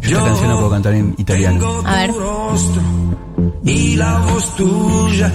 Yo 0.00 0.16
esta 0.16 0.24
canción 0.24 0.48
la 0.48 0.56
puedo 0.56 0.70
cantar 0.70 0.94
en 0.94 1.14
italiano. 1.18 1.82
A 1.84 1.96
ver. 1.96 2.12
Tu 2.12 2.18
rostro 2.18 2.80
y 3.62 3.96
la 3.96 4.18
voz 4.20 4.56
tuya 4.56 5.30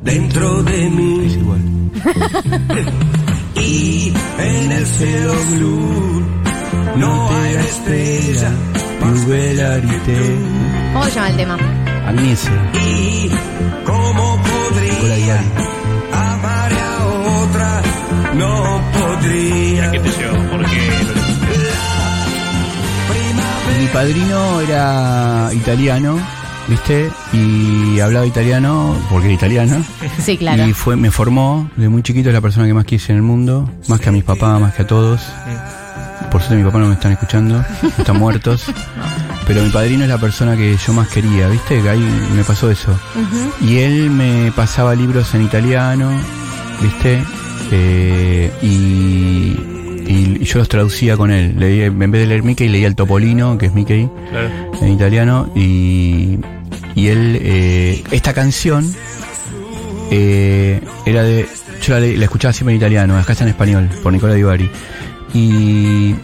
dentro 0.00 0.62
de 0.62 0.90
mí. 0.90 1.26
Es 1.26 1.36
igual. 1.36 1.60
Y 3.56 4.14
en 4.38 4.72
el 4.72 4.86
cielo 4.86 5.34
blue 5.50 6.24
no 6.96 7.30
hay 7.30 7.54
estrella. 7.56 8.50
¿Cómo 8.98 9.14
se 11.04 11.14
llama 11.14 11.28
el 11.28 11.36
tema? 11.36 11.58
Agnese. 12.06 12.50
Y 12.86 13.30
cómo 13.84 14.40
podría 14.42 15.42
no 18.36 18.82
podría. 18.92 19.90
¿Qué 19.90 20.00
te 20.00 20.10
llevó? 20.10 20.50
¿Por 20.50 20.64
qué? 20.66 20.90
Mi 23.80 23.86
padrino 23.88 24.60
era 24.60 25.50
italiano, 25.52 26.18
¿viste? 26.68 27.10
Y 27.32 28.00
hablaba 28.00 28.26
italiano 28.26 28.96
porque 29.10 29.26
era 29.26 29.34
italiano. 29.34 29.84
Sí, 30.22 30.36
claro. 30.36 30.66
Y 30.66 30.72
fue, 30.72 30.96
me 30.96 31.10
formó, 31.10 31.70
de 31.76 31.88
muy 31.88 32.02
chiquito 32.02 32.30
es 32.30 32.34
la 32.34 32.40
persona 32.40 32.66
que 32.66 32.74
más 32.74 32.84
quise 32.84 33.12
en 33.12 33.16
el 33.18 33.22
mundo, 33.22 33.70
más 33.88 34.00
que 34.00 34.08
a 34.08 34.12
mis 34.12 34.24
papás, 34.24 34.60
más 34.60 34.74
que 34.74 34.82
a 34.82 34.86
todos. 34.86 35.20
Por 36.30 36.40
suerte 36.40 36.56
mi 36.56 36.64
papá 36.64 36.78
no 36.78 36.88
me 36.88 36.94
están 36.94 37.12
escuchando, 37.12 37.64
están 37.98 38.18
muertos. 38.18 38.64
Pero 39.46 39.62
mi 39.62 39.70
padrino 39.70 40.02
es 40.02 40.08
la 40.08 40.18
persona 40.18 40.56
que 40.56 40.76
yo 40.76 40.92
más 40.92 41.08
quería, 41.08 41.48
¿viste? 41.48 41.80
Que 41.80 41.88
ahí 41.88 42.30
me 42.34 42.42
pasó 42.42 42.70
eso. 42.70 42.98
Y 43.60 43.78
él 43.78 44.10
me 44.10 44.50
pasaba 44.52 44.94
libros 44.94 45.34
en 45.34 45.42
italiano, 45.42 46.10
¿viste? 46.82 47.22
Eh, 47.72 48.50
y, 48.62 49.56
y 50.08 50.44
yo 50.44 50.58
los 50.60 50.68
traducía 50.68 51.16
con 51.16 51.30
él. 51.30 51.56
Leía- 51.58 51.86
en 51.86 51.98
vez 52.10 52.20
de 52.20 52.26
leer 52.26 52.42
Mickey, 52.42 52.68
leía 52.68 52.86
el 52.86 52.94
Topolino, 52.94 53.58
que 53.58 53.66
es 53.66 53.74
Mickey, 53.74 54.08
Claro. 54.30 54.48
en 54.82 54.92
italiano. 54.92 55.50
Y, 55.56 56.38
y 56.94 57.08
él, 57.08 57.38
eh, 57.42 58.04
esta 58.10 58.32
canción 58.32 58.90
eh, 60.10 60.80
era 61.04 61.22
de. 61.22 61.48
Yo 61.82 61.98
la, 61.98 62.06
escuchaba 62.06 62.52
siempre 62.52 62.74
en 62.74 62.78
italiano, 62.78 63.18
acá 63.18 63.32
está 63.32 63.44
en 63.44 63.50
español, 63.50 63.88
por 64.02 64.12
Nicola 64.12 64.34
Di 64.34 64.42
Bari. 64.42 64.70
Y 65.34 66.14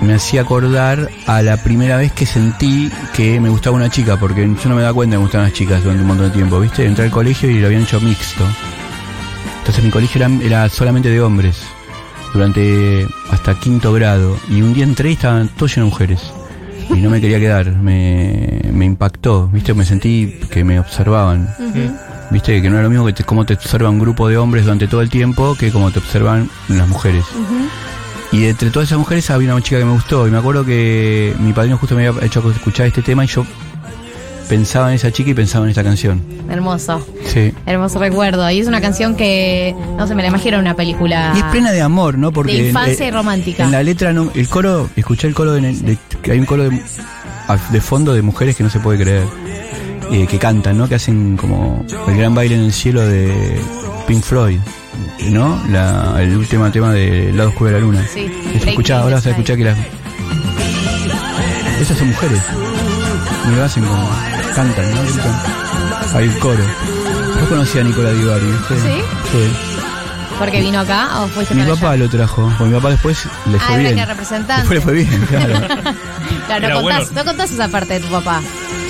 me 0.00 0.14
hacía 0.14 0.40
acordar 0.42 1.08
a 1.26 1.42
la 1.42 1.62
primera 1.62 1.96
vez 1.96 2.10
que 2.12 2.26
sentí 2.26 2.90
que 3.14 3.38
me 3.38 3.48
gustaba 3.50 3.76
una 3.76 3.88
chica, 3.88 4.18
porque 4.18 4.42
yo 4.42 4.68
no 4.68 4.74
me 4.74 4.82
daba 4.82 4.94
cuenta 4.94 5.14
que 5.14 5.18
me 5.18 5.22
gustaban 5.22 5.46
las 5.48 5.56
chicas 5.56 5.82
durante 5.82 6.02
un 6.02 6.08
montón 6.08 6.26
de 6.28 6.32
tiempo, 6.34 6.58
¿viste? 6.58 6.84
Entré 6.86 7.04
al 7.04 7.10
colegio 7.10 7.48
y 7.50 7.60
lo 7.60 7.66
habían 7.66 7.82
hecho 7.82 8.00
mixto. 8.00 8.44
Entonces 9.72 9.86
mi 9.86 9.90
colegio 9.90 10.20
era, 10.22 10.44
era 10.44 10.68
solamente 10.68 11.08
de 11.08 11.22
hombres, 11.22 11.62
durante 12.34 13.06
hasta 13.30 13.58
quinto 13.58 13.90
grado. 13.94 14.36
Y 14.50 14.60
un 14.60 14.74
día 14.74 14.84
entré 14.84 15.08
y 15.08 15.12
estaban 15.14 15.48
todos 15.48 15.74
llenos 15.74 15.88
de 15.88 15.92
mujeres. 15.92 16.32
Y 16.90 17.00
no 17.00 17.08
me 17.08 17.22
quería 17.22 17.40
quedar, 17.40 17.74
me, 17.76 18.60
me 18.70 18.84
impactó, 18.84 19.48
¿viste? 19.48 19.72
Me 19.72 19.86
sentí 19.86 20.40
que 20.50 20.62
me 20.62 20.78
observaban. 20.78 21.48
¿Viste? 22.30 22.60
Que 22.60 22.68
no 22.68 22.74
era 22.74 22.82
lo 22.82 22.90
mismo 22.90 23.06
que 23.06 23.14
te, 23.14 23.24
cómo 23.24 23.46
te 23.46 23.54
observa 23.54 23.88
un 23.88 23.98
grupo 23.98 24.28
de 24.28 24.36
hombres 24.36 24.64
durante 24.64 24.88
todo 24.88 25.00
el 25.00 25.08
tiempo 25.08 25.56
que 25.58 25.72
como 25.72 25.90
te 25.90 26.00
observan 26.00 26.50
las 26.68 26.86
mujeres. 26.86 27.24
Y 28.30 28.44
entre 28.44 28.68
todas 28.68 28.90
esas 28.90 28.98
mujeres 28.98 29.30
había 29.30 29.54
una 29.54 29.62
chica 29.62 29.78
que 29.78 29.86
me 29.86 29.92
gustó. 29.92 30.28
Y 30.28 30.30
me 30.30 30.36
acuerdo 30.36 30.66
que 30.66 31.34
mi 31.38 31.54
padrino 31.54 31.78
justo 31.78 31.96
me 31.96 32.06
había 32.06 32.26
hecho 32.26 32.46
escuchar 32.50 32.88
este 32.88 33.00
tema 33.00 33.24
y 33.24 33.28
yo 33.28 33.46
pensaba 34.48 34.88
en 34.90 34.94
esa 34.96 35.10
chica 35.10 35.30
y 35.30 35.34
pensaba 35.34 35.64
en 35.64 35.70
esta 35.70 35.82
canción. 35.84 36.22
Hermoso. 36.50 37.06
Sí. 37.26 37.52
Hermoso 37.66 37.98
recuerdo. 37.98 38.48
Y 38.50 38.60
es 38.60 38.66
una 38.66 38.80
canción 38.80 39.14
que, 39.16 39.74
no 39.96 40.06
sé, 40.06 40.14
me 40.14 40.22
la 40.22 40.28
imagino 40.28 40.56
en 40.56 40.62
una 40.62 40.74
película. 40.74 41.32
Y 41.34 41.38
es 41.38 41.44
plena 41.44 41.72
de 41.72 41.80
amor, 41.82 42.18
¿no? 42.18 42.32
Porque 42.32 42.52
De 42.52 42.58
en- 42.60 42.66
infancia 42.66 43.04
eh, 43.06 43.08
y 43.08 43.10
romántica. 43.10 43.64
En 43.64 43.70
la 43.72 43.82
letra, 43.82 44.12
no, 44.12 44.30
el 44.34 44.48
coro, 44.48 44.88
escuché 44.96 45.28
el 45.28 45.34
coro, 45.34 45.52
de, 45.52 45.60
de- 45.60 45.98
que 46.22 46.32
hay 46.32 46.38
un 46.38 46.46
coro 46.46 46.64
de, 46.68 46.80
de 47.70 47.80
fondo 47.80 48.12
de 48.14 48.22
mujeres 48.22 48.56
que 48.56 48.62
no 48.62 48.70
se 48.70 48.80
puede 48.80 49.02
creer. 49.02 49.24
eh, 50.10 50.26
que 50.26 50.38
cantan, 50.38 50.76
¿no? 50.76 50.88
Que 50.88 50.96
hacen 50.96 51.36
como 51.38 51.84
el 52.08 52.16
gran 52.16 52.34
baile 52.34 52.54
en 52.56 52.62
el 52.64 52.72
cielo 52.72 53.00
de 53.06 53.58
Pink 54.06 54.22
Floyd, 54.22 54.58
¿no? 55.30 55.58
La, 55.70 56.16
el 56.20 56.36
último 56.36 56.70
tema 56.70 56.92
de 56.92 57.32
lado 57.32 57.48
oscuro 57.48 57.70
de 57.70 57.76
la 57.76 57.80
luna. 57.80 58.06
Sí. 58.12 58.26
Escuchá, 58.66 59.00
ahora 59.00 59.14
vas 59.16 59.26
a 59.26 59.30
escuchar 59.30 59.56
que 59.56 59.64
las. 59.64 59.78
Esas 61.80 61.96
son 61.96 62.08
mujeres. 62.08 62.40
Y 63.50 63.56
lo 63.56 63.64
hacen 63.64 63.84
como. 63.84 64.08
Cantan, 64.54 64.94
¿no? 64.94 65.02
Gritan. 65.02 65.42
Hay 66.14 66.28
un 66.28 66.38
coro. 66.38 66.64
Yo 67.40 67.48
conocí 67.48 67.78
a 67.78 67.84
Nicola 67.84 68.10
Di 68.10 68.24
Bari, 68.24 68.46
¿viste? 68.46 68.74
¿Sí? 68.80 69.02
Sí. 69.32 69.52
¿Porque 70.38 70.60
vino 70.60 70.80
acá 70.80 71.20
o 71.20 71.28
fuiste 71.28 71.54
Mi 71.54 71.62
para 71.62 71.74
papá 71.74 71.90
allá? 71.90 72.04
lo 72.04 72.10
trajo, 72.10 72.52
porque 72.58 72.72
mi 72.72 72.76
papá 72.80 72.90
después 72.90 73.24
le 73.46 73.58
fue 73.58 73.60
Ah, 73.60 73.72
era 73.74 73.82
bien. 73.82 73.96
que 73.96 74.06
representante. 74.06 74.68
Después 74.68 74.78
le 74.78 74.80
fue 74.80 74.92
bien, 74.94 75.26
claro. 75.28 75.66
Claro, 76.46 76.66
Era 76.66 76.68
no 76.74 76.80
contás, 76.82 76.98
bueno. 77.04 77.12
no 77.14 77.24
contás 77.24 77.50
esa 77.52 77.68
parte 77.68 77.94
de 77.94 78.00
tu 78.00 78.08
papá. 78.08 78.40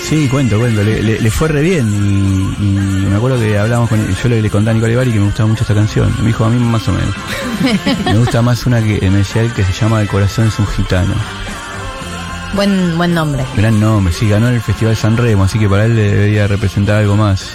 Sí, 0.09 0.29
cuento, 0.29 0.59
cuento. 0.59 0.83
Le, 0.83 1.03
le- 1.03 1.21
le 1.21 1.31
fue 1.31 1.49
re 1.49 1.63
bien 1.63 1.89
y, 1.93 2.65
y 2.65 3.07
me 3.09 3.17
acuerdo 3.17 3.39
que 3.39 3.57
hablábamos 3.59 3.89
con 3.91 4.15
yo 4.15 4.29
le, 4.29 4.43
le 4.43 4.51
conté 4.51 4.71
a 4.71 4.73
Nicolás 4.73 4.97
Bari 4.97 5.13
que 5.13 5.19
me 5.19 5.27
gustaba 5.27 5.49
mucho 5.49 5.63
esta 5.63 5.75
canción. 5.75 6.13
Me 6.21 6.27
dijo 6.29 6.45
a 6.45 6.49
mí 6.49 6.59
más 6.59 6.89
o 6.89 6.93
menos. 6.93 7.15
me 8.07 8.19
gusta 8.19 8.43
más 8.43 8.65
una 8.67 8.83
que 8.83 8.99
en 9.05 9.17
especial 9.17 9.53
que 9.55 9.63
se 9.65 9.73
llama 9.73 10.01
El 10.01 10.09
corazón 10.09 10.49
es 10.49 10.59
un 10.59 10.67
gitano. 10.67 11.15
Buen, 12.55 12.97
buen 12.99 13.15
nombre. 13.15 13.45
Gran 13.57 13.81
nombre, 13.81 14.13
sí, 14.13 14.29
ganó 14.29 14.49
en 14.49 14.55
el 14.55 14.61
Festival 14.61 14.95
San 14.97 15.17
Remo, 15.17 15.45
así 15.45 15.59
que 15.59 15.69
para 15.69 15.87
él 15.87 15.97
le 15.97 16.11
debería 16.11 16.47
representar 16.47 16.97
algo 16.97 17.17
más. 17.17 17.49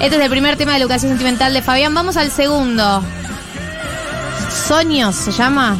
Este 0.00 0.16
es 0.16 0.22
el 0.22 0.30
primer 0.30 0.56
tema 0.56 0.72
de 0.72 0.78
educación 0.80 1.10
sentimental 1.12 1.52
de 1.52 1.62
Fabián. 1.62 1.94
Vamos 1.94 2.16
al 2.16 2.30
segundo. 2.30 3.02
Soños, 4.66 5.14
¿se 5.14 5.32
llama? 5.32 5.76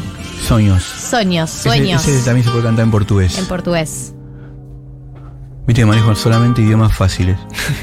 Sueños. 0.47 0.83
Soños, 0.83 1.51
Ese- 1.53 1.63
sueños. 1.63 2.07
Ese, 2.07 2.23
también 2.23 2.45
se 2.45 2.51
puede 2.51 2.63
cantar 2.63 2.85
en 2.85 2.91
portugués. 2.91 3.37
En 3.37 3.45
portugués. 3.47 4.13
Viste 5.65 5.81
que 5.81 5.85
manejo 5.85 6.13
solamente 6.15 6.61
idiomas 6.61 6.93
fáciles. 6.95 7.37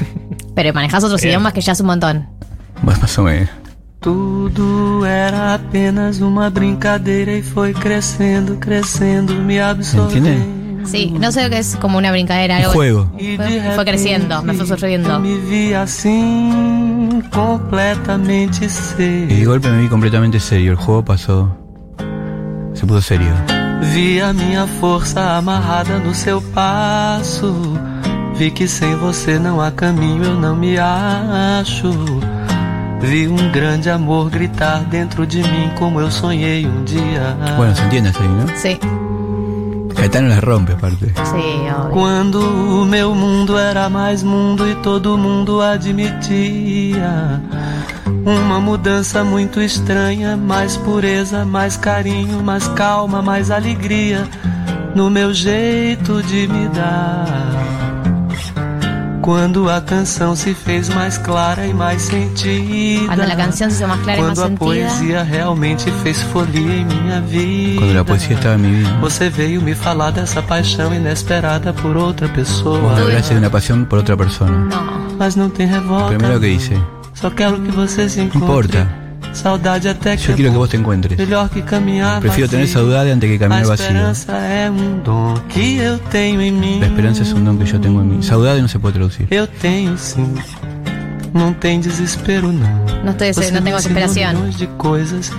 Pero 0.55 0.73
manejas 0.73 1.03
otros 1.03 1.21
Bien. 1.21 1.31
idiomas 1.33 1.53
que 1.53 1.61
ya 1.61 1.73
es 1.73 1.79
un 1.81 1.87
montón. 1.87 2.27
Más, 2.83 2.99
más 3.01 3.17
o 3.19 3.23
menos. 3.23 3.49
Tudo 4.01 5.05
era 5.05 5.53
apenas 5.53 6.21
uma 6.21 6.49
brincadeira 6.49 7.33
e 7.33 7.43
foi 7.43 7.71
crescendo, 7.71 8.55
crescendo, 8.57 9.31
me 9.35 9.61
absorvendo. 9.61 10.27
¿Entienden? 10.27 10.81
Sí, 10.85 11.11
no 11.11 11.31
sé 11.31 11.47
que 11.51 11.59
es 11.59 11.75
como 11.75 11.99
una 11.99 12.09
brincadera. 12.11 12.55
Un 12.57 12.61
algo- 12.63 12.73
juego. 12.73 13.11
E 13.19 13.35
Fue, 13.37 13.61
fue 13.75 13.85
creciendo, 13.85 14.41
me 14.41 14.55
fue 14.55 15.75
assim, 15.75 17.21
completamente 17.31 18.57
Y 18.57 18.67
de 18.67 18.69
serio. 18.69 19.49
golpe 19.49 19.69
me 19.69 19.83
vi 19.83 19.87
completamente 19.87 20.39
serio. 20.39 20.71
El 20.71 20.77
juego 20.77 21.05
pasó. 21.05 21.55
Se 22.73 22.87
puso 22.87 23.01
serio. 23.03 23.31
Vi 23.93 24.19
a 24.19 24.33
minha 24.33 24.65
força 24.79 25.37
amarrada 25.37 25.99
no 25.99 26.15
seu 26.15 26.41
passo. 26.41 27.53
Vi 28.35 28.49
que 28.49 28.67
sem 28.67 28.95
você 28.95 29.37
não 29.37 29.61
há 29.61 29.69
caminho, 29.69 30.23
eu 30.23 30.33
não 30.41 30.55
me 30.55 30.75
acho. 30.79 31.91
Bueno, 37.57 37.75
se 37.75 37.83
entiende 37.83 38.09
así, 38.09 38.23
¿no? 38.23 38.45
Sí, 38.55 38.79
Caetano 39.95 40.29
las 40.29 40.43
rompe 40.43 40.73
aparte. 40.73 41.07
sí, 41.07 41.69
obvio. 41.77 41.89
Quando 41.91 42.39
o 42.39 42.85
meu 42.85 43.13
mundo 43.13 43.57
era 43.57 43.89
mais 43.89 44.23
mundo 44.23 44.67
e 44.67 44.75
todo 44.75 45.17
mundo 45.17 45.61
admitia 45.61 47.41
uma 48.25 48.59
mudança 48.59 49.23
muito 49.23 49.61
estranha, 49.61 50.37
mais 50.37 50.77
pureza, 50.77 51.45
mais 51.45 51.75
carinho, 51.77 52.41
mais 52.43 52.67
calma, 52.69 53.21
mais 53.21 53.49
alegria 53.51 54.27
no 54.95 55.09
meu 55.09 55.33
jeito 55.33 56.21
de 56.23 56.47
me 56.47 56.67
dar. 56.69 57.70
Quando 59.21 59.69
a 59.69 59.79
canção 59.81 60.35
se 60.35 60.53
fez 60.53 60.89
mais 60.89 61.17
clara 61.17 61.65
e 61.67 61.73
mais 61.73 62.01
sentida. 62.01 63.05
Cuando 63.05 63.25
la 63.27 63.35
canción 63.35 63.69
se 63.69 63.77
hizo 63.77 63.87
más 63.87 63.99
clara 63.99 64.19
y 64.19 64.23
más 64.23 64.39
Quando 64.39 64.55
a 64.55 64.57
poesia 64.57 65.23
realmente 65.23 65.91
fez 66.03 66.23
folia 66.23 66.75
em 66.75 66.85
minha 66.85 67.19
vida. 67.21 67.79
Cuando 67.79 67.93
la 67.93 68.03
poesía 68.03 68.35
estaba 68.35 68.55
en 68.55 68.61
mi 68.61 68.71
vida. 68.71 68.97
Você 68.99 69.29
veio 69.29 69.61
me 69.61 69.75
falar 69.75 70.11
dessa 70.11 70.41
paixão 70.41 70.93
inesperada 70.93 71.71
por 71.73 71.95
outra 71.95 72.27
pessoa. 72.29 72.79
Vos 72.79 72.99
hablaste 72.99 73.39
de 73.39 73.49
pasión 73.49 73.85
por 73.85 73.99
otra 73.99 74.17
persona. 74.17 74.57
No. 74.57 75.17
Mas 75.19 75.35
não 75.35 75.49
tem 75.49 75.67
revolta. 75.67 76.15
Primero 76.15 76.39
que 76.39 76.47
dice, 76.47 76.81
Só 77.13 77.29
quero 77.29 77.59
que 77.61 77.71
você 77.71 78.09
se 78.09 78.21
encontre. 78.21 78.39
importa, 78.39 79.00
Saudade 79.33 79.87
até 79.87 80.17
que 80.17 80.23
yo 80.27 80.35
quiero 80.35 80.51
que 80.51 80.57
vos 80.57 80.69
te 80.69 80.77
encuentres. 80.77 81.17
melhor 81.17 81.49
que 81.49 81.61
caminhar 81.63 82.19
Prefiero 82.19 82.49
tener 82.49 82.67
saudade 82.67 83.11
antes 83.11 83.29
que 83.29 83.35
A 83.35 83.39
caminar 83.39 83.65
vacío. 83.65 83.85
esperança 83.85 84.33
é 84.33 84.69
um 84.69 84.99
dom 84.99 85.35
que 85.47 85.77
eu 85.77 85.97
tenho 86.11 86.41
em 86.41 86.51
mim. 86.51 86.79
La 86.79 86.87
esperanza 86.87 87.23
es 87.23 87.31
un 87.33 87.45
don 87.45 87.57
que 87.57 87.65
yo 87.65 87.79
tengo 87.79 88.01
en 88.01 88.09
mí. 88.09 88.23
Saudade 88.23 88.61
no 88.61 88.67
se 88.67 88.77
puede 88.77 88.95
traducir. 88.95 89.27
Eu 89.31 89.47
tenho 89.47 89.97
sim. 89.97 90.35
Não 91.33 91.53
tem 91.53 91.79
desespero 91.79 92.51
não. 92.51 92.67
No, 93.03 93.11
estoy, 93.11 93.31
tengo 93.31 93.39
ensinou 93.41 93.61
desesperación. 93.63 94.33
milhões 94.33 94.57
de 94.57 94.67
coisas. 94.77 95.31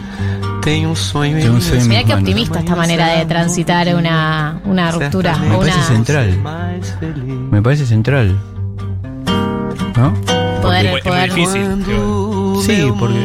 Tenho 0.63 0.91
um 0.91 0.95
sonho 0.95 1.37
em 1.37 1.43
Tengo 1.43 1.55
un 1.55 1.59
minhas 1.59 1.65
sueño 1.65 1.83
en 1.83 1.89
Mirá 1.89 2.01
mis 2.01 2.07
qué 2.07 2.15
optimista 2.15 2.59
esta 2.61 2.77
manera 2.77 3.09
de 3.19 3.27
transitar 3.27 3.89
una, 3.95 4.61
una 4.65 4.91
ruptura. 4.91 5.37
Me 5.37 5.59
parece 5.59 5.83
central. 5.83 6.39
Me 7.51 7.61
parece 7.61 7.85
central. 7.85 8.39
Es 10.87 10.91
muy 10.93 11.01
poder 11.03 11.33
difícil. 11.35 11.63
Sí, 12.63 12.93
porque- 12.99 13.19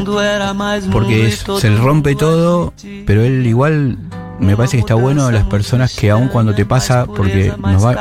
Porque 0.91 1.27
es- 1.27 1.43
se 1.61 1.69
le 1.69 1.77
rompe 1.77 2.15
todo, 2.15 2.73
pero 3.05 3.23
él 3.23 3.45
igual 3.45 3.97
me 4.39 4.55
parece 4.55 4.77
que 4.77 4.81
está 4.81 4.93
bueno 4.95 5.31
las 5.31 5.43
personas 5.45 5.95
que 5.95 6.11
aun 6.11 6.27
cuando 6.27 6.53
te 6.53 6.65
pasa, 6.65 7.05
porque 7.07 7.45
nos 7.73 7.85
va, 7.85 7.93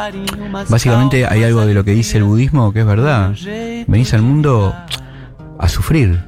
básicamente 0.71 1.27
hay 1.27 1.45
algo 1.45 1.65
de 1.67 1.75
lo 1.75 1.85
que 1.85 1.93
dice 1.93 2.19
el 2.19 2.25
budismo 2.25 2.73
que 2.73 2.81
es 2.81 2.87
verdad. 2.87 3.33
Venís 3.87 4.13
al 4.15 4.23
mundo 4.23 4.75
a 5.59 5.69
sufrir, 5.69 6.21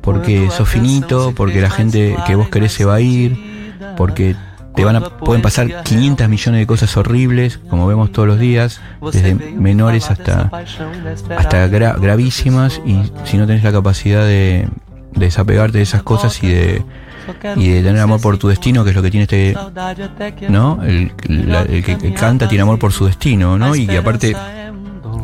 porque 0.00 0.48
sos 0.50 0.68
finito, 0.68 1.32
porque 1.36 1.60
la 1.60 1.70
gente 1.70 2.16
que 2.26 2.34
vos 2.36 2.48
querés 2.48 2.72
se 2.72 2.84
va 2.86 2.94
a 2.94 3.00
ir, 3.00 3.36
porque 3.96 4.34
te 4.80 4.84
van 4.86 4.96
a, 4.96 5.00
pueden 5.18 5.42
pasar 5.42 5.82
500 5.84 6.28
millones 6.28 6.60
de 6.60 6.66
cosas 6.66 6.96
horribles, 6.96 7.58
como 7.68 7.86
vemos 7.86 8.10
todos 8.12 8.28
los 8.28 8.38
días, 8.38 8.80
desde 9.12 9.34
menores 9.34 10.10
hasta 10.10 10.50
hasta 11.36 11.68
gra- 11.68 12.00
gravísimas 12.00 12.80
y 12.84 13.00
si 13.24 13.36
no 13.38 13.46
tenés 13.46 13.62
la 13.64 13.72
capacidad 13.72 14.24
de, 14.24 14.68
de 15.12 15.24
desapegarte 15.26 15.78
de 15.78 15.84
esas 15.84 16.02
cosas 16.02 16.42
y 16.42 16.48
de, 16.48 16.82
y 17.56 17.68
de 17.68 17.82
tener 17.82 18.00
amor 18.00 18.20
por 18.20 18.38
tu 18.38 18.48
destino, 18.48 18.82
que 18.84 18.90
es 18.90 18.96
lo 18.96 19.02
que 19.02 19.10
tiene 19.10 19.24
este, 19.24 19.54
¿no? 20.48 20.82
El, 20.82 21.12
la- 21.28 21.62
el 21.62 21.84
que 21.84 21.96
que 21.98 22.12
canta 22.14 22.48
tiene 22.48 22.62
amor 22.62 22.78
por 22.78 22.92
su 22.92 23.06
destino, 23.06 23.56
¿no? 23.58 23.74
Y 23.76 23.86
que 23.86 23.98
aparte 23.98 24.34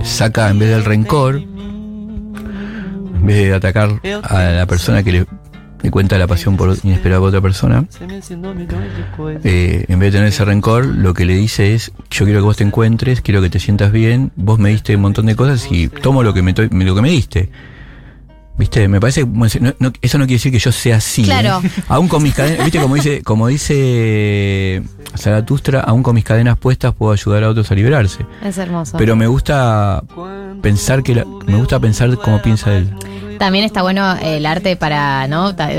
saca 0.05 0.51
en 0.51 0.59
vez 0.59 0.69
del 0.71 0.85
rencor, 0.85 1.37
en 1.37 3.27
vez 3.27 3.37
de 3.49 3.55
atacar 3.55 3.91
a 4.23 4.43
la 4.43 4.67
persona 4.67 5.03
que 5.03 5.13
le, 5.13 5.27
le 5.87 5.91
cuenta 5.93 6.19
la 6.19 6.27
pasión 6.27 6.57
por 6.57 6.77
inesperada 6.83 7.21
por 7.21 7.29
otra 7.29 7.41
persona, 7.41 7.85
eh, 9.45 9.85
en 9.89 9.99
vez 10.01 10.13
de 10.13 10.19
tener 10.19 10.29
ese 10.29 10.45
rencor, 10.45 10.85
lo 10.85 11.15
que 11.15 11.25
le 11.25 11.35
dice 11.37 11.75
es, 11.75 11.93
yo 12.11 12.25
quiero 12.25 12.41
que 12.41 12.45
vos 12.45 12.57
te 12.57 12.65
encuentres, 12.65 13.21
quiero 13.21 13.41
que 13.41 13.51
te 13.51 13.61
sientas 13.61 13.93
bien, 13.93 14.33
vos 14.35 14.59
me 14.59 14.71
diste 14.71 14.97
un 14.97 15.03
montón 15.03 15.27
de 15.27 15.37
cosas 15.37 15.67
y 15.71 15.87
tomo 15.89 16.25
lo 16.25 16.35
que 16.35 16.43
me, 16.43 16.53
lo 16.55 16.95
que 16.95 17.03
me 17.03 17.11
diste. 17.11 17.51
¿Viste? 18.59 18.89
Me 18.89 19.01
parece, 19.01 19.25
no- 19.27 19.93
eso 20.01 20.19
no 20.19 20.25
quiere 20.25 20.37
decir 20.39 20.51
que 20.51 20.59
yo 20.59 20.73
sea 20.73 20.97
así. 20.97 21.23
¿eh? 21.23 21.27
Claro. 21.27 21.61
Aún 21.89 22.09
con 22.09 22.23
mis 22.23 22.35
cadenas, 22.35 22.65
¿viste? 22.65 22.81
Como 22.81 22.95
dice, 22.95 23.23
como 23.23 23.47
dice 23.49 24.83
Zaratustra, 25.17 25.81
aún 25.83 26.03
con 26.03 26.15
mis 26.15 26.25
cadenas 26.25 26.57
puestas 26.59 26.95
puedo 26.95 27.13
ayudar 27.13 27.45
a 27.45 27.51
otros 27.51 27.71
a 27.71 27.75
liberarse. 27.75 28.25
Es 28.43 28.57
hermoso. 28.59 28.97
Pero 28.97 29.15
me 29.15 29.27
gusta 29.27 30.03
pensar 30.63 31.03
que 31.03 31.15
la- 31.15 31.27
me 31.47 31.57
gusta 31.59 31.79
pensar 31.79 32.17
cómo 32.17 32.41
piensa 32.43 32.75
él. 32.75 32.89
También 33.39 33.65
está 33.65 33.83
bueno 33.83 34.17
el 34.23 34.47
arte 34.47 34.77
para, 34.77 35.27
¿no? 35.29 35.55
Ta- 35.55 35.71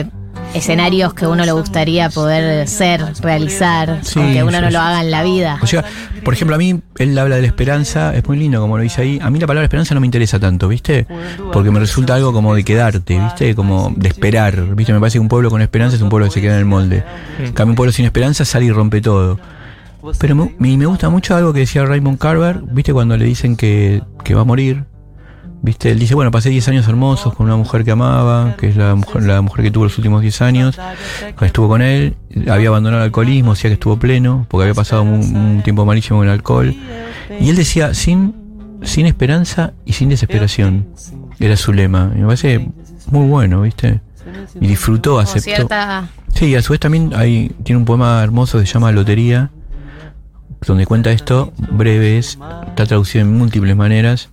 Escenarios 0.53 1.14
que 1.14 1.28
uno 1.28 1.43
le 1.45 1.51
gustaría 1.51 2.10
poder 2.10 2.68
ser, 2.70 3.03
realizar, 3.22 3.99
Sí, 4.03 4.20
aunque 4.20 4.43
uno 4.43 4.62
no 4.62 4.68
sí, 4.68 4.74
lo 4.74 4.80
haga 4.80 5.01
en 5.01 5.12
la 5.12 5.22
vida. 5.24 5.60
O 5.62 5.68
sea, 5.68 5.84
por 6.24 6.34
ejemplo, 6.34 6.55
a 6.55 6.58
mí 6.58 6.80
él 6.99 7.18
habla 7.18 7.36
de 7.36 7.41
la 7.41 7.47
esperanza, 7.47 8.16
es 8.16 8.26
muy 8.28 8.38
lindo 8.38 8.62
como 8.62 8.78
lo 8.78 8.84
dice 8.84 9.01
ahí. 9.01 9.20
A 9.22 9.30
mí 9.30 9.39
la 9.39 9.47
palabra 9.47 9.66
esperanza 9.66 9.93
no 9.93 9.99
me 9.99 10.08
interesa 10.08 10.39
tanto, 10.39 10.68
¿viste? 10.70 11.05
Porque 11.51 11.70
me 11.70 11.80
resulta 11.80 12.16
algo 12.16 12.32
como 12.32 12.55
de 12.55 12.64
quedarte, 12.64 13.20
¿viste? 13.20 13.55
Como 13.55 13.91
de 13.95 14.08
esperar, 14.08 14.74
¿viste? 14.76 14.93
Me 14.93 14.99
parece 14.99 15.16
que 15.16 15.20
un 15.22 15.28
pueblo 15.28 15.49
con 15.49 15.62
esperanza 15.62 15.97
es 15.97 16.01
un 16.01 16.10
pueblo 16.10 16.28
que 16.28 16.34
se 16.34 16.41
queda 16.41 16.53
en 16.53 16.60
el 16.60 16.66
molde. 16.66 17.03
Cambio, 17.53 17.72
un 17.72 17.76
pueblo 17.76 17.91
sin 17.91 18.05
esperanza 18.05 18.45
sale 18.45 18.66
y 18.66 18.72
rompe 18.72 19.01
todo. 19.01 19.39
Pero 20.18 20.36
me, 20.36 20.55
me- 20.60 20.78
me 20.78 20.86
gusta 20.86 21.10
mucho 21.10 21.36
algo 21.36 21.51
que 21.51 21.60
decía 21.62 21.84
Raymond 21.84 22.20
Carver, 22.20 22.62
¿viste? 22.72 22.93
Cuando 22.93 23.18
le 23.18 23.26
dicen 23.26 23.58
que, 23.58 24.01
que 24.24 24.34
va 24.34 24.41
a 24.41 24.45
morir. 24.45 24.86
¿Viste? 25.62 25.91
Él 25.91 25.99
dice, 25.99 26.16
bueno, 26.16 26.32
pasé 26.32 26.49
10 26.49 26.68
años 26.70 26.88
hermosos 26.88 27.34
con 27.34 27.47
una 27.47 27.55
mujer 27.55 27.84
que 27.84 27.91
amaba, 27.91 28.55
que 28.58 28.70
es 28.70 28.76
la 28.78 28.95
mujer, 28.95 29.24
la 29.24 29.41
mujer 29.41 29.66
que 29.66 29.72
tuvo 29.72 29.86
los 29.86 29.97
últimos 29.97 30.22
10 30.22 30.41
años, 30.41 30.80
estuvo 31.41 31.68
con 31.68 31.82
él, 31.82 32.16
había 32.49 32.70
abandonado 32.70 33.01
el 33.01 33.08
alcoholismo, 33.08 33.53
decía 33.53 33.70
que 33.70 33.74
estuvo 33.74 33.97
pleno, 33.97 34.45
porque 34.49 34.64
había 34.64 34.76
pasado 34.76 35.01
un, 35.01 35.36
un 35.36 35.62
tiempo 35.64 35.86
malísimo 35.86 36.20
con 36.20 36.28
el 36.28 36.34
alcohol. 36.34 36.76
Y 37.39 37.49
él 37.49 37.55
decía, 37.55 37.93
sin, 37.93 38.36
sin 38.84 39.05
esperanza 39.08 39.74
y 39.84 39.93
sin 39.93 40.10
desesperación, 40.10 40.88
era 41.39 41.58
su 41.58 41.74
lema. 41.74 42.12
Y 42.16 42.20
me 42.20 42.26
parece 42.26 42.70
muy 43.12 43.28
bueno, 43.28 43.62
¿viste? 43.62 44.01
Y 44.60 44.68
disfrutó, 44.68 45.20
aceptó. 45.20 45.55
cierta. 45.55 46.10
Sí, 46.34 46.47
y 46.47 46.55
a 46.55 46.62
su 46.62 46.74
vez 46.74 46.80
también 46.80 47.14
hay, 47.16 47.51
tiene 47.64 47.80
un 47.80 47.86
poema 47.86 48.24
hermoso 48.24 48.60
que 48.60 48.66
se 48.66 48.74
llama 48.74 48.91
Lotería, 48.91 49.51
donde 50.66 50.86
cuenta 50.86 51.12
esto, 51.12 51.53
breve 51.72 52.18
es, 52.18 52.38
está 52.68 52.86
traducido 52.86 53.24
en 53.24 53.38
múltiples 53.38 53.76
maneras, 53.76 54.30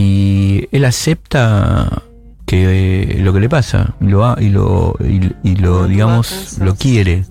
y 0.00 0.68
él 0.72 0.84
acepta 0.84 2.02
que 2.46 3.02
eh, 3.16 3.18
lo 3.20 3.32
que 3.32 3.40
le 3.40 3.48
pasa, 3.48 3.94
y 4.00 4.06
lo, 4.08 4.24
ha- 4.26 4.36
y 4.40 4.50
lo, 4.50 4.94
y, 5.00 5.32
y 5.42 5.56
lo 5.56 5.86
digamos, 5.86 6.58
lo 6.60 6.74
quiere. 6.76 7.24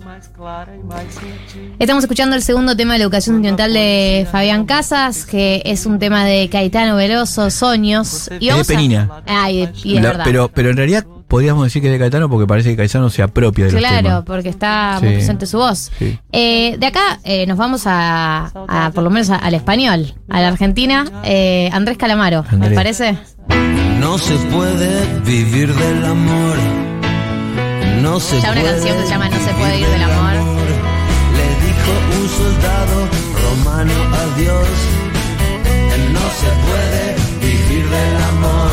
Estamos 1.78 2.04
escuchando 2.04 2.36
el 2.36 2.42
segundo 2.42 2.76
tema 2.76 2.92
de 2.94 2.98
la 3.00 3.04
educación 3.04 3.36
sentimental 3.36 3.72
de 3.72 4.26
Fabián 4.30 4.64
Casas, 4.64 5.26
que 5.26 5.62
es 5.64 5.86
un 5.86 5.98
tema 5.98 6.24
de 6.24 6.48
Caetano 6.48 6.96
Veloso, 6.96 7.50
Soños. 7.50 8.30
Y 8.40 8.48
Es 8.48 8.54
de 8.54 8.60
a- 8.60 8.64
Penina. 8.64 9.10
Ay, 9.26 9.68
y 9.84 9.96
es 9.96 10.02
La- 10.02 10.08
verdad. 10.10 10.24
pero, 10.24 10.48
pero 10.48 10.70
en 10.70 10.76
realidad 10.76 11.04
podríamos 11.28 11.64
decir 11.64 11.82
que 11.82 11.88
es 11.88 11.92
de 11.92 11.98
Caetano 11.98 12.30
porque 12.30 12.46
parece 12.46 12.70
que 12.70 12.76
Caetano 12.76 13.10
se 13.10 13.22
apropia 13.22 13.66
de 13.66 13.72
los 13.72 13.80
Claro, 13.80 14.02
temas. 14.02 14.24
porque 14.24 14.48
está 14.48 14.98
muy 15.00 15.08
Sí. 15.10 15.14
presente 15.16 15.46
su 15.46 15.58
voz. 15.58 15.90
Sí. 15.98 16.18
Eh, 16.32 16.76
de 16.78 16.86
acá 16.86 17.18
eh, 17.24 17.46
nos 17.46 17.58
vamos 17.58 17.82
a, 17.86 18.52
a, 18.68 18.90
por 18.94 19.02
lo 19.02 19.10
menos 19.10 19.30
a- 19.30 19.36
al 19.36 19.54
español, 19.54 20.14
a 20.28 20.40
la 20.40 20.48
Argentina. 20.48 21.04
Eh, 21.24 21.68
Andrés 21.72 21.98
Calamaro, 21.98 22.42
¿me 22.44 22.56
Andrés. 22.66 22.74
parece? 22.74 23.18
No 24.00 24.16
se 24.18 24.34
puede 24.36 25.20
vivir 25.24 25.74
del 25.74 26.04
amor. 26.04 26.56
No 28.02 28.20
se 28.20 28.40
Ya 28.40 28.52
una 28.52 28.60
puede 28.60 28.74
canción 28.74 28.96
que 28.98 29.02
se 29.04 29.08
llama 29.08 29.28
No 29.28 29.38
se 29.38 29.54
puede 29.54 29.80
ir 29.80 29.88
del 29.88 30.02
amor. 30.02 30.32
Le 31.38 31.48
dijo 31.66 31.92
un 32.20 32.28
soldado 32.28 33.08
romano 33.42 33.94
a 34.12 34.38
Dios. 34.38 34.68
No 36.12 36.26
se 36.40 36.50
puede 36.66 37.16
vivir 37.40 37.88
del 37.88 38.16
amor. 38.16 38.70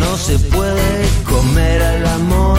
No 0.00 0.16
se 0.16 0.38
puede 0.38 1.08
comer 1.24 1.82
al 1.82 2.06
amor. 2.06 2.58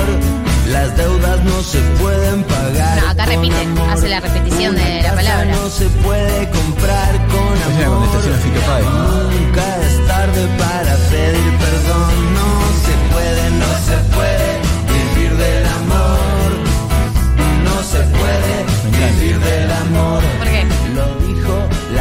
Las 0.71 0.95
deudas 0.95 1.43
no 1.43 1.63
se 1.63 1.79
pueden 2.01 2.43
pagar. 2.43 3.01
No, 3.01 3.09
acá 3.09 3.25
repite, 3.25 3.67
hace 3.89 4.07
la 4.07 4.19
repetición 4.21 4.75
de 4.75 5.01
la 5.03 5.15
palabra. 5.15 5.45
No 5.45 5.69
se 5.69 5.85
puede 5.89 6.49
comprar 6.49 7.27
con 7.27 7.57
Esa 7.57 7.71
es 7.71 7.79
la 7.79 7.87
contestación 7.87 8.33
a 8.33 8.37
Fito 8.37 8.61
Páez. 8.61 8.85
Nunca 8.85 9.81
es 9.81 10.07
tarde 10.07 10.47
para 10.57 10.95
pedir 11.09 11.57
perdón. 11.57 12.33
No 12.33 12.49
se 12.85 13.13
puede, 13.13 13.49
no 13.51 13.71
se 13.85 14.15
puede 14.15 14.48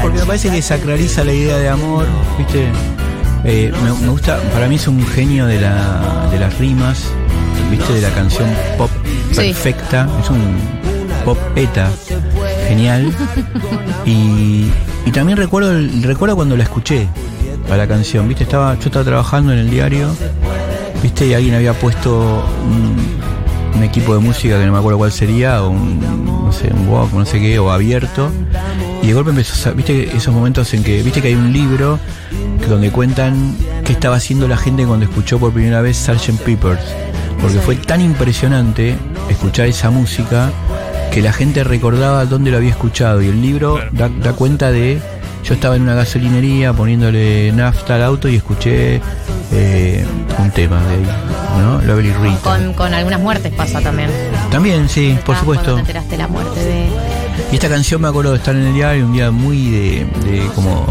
Porque 0.03 0.19
me 0.19 0.27
parece 0.27 0.51
que 0.51 0.63
sacraliza 0.63 1.25
la 1.25 1.33
idea 1.33 1.59
de 1.59 1.69
amor, 1.69 2.07
¿viste? 2.39 2.67
Eh, 3.45 3.73
me, 3.83 3.93
me 3.93 4.09
gusta, 4.09 4.39
para 4.53 4.69
mí 4.69 4.77
es 4.77 4.89
un 4.89 5.05
genio 5.07 5.47
de, 5.47 5.61
la, 5.61 6.29
de 6.31 6.39
las 6.39 6.59
rimas, 6.59 7.05
¿viste? 7.71 7.93
De 7.95 8.01
la 8.01 8.11
canción 8.11 8.49
pop 8.77 8.91
Sí. 9.31 9.37
perfecta, 9.53 10.09
es 10.23 10.31
un 10.31 10.41
pop 11.25 11.37
eta 11.55 11.89
genial. 12.67 13.13
Y, 14.07 14.71
y 15.05 15.11
también 15.13 15.37
recuerdo, 15.37 15.73
recuerdo 16.03 16.35
cuando 16.37 16.57
la 16.57 16.65
escuché 16.65 17.07
a 17.71 17.77
la 17.77 17.87
canción, 17.87 18.27
¿viste? 18.29 18.45
Estaba, 18.45 18.75
yo 18.79 18.87
estaba 18.87 19.05
trabajando 19.05 19.53
en 19.53 19.59
el 19.59 19.71
diario, 19.71 20.09
¿viste? 21.03 21.27
Y 21.27 21.35
alguien 21.35 21.55
había 21.55 21.75
puesto 21.75 22.43
un, 22.65 23.77
un 23.77 23.85
equipo 23.85 24.15
de 24.15 24.21
música 24.21 24.59
que 24.59 24.65
no 24.67 24.73
me 24.73 24.79
acuerdo 24.79 24.99
cuál 24.99 25.13
sería, 25.13 25.63
o 25.63 25.71
un, 25.71 26.01
no 26.25 26.51
sé, 26.53 26.73
un 26.73 26.89
walk, 26.89 27.13
no 27.13 27.27
sé 27.27 27.39
qué, 27.41 27.59
o 27.59 27.71
abierto. 27.71 28.31
Y 29.03 29.09
de 29.09 29.15
golpe 29.15 29.31
empezó, 29.31 29.69
a 29.69 29.73
viste 29.73 30.17
esos 30.17 30.35
momentos 30.35 30.73
en 30.75 30.83
que, 30.83 31.03
viste 31.03 31.23
que 31.23 31.29
hay 31.29 31.35
un 31.35 31.53
libro 31.53 31.99
que- 32.61 32.67
donde 32.67 32.91
cuentan 32.91 33.57
qué 33.85 33.93
estaba 33.93 34.17
haciendo 34.17 34.49
la 34.49 34.57
gente 34.57 34.85
cuando 34.85 35.05
escuchó 35.07 35.39
por 35.39 35.53
primera 35.53 35.81
vez 35.81 35.97
Sgt. 35.97 36.39
Peppers. 36.45 36.81
Porque 37.41 37.59
fue 37.61 37.77
tan 37.77 38.01
impresionante 38.01 38.97
escuchar 39.31 39.67
esa 39.69 39.91
música 39.91 40.51
que 41.13 41.23
la 41.23 41.33
gente 41.33 41.63
recordaba 41.65 42.25
dónde 42.27 42.51
lo 42.51 42.57
había 42.57 42.71
escuchado. 42.71 43.23
Y 43.23 43.29
el 43.29 43.41
libro 43.41 43.79
da, 43.93 44.09
da 44.09 44.33
cuenta 44.33 44.73
de, 44.73 45.01
yo 45.45 45.55
estaba 45.55 45.77
en 45.77 45.83
una 45.83 45.95
gasolinería 45.95 46.73
poniéndole 46.73 47.53
nafta 47.53 47.95
al 47.95 48.03
auto 48.03 48.29
y 48.29 48.35
escuché 48.37 49.01
eh, 49.53 50.05
un 50.39 50.51
tema 50.51 50.83
de 50.85 50.95
ahí, 50.97 51.07
¿no? 51.61 51.81
Lovely 51.83 52.13
Rita. 52.13 52.39
Con, 52.43 52.75
con 52.75 52.93
algunas 52.93 53.21
muertes 53.21 53.53
pasa 53.55 53.81
también. 53.81 54.11
También, 54.51 54.89
sí, 54.89 55.17
por 55.25 55.37
Ah, 55.37 55.41
supuesto. 55.41 55.75
Te 55.75 55.81
enteraste 55.81 56.11
de 56.11 56.19
la 56.19 56.29
muerte 56.29 56.59
de. 56.65 56.89
Y 57.51 57.55
esta 57.55 57.69
canción 57.69 58.01
me 58.03 58.09
acuerdo 58.09 58.33
de 58.33 58.39
estar 58.39 58.55
en 58.55 58.67
el 58.67 58.75
diario 58.75 59.07
un 59.07 59.13
día 59.13 59.31
muy 59.31 59.71
de, 59.71 60.07
de 60.25 60.47
como 60.55 60.87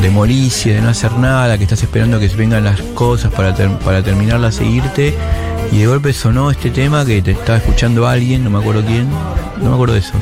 de 0.00 0.10
molicie, 0.10 0.74
de 0.74 0.80
no 0.80 0.88
hacer 0.88 1.12
nada, 1.12 1.56
que 1.58 1.64
estás 1.64 1.82
esperando 1.82 2.18
que 2.18 2.28
vengan 2.28 2.64
las 2.64 2.80
cosas 2.94 3.32
para, 3.32 3.54
ter- 3.54 3.78
para 3.78 4.02
terminarla, 4.02 4.50
seguirte. 4.52 5.14
Y 5.70 5.78
de 5.78 5.86
golpe 5.86 6.12
sonó 6.12 6.50
este 6.50 6.70
tema 6.70 7.04
que 7.04 7.22
te 7.22 7.32
estaba 7.32 7.58
escuchando 7.58 8.06
alguien, 8.06 8.44
no 8.44 8.50
me 8.50 8.58
acuerdo 8.58 8.84
quién, 8.84 9.08
no 9.62 9.68
me 9.70 9.74
acuerdo 9.74 9.94
de 9.94 10.00
eso. 10.00 10.14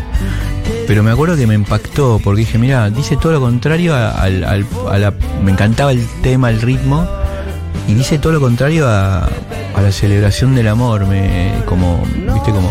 Pero 0.86 1.02
me 1.02 1.10
acuerdo 1.10 1.36
que 1.36 1.47
me 1.47 1.55
impactó 1.55 2.20
porque 2.22 2.40
dije, 2.40 2.59
mira, 2.59 2.90
dice 2.90 3.16
todo 3.16 3.32
lo 3.32 3.40
contrario 3.40 3.94
a. 3.94 4.27
Me 5.43 5.52
encantaba 5.52 5.93
el 5.93 6.06
tema, 6.22 6.51
el 6.51 6.60
ritmo, 6.60 7.06
y 7.89 7.94
dice 7.94 8.18
todo 8.18 8.32
lo 8.32 8.40
contrario 8.40 8.89
a 8.89 9.28
la 9.82 9.93
celebración 9.93 10.55
del 10.55 10.68
amor, 10.68 11.06
me, 11.06 11.52
como, 11.66 12.02
viste, 12.35 12.51
como 12.51 12.70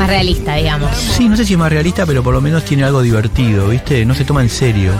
Más 0.00 0.08
realista, 0.08 0.54
digamos. 0.54 0.90
Sí, 0.96 1.28
no 1.28 1.36
sé 1.36 1.44
si 1.44 1.52
es 1.52 1.58
más 1.58 1.70
realista, 1.70 2.06
pero 2.06 2.22
por 2.22 2.32
lo 2.32 2.40
menos 2.40 2.64
tiene 2.64 2.84
algo 2.84 3.02
divertido, 3.02 3.68
¿viste? 3.68 4.04
No 4.06 4.14
se 4.14 4.24
toma 4.24 4.40
en 4.40 4.48
serio, 4.48 4.92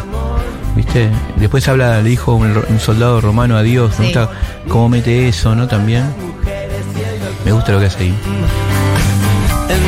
¿viste? 0.77 1.09
Después 1.37 1.67
habla, 1.69 2.03
le 2.03 2.11
dijo 2.11 2.35
un, 2.35 2.63
un 2.69 2.81
soldado 2.81 3.21
romano 3.23 3.57
a 3.57 3.63
Dios, 3.63 3.91
me 3.99 4.09
Sí. 4.09 4.13
gusta 4.15 4.31
cómo 4.69 4.89
mete 4.91 5.27
eso, 5.29 5.55
¿no? 5.55 5.67
También. 5.69 6.05
Me 7.47 7.53
gusta 7.53 7.73
lo 7.73 7.81
que 7.81 7.87
hace 7.87 7.99
ahí. 8.05 8.15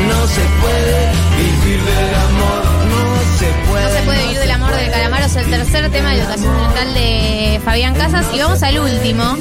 No 0.07 0.27
se 0.27 0.41
puede 0.61 1.11
vivir 1.37 1.79
del 1.83 2.15
amor. 2.15 2.63
No 2.89 3.37
se 3.37 3.69
puede. 3.69 3.83
No 3.83 3.89
se 3.99 4.01
puede 4.05 4.21
vivir 4.23 4.39
del 4.39 4.51
amor 4.51 4.75
del 4.75 4.91
calamaro, 4.91 5.25
es 5.25 5.35
el 5.35 5.45
tercer 5.45 5.91
tema 5.91 6.09
de 6.11 6.21
educación 6.21 6.53
sentimental 6.55 6.93
de 6.95 7.61
Fabián 7.63 7.93
Casas. 7.93 8.25
Y 8.33 8.39
vamos 8.39 8.63
al 8.63 8.79
último, 8.79 9.37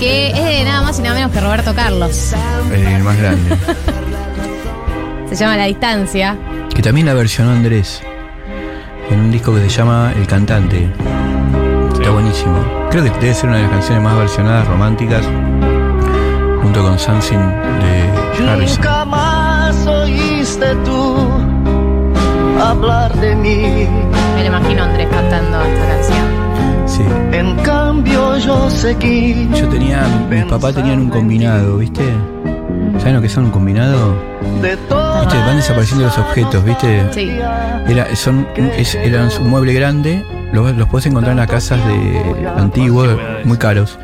que 0.00 0.30
es 0.30 0.44
de 0.44 0.64
nada 0.64 0.82
más 0.82 0.98
y 0.98 1.02
nada 1.02 1.14
menos 1.14 1.30
que 1.30 1.40
Roberto 1.40 1.74
Carlos. 1.76 2.32
El 2.72 3.04
más 3.04 3.16
grande. 3.16 3.56
Se 5.32 5.38
llama 5.44 5.56
La 5.56 5.64
Distancia. 5.64 6.36
que 6.74 6.82
también 6.82 7.06
la 7.06 7.14
versionó 7.14 7.52
Andrés 7.52 8.02
en 9.10 9.18
un 9.18 9.30
disco 9.30 9.54
que 9.54 9.60
se 9.62 9.70
llama 9.70 10.12
El 10.14 10.26
Cantante. 10.26 10.90
Está 11.94 12.10
buenísimo. 12.10 12.58
Creo 12.90 13.04
que 13.04 13.10
debe 13.12 13.32
ser 13.32 13.48
una 13.48 13.56
de 13.56 13.62
las 13.62 13.72
canciones 13.72 14.04
más 14.04 14.18
versionadas 14.18 14.68
románticas 14.68 15.24
junto 16.60 16.82
con 16.82 16.98
Something 16.98 17.38
de 17.38 18.46
Harrison. 18.46 18.76
Nunca 18.76 19.04
más 19.06 19.86
oíste 19.86 20.74
tú 20.84 21.16
hablar 22.62 23.14
de 23.18 23.34
mí. 23.34 23.88
Me 24.34 24.42
lo 24.42 24.46
imagino 24.48 24.82
a 24.82 24.84
Andrés 24.84 25.08
cantando 25.10 25.62
esta 25.62 25.88
canción. 25.88 26.26
Sí. 26.84 27.02
En 27.32 27.56
cambio 27.62 28.36
yo 28.36 28.68
seguí. 28.68 29.48
Yo 29.54 29.66
tenía, 29.68 30.06
mis 30.28 30.44
papás 30.44 30.74
tenían 30.74 31.00
un 31.00 31.08
combinado, 31.08 31.78
¿viste? 31.78 32.04
¿Saben 33.02 33.16
lo 33.16 33.20
que 33.22 33.28
son 33.28 33.46
un 33.46 33.50
combinado? 33.50 34.14
De 34.60 34.70
¿Viste? 34.76 34.94
Van 34.94 35.56
desapareciendo 35.56 36.04
los 36.06 36.16
objetos, 36.18 36.64
¿viste? 36.64 37.04
Sí. 37.12 37.30
Era, 37.88 38.14
son, 38.14 38.46
es, 38.56 38.94
eran 38.94 39.28
un 39.40 39.50
mueble 39.50 39.72
grande, 39.74 40.24
los, 40.52 40.72
los 40.76 40.88
puedes 40.88 41.06
encontrar 41.06 41.32
en 41.32 41.38
las 41.38 41.48
casas 41.48 41.84
de 41.84 42.48
antiguos, 42.56 43.08
muy 43.44 43.56
caros. 43.58 43.98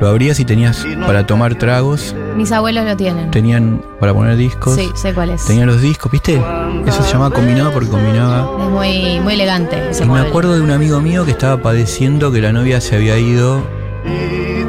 Lo 0.00 0.08
abrías 0.08 0.40
y 0.40 0.46
tenías 0.46 0.86
para 1.06 1.26
tomar 1.26 1.54
tragos, 1.56 2.14
Mis 2.34 2.50
abuelos 2.50 2.86
lo 2.86 2.96
tienen. 2.96 3.30
tenían 3.30 3.82
para 4.00 4.14
poner 4.14 4.38
discos, 4.38 4.74
Sí, 4.74 4.88
sé 4.94 5.12
cuál 5.12 5.28
es. 5.30 5.44
tenían 5.44 5.66
los 5.66 5.82
discos, 5.82 6.10
¿viste? 6.10 6.40
Eso 6.86 7.02
se 7.02 7.12
llamaba 7.12 7.34
combinado 7.34 7.70
porque 7.72 7.90
combinaba. 7.90 8.48
Es 8.64 8.70
muy, 8.70 9.20
muy 9.20 9.34
elegante 9.34 9.90
ese 9.90 10.04
Y 10.04 10.08
me 10.08 10.20
acuerdo 10.20 10.54
de 10.54 10.62
un 10.62 10.70
amigo 10.70 10.98
mío 11.02 11.26
que 11.26 11.32
estaba 11.32 11.58
padeciendo 11.58 12.32
que 12.32 12.40
la 12.40 12.52
novia 12.54 12.80
se 12.80 12.96
había 12.96 13.18
ido 13.18 13.62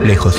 lejos. 0.05 0.35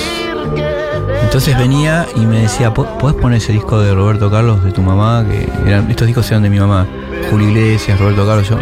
Entonces 1.33 1.57
venía 1.57 2.07
y 2.15 2.21
me 2.27 2.41
decía, 2.41 2.75
"¿Po- 2.75 2.85
¿podés 2.99 3.17
poner 3.17 3.39
ese 3.39 3.53
disco 3.55 3.81
de 3.81 3.95
Roberto 3.95 4.31
Carlos 4.31 4.63
de 4.63 4.71
tu 4.71 4.83
mamá? 4.83 5.25
Que 5.27 5.49
eran, 5.67 5.91
estos 5.91 6.07
discos 6.07 6.31
eran 6.31 6.43
de 6.43 6.51
mi 6.51 6.61
mamá. 6.61 6.87
Julio 7.31 7.49
Iglesias, 7.49 7.99
Roberto 7.99 8.27
Carlos, 8.27 8.47
yo, 8.51 8.59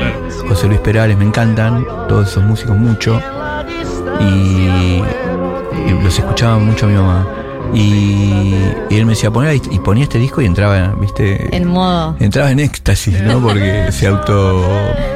José 0.48 0.68
Luis 0.68 0.78
Perales, 0.78 1.18
me 1.18 1.24
encantan 1.24 1.84
todos 2.08 2.28
esos 2.28 2.44
músicos 2.44 2.76
mucho. 2.76 3.20
Y, 4.20 4.24
y 4.24 6.00
los 6.00 6.16
escuchaba 6.16 6.58
mucho 6.60 6.86
mi 6.86 6.94
mamá. 6.94 7.26
Y, 7.74 8.54
y 8.88 8.96
él 8.96 9.04
me 9.04 9.14
decía, 9.14 9.32
poner 9.32 9.56
y 9.56 9.78
ponía 9.80 10.04
este 10.04 10.18
disco 10.20 10.40
y 10.40 10.46
entraba, 10.46 10.94
viste, 11.00 11.54
En 11.56 11.66
modo. 11.66 12.14
entraba 12.20 12.52
en 12.52 12.60
éxtasis, 12.60 13.20
¿no? 13.20 13.40
Porque 13.40 13.90
se 13.90 14.06
auto 14.06 14.64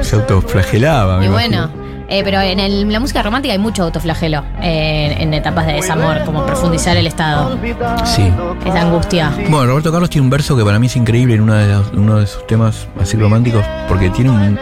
se 0.01 0.17
autoflagelaba. 0.17 1.23
Y 1.23 1.27
imagino. 1.27 1.69
Eh, 2.07 2.21
pero 2.23 2.41
en 2.41 2.59
el- 2.59 2.91
la 2.91 2.99
música 2.99 3.21
romántica 3.23 3.53
hay 3.53 3.59
mucho 3.59 3.83
autoflagelo 3.83 4.43
eh, 4.61 5.15
en 5.19 5.33
etapas 5.33 5.65
de 5.67 5.73
desamor, 5.73 6.23
como 6.25 6.45
profundizar 6.45 6.95
el 6.97 7.07
estado, 7.07 7.57
Sí. 8.05 8.31
esa 8.65 8.81
angustia. 8.81 9.31
Bueno, 9.49 9.67
Roberto 9.67 9.91
Carlos 9.91 10.09
tiene 10.09 10.23
un 10.25 10.29
verso 10.29 10.55
que 10.57 10.63
para 10.63 10.79
mí 10.79 10.87
es 10.87 10.95
increíble 10.95 11.35
en 11.35 11.41
uno 11.41 11.53
de, 11.55 11.67
los- 11.67 11.91
uno 11.93 12.15
de 12.19 12.27
sus 12.27 12.45
temas 12.47 12.87
así 12.99 13.17
románticos, 13.17 13.63
porque 13.87 14.09
tiene 14.09 14.29
un, 14.31 14.59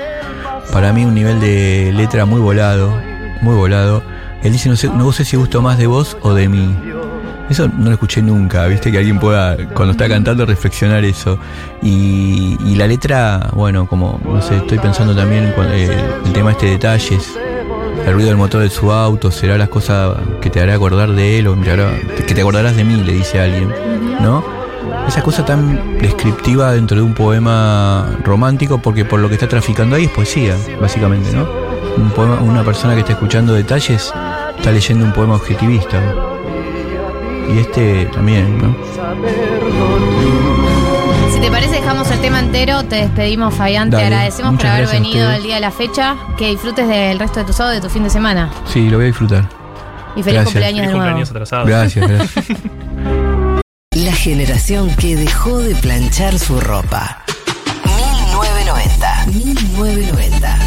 para 0.71 0.91
mí 0.93 1.03
un 1.05 1.13
nivel 1.13 1.39
de 1.39 1.91
letra 1.95 2.25
muy 2.25 2.39
volado, 2.41 2.89
muy 3.41 3.55
volado. 3.55 4.01
Él 4.43 4.51
dice, 4.51 4.67
no 4.69 4.75
sé, 4.75 4.89
no 4.89 5.11
sé 5.11 5.23
si 5.25 5.37
gusto 5.37 5.61
más 5.61 5.77
de 5.77 5.87
vos 5.87 6.17
o 6.21 6.33
de 6.33 6.49
mí. 6.49 6.75
Eso 7.49 7.67
no 7.77 7.85
lo 7.85 7.91
escuché 7.91 8.21
nunca, 8.21 8.65
viste, 8.67 8.91
que 8.91 8.97
alguien 8.99 9.19
pueda, 9.19 9.55
cuando 9.73 9.91
está 9.91 10.07
cantando, 10.07 10.45
reflexionar 10.45 11.03
eso. 11.03 11.37
Y, 11.81 12.57
y 12.65 12.75
la 12.75 12.87
letra, 12.87 13.49
bueno, 13.53 13.85
como, 13.85 14.19
no 14.25 14.41
sé, 14.41 14.57
estoy 14.57 14.79
pensando 14.79 15.15
también 15.15 15.53
eh, 15.71 15.89
el 16.25 16.33
tema 16.33 16.51
este 16.51 16.67
de 16.67 16.71
detalles, 16.73 17.37
el 18.05 18.13
ruido 18.13 18.29
del 18.29 18.37
motor 18.37 18.61
de 18.61 18.69
su 18.69 18.91
auto, 18.91 19.29
será 19.29 19.57
las 19.57 19.69
cosas 19.69 20.15
que 20.41 20.49
te 20.49 20.61
hará 20.61 20.73
acordar 20.75 21.11
de 21.11 21.39
él 21.39 21.47
o 21.47 21.55
me 21.55 21.69
hará- 21.69 21.91
que 22.25 22.33
te 22.33 22.41
acordarás 22.41 22.75
de 22.75 22.83
mí, 22.85 22.95
le 23.03 23.13
dice 23.13 23.39
alguien, 23.39 23.69
¿no? 24.21 24.43
Esa 25.07 25.21
cosa 25.21 25.43
tan 25.45 25.97
descriptiva 25.99 26.71
dentro 26.71 26.95
de 26.97 27.03
un 27.03 27.13
poema 27.13 28.17
romántico, 28.23 28.77
porque 28.81 29.03
por 29.05 29.19
lo 29.19 29.27
que 29.27 29.35
está 29.35 29.47
traficando 29.49 29.95
ahí 29.97 30.05
es 30.05 30.09
poesía, 30.11 30.55
básicamente, 30.81 31.31
¿no? 31.35 31.45
Un 31.97 32.09
poema- 32.11 32.39
una 32.39 32.63
persona 32.63 32.93
que 32.93 33.01
está 33.01 33.13
escuchando 33.13 33.53
detalles 33.53 34.11
está 34.57 34.71
leyendo 34.71 35.03
un 35.05 35.11
poema 35.11 35.35
objetivista. 35.35 35.99
Y 37.51 37.59
este 37.59 38.05
también, 38.07 38.57
¿no? 38.57 38.75
Si 41.33 41.39
te 41.39 41.49
parece, 41.51 41.75
dejamos 41.75 42.09
el 42.11 42.19
tema 42.19 42.39
entero, 42.39 42.83
te 42.83 42.95
despedimos, 42.97 43.53
Fabián, 43.53 43.89
te 43.89 43.97
agradecemos 43.97 44.55
por 44.55 44.65
haber 44.67 44.87
venido 44.87 45.29
el 45.31 45.43
día 45.43 45.55
de 45.55 45.61
la 45.61 45.71
fecha, 45.71 46.15
que 46.37 46.47
disfrutes 46.49 46.87
del 46.87 47.19
resto 47.19 47.39
de 47.41 47.45
tu 47.45 47.53
sábado, 47.53 47.75
de 47.75 47.81
tu 47.81 47.89
fin 47.89 48.03
de 48.03 48.09
semana. 48.09 48.49
Sí, 48.65 48.89
lo 48.89 48.97
voy 48.97 49.05
a 49.05 49.07
disfrutar. 49.07 49.49
Y 50.15 50.21
feliz 50.23 50.25
Gracias. 50.41 50.45
cumpleaños 50.45 50.79
Feliz 50.79 50.87
de 50.87 50.93
nuevo. 50.93 50.99
cumpleaños 51.03 51.29
atrasado. 51.31 51.65
Gracias, 51.65 52.07
gracias. 52.07 52.45
La 53.95 54.13
generación 54.13 54.89
que 54.95 55.15
dejó 55.15 55.59
de 55.59 55.75
planchar 55.75 56.37
su 56.39 56.59
ropa. 56.59 57.19
1990. 57.85 59.25
1990. 59.27 60.57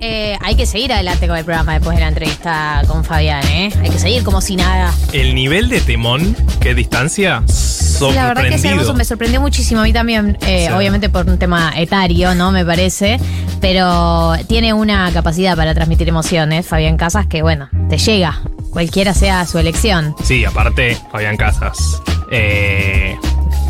Eh, 0.00 0.36
hay 0.40 0.54
que 0.54 0.66
seguir 0.66 0.92
adelante 0.92 1.26
con 1.28 1.36
el 1.36 1.44
programa 1.44 1.74
después 1.74 1.96
de 1.96 2.02
la 2.02 2.08
entrevista 2.08 2.82
con 2.86 3.04
Fabián, 3.04 3.46
¿eh? 3.48 3.70
Hay 3.82 3.90
que 3.90 3.98
seguir 3.98 4.22
como 4.24 4.40
si 4.40 4.56
nada. 4.56 4.92
El 5.12 5.34
nivel 5.34 5.68
de 5.68 5.80
temón, 5.80 6.36
qué 6.60 6.74
distancia, 6.74 7.42
Sí, 7.46 8.04
la 8.14 8.26
verdad 8.28 8.42
que 8.48 8.54
es 8.54 8.64
hermoso, 8.64 8.94
me 8.94 9.04
sorprendió 9.04 9.40
muchísimo 9.40 9.80
a 9.80 9.84
mí 9.84 9.92
también, 9.92 10.38
eh, 10.46 10.66
Sí. 10.68 10.72
obviamente 10.72 11.08
por 11.08 11.26
un 11.26 11.36
tema 11.36 11.72
etario, 11.76 12.32
¿no? 12.36 12.52
Me 12.52 12.64
parece, 12.64 13.18
pero 13.60 14.34
tiene 14.46 14.72
una 14.72 15.10
capacidad 15.12 15.56
para 15.56 15.74
transmitir 15.74 16.08
emociones, 16.08 16.64
Fabián 16.66 16.96
Casas, 16.96 17.26
que 17.26 17.42
bueno, 17.42 17.68
te 17.90 17.98
llega, 17.98 18.40
cualquiera 18.70 19.14
sea 19.14 19.44
su 19.46 19.58
elección. 19.58 20.14
Sí, 20.22 20.44
aparte, 20.44 20.96
Fabián 21.10 21.36
Casas, 21.36 22.00
eh, 22.30 23.16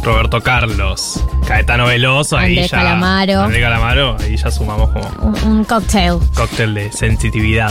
Roberto 0.09 0.41
Carlos, 0.41 1.23
Caetano 1.47 1.85
Veloso, 1.87 2.39
ahí 2.39 2.53
Andrés 2.55 2.71
ya. 2.71 2.79
Calamaro. 2.79 3.43
Andrés 3.43 3.61
Calamaro, 3.63 4.17
ahí 4.21 4.37
ya 4.39 4.51
sumamos 4.51 4.89
como 4.89 5.07
Un, 5.21 5.49
un 5.59 5.65
cocktail. 5.65 6.15
cóctel 6.35 6.73
de 6.75 6.91
sensitividad. 6.91 7.71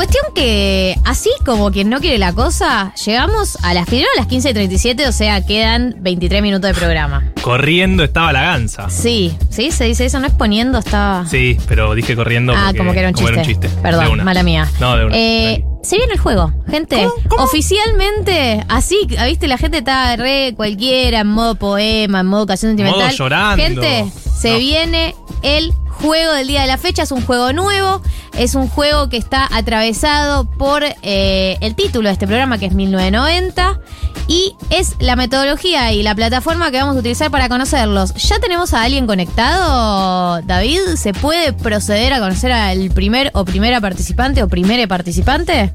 Cuestión 0.00 0.24
que, 0.34 0.96
así 1.04 1.28
como 1.44 1.70
quien 1.70 1.90
no 1.90 2.00
quiere 2.00 2.16
la 2.16 2.32
cosa, 2.32 2.94
llegamos 3.04 3.58
a 3.62 3.74
las 3.74 3.84
primero 3.84 4.08
a 4.16 4.20
las 4.22 4.28
15.37, 4.28 5.06
o 5.06 5.12
sea, 5.12 5.44
quedan 5.44 5.94
23 5.98 6.40
minutos 6.40 6.68
de 6.68 6.74
programa. 6.74 7.22
Corriendo 7.42 8.02
estaba 8.02 8.32
la 8.32 8.40
gansa. 8.40 8.88
Sí, 8.88 9.36
sí, 9.50 9.70
se 9.70 9.84
dice 9.84 10.06
eso, 10.06 10.18
no 10.18 10.26
es 10.26 10.32
poniendo, 10.32 10.78
estaba... 10.78 11.26
Sí, 11.26 11.58
pero 11.68 11.94
dije 11.94 12.16
corriendo. 12.16 12.54
Ah, 12.56 12.68
porque- 12.68 12.78
como 12.78 12.92
que 12.94 12.98
era 13.00 13.08
un 13.10 13.14
chiste. 13.44 13.68
De 13.68 13.82
Perdón, 13.82 14.12
una. 14.12 14.24
mala 14.24 14.42
mía. 14.42 14.66
No, 14.80 14.96
de 14.96 15.04
una. 15.04 15.14
Eh, 15.18 15.64
se 15.82 15.98
viene 15.98 16.14
el 16.14 16.18
juego, 16.18 16.50
gente. 16.70 17.06
Oficialmente, 17.36 18.64
así, 18.70 18.96
viste, 19.26 19.48
la 19.48 19.58
gente 19.58 19.76
está 19.78 20.16
re 20.16 20.54
cualquiera, 20.56 21.20
en 21.20 21.26
modo 21.26 21.56
poema, 21.56 22.20
en 22.20 22.26
modo 22.26 22.46
canción 22.46 22.70
sentimental. 22.70 23.02
Modo 23.02 23.10
llorando. 23.10 23.62
Gente, 23.62 24.06
se 24.34 24.52
No. 24.52 24.58
viene 24.60 25.14
el 25.42 25.74
juego 26.02 26.32
del 26.32 26.46
día 26.46 26.62
de 26.62 26.66
la 26.66 26.78
fecha. 26.78 27.02
Es 27.02 27.12
un 27.12 27.24
juego 27.24 27.52
nuevo. 27.52 28.02
Es 28.36 28.54
un 28.54 28.68
juego 28.68 29.08
que 29.08 29.16
está 29.16 29.48
atravesado 29.50 30.44
por 30.44 30.82
eh, 31.02 31.56
el 31.60 31.74
título 31.74 32.08
de 32.08 32.12
este 32.12 32.26
programa, 32.26 32.58
que 32.58 32.66
es 32.66 32.72
1990. 32.74 33.80
Y 34.28 34.54
es 34.70 34.94
la 35.00 35.16
metodología 35.16 35.92
y 35.92 36.04
la 36.04 36.14
plataforma 36.14 36.70
que 36.70 36.78
vamos 36.78 36.94
a 36.96 37.00
utilizar 37.00 37.30
para 37.32 37.48
conocerlos. 37.48 38.14
¿Ya 38.14 38.38
tenemos 38.38 38.72
a 38.74 38.82
alguien 38.82 39.06
conectado, 39.08 40.40
David? 40.42 40.80
¿Se 40.96 41.12
puede 41.12 41.52
proceder 41.52 42.12
a 42.12 42.20
conocer 42.20 42.52
al 42.52 42.90
primer 42.90 43.30
o 43.34 43.44
primera 43.44 43.80
participante 43.80 44.42
o 44.44 44.48
primere 44.48 44.86
participante? 44.86 45.74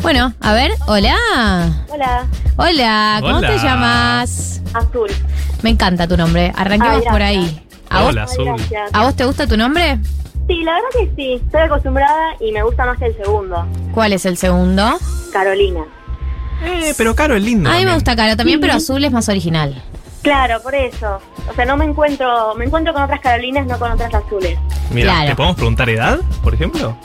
Bueno, 0.00 0.32
a 0.40 0.52
ver, 0.54 0.70
hola. 0.86 1.16
Hola, 1.92 2.26
Hola, 2.56 3.18
¿cómo 3.20 3.36
Hola. 3.38 3.48
te 3.48 3.58
llamas? 3.58 4.62
Azul. 4.72 5.10
Me 5.62 5.68
encanta 5.70 6.06
tu 6.08 6.16
nombre. 6.16 6.52
Arranquemos 6.56 7.02
Ay, 7.04 7.10
por 7.10 7.18
gracias. 7.18 7.44
ahí. 7.44 7.65
¿A 7.90 8.00
vos, 8.02 8.10
Hola, 8.10 8.22
Azul. 8.24 8.44
Gracias. 8.46 8.90
¿A 8.92 9.04
vos 9.04 9.14
te 9.16 9.24
gusta 9.24 9.46
tu 9.46 9.56
nombre? 9.56 9.98
Sí, 10.48 10.62
la 10.62 10.72
verdad 10.74 10.88
que 10.92 11.10
sí. 11.16 11.32
Estoy 11.44 11.60
acostumbrada 11.62 12.36
y 12.40 12.52
me 12.52 12.62
gusta 12.62 12.86
más 12.86 13.00
el 13.02 13.16
segundo. 13.16 13.66
¿Cuál 13.92 14.12
es 14.12 14.26
el 14.26 14.36
segundo? 14.36 14.98
Carolina. 15.32 15.84
Eh, 16.64 16.94
pero 16.96 17.14
Caro 17.14 17.36
es 17.36 17.42
lindo. 17.42 17.68
A 17.68 17.72
mí 17.72 17.78
me 17.78 17.82
también. 17.84 17.96
gusta 17.96 18.16
Caro 18.16 18.36
también, 18.36 18.58
Sí. 18.58 18.60
pero 18.62 18.74
azul 18.74 19.04
es 19.04 19.12
más 19.12 19.28
original. 19.28 19.82
Claro, 20.22 20.60
por 20.62 20.74
eso. 20.74 21.20
O 21.50 21.54
sea, 21.54 21.64
no 21.66 21.76
me 21.76 21.84
encuentro, 21.84 22.54
me 22.56 22.64
encuentro 22.64 22.92
con 22.92 23.02
otras 23.02 23.20
Carolinas, 23.20 23.66
no 23.66 23.78
con 23.78 23.92
otras 23.92 24.12
azules. 24.12 24.58
Mira, 24.90 25.12
Claro. 25.12 25.28
¿te 25.30 25.36
podemos 25.36 25.56
preguntar 25.56 25.88
edad, 25.90 26.18
por 26.42 26.54
ejemplo? 26.54 26.96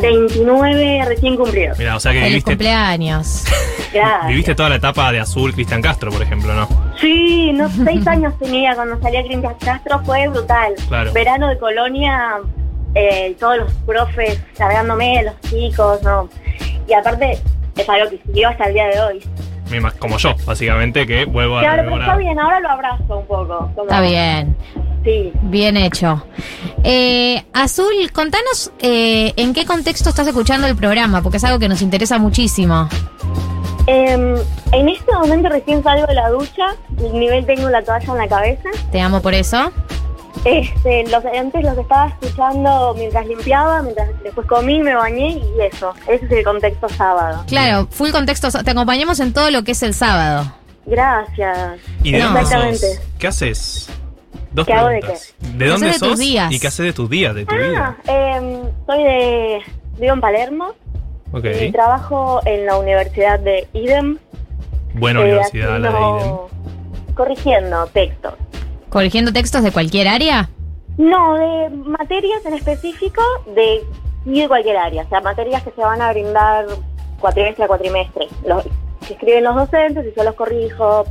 29 0.00 1.04
recién 1.06 1.36
cumplidos. 1.36 1.78
Mira, 1.78 1.96
o 1.96 2.00
sea 2.00 2.12
que 2.12 2.18
Feliz 2.18 2.30
viviste, 2.32 2.50
cumpleaños. 2.52 3.44
Gracias. 3.92 4.26
viviste 4.28 4.54
toda 4.54 4.68
la 4.70 4.76
etapa 4.76 5.12
de 5.12 5.20
Azul 5.20 5.52
Cristian 5.54 5.80
Castro, 5.80 6.10
por 6.10 6.20
ejemplo, 6.22 6.52
¿no? 6.54 6.68
Sí, 7.00 7.52
no, 7.52 7.68
seis 7.84 8.06
años 8.06 8.36
tenía 8.38 8.74
cuando 8.74 9.00
salía 9.00 9.22
Cristian 9.22 9.54
Castro, 9.60 10.00
fue 10.04 10.26
brutal. 10.28 10.74
Claro. 10.88 11.12
Verano 11.12 11.48
de 11.48 11.58
Colonia, 11.58 12.38
eh, 12.94 13.36
todos 13.38 13.58
los 13.58 13.72
profes 13.86 14.40
cargándome, 14.58 15.22
los 15.22 15.40
chicos, 15.42 16.02
¿no? 16.02 16.28
Y 16.88 16.92
aparte, 16.92 17.38
es 17.76 17.88
algo 17.88 18.10
que 18.10 18.20
siguió 18.26 18.48
hasta 18.48 18.64
el 18.64 18.74
día 18.74 18.86
de 18.88 19.00
hoy. 19.00 19.24
Como 19.98 20.18
yo, 20.18 20.34
básicamente, 20.44 21.06
que 21.06 21.24
vuelvo 21.24 21.58
a 21.58 21.60
Claro, 21.62 21.82
pero 21.86 22.00
está 22.00 22.16
bien, 22.16 22.38
ahora 22.38 22.60
lo 22.60 22.70
abrazo 22.70 23.02
un 23.18 23.26
poco. 23.26 23.70
como- 23.74 23.82
Está 23.84 24.00
bien. 24.02 24.56
Sí. 25.04 25.32
Bien 25.42 25.76
hecho. 25.76 26.24
Eh, 26.82 27.44
Azul, 27.52 28.10
contanos 28.12 28.72
eh, 28.80 29.32
en 29.36 29.52
qué 29.52 29.66
contexto 29.66 30.08
estás 30.08 30.26
escuchando 30.26 30.66
el 30.66 30.76
programa, 30.76 31.22
porque 31.22 31.36
es 31.36 31.44
algo 31.44 31.58
que 31.58 31.68
nos 31.68 31.82
interesa 31.82 32.18
muchísimo. 32.18 32.88
Em, 33.86 34.34
en 34.72 34.88
este 34.88 35.12
momento 35.12 35.50
recién 35.50 35.82
salgo 35.82 36.06
de 36.06 36.14
la 36.14 36.30
ducha, 36.30 36.74
el 36.98 37.12
nivel 37.18 37.44
tengo 37.44 37.68
la 37.68 37.82
toalla 37.82 38.12
en 38.12 38.18
la 38.18 38.28
cabeza. 38.28 38.70
Te 38.90 39.00
amo 39.00 39.20
por 39.20 39.34
eso. 39.34 39.70
Este, 40.44 41.06
los 41.08 41.24
antes 41.24 41.62
los 41.62 41.78
estaba 41.78 42.08
escuchando 42.08 42.94
mientras 42.96 43.26
limpiaba, 43.26 43.82
mientras 43.82 44.08
después 44.22 44.46
comí, 44.46 44.82
me 44.82 44.94
bañé 44.94 45.38
y 45.38 45.60
eso. 45.60 45.94
Ese 46.06 46.24
es 46.24 46.32
el 46.32 46.44
contexto 46.44 46.88
sábado. 46.88 47.44
Claro, 47.46 47.88
full 47.90 48.10
contexto. 48.10 48.48
Te 48.50 48.70
acompañamos 48.70 49.20
en 49.20 49.32
todo 49.32 49.50
lo 49.50 49.64
que 49.64 49.72
es 49.72 49.82
el 49.82 49.94
sábado. 49.94 50.50
Gracias. 50.86 51.78
¿Y 52.02 52.12
de 52.12 52.18
Exactamente. 52.18 53.00
¿Qué 53.18 53.26
haces? 53.26 53.88
Dos 54.54 54.66
¿Qué 54.66 54.72
hago 54.72 54.88
de 54.88 54.98
preguntas. 55.00 55.34
¿De 55.40 55.58
¿Qué 55.64 55.70
dónde 55.70 55.86
de 55.88 55.92
tus 55.98 56.08
sos? 56.08 56.18
días? 56.18 56.52
¿Y 56.52 56.60
qué 56.60 56.66
haces 56.68 56.86
de 56.86 56.92
tus 56.92 57.10
días, 57.10 57.34
de 57.34 57.44
tu 57.44 57.54
Ah, 57.54 57.58
vida? 57.58 57.96
em, 58.06 58.62
soy 58.86 59.02
de. 59.04 59.58
Vivo 59.98 60.14
en 60.14 60.20
Palermo 60.20 60.72
Ok. 61.32 61.44
y 61.60 61.72
trabajo 61.72 62.40
en 62.46 62.66
la 62.66 62.76
Universidad 62.78 63.38
de 63.40 63.66
Idem. 63.72 64.18
Buena 64.94 65.20
eh, 65.20 65.24
universidad, 65.24 65.78
la 65.80 65.90
de 65.90 65.98
Idem. 65.98 66.36
Corrigiendo 67.14 67.86
textos. 67.88 68.34
¿Corrigiendo 68.90 69.32
textos 69.32 69.62
de 69.62 69.72
cualquier 69.72 70.08
área? 70.08 70.48
No, 70.98 71.34
de 71.34 71.70
materias 71.70 72.44
en 72.46 72.54
específico 72.54 73.22
de, 73.54 73.82
de 74.24 74.48
cualquier 74.48 74.76
área. 74.76 75.02
O 75.02 75.08
sea, 75.08 75.20
materias 75.20 75.62
que 75.64 75.70
se 75.72 75.80
van 75.80 76.00
a 76.00 76.12
brindar 76.12 76.66
cuatrimestre 77.20 77.64
a 77.64 77.68
cuatrimestre. 77.68 78.28
Los, 78.46 78.64
que 79.06 79.14
escriben 79.14 79.42
los 79.44 79.56
docentes 79.56 80.06
y 80.06 80.16
yo 80.16 80.22
los 80.24 80.34
corrijo, 80.34 81.04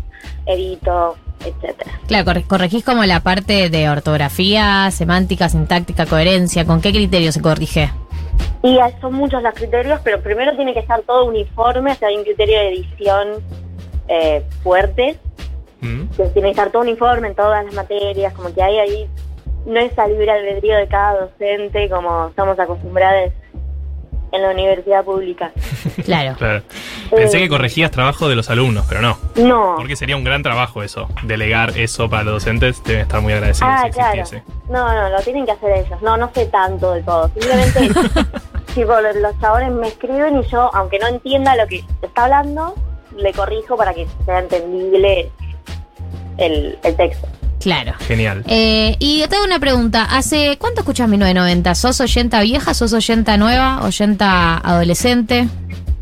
edito, 0.46 1.16
etcétera. 1.46 1.92
Claro, 2.08 2.26
corre- 2.26 2.44
corregís 2.44 2.84
como 2.84 3.04
la 3.06 3.22
parte 3.22 3.70
de 3.70 3.90
ortografía, 3.90 4.90
semántica, 4.92 5.50
sintáctica, 5.50 6.06
coherencia. 6.06 6.66
¿Con 6.66 6.82
qué 6.82 6.92
criterio 6.92 7.32
se 7.32 7.42
corrige? 7.42 7.90
Y 8.64 8.78
son 9.02 9.14
muchos 9.14 9.44
los 9.44 9.54
criterios, 9.54 10.00
pero 10.04 10.22
primero 10.22 10.56
tiene 10.56 10.74
que 10.74 10.80
estar 10.80 11.02
todo 11.02 11.26
uniforme, 11.26 11.92
o 11.92 11.96
sea, 11.96 12.08
hay 12.08 12.16
un 12.18 12.24
criterio 12.24 12.58
de 12.60 12.68
edición 12.70 13.28
eh, 14.08 14.44
fuerte, 14.64 15.18
Mm. 15.82 16.08
que 16.16 16.24
tiene 16.30 16.48
que 16.48 16.52
estar 16.52 16.72
todo 16.72 16.82
uniforme 16.84 17.28
en 17.28 17.36
todas 17.36 17.66
las 17.66 17.74
materias, 17.74 18.34
como 18.34 18.54
que 18.54 18.64
hay 18.64 18.80
ahí, 18.80 19.06
no 19.66 19.80
es 19.82 19.98
al 20.00 20.12
libre 20.12 20.32
albedrío 20.32 20.78
de 20.78 20.88
cada 20.88 21.22
docente 21.22 21.90
como 21.90 22.28
estamos 22.28 22.58
acostumbrados 22.58 23.32
en 24.34 24.42
la 24.42 24.50
universidad 24.52 25.04
pública. 25.06 25.52
Claro. 26.04 26.36
Claro. 26.38 26.64
Pensé 27.12 27.38
que 27.40 27.48
corregías 27.48 27.92
trabajo 27.92 28.28
de 28.28 28.36
los 28.36 28.50
alumnos, 28.50 28.86
pero 28.90 29.02
no. 29.02 29.18
No. 29.36 29.76
Porque 29.78 29.96
sería 29.96 30.18
un 30.18 30.24
gran 30.24 30.42
trabajo 30.44 30.82
eso. 30.84 31.08
Delegar 31.22 31.78
eso 31.78 32.10
para 32.10 32.24
los 32.24 32.34
docentes 32.36 32.84
deben 32.84 33.04
estar 33.04 33.22
muy 33.22 33.32
agradecidos 33.32 33.70
Ah, 33.72 33.84
si 33.86 33.92
claro. 33.92 34.20
existiese. 34.22 34.44
No, 34.70 34.92
no, 34.94 35.10
lo 35.10 35.20
tienen 35.22 35.46
que 35.46 35.52
hacer 35.52 35.72
ellos. 35.86 36.02
No, 36.02 36.18
no 36.18 36.30
sé 36.34 36.48
tanto 36.48 36.94
de 36.94 37.04
todo. 37.04 37.30
Simplemente, 37.30 37.90
tipo, 38.74 39.00
los, 39.00 39.16
los 39.18 39.40
chabones 39.40 39.72
me 39.72 39.88
escriben 39.88 40.38
y 40.40 40.44
yo, 40.50 40.70
aunque 40.74 40.98
no 41.00 41.08
entienda 41.08 41.56
lo 41.56 41.68
que 41.68 41.84
está 42.02 42.24
hablando, 42.26 42.74
le 43.16 43.32
corrijo 43.34 43.78
para 43.78 43.94
que 43.94 44.08
sea 44.26 44.40
entendible 44.40 45.30
el, 46.38 46.78
el 46.84 46.96
texto. 46.96 47.28
Claro. 47.64 47.94
Genial. 48.08 48.44
Eh, 48.48 48.96
y 49.00 49.26
te 49.28 49.36
hago 49.36 49.46
una 49.46 49.60
pregunta. 49.60 50.04
¿Hace 50.12 50.58
cuánto 50.60 50.82
escuchas 50.82 51.08
1990? 51.10 51.74
¿Sos 51.76 52.00
oyenta 52.02 52.42
vieja? 52.42 52.74
¿Sos 52.74 52.94
oyenta 52.94 53.38
nueva? 53.38 53.82
¿Oyenta 53.84 54.58
adolescente? 54.58 55.48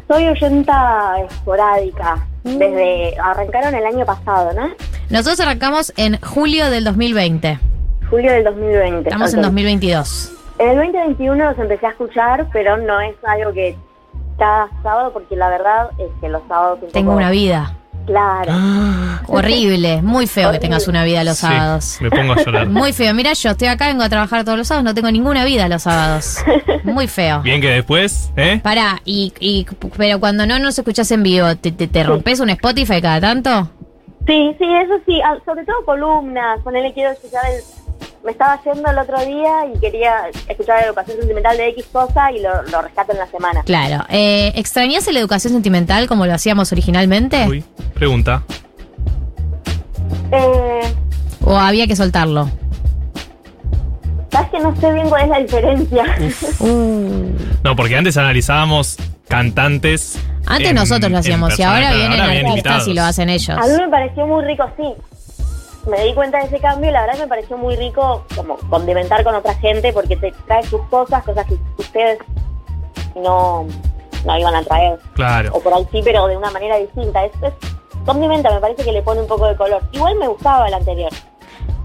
Soy 0.07 0.27
oyenta 0.27 1.13
esporádica. 1.29 2.25
Desde. 2.43 3.15
Arrancaron 3.23 3.75
el 3.75 3.85
año 3.85 4.05
pasado, 4.05 4.51
¿no? 4.53 4.69
Nosotros 5.09 5.39
arrancamos 5.41 5.93
en 5.97 6.19
julio 6.21 6.69
del 6.71 6.83
2020. 6.83 7.59
Julio 8.09 8.31
del 8.31 8.43
2020. 8.43 9.09
Estamos 9.09 9.33
en 9.33 9.39
ok. 9.39 9.45
2022. 9.45 10.31
En 10.59 10.69
el 10.69 10.75
2021 10.77 11.45
los 11.51 11.59
empecé 11.59 11.85
a 11.85 11.89
escuchar, 11.91 12.47
pero 12.51 12.77
no 12.77 12.99
es 13.01 13.15
algo 13.23 13.53
que 13.53 13.75
cada 14.37 14.67
sábado, 14.83 15.13
porque 15.13 15.35
la 15.35 15.49
verdad 15.49 15.89
es 15.99 16.07
que 16.19 16.29
los 16.29 16.41
sábados. 16.47 16.79
un 16.81 16.89
Tengo 16.91 17.11
poco- 17.11 17.17
una 17.17 17.29
vida. 17.31 17.77
Claro. 18.05 18.51
Horrible. 19.27 20.01
Muy 20.01 20.27
feo 20.27 20.51
que 20.51 20.59
tengas 20.59 20.87
una 20.87 21.03
vida 21.03 21.23
los 21.23 21.37
Sí, 21.37 21.41
sábados. 21.47 21.97
me 22.01 22.09
pongo 22.09 22.33
a 22.33 22.43
llorar. 22.43 22.67
Muy 22.69 22.93
feo. 22.93 23.13
Mira, 23.13 23.33
yo 23.33 23.51
estoy 23.51 23.67
acá, 23.67 23.87
vengo 23.87 24.03
a 24.03 24.09
trabajar 24.09 24.43
todos 24.43 24.57
los 24.57 24.67
sábados, 24.67 24.83
no 24.85 24.93
tengo 24.93 25.11
ninguna 25.11 25.45
vida 25.45 25.67
los 25.69 25.83
sábados. 25.83 26.37
Muy 26.83 27.07
feo. 27.07 27.41
Bien 27.41 27.61
que 27.61 27.69
después, 27.69 28.31
¿eh? 28.35 28.59
Pará, 28.63 29.01
y, 29.05 29.33
y- 29.39 29.65
pero 29.97 30.19
cuando 30.19 30.45
no 30.45 30.59
nos 30.59 30.77
escuchás 30.77 31.11
en 31.11 31.23
vivo, 31.23 31.55
¿te, 31.55 31.71
te, 31.71 31.87
te 31.87 32.03
rompes 32.03 32.39
un 32.39 32.49
Spotify 32.49 33.01
cada 33.01 33.21
tanto? 33.21 33.69
Sí, 34.27 34.55
sí, 34.57 34.65
eso 34.83 34.93
sí, 35.05 35.19
ah, 35.23 35.37
sobre 35.45 35.65
todo 35.65 35.77
columnas, 35.85 36.59
ponele 36.63 36.93
quiero 36.93 37.11
escuchar 37.11 37.41
el... 37.55 37.61
Me 38.23 38.31
estaba 38.31 38.61
yendo 38.63 38.89
el 38.91 38.97
otro 38.99 39.19
día 39.25 39.65
y 39.73 39.79
quería 39.79 40.13
escuchar 40.47 40.79
la 40.81 40.87
educación 40.87 41.17
sentimental 41.17 41.57
de 41.57 41.69
X 41.69 41.85
cosa 41.91 42.31
y 42.31 42.39
lo, 42.39 42.61
lo 42.63 42.81
rescato 42.83 43.13
en 43.13 43.17
la 43.17 43.25
semana. 43.27 43.63
Claro. 43.63 44.05
Eh, 44.09 44.51
¿Extrañás 44.55 45.11
la 45.11 45.19
educación 45.19 45.53
sentimental 45.53 46.07
como 46.07 46.27
lo 46.27 46.33
hacíamos 46.33 46.71
originalmente? 46.71 47.47
Uy, 47.47 47.63
pregunta. 47.95 48.43
Eh, 50.31 50.93
¿O 51.43 51.57
había 51.57 51.87
que 51.87 51.95
soltarlo? 51.95 52.49
¿Sabes 54.31 54.49
que 54.51 54.59
no 54.59 54.75
sé 54.79 54.93
bien 54.93 55.09
cuál 55.09 55.23
es 55.23 55.29
la 55.29 55.39
diferencia? 55.39 56.03
No, 57.63 57.75
porque 57.75 57.95
antes 57.95 58.17
analizábamos 58.17 58.97
cantantes. 59.27 60.17
Antes 60.47 60.69
en- 60.69 60.75
nosotros 60.75 61.11
lo 61.11 61.19
hacíamos 61.19 61.57
y 61.59 61.61
ahora 61.63 61.93
vienen 61.93 62.19
ahora 62.19 62.23
artistas 62.33 62.47
invitados. 62.49 62.87
y 62.87 62.93
lo 62.95 63.03
hacen 63.03 63.29
ellos. 63.29 63.49
A 63.57 63.61
mí 63.67 63.73
me 63.77 63.89
pareció 63.89 64.25
muy 64.25 64.43
rico, 64.45 64.65
sí. 64.77 64.83
Me 65.87 66.03
di 66.03 66.13
cuenta 66.13 66.39
de 66.39 66.45
ese 66.45 66.59
cambio 66.59 66.89
y 66.89 66.93
la 66.93 67.01
verdad 67.01 67.15
que 67.15 67.21
me 67.21 67.27
pareció 67.27 67.57
muy 67.57 67.75
rico 67.75 68.25
como 68.35 68.57
condimentar 68.69 69.23
con 69.23 69.35
otra 69.35 69.55
gente 69.55 69.91
porque 69.93 70.15
te 70.15 70.31
trae 70.45 70.63
sus 70.63 70.81
cosas, 70.89 71.23
cosas 71.23 71.45
que 71.47 71.57
ustedes 71.77 72.19
no, 73.15 73.65
no 74.25 74.39
iban 74.39 74.55
a 74.55 74.63
traer. 74.63 74.99
Claro. 75.13 75.51
o 75.53 75.59
por 75.59 75.73
ahí 75.73 75.87
sí, 75.91 76.01
pero 76.03 76.27
de 76.27 76.37
una 76.37 76.51
manera 76.51 76.77
distinta. 76.77 77.25
Es, 77.25 77.31
es 77.41 77.53
condimenta, 78.05 78.51
me 78.51 78.59
parece 78.59 78.83
que 78.83 78.91
le 78.91 79.01
pone 79.01 79.21
un 79.21 79.27
poco 79.27 79.47
de 79.47 79.55
color. 79.55 79.81
Igual 79.91 80.15
me 80.15 80.27
gustaba 80.27 80.67
el 80.67 80.73
anterior. 80.73 81.11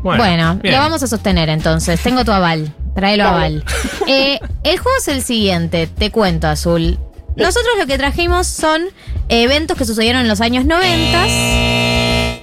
Bueno, 0.03 0.61
lo 0.63 0.77
vamos 0.79 1.03
a 1.03 1.07
sostener 1.07 1.49
entonces. 1.49 2.01
Tengo 2.01 2.25
tu 2.25 2.31
aval. 2.31 2.73
Tráelo 2.95 3.25
Dale. 3.25 3.37
aval. 3.37 3.65
Eh, 4.07 4.39
el 4.63 4.79
juego 4.79 4.97
es 4.99 5.09
el 5.09 5.23
siguiente. 5.23 5.87
Te 5.87 6.13
cuento, 6.13 6.47
Azul. 6.47 6.99
Nosotros 7.35 7.75
lo 7.79 7.87
que 7.87 7.99
trajimos 7.99 8.47
son 8.47 8.87
eventos 9.29 9.77
que 9.77 9.85
sucedieron 9.85 10.23
en 10.23 10.29
los 10.29 10.41
años 10.41 10.65
90. 10.65 11.27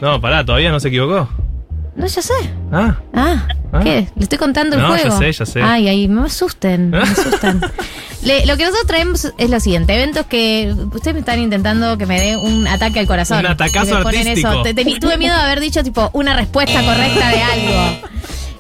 No, 0.04 0.20
pará, 0.22 0.44
todavía 0.46 0.70
no 0.72 0.80
se 0.80 0.90
equivocó. 0.90 1.30
No, 1.96 2.06
ya 2.08 2.22
sé. 2.22 2.34
Ah. 2.72 2.98
Ah, 3.14 3.48
Ah. 3.72 3.80
¿qué? 3.84 4.08
Le 4.16 4.24
estoy 4.24 4.38
contando 4.38 4.76
el 4.76 4.82
No, 4.82 4.96
ya 4.96 5.02
juego. 5.04 5.18
sé, 5.20 5.32
ya 5.32 5.46
sé. 5.46 5.62
Ay, 5.64 5.88
ay, 5.88 6.08
me 6.08 6.26
asusten, 6.26 6.90
me 6.90 6.98
asustan. 7.02 7.62
Le- 8.24 8.46
lo 8.46 8.58
que 8.58 8.64
nosotros 8.64 8.86
traemos 8.88 9.34
es 9.38 9.50
lo 9.50 9.60
siguiente: 9.60 9.94
eventos 9.96 10.26
que 10.26 10.74
ustedes 10.94 11.14
me 11.14 11.20
están 11.22 11.40
intentando 11.40 11.98
que 11.98 12.06
me 12.06 12.20
dé 12.20 12.36
un 12.38 12.68
ataque 12.68 13.00
al 13.00 13.08
corazón. 13.08 13.40
Un 13.40 13.46
atacazo 13.48 13.96
artístico. 13.98 14.50
Eso. 14.50 14.62
Te- 14.64 14.74
te- 14.74 15.00
tuve 15.00 15.18
miedo 15.18 15.36
de 15.36 15.42
haber 15.42 15.60
dicho, 15.60 15.84
tipo, 15.84 16.10
una 16.14 16.36
respuesta 16.36 16.84
correcta 16.84 17.30
de 17.30 17.42
algo. 17.42 18.08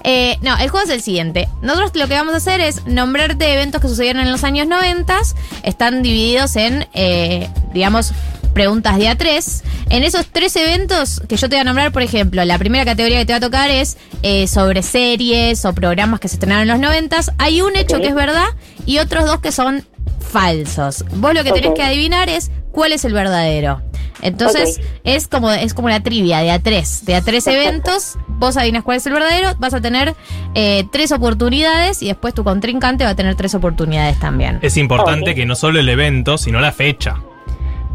Eh, 0.05 0.37
no, 0.41 0.57
el 0.57 0.69
juego 0.69 0.85
es 0.85 0.91
el 0.93 1.01
siguiente. 1.01 1.47
Nosotros 1.61 1.91
lo 1.95 2.07
que 2.07 2.13
vamos 2.13 2.33
a 2.33 2.37
hacer 2.37 2.59
es 2.61 2.85
nombrarte 2.87 3.53
eventos 3.53 3.81
que 3.81 3.87
sucedieron 3.87 4.21
en 4.23 4.31
los 4.31 4.43
años 4.43 4.67
90. 4.67 5.17
Están 5.63 6.01
divididos 6.03 6.55
en, 6.55 6.87
eh, 6.93 7.49
digamos, 7.73 8.13
preguntas 8.53 8.97
de 8.97 9.05
A3. 9.09 9.63
En 9.89 10.03
esos 10.03 10.27
tres 10.27 10.55
eventos 10.55 11.21
que 11.27 11.37
yo 11.37 11.49
te 11.49 11.55
voy 11.55 11.61
a 11.61 11.63
nombrar, 11.63 11.91
por 11.91 12.01
ejemplo, 12.01 12.43
la 12.45 12.57
primera 12.57 12.85
categoría 12.85 13.19
que 13.19 13.25
te 13.25 13.33
va 13.33 13.37
a 13.37 13.41
tocar 13.41 13.69
es 13.69 13.97
eh, 14.21 14.47
sobre 14.47 14.81
series 14.83 15.65
o 15.65 15.73
programas 15.73 16.19
que 16.19 16.27
se 16.27 16.35
estrenaron 16.35 16.63
en 16.63 16.69
los 16.69 16.79
90. 16.79 17.19
Hay 17.37 17.61
un 17.61 17.75
hecho 17.75 17.99
que 17.99 18.07
es 18.07 18.15
verdad 18.15 18.47
y 18.85 18.99
otros 18.99 19.25
dos 19.25 19.39
que 19.39 19.51
son 19.51 19.85
falsos. 20.19 21.05
Vos 21.15 21.33
lo 21.33 21.43
que 21.43 21.51
tenés 21.51 21.73
que 21.73 21.83
adivinar 21.83 22.29
es 22.29 22.51
cuál 22.71 22.93
es 22.93 23.05
el 23.05 23.13
verdadero. 23.13 23.81
Entonces, 24.21 24.79
es 25.03 25.27
como 25.27 25.51
es 25.51 25.73
como 25.73 25.89
la 25.89 26.01
trivia 26.01 26.39
de 26.39 26.49
A3. 26.49 27.01
De 27.01 27.17
A3 27.17 27.51
eventos, 27.51 28.17
vos 28.27 28.55
adivinas 28.55 28.83
cuál 28.83 28.97
es 28.97 29.05
el 29.05 29.13
verdadero, 29.13 29.49
vas 29.59 29.73
a 29.73 29.81
tener 29.81 30.15
eh, 30.55 30.85
tres 30.91 31.11
oportunidades 31.11 32.01
y 32.01 32.07
después 32.07 32.33
tu 32.33 32.45
contrincante 32.45 33.03
va 33.03 33.11
a 33.11 33.15
tener 33.15 33.35
tres 33.35 33.53
oportunidades 33.53 34.17
también. 34.19 34.59
Es 34.61 34.77
importante 34.77 35.35
que 35.35 35.45
no 35.45 35.55
solo 35.55 35.79
el 35.79 35.89
evento, 35.89 36.37
sino 36.37 36.61
la 36.61 36.71
fecha. 36.71 37.17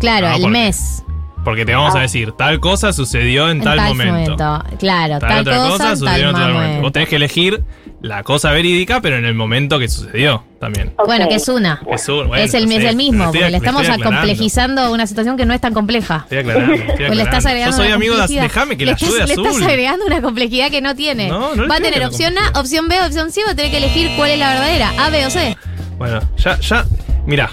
Claro, 0.00 0.28
No, 0.28 0.34
el 0.36 0.42
porque- 0.42 0.58
mes. 0.58 1.02
Porque 1.44 1.64
te 1.64 1.74
vamos 1.74 1.94
a 1.94 2.00
decir, 2.00 2.32
tal 2.32 2.60
cosa 2.60 2.92
sucedió 2.92 3.48
en, 3.48 3.58
En 3.58 3.64
tal, 3.64 3.78
momento. 3.94 4.62
Claro, 4.78 5.18
Tal, 5.18 5.28
tal, 5.30 5.40
otra 5.40 5.56
cosa, 5.56 5.70
cosa, 5.70 5.96
sucedió 5.96 6.10
tal 6.10 6.20
en 6.20 6.26
otro 6.28 6.40
momento. 6.40 6.58
momento. 6.60 6.82
Vos 6.82 6.92
tenés 6.92 7.08
que 7.08 7.16
elegir 7.16 7.62
la 8.02 8.22
cosa 8.22 8.50
verídica, 8.50 9.00
pero 9.00 9.16
en 9.16 9.24
el 9.24 9.34
momento 9.34 9.78
que 9.78 9.88
sucedió 9.88 10.44
también. 10.60 10.92
Bueno, 11.06 11.26
que 11.28 11.36
es 11.36 11.48
una. 11.48 11.80
Es, 11.90 12.06
un- 12.08 12.26
bueno, 12.28 12.44
es, 12.44 12.52
el, 12.52 12.66
no 12.68 12.72
es 12.74 12.84
el 12.84 12.96
mismo, 12.96 13.24
porque 13.26 13.40
le 13.40 13.50
le 13.52 13.56
estamos 13.58 13.86
complejizando 14.02 14.92
una 14.92 15.06
situación 15.06 15.38
que 15.38 15.46
no 15.46 15.54
es 15.54 15.60
tan 15.60 15.72
compleja. 15.72 16.16
Estoy 16.24 16.38
aclarando, 16.38 16.74
estoy 16.74 17.08
le 17.16 17.22
estás 17.22 17.46
agregando 17.46 17.70
Yo 17.70 17.76
soy 17.78 17.86
una 17.86 17.94
amigo 17.96 18.14
de 18.14 18.18
complejidad. 18.20 18.42
Déjame 18.42 18.76
que 18.76 18.84
le 18.84 18.92
estás, 18.92 19.08
ayude 19.08 19.26
le 19.26 19.32
estás 19.34 19.46
azul. 19.46 19.62
agregando 19.62 20.04
una 20.06 20.20
complejidad 20.20 20.70
que 20.70 20.80
no 20.82 20.94
tiene. 20.96 21.28
No, 21.28 21.54
no 21.54 21.62
le 21.62 21.68
Va 21.68 21.76
a 21.76 21.80
tener 21.80 22.04
opción 22.04 22.34
A, 22.36 22.58
opción 22.60 22.88
B, 22.88 23.00
opción 23.00 23.30
C, 23.32 23.40
va 23.46 23.52
a 23.52 23.54
tener 23.54 23.70
que 23.70 23.78
elegir 23.78 24.10
cuál 24.18 24.32
es 24.32 24.38
la 24.38 24.50
verdadera, 24.50 24.92
A, 24.98 25.08
B 25.08 25.24
o 25.24 25.30
C. 25.30 25.56
Bueno, 25.96 26.20
ya, 26.36 26.58
ya. 26.60 26.84
Mira, 27.28 27.50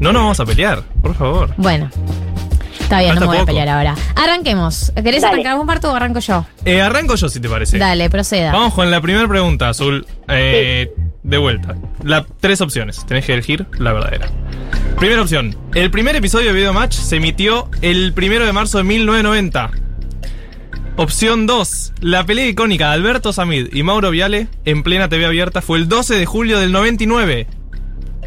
no 0.00 0.12
nos 0.12 0.22
vamos 0.22 0.38
a 0.40 0.44
pelear, 0.44 0.82
por 1.00 1.14
favor. 1.14 1.54
Bueno. 1.56 1.88
Está 2.78 3.00
bien, 3.00 3.14
no 3.14 3.22
me 3.22 3.26
voy 3.26 3.38
a 3.38 3.46
pelear 3.46 3.68
ahora. 3.70 3.94
Arranquemos. 4.14 4.92
¿Querés 4.94 5.22
Dale. 5.22 5.32
arrancar 5.32 5.56
vos, 5.56 5.64
Marto, 5.64 5.90
o 5.90 5.94
arranco 5.96 6.18
yo? 6.20 6.44
Eh, 6.66 6.82
arranco 6.82 7.14
yo, 7.14 7.30
si 7.30 7.40
te 7.40 7.48
parece. 7.48 7.78
Dale, 7.78 8.10
proceda. 8.10 8.52
Vamos 8.52 8.74
con 8.74 8.90
la 8.90 9.00
primera 9.00 9.26
pregunta, 9.26 9.70
Azul. 9.70 10.06
Eh, 10.28 10.92
De 11.22 11.38
vuelta. 11.38 11.74
La, 12.04 12.26
tres 12.40 12.60
opciones. 12.60 13.06
Tenés 13.06 13.24
que 13.24 13.32
elegir 13.32 13.64
la 13.78 13.94
verdadera. 13.94 14.28
Primera 14.98 15.22
opción. 15.22 15.56
El 15.74 15.90
primer 15.90 16.14
episodio 16.16 16.48
de 16.48 16.52
Video 16.52 16.74
Match 16.74 16.92
se 16.96 17.16
emitió 17.16 17.70
el 17.80 18.12
primero 18.12 18.44
de 18.44 18.52
marzo 18.52 18.76
de 18.76 18.84
1990. 18.84 19.70
Opción 20.96 21.46
2. 21.46 21.94
La 22.00 22.26
pelea 22.26 22.46
icónica 22.46 22.88
de 22.88 22.94
Alberto 22.94 23.32
Samid 23.32 23.68
y 23.72 23.82
Mauro 23.84 24.10
Viale 24.10 24.48
en 24.66 24.82
plena 24.82 25.08
TV 25.08 25.24
abierta 25.24 25.62
fue 25.62 25.78
el 25.78 25.88
12 25.88 26.16
de 26.16 26.26
julio 26.26 26.60
del 26.60 26.72
99. 26.72 27.46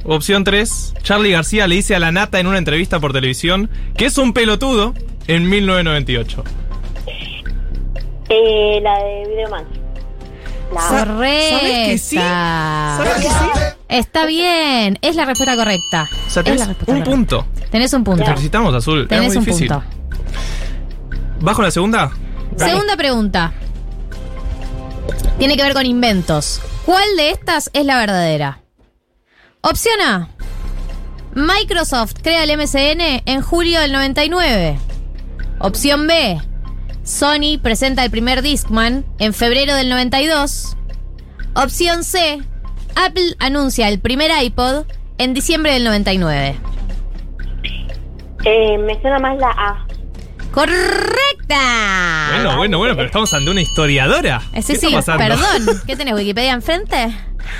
Opción 0.07 0.43
3. 0.43 0.93
Charlie 1.01 1.31
García 1.31 1.67
le 1.67 1.75
dice 1.75 1.95
a 1.95 1.99
la 1.99 2.11
nata 2.11 2.39
en 2.39 2.47
una 2.47 2.57
entrevista 2.57 2.99
por 2.99 3.11
televisión 3.13 3.69
que 3.97 4.05
es 4.05 4.17
un 4.17 4.33
pelotudo 4.33 4.93
en 5.27 5.49
1998. 5.49 6.43
Eh, 8.29 8.79
la 8.81 8.97
de 9.03 9.27
Videomatch. 9.29 9.67
La 10.73 10.81
Correcta. 10.87 11.57
¿Sabés 11.59 11.87
que 11.87 11.97
sí? 11.97 12.15
¿Sabés 12.17 13.13
que 13.15 13.21
sí? 13.29 13.73
Está 13.87 14.25
bien. 14.25 14.97
Es 15.01 15.15
la 15.15 15.25
respuesta 15.25 15.55
correcta. 15.55 16.07
O 16.27 16.29
sea, 16.29 16.41
es 16.41 16.45
tenés 16.45 16.59
la 16.61 16.65
respuesta 16.67 16.91
un 16.91 16.99
correcta. 16.99 17.11
punto. 17.11 17.47
Tenés 17.71 17.93
un 17.93 18.03
punto. 18.03 18.23
Necesitamos, 18.29 18.73
Azul. 18.73 18.99
Era 19.01 19.07
Tenés 19.09 19.27
muy 19.27 19.37
un 19.37 19.45
difícil. 19.45 19.67
punto. 19.67 19.83
¿Bajo 21.41 21.61
la 21.61 21.71
segunda? 21.71 22.11
Segunda 22.57 22.95
pregunta. 22.97 23.53
Tiene 25.37 25.55
que 25.55 25.63
ver 25.63 25.73
con 25.73 25.85
inventos. 25.85 26.61
¿Cuál 26.85 27.05
de 27.17 27.29
estas 27.31 27.69
es 27.73 27.85
la 27.85 27.97
verdadera? 27.97 28.59
Opción 29.67 29.99
A. 29.99 30.29
Microsoft 31.33 32.13
crea 32.21 32.43
el 32.43 32.55
MSN 32.55 33.23
en 33.25 33.41
julio 33.41 33.79
del 33.79 33.93
99. 33.93 34.77
Opción 35.57 36.05
B. 36.05 36.39
Sony 37.01 37.57
presenta 37.59 38.05
el 38.05 38.11
primer 38.11 38.43
Discman 38.43 39.03
en 39.17 39.33
febrero 39.33 39.73
del 39.73 39.89
92. 39.89 40.77
Opción 41.55 42.03
C. 42.03 42.43
Apple 42.95 43.35
anuncia 43.39 43.89
el 43.89 43.99
primer 43.99 44.29
iPod 44.43 44.85
en 45.17 45.33
diciembre 45.33 45.73
del 45.73 45.83
99. 45.83 46.59
Eh, 48.45 48.77
me 48.77 49.01
suena 49.01 49.17
más 49.17 49.35
la 49.39 49.49
A. 49.49 49.87
Bueno, 51.47 52.57
bueno, 52.57 52.77
bueno, 52.79 52.95
pero 52.95 53.07
estamos 53.07 53.33
ante 53.33 53.51
una 53.51 53.61
historiadora. 53.61 54.41
Ese 54.53 54.73
¿Qué 54.73 54.73
está 54.73 54.87
sí, 54.87 54.93
pasando? 54.95 55.23
perdón. 55.23 55.81
¿Qué 55.87 55.95
tenés, 55.95 56.13
Wikipedia 56.15 56.53
enfrente? 56.53 57.15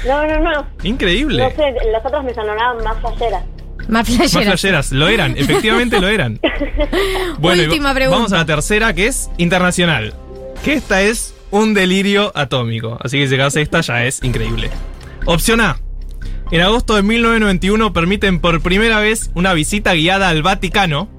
No, 0.08 0.26
no, 0.26 0.40
no. 0.40 0.68
Increíble. 0.84 1.44
No 1.44 1.50
sé, 1.56 1.74
las 1.92 2.06
otras 2.06 2.24
me 2.24 2.34
sonaban 2.34 2.84
más 2.84 3.00
falleras. 3.02 3.44
Más 3.88 3.90
Más 3.90 4.08
flasheras. 4.08 4.46
flasheras, 4.48 4.92
lo 4.92 5.08
eran, 5.08 5.34
efectivamente 5.38 6.00
lo 6.02 6.08
eran. 6.08 6.40
Bueno, 7.40 7.64
Última 7.64 7.94
pregunta. 7.94 8.18
Vamos 8.18 8.34
a 8.34 8.38
la 8.38 8.46
tercera, 8.46 8.94
que 8.94 9.08
es 9.08 9.30
internacional. 9.38 10.14
Que 10.64 10.74
esta 10.74 11.02
es 11.02 11.36
un 11.52 11.74
delirio 11.76 12.32
atómico. 12.36 12.98
Así 13.04 13.18
que 13.20 13.26
si 13.26 13.32
llegas 13.32 13.56
a 13.56 13.62
esta 13.62 13.82
ya 13.82 14.06
es 14.06 14.24
increíble. 14.24 14.72
Opción 15.26 15.62
A. 15.62 15.78
En 16.52 16.62
agosto 16.62 16.96
de 16.96 17.04
1991 17.04 17.94
permiten 17.94 18.40
por 18.40 18.62
primera 18.62 19.00
vez 19.00 19.30
una 19.36 19.54
visita 19.54 19.94
guiada 19.94 20.30
al 20.30 20.42
Vaticano. 20.44 21.10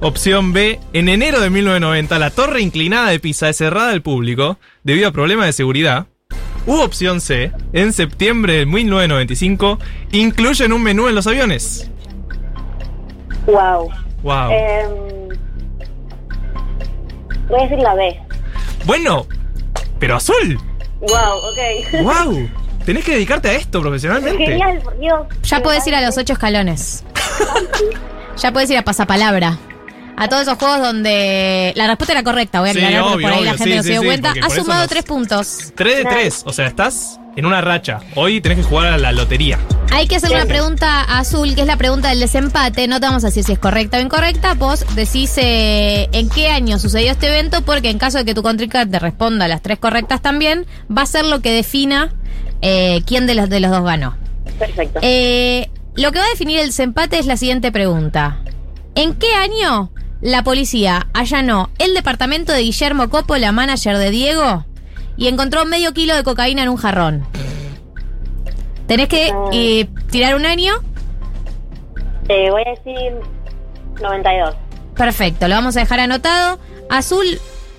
Opción 0.00 0.52
B. 0.52 0.78
En 0.92 1.08
enero 1.08 1.40
de 1.40 1.48
1990 1.48 2.18
la 2.18 2.30
torre 2.30 2.60
inclinada 2.60 3.08
de 3.08 3.18
Pisa 3.18 3.48
es 3.48 3.56
cerrada 3.56 3.90
al 3.90 4.02
público 4.02 4.58
debido 4.84 5.08
a 5.08 5.12
problemas 5.12 5.46
de 5.46 5.52
seguridad. 5.52 6.06
U 6.66 6.80
opción 6.80 7.20
C. 7.20 7.52
En 7.72 7.92
septiembre 7.92 8.54
de 8.54 8.66
1995 8.66 9.78
incluyen 10.12 10.72
un 10.72 10.82
menú 10.82 11.08
en 11.08 11.14
los 11.14 11.26
aviones. 11.26 11.90
Wow. 13.46 13.90
Wow. 14.22 14.50
Em, 14.50 15.28
voy 17.48 17.60
a 17.60 17.62
decir 17.62 17.78
la 17.78 17.94
B. 17.94 18.20
Bueno, 18.84 19.26
pero 19.98 20.16
azul. 20.16 20.58
Wow, 21.00 21.38
ok. 21.38 22.02
¡Wow! 22.02 22.50
Tenés 22.84 23.04
que 23.04 23.12
dedicarte 23.12 23.48
a 23.48 23.54
esto 23.54 23.80
profesionalmente. 23.80 24.44
Genial, 24.44 24.80
por 24.82 24.98
Dios. 24.98 25.26
Ya 25.42 25.60
podés 25.62 25.86
ir 25.86 25.94
a 25.94 26.02
los 26.02 26.18
ocho 26.18 26.34
escalones. 26.34 27.04
ya 28.36 28.52
podés 28.52 28.70
ir 28.70 28.78
a 28.78 28.82
pasapalabra. 28.82 29.58
A 30.16 30.28
todos 30.28 30.42
esos 30.42 30.58
juegos 30.58 30.80
donde 30.80 31.72
la 31.76 31.86
respuesta 31.86 32.12
era 32.12 32.22
correcta, 32.22 32.60
voy 32.60 32.70
a 32.70 32.72
aclarar 32.72 33.02
obvio, 33.02 33.28
por 33.28 33.32
ahí 33.32 33.44
la 33.44 33.50
gente 33.54 33.64
sí, 33.70 33.76
no 33.76 33.82
se 33.82 33.90
dio 33.90 34.00
sí, 34.00 34.06
cuenta. 34.06 34.32
Ha 34.42 34.50
sumado 34.50 34.80
nos- 34.80 34.88
tres 34.88 35.04
puntos. 35.04 35.72
3 35.74 35.96
de 35.98 36.04
3, 36.04 36.42
o 36.46 36.52
sea, 36.52 36.66
estás 36.66 37.20
en 37.36 37.44
una 37.44 37.60
racha. 37.60 38.00
Hoy 38.14 38.40
tenés 38.40 38.58
que 38.58 38.64
jugar 38.64 38.86
a 38.94 38.98
la 38.98 39.12
lotería. 39.12 39.58
Hay 39.92 40.08
que 40.08 40.16
hacer 40.16 40.30
una 40.32 40.46
pregunta 40.46 41.02
azul, 41.02 41.54
que 41.54 41.60
es 41.60 41.66
la 41.66 41.76
pregunta 41.76 42.08
del 42.08 42.20
desempate. 42.20 42.88
No 42.88 42.98
te 42.98 43.06
vamos 43.06 43.24
a 43.24 43.26
decir 43.28 43.44
si 43.44 43.52
es 43.52 43.58
correcta 43.58 43.98
o 43.98 44.00
incorrecta. 44.00 44.54
Vos 44.54 44.84
decís 44.94 45.34
eh, 45.36 46.08
en 46.12 46.30
qué 46.30 46.48
año 46.48 46.78
sucedió 46.78 47.12
este 47.12 47.28
evento, 47.28 47.60
porque 47.62 47.90
en 47.90 47.98
caso 47.98 48.16
de 48.18 48.24
que 48.24 48.34
tu 48.34 48.42
contrincante 48.42 48.98
responda 48.98 49.44
a 49.44 49.48
las 49.48 49.60
tres 49.60 49.78
correctas 49.78 50.22
también, 50.22 50.66
va 50.90 51.02
a 51.02 51.06
ser 51.06 51.26
lo 51.26 51.40
que 51.42 51.52
defina 51.52 52.14
eh, 52.62 53.02
quién 53.06 53.26
de 53.26 53.34
los, 53.34 53.50
de 53.50 53.60
los 53.60 53.70
dos 53.70 53.84
ganó. 53.84 54.16
Perfecto. 54.58 54.98
Eh, 55.02 55.68
lo 55.94 56.10
que 56.10 56.18
va 56.18 56.24
a 56.24 56.30
definir 56.30 56.58
el 56.60 56.66
desempate 56.68 57.18
es 57.18 57.26
la 57.26 57.36
siguiente 57.36 57.70
pregunta. 57.70 58.38
¿En 58.94 59.14
qué 59.14 59.32
año 59.34 59.90
la 60.20 60.42
policía 60.42 61.06
allanó 61.12 61.70
el 61.78 61.94
departamento 61.94 62.52
de 62.52 62.62
Guillermo 62.62 63.08
Copo, 63.10 63.36
la 63.36 63.52
manager 63.52 63.98
de 63.98 64.10
Diego, 64.10 64.64
y 65.16 65.28
encontró 65.28 65.64
medio 65.64 65.92
kilo 65.92 66.14
de 66.14 66.24
cocaína 66.24 66.62
en 66.62 66.68
un 66.68 66.76
jarrón? 66.76 67.26
Tenés 68.86 69.08
que 69.08 69.32
eh, 69.52 69.88
tirar 70.10 70.36
un 70.36 70.46
año. 70.46 70.74
Eh, 72.28 72.50
voy 72.50 72.62
a 72.66 72.70
decir 72.70 73.12
92. 74.00 74.54
Perfecto, 74.94 75.48
lo 75.48 75.54
vamos 75.54 75.76
a 75.76 75.80
dejar 75.80 76.00
anotado. 76.00 76.58
Azul, 76.88 77.26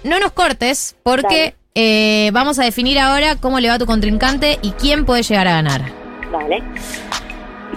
no 0.04 0.20
nos 0.20 0.32
cortes 0.32 0.96
porque 1.04 1.56
eh, 1.76 2.30
vamos 2.34 2.60
a 2.60 2.64
definir 2.64 3.00
ahora 3.00 3.36
cómo 3.36 3.60
le 3.60 3.70
va 3.70 3.76
a 3.76 3.80
tu 3.80 3.86
contrincante 3.86 4.60
y 4.62 4.72
quién 4.72 5.06
puede 5.06 5.24
llegar 5.24 5.48
a 5.48 5.54
ganar. 5.54 5.82
Vale. 6.32 6.62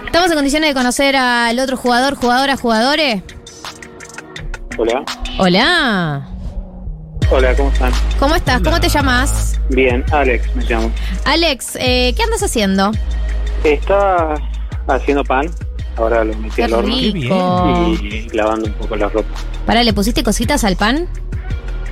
¿Estamos 0.05 0.29
en 0.29 0.35
condiciones 0.35 0.69
de 0.69 0.73
conocer 0.73 1.15
al 1.15 1.57
otro 1.59 1.77
jugador, 1.77 2.15
jugadora, 2.15 2.57
jugadores? 2.57 3.23
Hola. 4.83 5.05
Hola. 5.37 6.27
Hola, 7.29 7.55
¿cómo 7.55 7.69
están? 7.69 7.91
¿Cómo 8.17 8.33
estás? 8.33 8.61
¿Cómo 8.63 8.79
te 8.79 8.89
llamas? 8.89 9.59
Bien, 9.69 10.03
Alex 10.11 10.55
me 10.55 10.63
llamo. 10.63 10.91
Alex, 11.23 11.75
eh, 11.75 12.15
¿qué 12.17 12.23
andas 12.23 12.41
haciendo? 12.41 12.89
Estaba 13.63 14.33
haciendo 14.87 15.23
pan, 15.23 15.51
ahora 15.97 16.23
lo 16.23 16.33
metí 16.33 16.55
Qué 16.55 16.63
al 16.63 16.73
horno 16.73 16.95
rico. 16.95 17.93
y 18.01 18.27
lavando 18.33 18.65
un 18.69 18.73
poco 18.73 18.95
la 18.95 19.07
ropa. 19.09 19.29
Para, 19.67 19.83
¿le 19.83 19.93
pusiste 19.93 20.23
cositas 20.23 20.63
al 20.63 20.75
pan? 20.77 21.07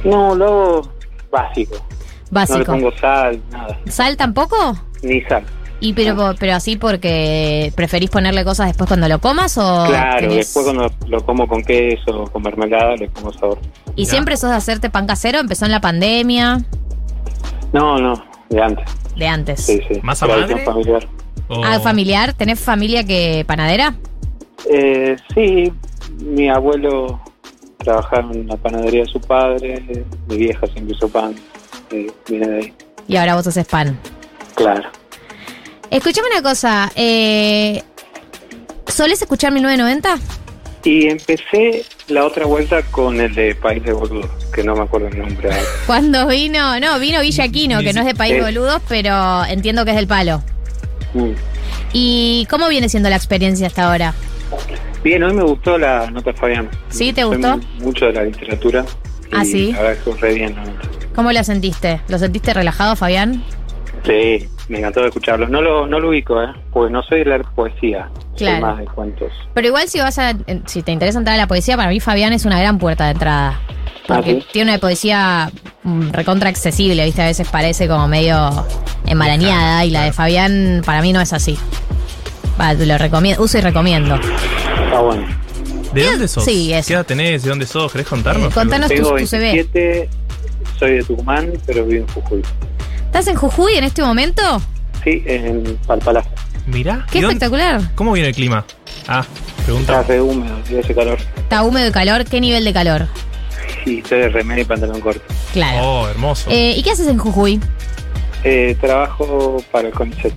No, 0.03 0.33
lo 0.33 0.45
hago 0.45 0.93
básico. 1.29 1.75
No 1.75 1.83
le 1.83 2.31
Básico. 2.31 2.71
pongo 2.71 2.91
sal, 2.99 3.39
nada, 3.51 3.79
¿Sal 3.87 4.17
tampoco? 4.17 4.75
ni 5.03 5.21
sal. 5.25 5.43
Y 5.81 5.93
pero, 5.93 6.35
pero 6.37 6.53
así 6.55 6.75
porque 6.75 7.71
preferís 7.75 8.09
ponerle 8.09 8.43
cosas 8.43 8.67
después 8.67 8.87
cuando 8.89 9.07
lo 9.07 9.19
comas 9.19 9.57
o 9.57 9.85
claro, 9.87 10.27
tenés- 10.27 10.35
después 10.35 10.65
cuando 10.65 10.91
lo 11.07 11.25
como 11.25 11.47
con 11.47 11.63
queso, 11.63 12.25
con 12.33 12.43
mermelada, 12.43 12.95
le 12.97 13.07
pongo 13.09 13.31
sabor. 13.33 13.59
y 13.95 14.05
siempre 14.05 14.35
sos 14.35 14.49
de 14.49 14.57
hacerte 14.57 14.89
pan 14.89 15.07
casero, 15.07 15.39
empezó 15.39 15.65
en 15.65 15.71
la 15.71 15.79
pandemia, 15.79 16.59
No, 17.71 17.97
no, 17.97 18.21
de 18.49 18.61
antes. 18.61 18.85
de 19.15 19.27
antes. 19.27 19.61
Sí, 19.65 19.79
sí. 19.87 19.99
¿Masa 20.03 20.25
Tradición 20.25 20.59
madre? 20.59 20.65
familiar. 20.65 21.07
Ah, 21.63 21.79
familiar, 21.79 22.33
¿tenés 22.33 22.59
familia 22.59 23.03
que 23.05 23.43
panadera? 23.47 23.95
Eh, 24.71 25.15
sí, 25.33 25.71
mi 26.23 26.49
abuelo 26.49 27.19
trabajaba 27.77 28.31
en 28.33 28.47
la 28.47 28.57
panadería 28.57 29.03
de 29.03 29.09
su 29.09 29.21
padre, 29.21 29.81
mi 30.27 30.37
vieja 30.37 30.67
siempre 30.67 30.93
hizo 30.95 31.07
pan, 31.07 31.33
eh, 31.91 32.11
viene 32.27 32.47
de 32.47 32.57
ahí. 32.59 32.73
Y 33.07 33.15
ahora 33.15 33.35
vos 33.35 33.47
haces 33.47 33.65
pan. 33.65 33.97
Claro. 34.55 34.89
Escuchame 35.91 36.27
una 36.31 36.41
cosa, 36.43 36.91
eh, 36.95 37.81
¿solés 38.87 39.21
escuchar 39.21 39.51
1990? 39.51 40.17
Y 40.83 41.07
empecé 41.09 41.83
la 42.07 42.25
otra 42.25 42.45
vuelta 42.45 42.81
con 42.83 43.19
el 43.19 43.33
de 43.35 43.55
País 43.55 43.83
de 43.83 43.91
Boludo, 43.93 44.29
que 44.53 44.63
no 44.63 44.75
me 44.75 44.83
acuerdo 44.83 45.07
el 45.07 45.17
nombre. 45.17 45.49
ahora. 45.51 45.63
Cuando 45.87 46.27
vino, 46.27 46.79
no, 46.79 46.99
vino 46.99 47.19
Villa 47.21 47.43
Aquino, 47.45 47.79
que 47.81 47.91
no 47.93 48.01
es 48.01 48.05
de 48.05 48.15
País 48.15 48.35
Sí. 48.35 48.41
Boludos, 48.41 48.81
pero 48.87 49.43
entiendo 49.45 49.83
que 49.83 49.91
es 49.91 49.97
del 49.97 50.07
palo. 50.07 50.43
Mm. 51.13 51.31
¿Y 51.91 52.47
cómo 52.49 52.69
viene 52.69 52.87
siendo 52.87 53.09
la 53.09 53.15
experiencia 53.15 53.67
hasta 53.67 53.89
ahora? 53.91 54.13
Bien, 55.03 55.23
hoy 55.23 55.33
me 55.33 55.43
gustó 55.43 55.77
la 55.77 56.09
nota 56.11 56.31
de 56.31 56.37
Fabián. 56.37 56.69
¿Sí? 56.89 57.13
¿Te 57.13 57.23
gustó? 57.23 57.57
mu- 57.57 57.63
Mucho 57.85 58.05
de 58.05 58.13
la 58.13 58.23
literatura. 58.23 58.85
¿Ah, 59.31 59.43
sí? 59.43 59.71
La 59.71 59.81
verdad 59.81 60.03
que 60.03 60.11
fue 60.11 60.19
re 60.21 60.33
bien. 60.35 60.55
¿no? 60.55 60.63
¿Cómo 61.15 61.31
la 61.31 61.43
sentiste? 61.43 61.99
¿Lo 62.07 62.19
sentiste 62.19 62.53
relajado, 62.53 62.95
Fabián? 62.95 63.43
Sí, 64.05 64.47
me 64.69 64.77
encantó 64.79 65.05
escucharlo. 65.05 65.47
No 65.49 65.61
lo, 65.61 65.85
no 65.87 65.99
lo 65.99 66.09
ubico, 66.09 66.41
¿eh? 66.41 66.47
Porque 66.71 66.91
no 66.93 67.03
soy 67.03 67.19
de 67.19 67.25
leer 67.25 67.41
poesía. 67.55 68.09
Claro. 68.37 68.55
Soy 68.57 68.61
más 68.61 68.77
de 68.79 68.85
cuentos. 68.85 69.31
Pero 69.53 69.67
igual 69.67 69.87
si 69.89 69.99
vas 69.99 70.17
a, 70.19 70.33
si 70.65 70.81
te 70.83 70.91
interesa 70.91 71.17
entrar 71.19 71.33
a 71.35 71.37
la 71.37 71.47
poesía, 71.47 71.75
para 71.75 71.89
mí 71.89 71.99
Fabián 71.99 72.31
es 72.33 72.45
una 72.45 72.59
gran 72.59 72.77
puerta 72.77 73.05
de 73.05 73.11
entrada. 73.11 73.59
Porque 74.07 74.31
Ah, 74.31 74.41
¿sí? 74.41 74.45
tiene 74.53 74.71
una 74.71 74.79
poesía 74.79 75.51
mm, 75.83 76.09
recontra 76.11 76.49
accesible, 76.49 77.03
¿viste? 77.05 77.21
A 77.21 77.25
veces 77.25 77.47
parece 77.49 77.87
como 77.87 78.07
medio 78.07 78.65
enmarañada 79.05 79.85
y 79.85 79.89
la 79.91 80.05
de 80.05 80.13
Fabián 80.13 80.81
para 80.85 81.01
mí 81.01 81.11
no 81.13 81.21
es 81.21 81.33
así. 81.33 81.57
Va, 82.59 82.73
lo 82.73 82.97
recomiendo, 82.97 83.43
uso 83.43 83.57
y 83.57 83.61
recomiendo. 83.61 84.15
Está 84.15 84.99
bueno. 85.01 85.27
¿De 85.93 86.03
dónde 86.03 86.27
sos? 86.27 86.43
Sí, 86.45 86.71
eso. 86.73 86.87
¿Qué 86.87 86.93
edad 86.93 87.05
tenés? 87.05 87.43
¿De 87.43 87.49
dónde 87.49 87.65
sos? 87.65 87.91
¿Querés 87.91 88.07
contarnos? 88.07 88.51
Eh, 88.51 88.53
contanos 88.53 88.89
tu, 88.91 88.95
tu 89.15 89.25
CV. 89.27 89.53
27, 89.53 90.09
soy 90.77 90.91
de 90.93 91.03
Tucumán, 91.03 91.51
pero 91.65 91.85
vivo 91.85 92.05
en 92.05 92.13
Jujuy. 92.13 92.41
¿Estás 93.09 93.27
en 93.27 93.35
Jujuy 93.35 93.73
en 93.73 93.83
este 93.83 94.01
momento? 94.03 94.41
Sí, 95.03 95.23
en 95.25 95.77
Palpalá. 95.87 96.23
Mirá. 96.67 97.05
Qué 97.11 97.17
¿y 97.17 97.21
dónde- 97.21 97.33
espectacular. 97.35 97.81
¿Cómo 97.95 98.11
viene 98.11 98.29
el 98.29 98.35
clima? 98.35 98.63
Ah, 99.07 99.25
pregunta. 99.65 100.01
Está 100.01 100.13
re 100.13 100.21
húmedo 100.21 100.55
y 100.69 100.77
hace 100.77 100.93
calor. 100.93 101.17
Está 101.37 101.63
húmedo 101.63 101.87
y 101.87 101.91
calor. 101.91 102.23
¿Qué 102.25 102.39
nivel 102.39 102.63
de 102.63 102.73
calor? 102.73 103.07
Y 103.85 103.99
estoy 103.99 104.19
de 104.19 104.29
remedio 104.29 104.61
y 104.61 104.65
pantalón 104.65 105.01
corto. 105.01 105.21
Claro. 105.53 105.81
Oh, 105.83 106.07
hermoso. 106.07 106.49
Eh, 106.51 106.75
¿Y 106.77 106.83
qué 106.83 106.91
haces 106.91 107.07
en 107.07 107.17
Jujuy? 107.17 107.59
Eh, 108.43 108.77
trabajo 108.79 109.57
para 109.71 109.87
el 109.87 109.93
CONICET. 109.93 110.33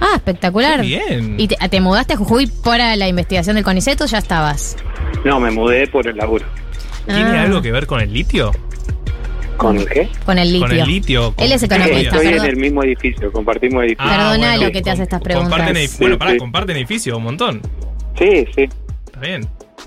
Ah, 0.00 0.12
espectacular. 0.14 0.80
Bien. 0.80 1.34
¿Y 1.38 1.48
te, 1.48 1.56
te 1.68 1.80
mudaste 1.80 2.14
a 2.14 2.16
Jujuy 2.16 2.46
para 2.46 2.94
la 2.94 3.08
investigación 3.08 3.56
del 3.56 3.64
CONICET 3.64 4.00
o 4.02 4.06
ya 4.06 4.18
estabas? 4.18 4.76
No, 5.24 5.40
me 5.40 5.50
mudé 5.50 5.88
por 5.88 6.06
el 6.06 6.16
laburo. 6.16 6.46
¿Tiene 7.06 7.38
Ah. 7.38 7.42
algo 7.42 7.60
que 7.60 7.72
ver 7.72 7.86
con 7.88 8.00
el 8.00 8.12
litio? 8.12 8.52
¿Con 9.58 9.76
el 9.76 9.86
qué? 9.88 10.08
Con 10.24 10.38
el 10.38 10.52
litio. 10.52 10.66
Con 10.68 10.76
el 10.78 10.86
litio. 10.88 11.34
Él 11.36 11.52
es 11.52 11.62
economista, 11.62 12.16
estoy 12.16 12.26
en 12.34 12.44
el 12.44 12.56
mismo 12.56 12.82
edificio, 12.82 13.30
compartimos 13.32 13.82
edificio. 13.84 14.04
Perdona 14.10 14.36
bueno, 14.52 14.62
lo 14.64 14.72
que 14.72 14.80
te 14.82 14.90
hace 14.90 15.02
estas 15.02 15.20
preguntas. 15.20 15.50
Comparten 15.50 15.90
bueno, 15.98 16.18
pará, 16.18 16.30
sí. 16.32 16.38
comparten 16.38 16.76
edificio 16.76 17.16
un 17.18 17.24
montón. 17.24 17.60
Sí, 18.18 18.46
sí. 18.54 18.68
Está 19.06 19.20
bien. 19.20 19.46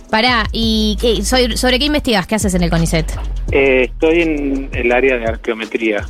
Pará, 0.10 0.46
¿y 0.52 0.98
qué- 1.02 1.24
soy- 1.24 1.56
sobre 1.58 1.80
qué 1.80 1.86
investigas? 1.86 2.28
¿Qué 2.28 2.36
haces 2.36 2.54
en 2.54 2.64
el 2.64 2.70
CONICET? 2.70 3.12
Eh, 3.52 3.84
estoy 3.92 4.22
en 4.22 4.70
el 4.74 4.92
área 4.92 5.18
de 5.18 5.26
arqueometría. 5.26 6.06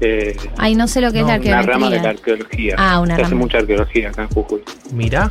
Eh, 0.00 0.36
Ay, 0.58 0.74
no 0.74 0.88
sé 0.88 1.00
lo 1.00 1.12
que 1.12 1.20
es 1.20 1.26
la 1.26 1.36
una 1.36 1.62
rama 1.62 1.90
de 1.90 2.00
la 2.00 2.10
arqueometría. 2.10 2.10
arqueología. 2.10 2.74
Ah, 2.78 3.00
una 3.00 3.16
Se 3.16 3.22
hace 3.22 3.30
rama. 3.30 3.42
mucha 3.42 3.58
arqueología 3.58 4.08
acá 4.08 4.22
en 4.22 4.28
Jujuy. 4.28 4.60
Mirá. 4.92 5.30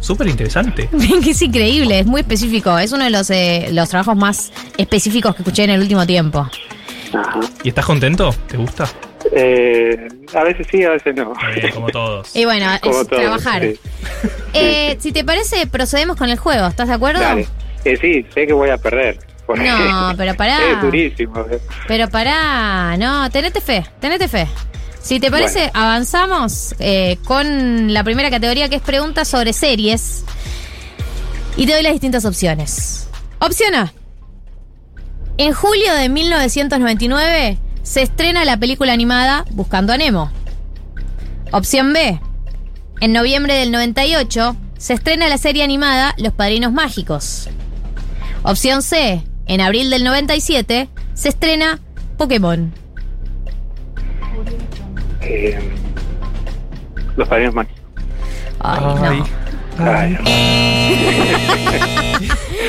Súper 0.00 0.26
interesante. 0.26 0.88
que 1.22 1.30
es 1.30 1.42
increíble, 1.42 2.00
es 2.00 2.06
muy 2.06 2.20
específico. 2.22 2.76
Es 2.78 2.90
uno 2.92 3.04
de 3.04 3.10
los, 3.10 3.30
eh, 3.30 3.68
los 3.70 3.88
trabajos 3.88 4.16
más 4.16 4.52
específicos 4.76 5.34
que 5.36 5.42
escuché 5.42 5.62
en 5.64 5.70
el 5.70 5.80
último 5.80 6.04
tiempo. 6.06 6.48
Ajá. 7.14 7.40
¿Y 7.62 7.68
estás 7.68 7.84
contento? 7.86 8.34
¿Te 8.48 8.56
gusta? 8.56 8.88
Eh, 9.34 10.08
a 10.34 10.42
veces 10.44 10.66
sí, 10.70 10.82
a 10.84 10.90
veces 10.90 11.14
no. 11.14 11.32
Como 11.74 11.88
todos. 11.88 12.34
Y 12.34 12.44
bueno, 12.44 12.66
Como 12.82 13.00
es 13.02 13.06
trabajar. 13.08 13.62
sí. 13.62 13.78
Eh, 14.54 14.96
si 15.00 15.12
te 15.12 15.24
parece, 15.24 15.66
procedemos 15.66 16.16
con 16.16 16.28
el 16.28 16.38
juego. 16.38 16.66
¿Estás 16.66 16.88
de 16.88 16.94
acuerdo? 16.94 17.20
Dale. 17.20 17.46
Eh, 17.84 17.96
sí, 18.00 18.26
sé 18.34 18.46
que 18.46 18.52
voy 18.52 18.70
a 18.70 18.76
perder. 18.78 19.18
No, 19.48 20.12
pero 20.16 20.34
pará. 20.34 20.58
Es 20.72 20.80
durísimo. 20.82 21.38
eh. 21.50 21.60
Pero 21.88 22.08
pará, 22.08 22.96
no, 22.96 23.28
tenete 23.30 23.60
fe, 23.60 23.84
tenete 24.00 24.28
fe. 24.28 24.46
Si 25.00 25.18
te 25.18 25.30
parece, 25.32 25.68
avanzamos 25.74 26.74
eh, 26.78 27.18
con 27.24 27.92
la 27.92 28.04
primera 28.04 28.30
categoría 28.30 28.68
que 28.68 28.76
es 28.76 28.82
preguntas 28.82 29.26
sobre 29.28 29.52
series. 29.52 30.24
Y 31.56 31.66
te 31.66 31.72
doy 31.72 31.82
las 31.82 31.92
distintas 31.92 32.24
opciones. 32.24 33.08
Opción 33.40 33.74
A. 33.74 33.92
En 35.38 35.52
julio 35.52 35.94
de 35.94 36.08
1999 36.08 37.58
se 37.82 38.02
estrena 38.02 38.44
la 38.44 38.56
película 38.58 38.92
animada 38.92 39.44
Buscando 39.52 39.92
a 39.92 39.96
Nemo. 39.96 40.30
Opción 41.52 41.92
B. 41.92 42.20
En 43.00 43.12
noviembre 43.12 43.54
del 43.54 43.72
98 43.72 44.56
se 44.76 44.94
estrena 44.94 45.28
la 45.28 45.38
serie 45.38 45.64
animada 45.64 46.14
Los 46.18 46.32
Padrinos 46.32 46.72
Mágicos. 46.72 47.48
Opción 48.42 48.82
C. 48.82 49.22
En 49.46 49.60
abril 49.60 49.90
del 49.90 50.04
97 50.04 50.88
se 51.14 51.28
estrena 51.28 51.80
Pokémon. 52.18 52.72
Eh, 55.20 55.58
los 57.16 57.28
padrinos 57.28 57.54
mágicos. 57.54 57.80
Ay, 58.60 58.80
no. 58.84 59.24
Ay, 59.78 60.18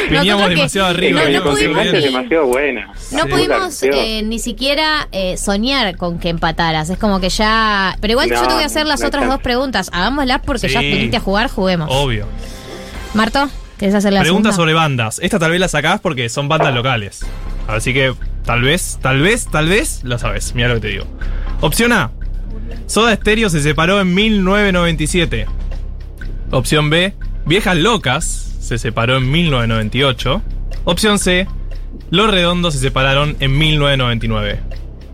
Veníamos 0.09 0.47
que- 0.47 0.55
demasiado 0.55 0.88
arriba. 0.89 1.21
no, 1.25 1.30
no 1.39 1.43
pudimos 1.51 1.91
demasiado 1.91 2.45
buena. 2.47 2.88
No 3.11 3.23
Sí. 3.23 3.30
pudimos 3.30 3.84
eh, 3.84 4.21
ni 4.23 4.39
siquiera 4.39 5.07
eh, 5.11 5.38
soñar 5.38 5.95
con 5.97 6.19
que 6.19 6.30
empataras. 6.30 6.89
Es 6.89 6.97
como 6.97 7.19
que 7.19 7.30
ya. 7.30 7.97
Pero 8.01 8.11
igual 8.13 8.30
yo 8.30 8.35
No, 8.35 8.47
te 8.47 8.53
voy 8.53 8.63
a 8.63 8.65
hacer 8.67 8.85
las 8.85 9.01
no 9.01 9.07
otras 9.07 9.27
dos 9.27 9.39
preguntas. 9.41 9.89
Hagámoslas 9.93 10.41
porque 10.45 10.67
ya 10.67 10.80
viniste 10.81 11.17
a 11.17 11.19
jugar, 11.19 11.49
juguemos. 11.49 11.89
Obvio. 11.91 12.27
Marto, 13.13 13.49
¿querés 13.77 13.95
hacer 13.95 14.13
la 14.13 14.21
Pregunta 14.21 14.49
segunda? 14.51 14.55
sobre 14.55 14.73
bandas. 14.73 15.19
Esta 15.19 15.39
tal 15.39 15.51
vez 15.51 15.59
la 15.59 15.67
sacás 15.67 15.99
porque 16.01 16.30
son 16.30 16.47
bandas 16.47 16.73
locales. 16.73 17.25
Así 17.67 17.93
que 17.93 18.13
tal 18.45 18.61
vez, 18.61 18.99
tal 19.01 19.21
vez, 19.21 19.47
tal 19.49 19.67
vez 19.69 20.01
lo 20.03 20.17
sabes. 20.19 20.53
Mira 20.55 20.67
lo 20.69 20.75
que 20.75 20.81
te 20.81 20.88
digo. 20.89 21.05
Opción 21.61 21.91
A. 21.93 22.11
Soda 22.88 23.15
Stereo 23.15 23.49
se 23.49 23.61
separó 23.61 24.01
en 24.01 24.13
1997. 24.13 25.47
Opción 26.53 26.89
B. 26.89 27.13
Viejas 27.45 27.75
Locas 27.77 28.25
se 28.59 28.77
separó 28.77 29.17
en 29.17 29.30
1998. 29.31 30.41
Opción 30.85 31.19
C. 31.19 31.47
Los 32.09 32.30
Redondos 32.31 32.73
se 32.75 32.80
separaron 32.80 33.35
en 33.39 33.57
1999. 33.57 34.59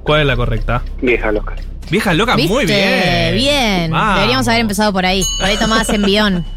¿Cuál 0.03 0.21
es 0.21 0.27
la 0.27 0.35
correcta? 0.35 0.83
Vieja 1.01 1.31
loca. 1.31 1.55
Viejas 1.89 2.15
Locas, 2.15 2.35
¿Viste? 2.35 2.53
muy 2.53 2.65
bien. 2.65 3.35
Bien. 3.35 3.91
Vamos. 3.91 4.15
Deberíamos 4.15 4.47
haber 4.47 4.59
empezado 4.61 4.91
por 4.93 5.05
ahí. 5.05 5.23
Por 5.39 5.49
ahí 5.49 5.57
tomabas 5.57 5.89
envión. 5.89 6.45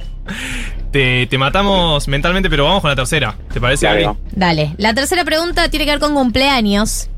Te, 0.93 1.27
te 1.27 1.39
matamos 1.39 2.07
mentalmente, 2.07 2.51
pero 2.51 2.65
vamos 2.65 2.83
con 2.83 2.91
la 2.91 2.97
tercera. 2.97 3.35
¿Te 3.51 3.59
parece, 3.63 3.87
vamos. 3.87 4.19
Dale. 4.33 4.75
La 4.77 4.93
tercera 4.93 5.25
pregunta 5.25 5.71
tiene 5.71 5.87
que 5.87 5.93
ver 5.93 6.01
con 6.01 6.13
cumpleaños. 6.13 7.09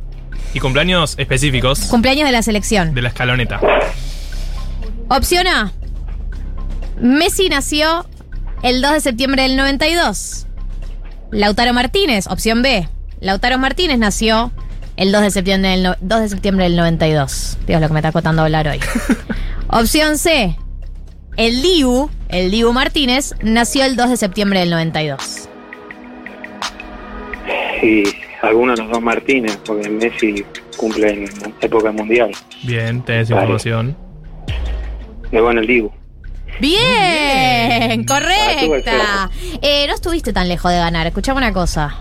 Y 0.53 0.61
cumpleaños 0.61 1.17
específicos 1.19 1.81
Cumpleaños 1.87 2.27
de 2.27 2.31
la 2.33 2.43
selección. 2.43 2.95
de 2.95 3.03
la 3.03 3.09
escaloneta. 3.09 3.59
Opción 5.09 5.49
A. 5.49 5.73
Messi 7.01 7.49
nació 7.49 8.07
el 8.63 8.81
2 8.83 8.93
de 8.93 9.01
septiembre 9.01 9.43
del 9.43 9.57
92. 9.57 10.47
Lautaro 11.31 11.73
Martínez, 11.73 12.27
opción 12.29 12.63
B. 12.63 12.89
Lautaro 13.21 13.59
Martínez 13.59 13.99
nació 13.99 14.53
el 14.97 15.11
2 15.11 15.23
de 15.23 15.31
septiembre 15.31 15.71
del, 15.71 15.83
no- 15.83 15.97
2 16.01 16.21
de 16.21 16.29
septiembre 16.29 16.65
del 16.65 16.77
92. 16.77 17.59
Dios, 17.67 17.81
lo 17.81 17.89
que 17.89 17.93
me 17.95 17.99
está 18.01 18.13
costando 18.13 18.43
hablar 18.43 18.69
hoy. 18.69 18.81
opción 19.69 20.19
C. 20.19 20.57
El 21.37 21.63
Dibu, 21.63 22.11
el 22.29 22.51
Dibu 22.53 22.73
Martínez, 22.73 23.35
nació 23.43 23.85
el 23.85 23.97
2 23.97 24.11
de 24.11 24.17
septiembre 24.17 24.61
del 24.61 24.71
92. 24.71 25.49
Y 27.83 28.05
algunos 28.43 28.77
de 28.79 28.85
los 28.85 28.93
dos 28.93 29.03
Martínez, 29.03 29.59
porque 29.67 29.89
Messi 29.91 30.45
cumple 30.77 31.11
en 31.11 31.25
época 31.61 31.91
mundial. 31.91 32.31
Bien, 32.63 33.03
tenés 33.03 33.29
Vale. 33.31 33.43
información. 33.43 33.97
Y 35.33 35.39
bueno, 35.39 35.61
el 35.61 35.67
Dibu. 35.67 35.91
Bien, 36.61 38.01
Ah, 38.01 38.05
correcta. 38.07 39.31
Eh, 39.63 39.87
no 39.89 39.95
estuviste 39.95 40.33
tan 40.33 40.49
lejos 40.49 40.71
de 40.71 40.79
ganar. 40.79 41.07
Escuchame 41.07 41.39
una 41.39 41.53
cosa. 41.53 41.97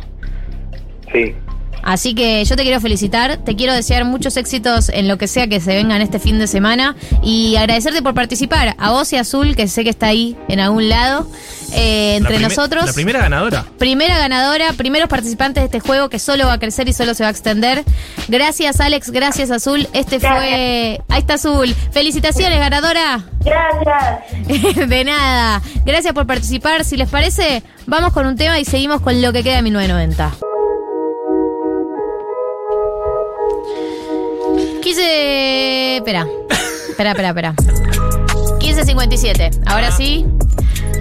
Sí. 1.11 1.35
Así 1.83 2.15
que 2.15 2.45
yo 2.45 2.55
te 2.55 2.63
quiero 2.63 2.79
felicitar, 2.79 3.37
te 3.43 3.57
quiero 3.57 3.73
desear 3.73 4.05
muchos 4.05 4.37
éxitos 4.37 4.87
en 4.87 5.09
lo 5.09 5.17
que 5.17 5.27
sea 5.27 5.47
que 5.47 5.59
se 5.59 5.75
vengan 5.75 6.01
este 6.01 6.17
fin 6.17 6.39
de 6.39 6.47
semana 6.47 6.95
y 7.21 7.57
agradecerte 7.57 8.01
por 8.01 8.13
participar. 8.13 8.73
A 8.79 8.91
vos 8.91 9.11
y 9.11 9.17
a 9.17 9.21
Azul, 9.21 9.53
que 9.57 9.67
sé 9.67 9.83
que 9.83 9.89
está 9.89 10.07
ahí 10.07 10.37
en 10.47 10.61
algún 10.61 10.87
lado, 10.87 11.27
eh, 11.71 12.15
entre 12.17 12.39
La 12.39 12.49
nosotros. 12.49 12.85
La 12.85 12.93
primera 12.93 13.19
ganadora. 13.19 13.65
Primera 13.77 14.17
ganadora, 14.17 14.73
primeros 14.73 15.09
participantes 15.09 15.61
de 15.61 15.65
este 15.65 15.79
juego 15.79 16.09
que 16.09 16.19
solo 16.19 16.47
va 16.47 16.53
a 16.53 16.59
crecer 16.59 16.87
y 16.89 16.93
solo 16.93 17.13
se 17.13 17.23
va 17.23 17.29
a 17.29 17.31
extender. 17.31 17.83
Gracias 18.27 18.79
Alex, 18.79 19.11
gracias 19.11 19.51
Azul. 19.51 19.87
Este 19.93 20.19
fue... 20.19 21.01
Ahí 21.09 21.19
está 21.19 21.35
Azul. 21.35 21.73
Felicitaciones, 21.91 22.59
ganadora. 22.59 23.23
Gracias. 23.41 24.87
de 24.89 25.03
nada. 25.03 25.61
Gracias 25.85 26.13
por 26.13 26.27
participar. 26.27 26.83
Si 26.83 26.97
les 26.97 27.09
parece, 27.09 27.63
vamos 27.85 28.13
con 28.13 28.25
un 28.25 28.35
tema 28.35 28.59
y 28.59 28.65
seguimos 28.65 29.01
con 29.01 29.21
lo 29.21 29.31
que 29.33 29.43
queda 29.43 29.57
de 29.57 29.61
1990. 29.63 30.31
Quise... 34.81 35.97
Espera. 35.97 36.27
Espera, 36.89 37.11
espera, 37.11 37.29
espera. 37.29 37.53
15.57. 38.59 39.63
Ahora 39.65 39.91
sí. 39.91 40.25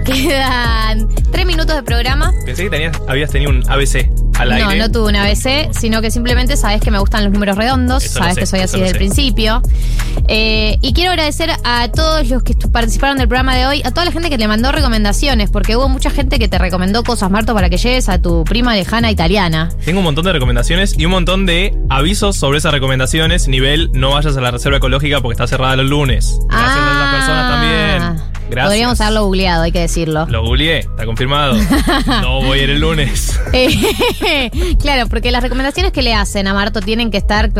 Quedan 0.03 1.07
tres 1.31 1.45
minutos 1.45 1.75
de 1.75 1.83
programa. 1.83 2.33
Pensé 2.45 2.63
que 2.63 2.69
tenías, 2.69 2.97
habías 3.07 3.31
tenido 3.31 3.51
un 3.51 3.63
ABC 3.69 4.09
al 4.37 4.51
aire. 4.51 4.77
No, 4.77 4.87
no 4.87 4.91
tuve 4.91 5.09
un 5.09 5.15
ABC, 5.15 5.71
sino 5.71 6.01
que 6.01 6.11
simplemente 6.11 6.57
sabes 6.57 6.81
que 6.81 6.91
me 6.91 6.99
gustan 6.99 7.23
los 7.23 7.33
números 7.33 7.57
redondos, 7.57 8.03
Eso 8.03 8.19
sabes 8.19 8.35
sé, 8.35 8.39
que 8.41 8.45
soy 8.45 8.59
así 8.61 8.79
desde 8.79 8.91
el 8.91 8.97
principio. 8.97 9.61
Eh, 10.27 10.77
y 10.81 10.93
quiero 10.93 11.11
agradecer 11.11 11.51
a 11.63 11.87
todos 11.89 12.29
los 12.29 12.43
que 12.43 12.55
participaron 12.71 13.17
del 13.17 13.27
programa 13.27 13.55
de 13.55 13.65
hoy, 13.65 13.81
a 13.83 13.91
toda 13.91 14.05
la 14.05 14.11
gente 14.11 14.29
que 14.29 14.37
te 14.37 14.47
mandó 14.47 14.71
recomendaciones, 14.71 15.49
porque 15.49 15.75
hubo 15.75 15.89
mucha 15.89 16.09
gente 16.09 16.39
que 16.39 16.47
te 16.47 16.57
recomendó 16.57 17.03
cosas, 17.03 17.31
Marto, 17.31 17.53
para 17.53 17.69
que 17.69 17.77
llegues 17.77 18.09
a 18.09 18.21
tu 18.21 18.43
prima 18.43 18.75
lejana 18.75 19.11
italiana. 19.11 19.69
Tengo 19.85 19.99
un 19.99 20.05
montón 20.05 20.25
de 20.25 20.33
recomendaciones 20.33 20.95
y 20.97 21.05
un 21.05 21.11
montón 21.11 21.45
de 21.45 21.77
avisos 21.89 22.35
sobre 22.35 22.57
esas 22.57 22.71
recomendaciones. 22.71 23.47
Nivel, 23.47 23.91
no 23.93 24.11
vayas 24.11 24.37
a 24.37 24.41
la 24.41 24.51
reserva 24.51 24.77
ecológica 24.77 25.21
porque 25.21 25.33
está 25.33 25.47
cerrada 25.47 25.75
los 25.75 25.87
lunes. 25.87 26.39
Gracias 26.49 26.77
a 26.77 26.99
las 26.99 27.15
personas 27.15 27.51
también. 27.51 28.32
Gracias. 28.49 28.67
Podríamos 28.67 29.01
haberlo 29.01 29.25
googleado, 29.25 29.63
hay 29.63 29.71
que 29.71 29.79
decirlo. 29.79 30.25
Lo 30.27 30.43
googleé, 30.43 30.79
está 30.79 31.05
confirmado. 31.05 31.55
no 32.21 32.41
voy 32.41 32.59
a 32.59 32.63
ir 32.63 32.69
el 32.69 32.79
lunes. 32.81 33.39
Claro, 34.79 35.07
porque 35.07 35.31
las 35.31 35.41
recomendaciones 35.43 35.91
que 35.91 36.01
le 36.01 36.13
hacen 36.13 36.47
a 36.47 36.53
Marto 36.53 36.81
tienen 36.81 37.11
que 37.11 37.17
estar 37.17 37.51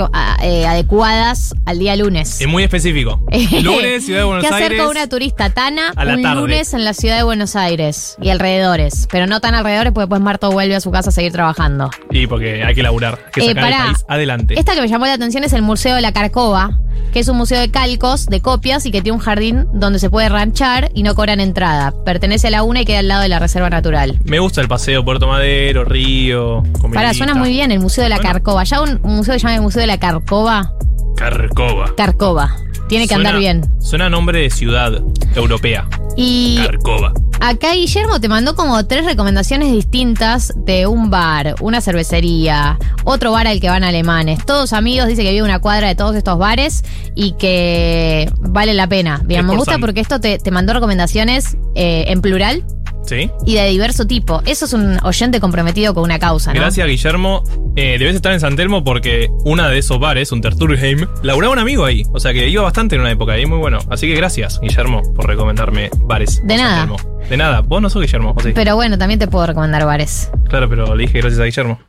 eh, 0.42 0.66
adecuadas 0.66 1.54
al 1.66 1.80
día 1.80 1.96
lunes. 1.96 2.42
Es 2.42 2.48
muy 2.48 2.64
específico. 2.64 3.22
Lunes, 3.62 4.06
Ciudad 4.06 4.20
de 4.22 4.26
Buenos 4.26 4.44
¿Qué 4.44 4.48
hacer 4.54 4.64
Aires. 4.72 4.82
con 4.82 4.90
una 4.92 5.08
turista 5.08 5.50
Tana 5.50 5.92
a 5.96 6.06
la 6.06 6.16
un 6.16 6.22
tarde. 6.22 6.42
lunes 6.42 6.74
en 6.74 6.84
la 6.86 6.94
ciudad 6.94 7.18
de 7.18 7.24
Buenos 7.24 7.56
Aires 7.56 8.18
y 8.22 8.30
alrededores? 8.30 9.08
Pero 9.12 9.28
no 9.28 9.40
tan 9.40 9.56
alrededores 9.56 9.92
porque 9.94 10.04
después 10.06 10.22
Marto 10.22 10.52
vuelve 10.52 10.76
a 10.76 10.82
su 10.82 10.92
casa 10.92 11.10
a 11.10 11.12
seguir 11.14 11.32
trabajando. 11.32 11.90
Y 12.12 12.28
porque 12.28 12.64
hay 12.64 12.76
que 12.76 12.84
laburar, 12.84 13.20
hay 13.26 13.32
que 13.32 13.42
Eh, 13.42 13.54
sacar 13.54 13.72
el 13.72 13.78
país 13.78 14.06
adelante. 14.08 14.60
Esta 14.60 14.74
que 14.76 14.82
me 14.82 14.88
llamó 14.88 15.06
la 15.06 15.14
atención 15.14 15.44
es 15.44 15.54
el 15.54 15.62
Museo 15.62 15.96
de 15.96 16.02
la 16.02 16.12
Carcova, 16.12 16.80
que 17.14 17.20
es 17.20 17.28
un 17.28 17.38
museo 17.38 17.60
de 17.60 17.70
calcos, 17.72 18.26
de 18.26 18.42
copias 18.42 18.86
y 18.86 18.92
que 18.92 19.02
tiene 19.02 19.16
un 19.18 19.24
jardín 19.24 19.68
donde 19.74 20.00
se 20.00 20.10
puede 20.10 20.30
ranchar 20.30 20.73
y 20.94 21.04
no 21.04 21.16
cobran 21.16 21.40
entrada. 21.40 21.94
Pertenece 22.06 22.48
a 22.48 22.52
la 22.52 22.64
UNA 22.64 22.82
y 22.82 22.86
queda 22.86 23.00
al 23.00 23.08
lado 23.08 23.22
de 23.22 23.30
la 23.30 23.40
Reserva 23.40 23.70
Natural. 23.70 24.20
Me 24.24 24.40
gusta 24.40 24.62
el 24.62 24.68
paseo 24.68 25.04
Puerto 25.04 25.28
Madero, 25.28 25.86
Río. 25.86 26.64
Para, 26.94 27.14
suena 27.14 27.36
muy 27.36 27.50
bien 27.50 27.72
el 27.72 27.80
Museo 27.80 28.04
de 28.04 28.10
la 28.10 28.20
Carcova. 28.20 28.64
Ya 28.64 28.82
un, 28.82 29.00
un 29.04 29.16
museo 29.16 29.34
que 29.34 29.40
se 29.40 29.48
llama 29.48 29.56
el 29.56 29.62
Museo 29.62 29.82
de 29.82 29.88
la 29.88 30.00
Carcova. 30.00 30.74
Carcova. 31.16 31.94
Carcova. 31.96 32.56
Tiene 32.94 33.08
que 33.08 33.16
andar 33.16 33.40
bien. 33.40 33.66
Suena 33.80 34.08
nombre 34.08 34.40
de 34.40 34.52
ciudad 34.52 35.02
europea. 35.34 35.88
Y 36.16 36.58
Carcova. 36.64 37.12
acá 37.40 37.74
Guillermo 37.74 38.22
te 38.22 38.28
mandó 38.28 38.54
como 38.56 38.86
tres 38.86 39.04
recomendaciones 39.04 39.72
distintas 39.72 40.54
de 40.58 40.86
un 40.86 41.10
bar, 41.10 41.56
una 41.60 41.82
cervecería, 41.82 42.78
otro 43.04 43.32
bar 43.32 43.48
al 43.48 43.60
que 43.60 43.68
van 43.68 43.84
alemanes. 43.84 44.46
Todos 44.46 44.74
amigos, 44.74 45.08
dice 45.08 45.24
que 45.24 45.32
vive 45.32 45.42
una 45.42 45.58
cuadra 45.58 45.88
de 45.88 45.96
todos 45.96 46.16
estos 46.16 46.38
bares 46.38 46.84
y 47.16 47.32
que 47.32 48.32
vale 48.42 48.76
la 48.76 48.86
pena. 48.86 49.20
Bien, 49.26 49.44
me 49.44 49.56
gusta 49.56 49.80
porque 49.80 50.00
esto 50.00 50.20
te, 50.20 50.38
te 50.38 50.52
mandó 50.52 50.74
recomendaciones 50.74 51.58
eh, 51.74 52.06
en 52.10 52.22
plural 52.22 52.64
¿Sí? 53.06 53.30
y 53.46 53.56
de 53.56 53.68
diverso 53.70 54.06
tipo. 54.06 54.42
Eso 54.46 54.66
es 54.66 54.74
un 54.74 54.98
oyente 55.04 55.40
comprometido 55.40 55.94
con 55.94 56.04
una 56.04 56.20
causa, 56.20 56.54
¿no? 56.54 56.60
Gracias, 56.60 56.88
Guillermo. 56.88 57.44
Eh, 57.76 57.98
debes 58.00 58.16
estar 58.16 58.32
en 58.32 58.40
San 58.40 58.56
Telmo 58.56 58.84
porque 58.84 59.30
una 59.46 59.68
de 59.70 59.80
esos 59.80 60.00
bares, 60.00 60.32
un 60.32 60.42
Terturheim, 60.42 61.08
laburaba 61.22 61.54
un 61.54 61.60
amigo 61.60 61.86
ahí. 61.86 62.04
O 62.14 62.20
sea 62.20 62.34
que 62.34 62.48
iba 62.48 62.62
bastante 62.64 62.96
en 62.96 63.02
una 63.02 63.12
época 63.12 63.34
ahí, 63.34 63.46
muy 63.46 63.58
bueno. 63.58 63.80
Así 63.90 64.08
que 64.08 64.16
gracias, 64.16 64.60
Guillermo, 64.62 65.02
por 65.16 65.28
recomendarme 65.28 65.90
bares. 65.98 66.42
De 66.46 66.56
San 66.56 66.66
nada. 66.66 66.80
Telmo. 66.82 66.98
De 67.30 67.38
nada. 67.38 67.62
Vos 67.62 67.82
no 67.82 67.90
sos 67.90 68.02
Guillermo, 68.02 68.34
¿o 68.36 68.42
sí? 68.42 68.52
Pero 68.54 68.76
bueno, 68.76 68.98
también 68.98 69.20
te 69.20 69.28
puedo 69.28 69.46
recomendar 69.48 69.86
bares. 69.86 70.30
Claro, 70.50 70.70
pero 70.70 70.96
le 70.96 71.04
dije 71.06 71.20
gracias 71.20 71.40
a 71.40 71.46
Guillermo. 71.46 71.80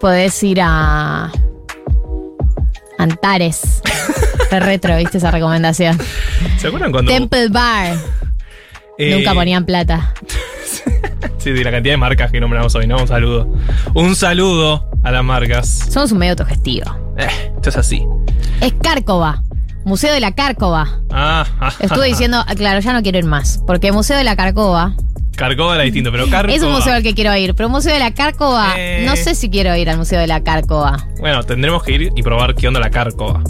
Podés 0.00 0.42
ir 0.42 0.60
a. 0.62 1.30
Antares. 2.98 3.82
Re 4.50 4.60
retro, 4.60 4.96
¿viste 4.96 5.18
esa 5.18 5.30
recomendación? 5.30 5.98
¿Se 6.56 6.68
acuerdan 6.68 6.90
cuando.? 6.90 7.12
Temple 7.12 7.48
Bar. 7.48 7.96
Eh, 8.98 9.14
Nunca 9.16 9.34
ponían 9.34 9.64
plata. 9.64 10.12
Sí, 11.38 11.56
sí, 11.56 11.64
la 11.64 11.70
cantidad 11.70 11.94
de 11.94 11.96
marcas 11.98 12.30
que 12.32 12.40
nombramos 12.40 12.74
hoy, 12.74 12.86
¿no? 12.86 12.98
Un 12.98 13.06
saludo. 13.08 13.48
Un 13.94 14.14
saludo 14.16 14.90
a 15.04 15.10
las 15.12 15.24
marcas. 15.24 15.68
Somos 15.88 16.10
un 16.12 16.18
medio 16.18 16.32
autogestivo. 16.32 17.14
Eh, 17.16 17.26
esto 17.56 17.70
es 17.70 17.76
así. 17.76 18.04
Es 18.60 18.74
Cárcova. 18.82 19.42
Museo 19.84 20.12
de 20.12 20.20
la 20.20 20.32
Cárcova. 20.34 21.00
Ah, 21.10 21.46
ah, 21.60 21.72
Estuve 21.78 22.06
diciendo, 22.08 22.44
ah, 22.46 22.54
claro, 22.56 22.80
ya 22.80 22.92
no 22.92 23.02
quiero 23.02 23.18
ir 23.18 23.24
más. 23.24 23.62
Porque 23.66 23.92
Museo 23.92 24.16
de 24.18 24.24
la 24.24 24.36
Cárcova 24.36 24.94
Carcova 25.36 25.76
era 25.76 25.84
distinto, 25.84 26.10
pero 26.10 26.28
Carcova. 26.28 26.54
es 26.54 26.62
un 26.62 26.72
museo 26.72 26.92
al 26.94 27.02
que 27.04 27.14
quiero 27.14 27.34
ir. 27.36 27.54
Pero 27.54 27.68
Museo 27.68 27.92
de 27.94 28.00
la 28.00 28.12
Cárcova, 28.12 28.74
Eh. 28.76 29.04
no 29.06 29.14
sé 29.16 29.34
si 29.36 29.48
quiero 29.48 29.74
ir 29.76 29.88
al 29.88 29.96
Museo 29.96 30.18
de 30.20 30.26
la 30.26 30.42
Cárcova. 30.42 31.06
Bueno, 31.20 31.42
tendremos 31.44 31.82
que 31.84 31.92
ir 31.92 32.12
y 32.14 32.22
probar 32.22 32.56
qué 32.56 32.66
onda 32.68 32.80
la 32.80 32.90
Cárcova. 32.90 33.42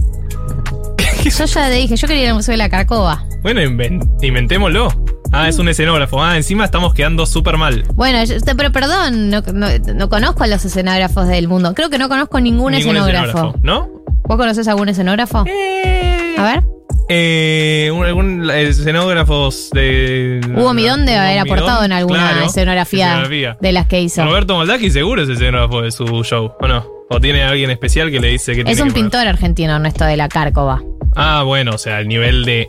Yo 1.24 1.44
ya 1.46 1.68
le 1.68 1.74
dije, 1.76 1.96
yo 1.96 2.06
quería 2.06 2.22
ir 2.24 2.28
al 2.28 2.34
Museo 2.36 2.52
de 2.52 2.58
la 2.58 2.68
Cárcova. 2.68 3.24
Bueno, 3.42 3.60
inven- 3.62 4.06
inventémoslo. 4.22 4.88
Ah, 5.32 5.48
es 5.48 5.58
un 5.58 5.68
escenógrafo. 5.68 6.22
Ah, 6.22 6.36
encima 6.36 6.64
estamos 6.64 6.94
quedando 6.94 7.26
súper 7.26 7.56
mal. 7.58 7.84
Bueno, 7.94 8.22
yo- 8.24 8.36
pero 8.56 8.72
perdón, 8.72 9.28
no, 9.30 9.42
no- 9.52 9.68
no 9.94 10.08
conozco 10.08 10.44
a 10.44 10.46
los 10.46 10.64
escenógrafos 10.64 11.28
del 11.28 11.48
mundo. 11.48 11.74
Creo 11.74 11.90
que 11.90 11.98
no 11.98 12.08
conozco 12.08 12.40
ningún, 12.40 12.72
Ningún 12.72 12.96
escenógrafo. 12.96 13.28
escenógrafo, 13.28 13.58
¿no? 13.62 13.88
¿Vos 14.26 14.36
conocés 14.36 14.66
algún 14.68 14.88
escenógrafo? 14.88 15.38
A 15.38 16.42
ver. 16.42 16.62
Eh, 17.10 17.90
un- 17.94 18.04
algún 18.04 18.50
escenógrafos 18.50 19.70
de. 19.72 20.40
Hugo 20.56 20.74
Midón 20.74 21.06
debe 21.06 21.18
haber 21.18 21.38
aportado 21.38 21.84
en 21.84 21.92
alguna 21.92 22.30
claro, 22.32 22.46
escenografía, 22.46 23.06
escenografía. 23.06 23.56
de 23.60 23.72
las 23.72 23.86
que 23.86 24.00
hizo. 24.02 24.24
Roberto 24.24 24.54
Moldaki 24.54 24.90
seguro 24.90 25.22
es 25.22 25.28
escenógrafo 25.28 25.82
de 25.82 25.90
su 25.90 26.04
show, 26.24 26.52
¿o 26.60 26.68
no? 26.68 26.86
¿O 27.10 27.20
tiene 27.20 27.42
alguien 27.42 27.70
especial 27.70 28.10
que 28.10 28.20
le 28.20 28.28
dice 28.28 28.52
que 28.54 28.60
Es 28.60 28.66
tiene 28.66 28.82
un 28.82 28.88
que 28.88 28.92
poner? 28.92 29.04
pintor 29.10 29.26
argentino, 29.28 29.74
Ernesto 29.76 30.04
de 30.04 30.16
la 30.18 30.28
Cárcova. 30.28 30.82
Ah, 31.16 31.42
bueno, 31.44 31.72
o 31.74 31.78
sea, 31.78 32.00
el 32.00 32.08
nivel 32.08 32.44
de 32.44 32.68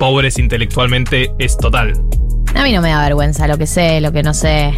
pobres 0.00 0.38
intelectualmente 0.38 1.30
es 1.38 1.58
total. 1.58 1.92
A 2.54 2.62
mí 2.64 2.72
no 2.72 2.80
me 2.80 2.88
da 2.88 3.02
vergüenza 3.02 3.46
lo 3.46 3.58
que 3.58 3.66
sé, 3.66 4.00
lo 4.00 4.10
que 4.12 4.22
no 4.22 4.32
sé. 4.32 4.72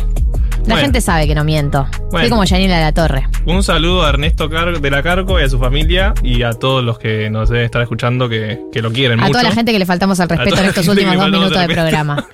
La 0.63 0.75
Bueno. 0.75 0.83
gente 0.83 1.01
sabe 1.01 1.27
que 1.27 1.35
no 1.35 1.43
miento. 1.45 1.87
Soy 1.93 2.09
Bueno. 2.11 2.29
como 2.31 2.45
Yanila 2.45 2.77
de 2.77 2.83
la 2.83 2.93
Torre. 2.93 3.27
Un 3.47 3.63
saludo 3.65 4.05
a 4.05 4.11
Ernesto 4.11 4.49
Car- 4.49 4.81
de 4.81 4.91
la 4.91 5.03
Carco 5.03 5.41
y 5.41 5.43
a 5.43 5.49
su 5.49 5.59
familia 5.59 6.15
y 6.23 6.43
a 6.45 6.53
todos 6.53 6.85
los 6.85 6.99
que 7.01 7.29
nos 7.31 7.49
deben 7.49 7.65
estar 7.65 7.83
escuchando 7.83 8.29
que, 8.29 8.61
que 8.73 8.81
lo 8.81 8.93
quieren 8.93 9.19
A 9.19 9.23
mucho. 9.25 9.33
toda 9.33 9.43
la 9.43 9.53
gente 9.53 9.73
que 9.73 9.79
le 9.81 9.87
faltamos 9.87 10.21
al 10.21 10.29
respeto 10.29 10.61
en 10.61 10.67
estos 10.67 10.87
últimos 10.89 11.17
dos 11.17 11.31
minutos 11.31 11.59
de 11.59 11.67
programa. 11.69 12.25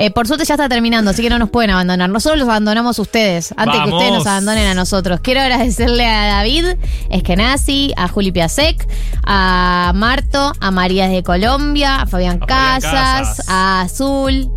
Eh, 0.00 0.12
por 0.12 0.28
suerte 0.28 0.44
ya 0.44 0.54
está 0.54 0.68
terminando, 0.68 1.10
así 1.10 1.22
que 1.22 1.30
no 1.30 1.40
nos 1.40 1.50
pueden 1.50 1.70
abandonar. 1.70 2.08
Nosotros 2.10 2.38
los 2.38 2.48
abandonamos 2.48 2.98
a 3.00 3.02
ustedes, 3.02 3.52
antes 3.56 3.80
que 3.80 3.88
ustedes 3.90 4.12
nos 4.12 4.26
abandonen 4.28 4.66
a 4.68 4.74
nosotros. 4.74 5.18
Quiero 5.20 5.40
agradecerle 5.40 6.06
a 6.06 6.26
David 6.36 6.66
Eskenazi, 7.10 7.92
a 7.96 8.06
Juli 8.06 8.30
Piasek, 8.30 8.86
a 9.24 9.92
Marto, 9.96 10.52
a 10.60 10.70
María 10.70 11.08
de 11.08 11.22
Colombia, 11.24 12.02
a 12.02 12.06
Fabián, 12.06 12.38
A 12.42 12.46
Fabián 12.46 12.80
Casas, 12.80 13.48
a 13.48 13.80
Azul, 13.80 14.48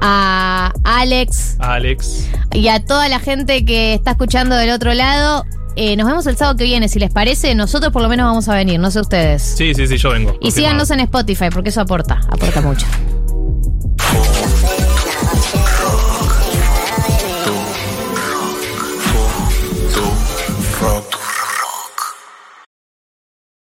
a 0.00 0.72
Alex 0.84 1.56
Alex. 1.58 2.28
y 2.52 2.68
a 2.68 2.84
toda 2.84 3.08
la 3.08 3.18
gente 3.18 3.64
que 3.64 3.94
está 3.94 4.12
escuchando 4.12 4.56
del 4.56 4.70
otro 4.70 4.94
lado. 4.94 5.44
Eh, 5.78 5.94
nos 5.96 6.06
vemos 6.06 6.26
el 6.26 6.38
sábado 6.38 6.56
que 6.56 6.64
viene, 6.64 6.88
si 6.88 6.98
les 6.98 7.10
parece. 7.10 7.54
Nosotros 7.54 7.92
por 7.92 8.00
lo 8.00 8.08
menos 8.08 8.24
vamos 8.26 8.48
a 8.48 8.54
venir, 8.54 8.80
no 8.80 8.90
sé 8.90 9.00
ustedes. 9.00 9.42
Sí, 9.42 9.74
sí, 9.74 9.86
sí, 9.86 9.98
yo 9.98 10.10
vengo. 10.10 10.34
Y 10.40 10.50
síganos 10.50 10.90
en 10.90 11.00
Spotify, 11.00 11.50
porque 11.52 11.68
eso 11.68 11.82
aporta, 11.82 12.20
aporta 12.30 12.62
mucho. 12.62 12.86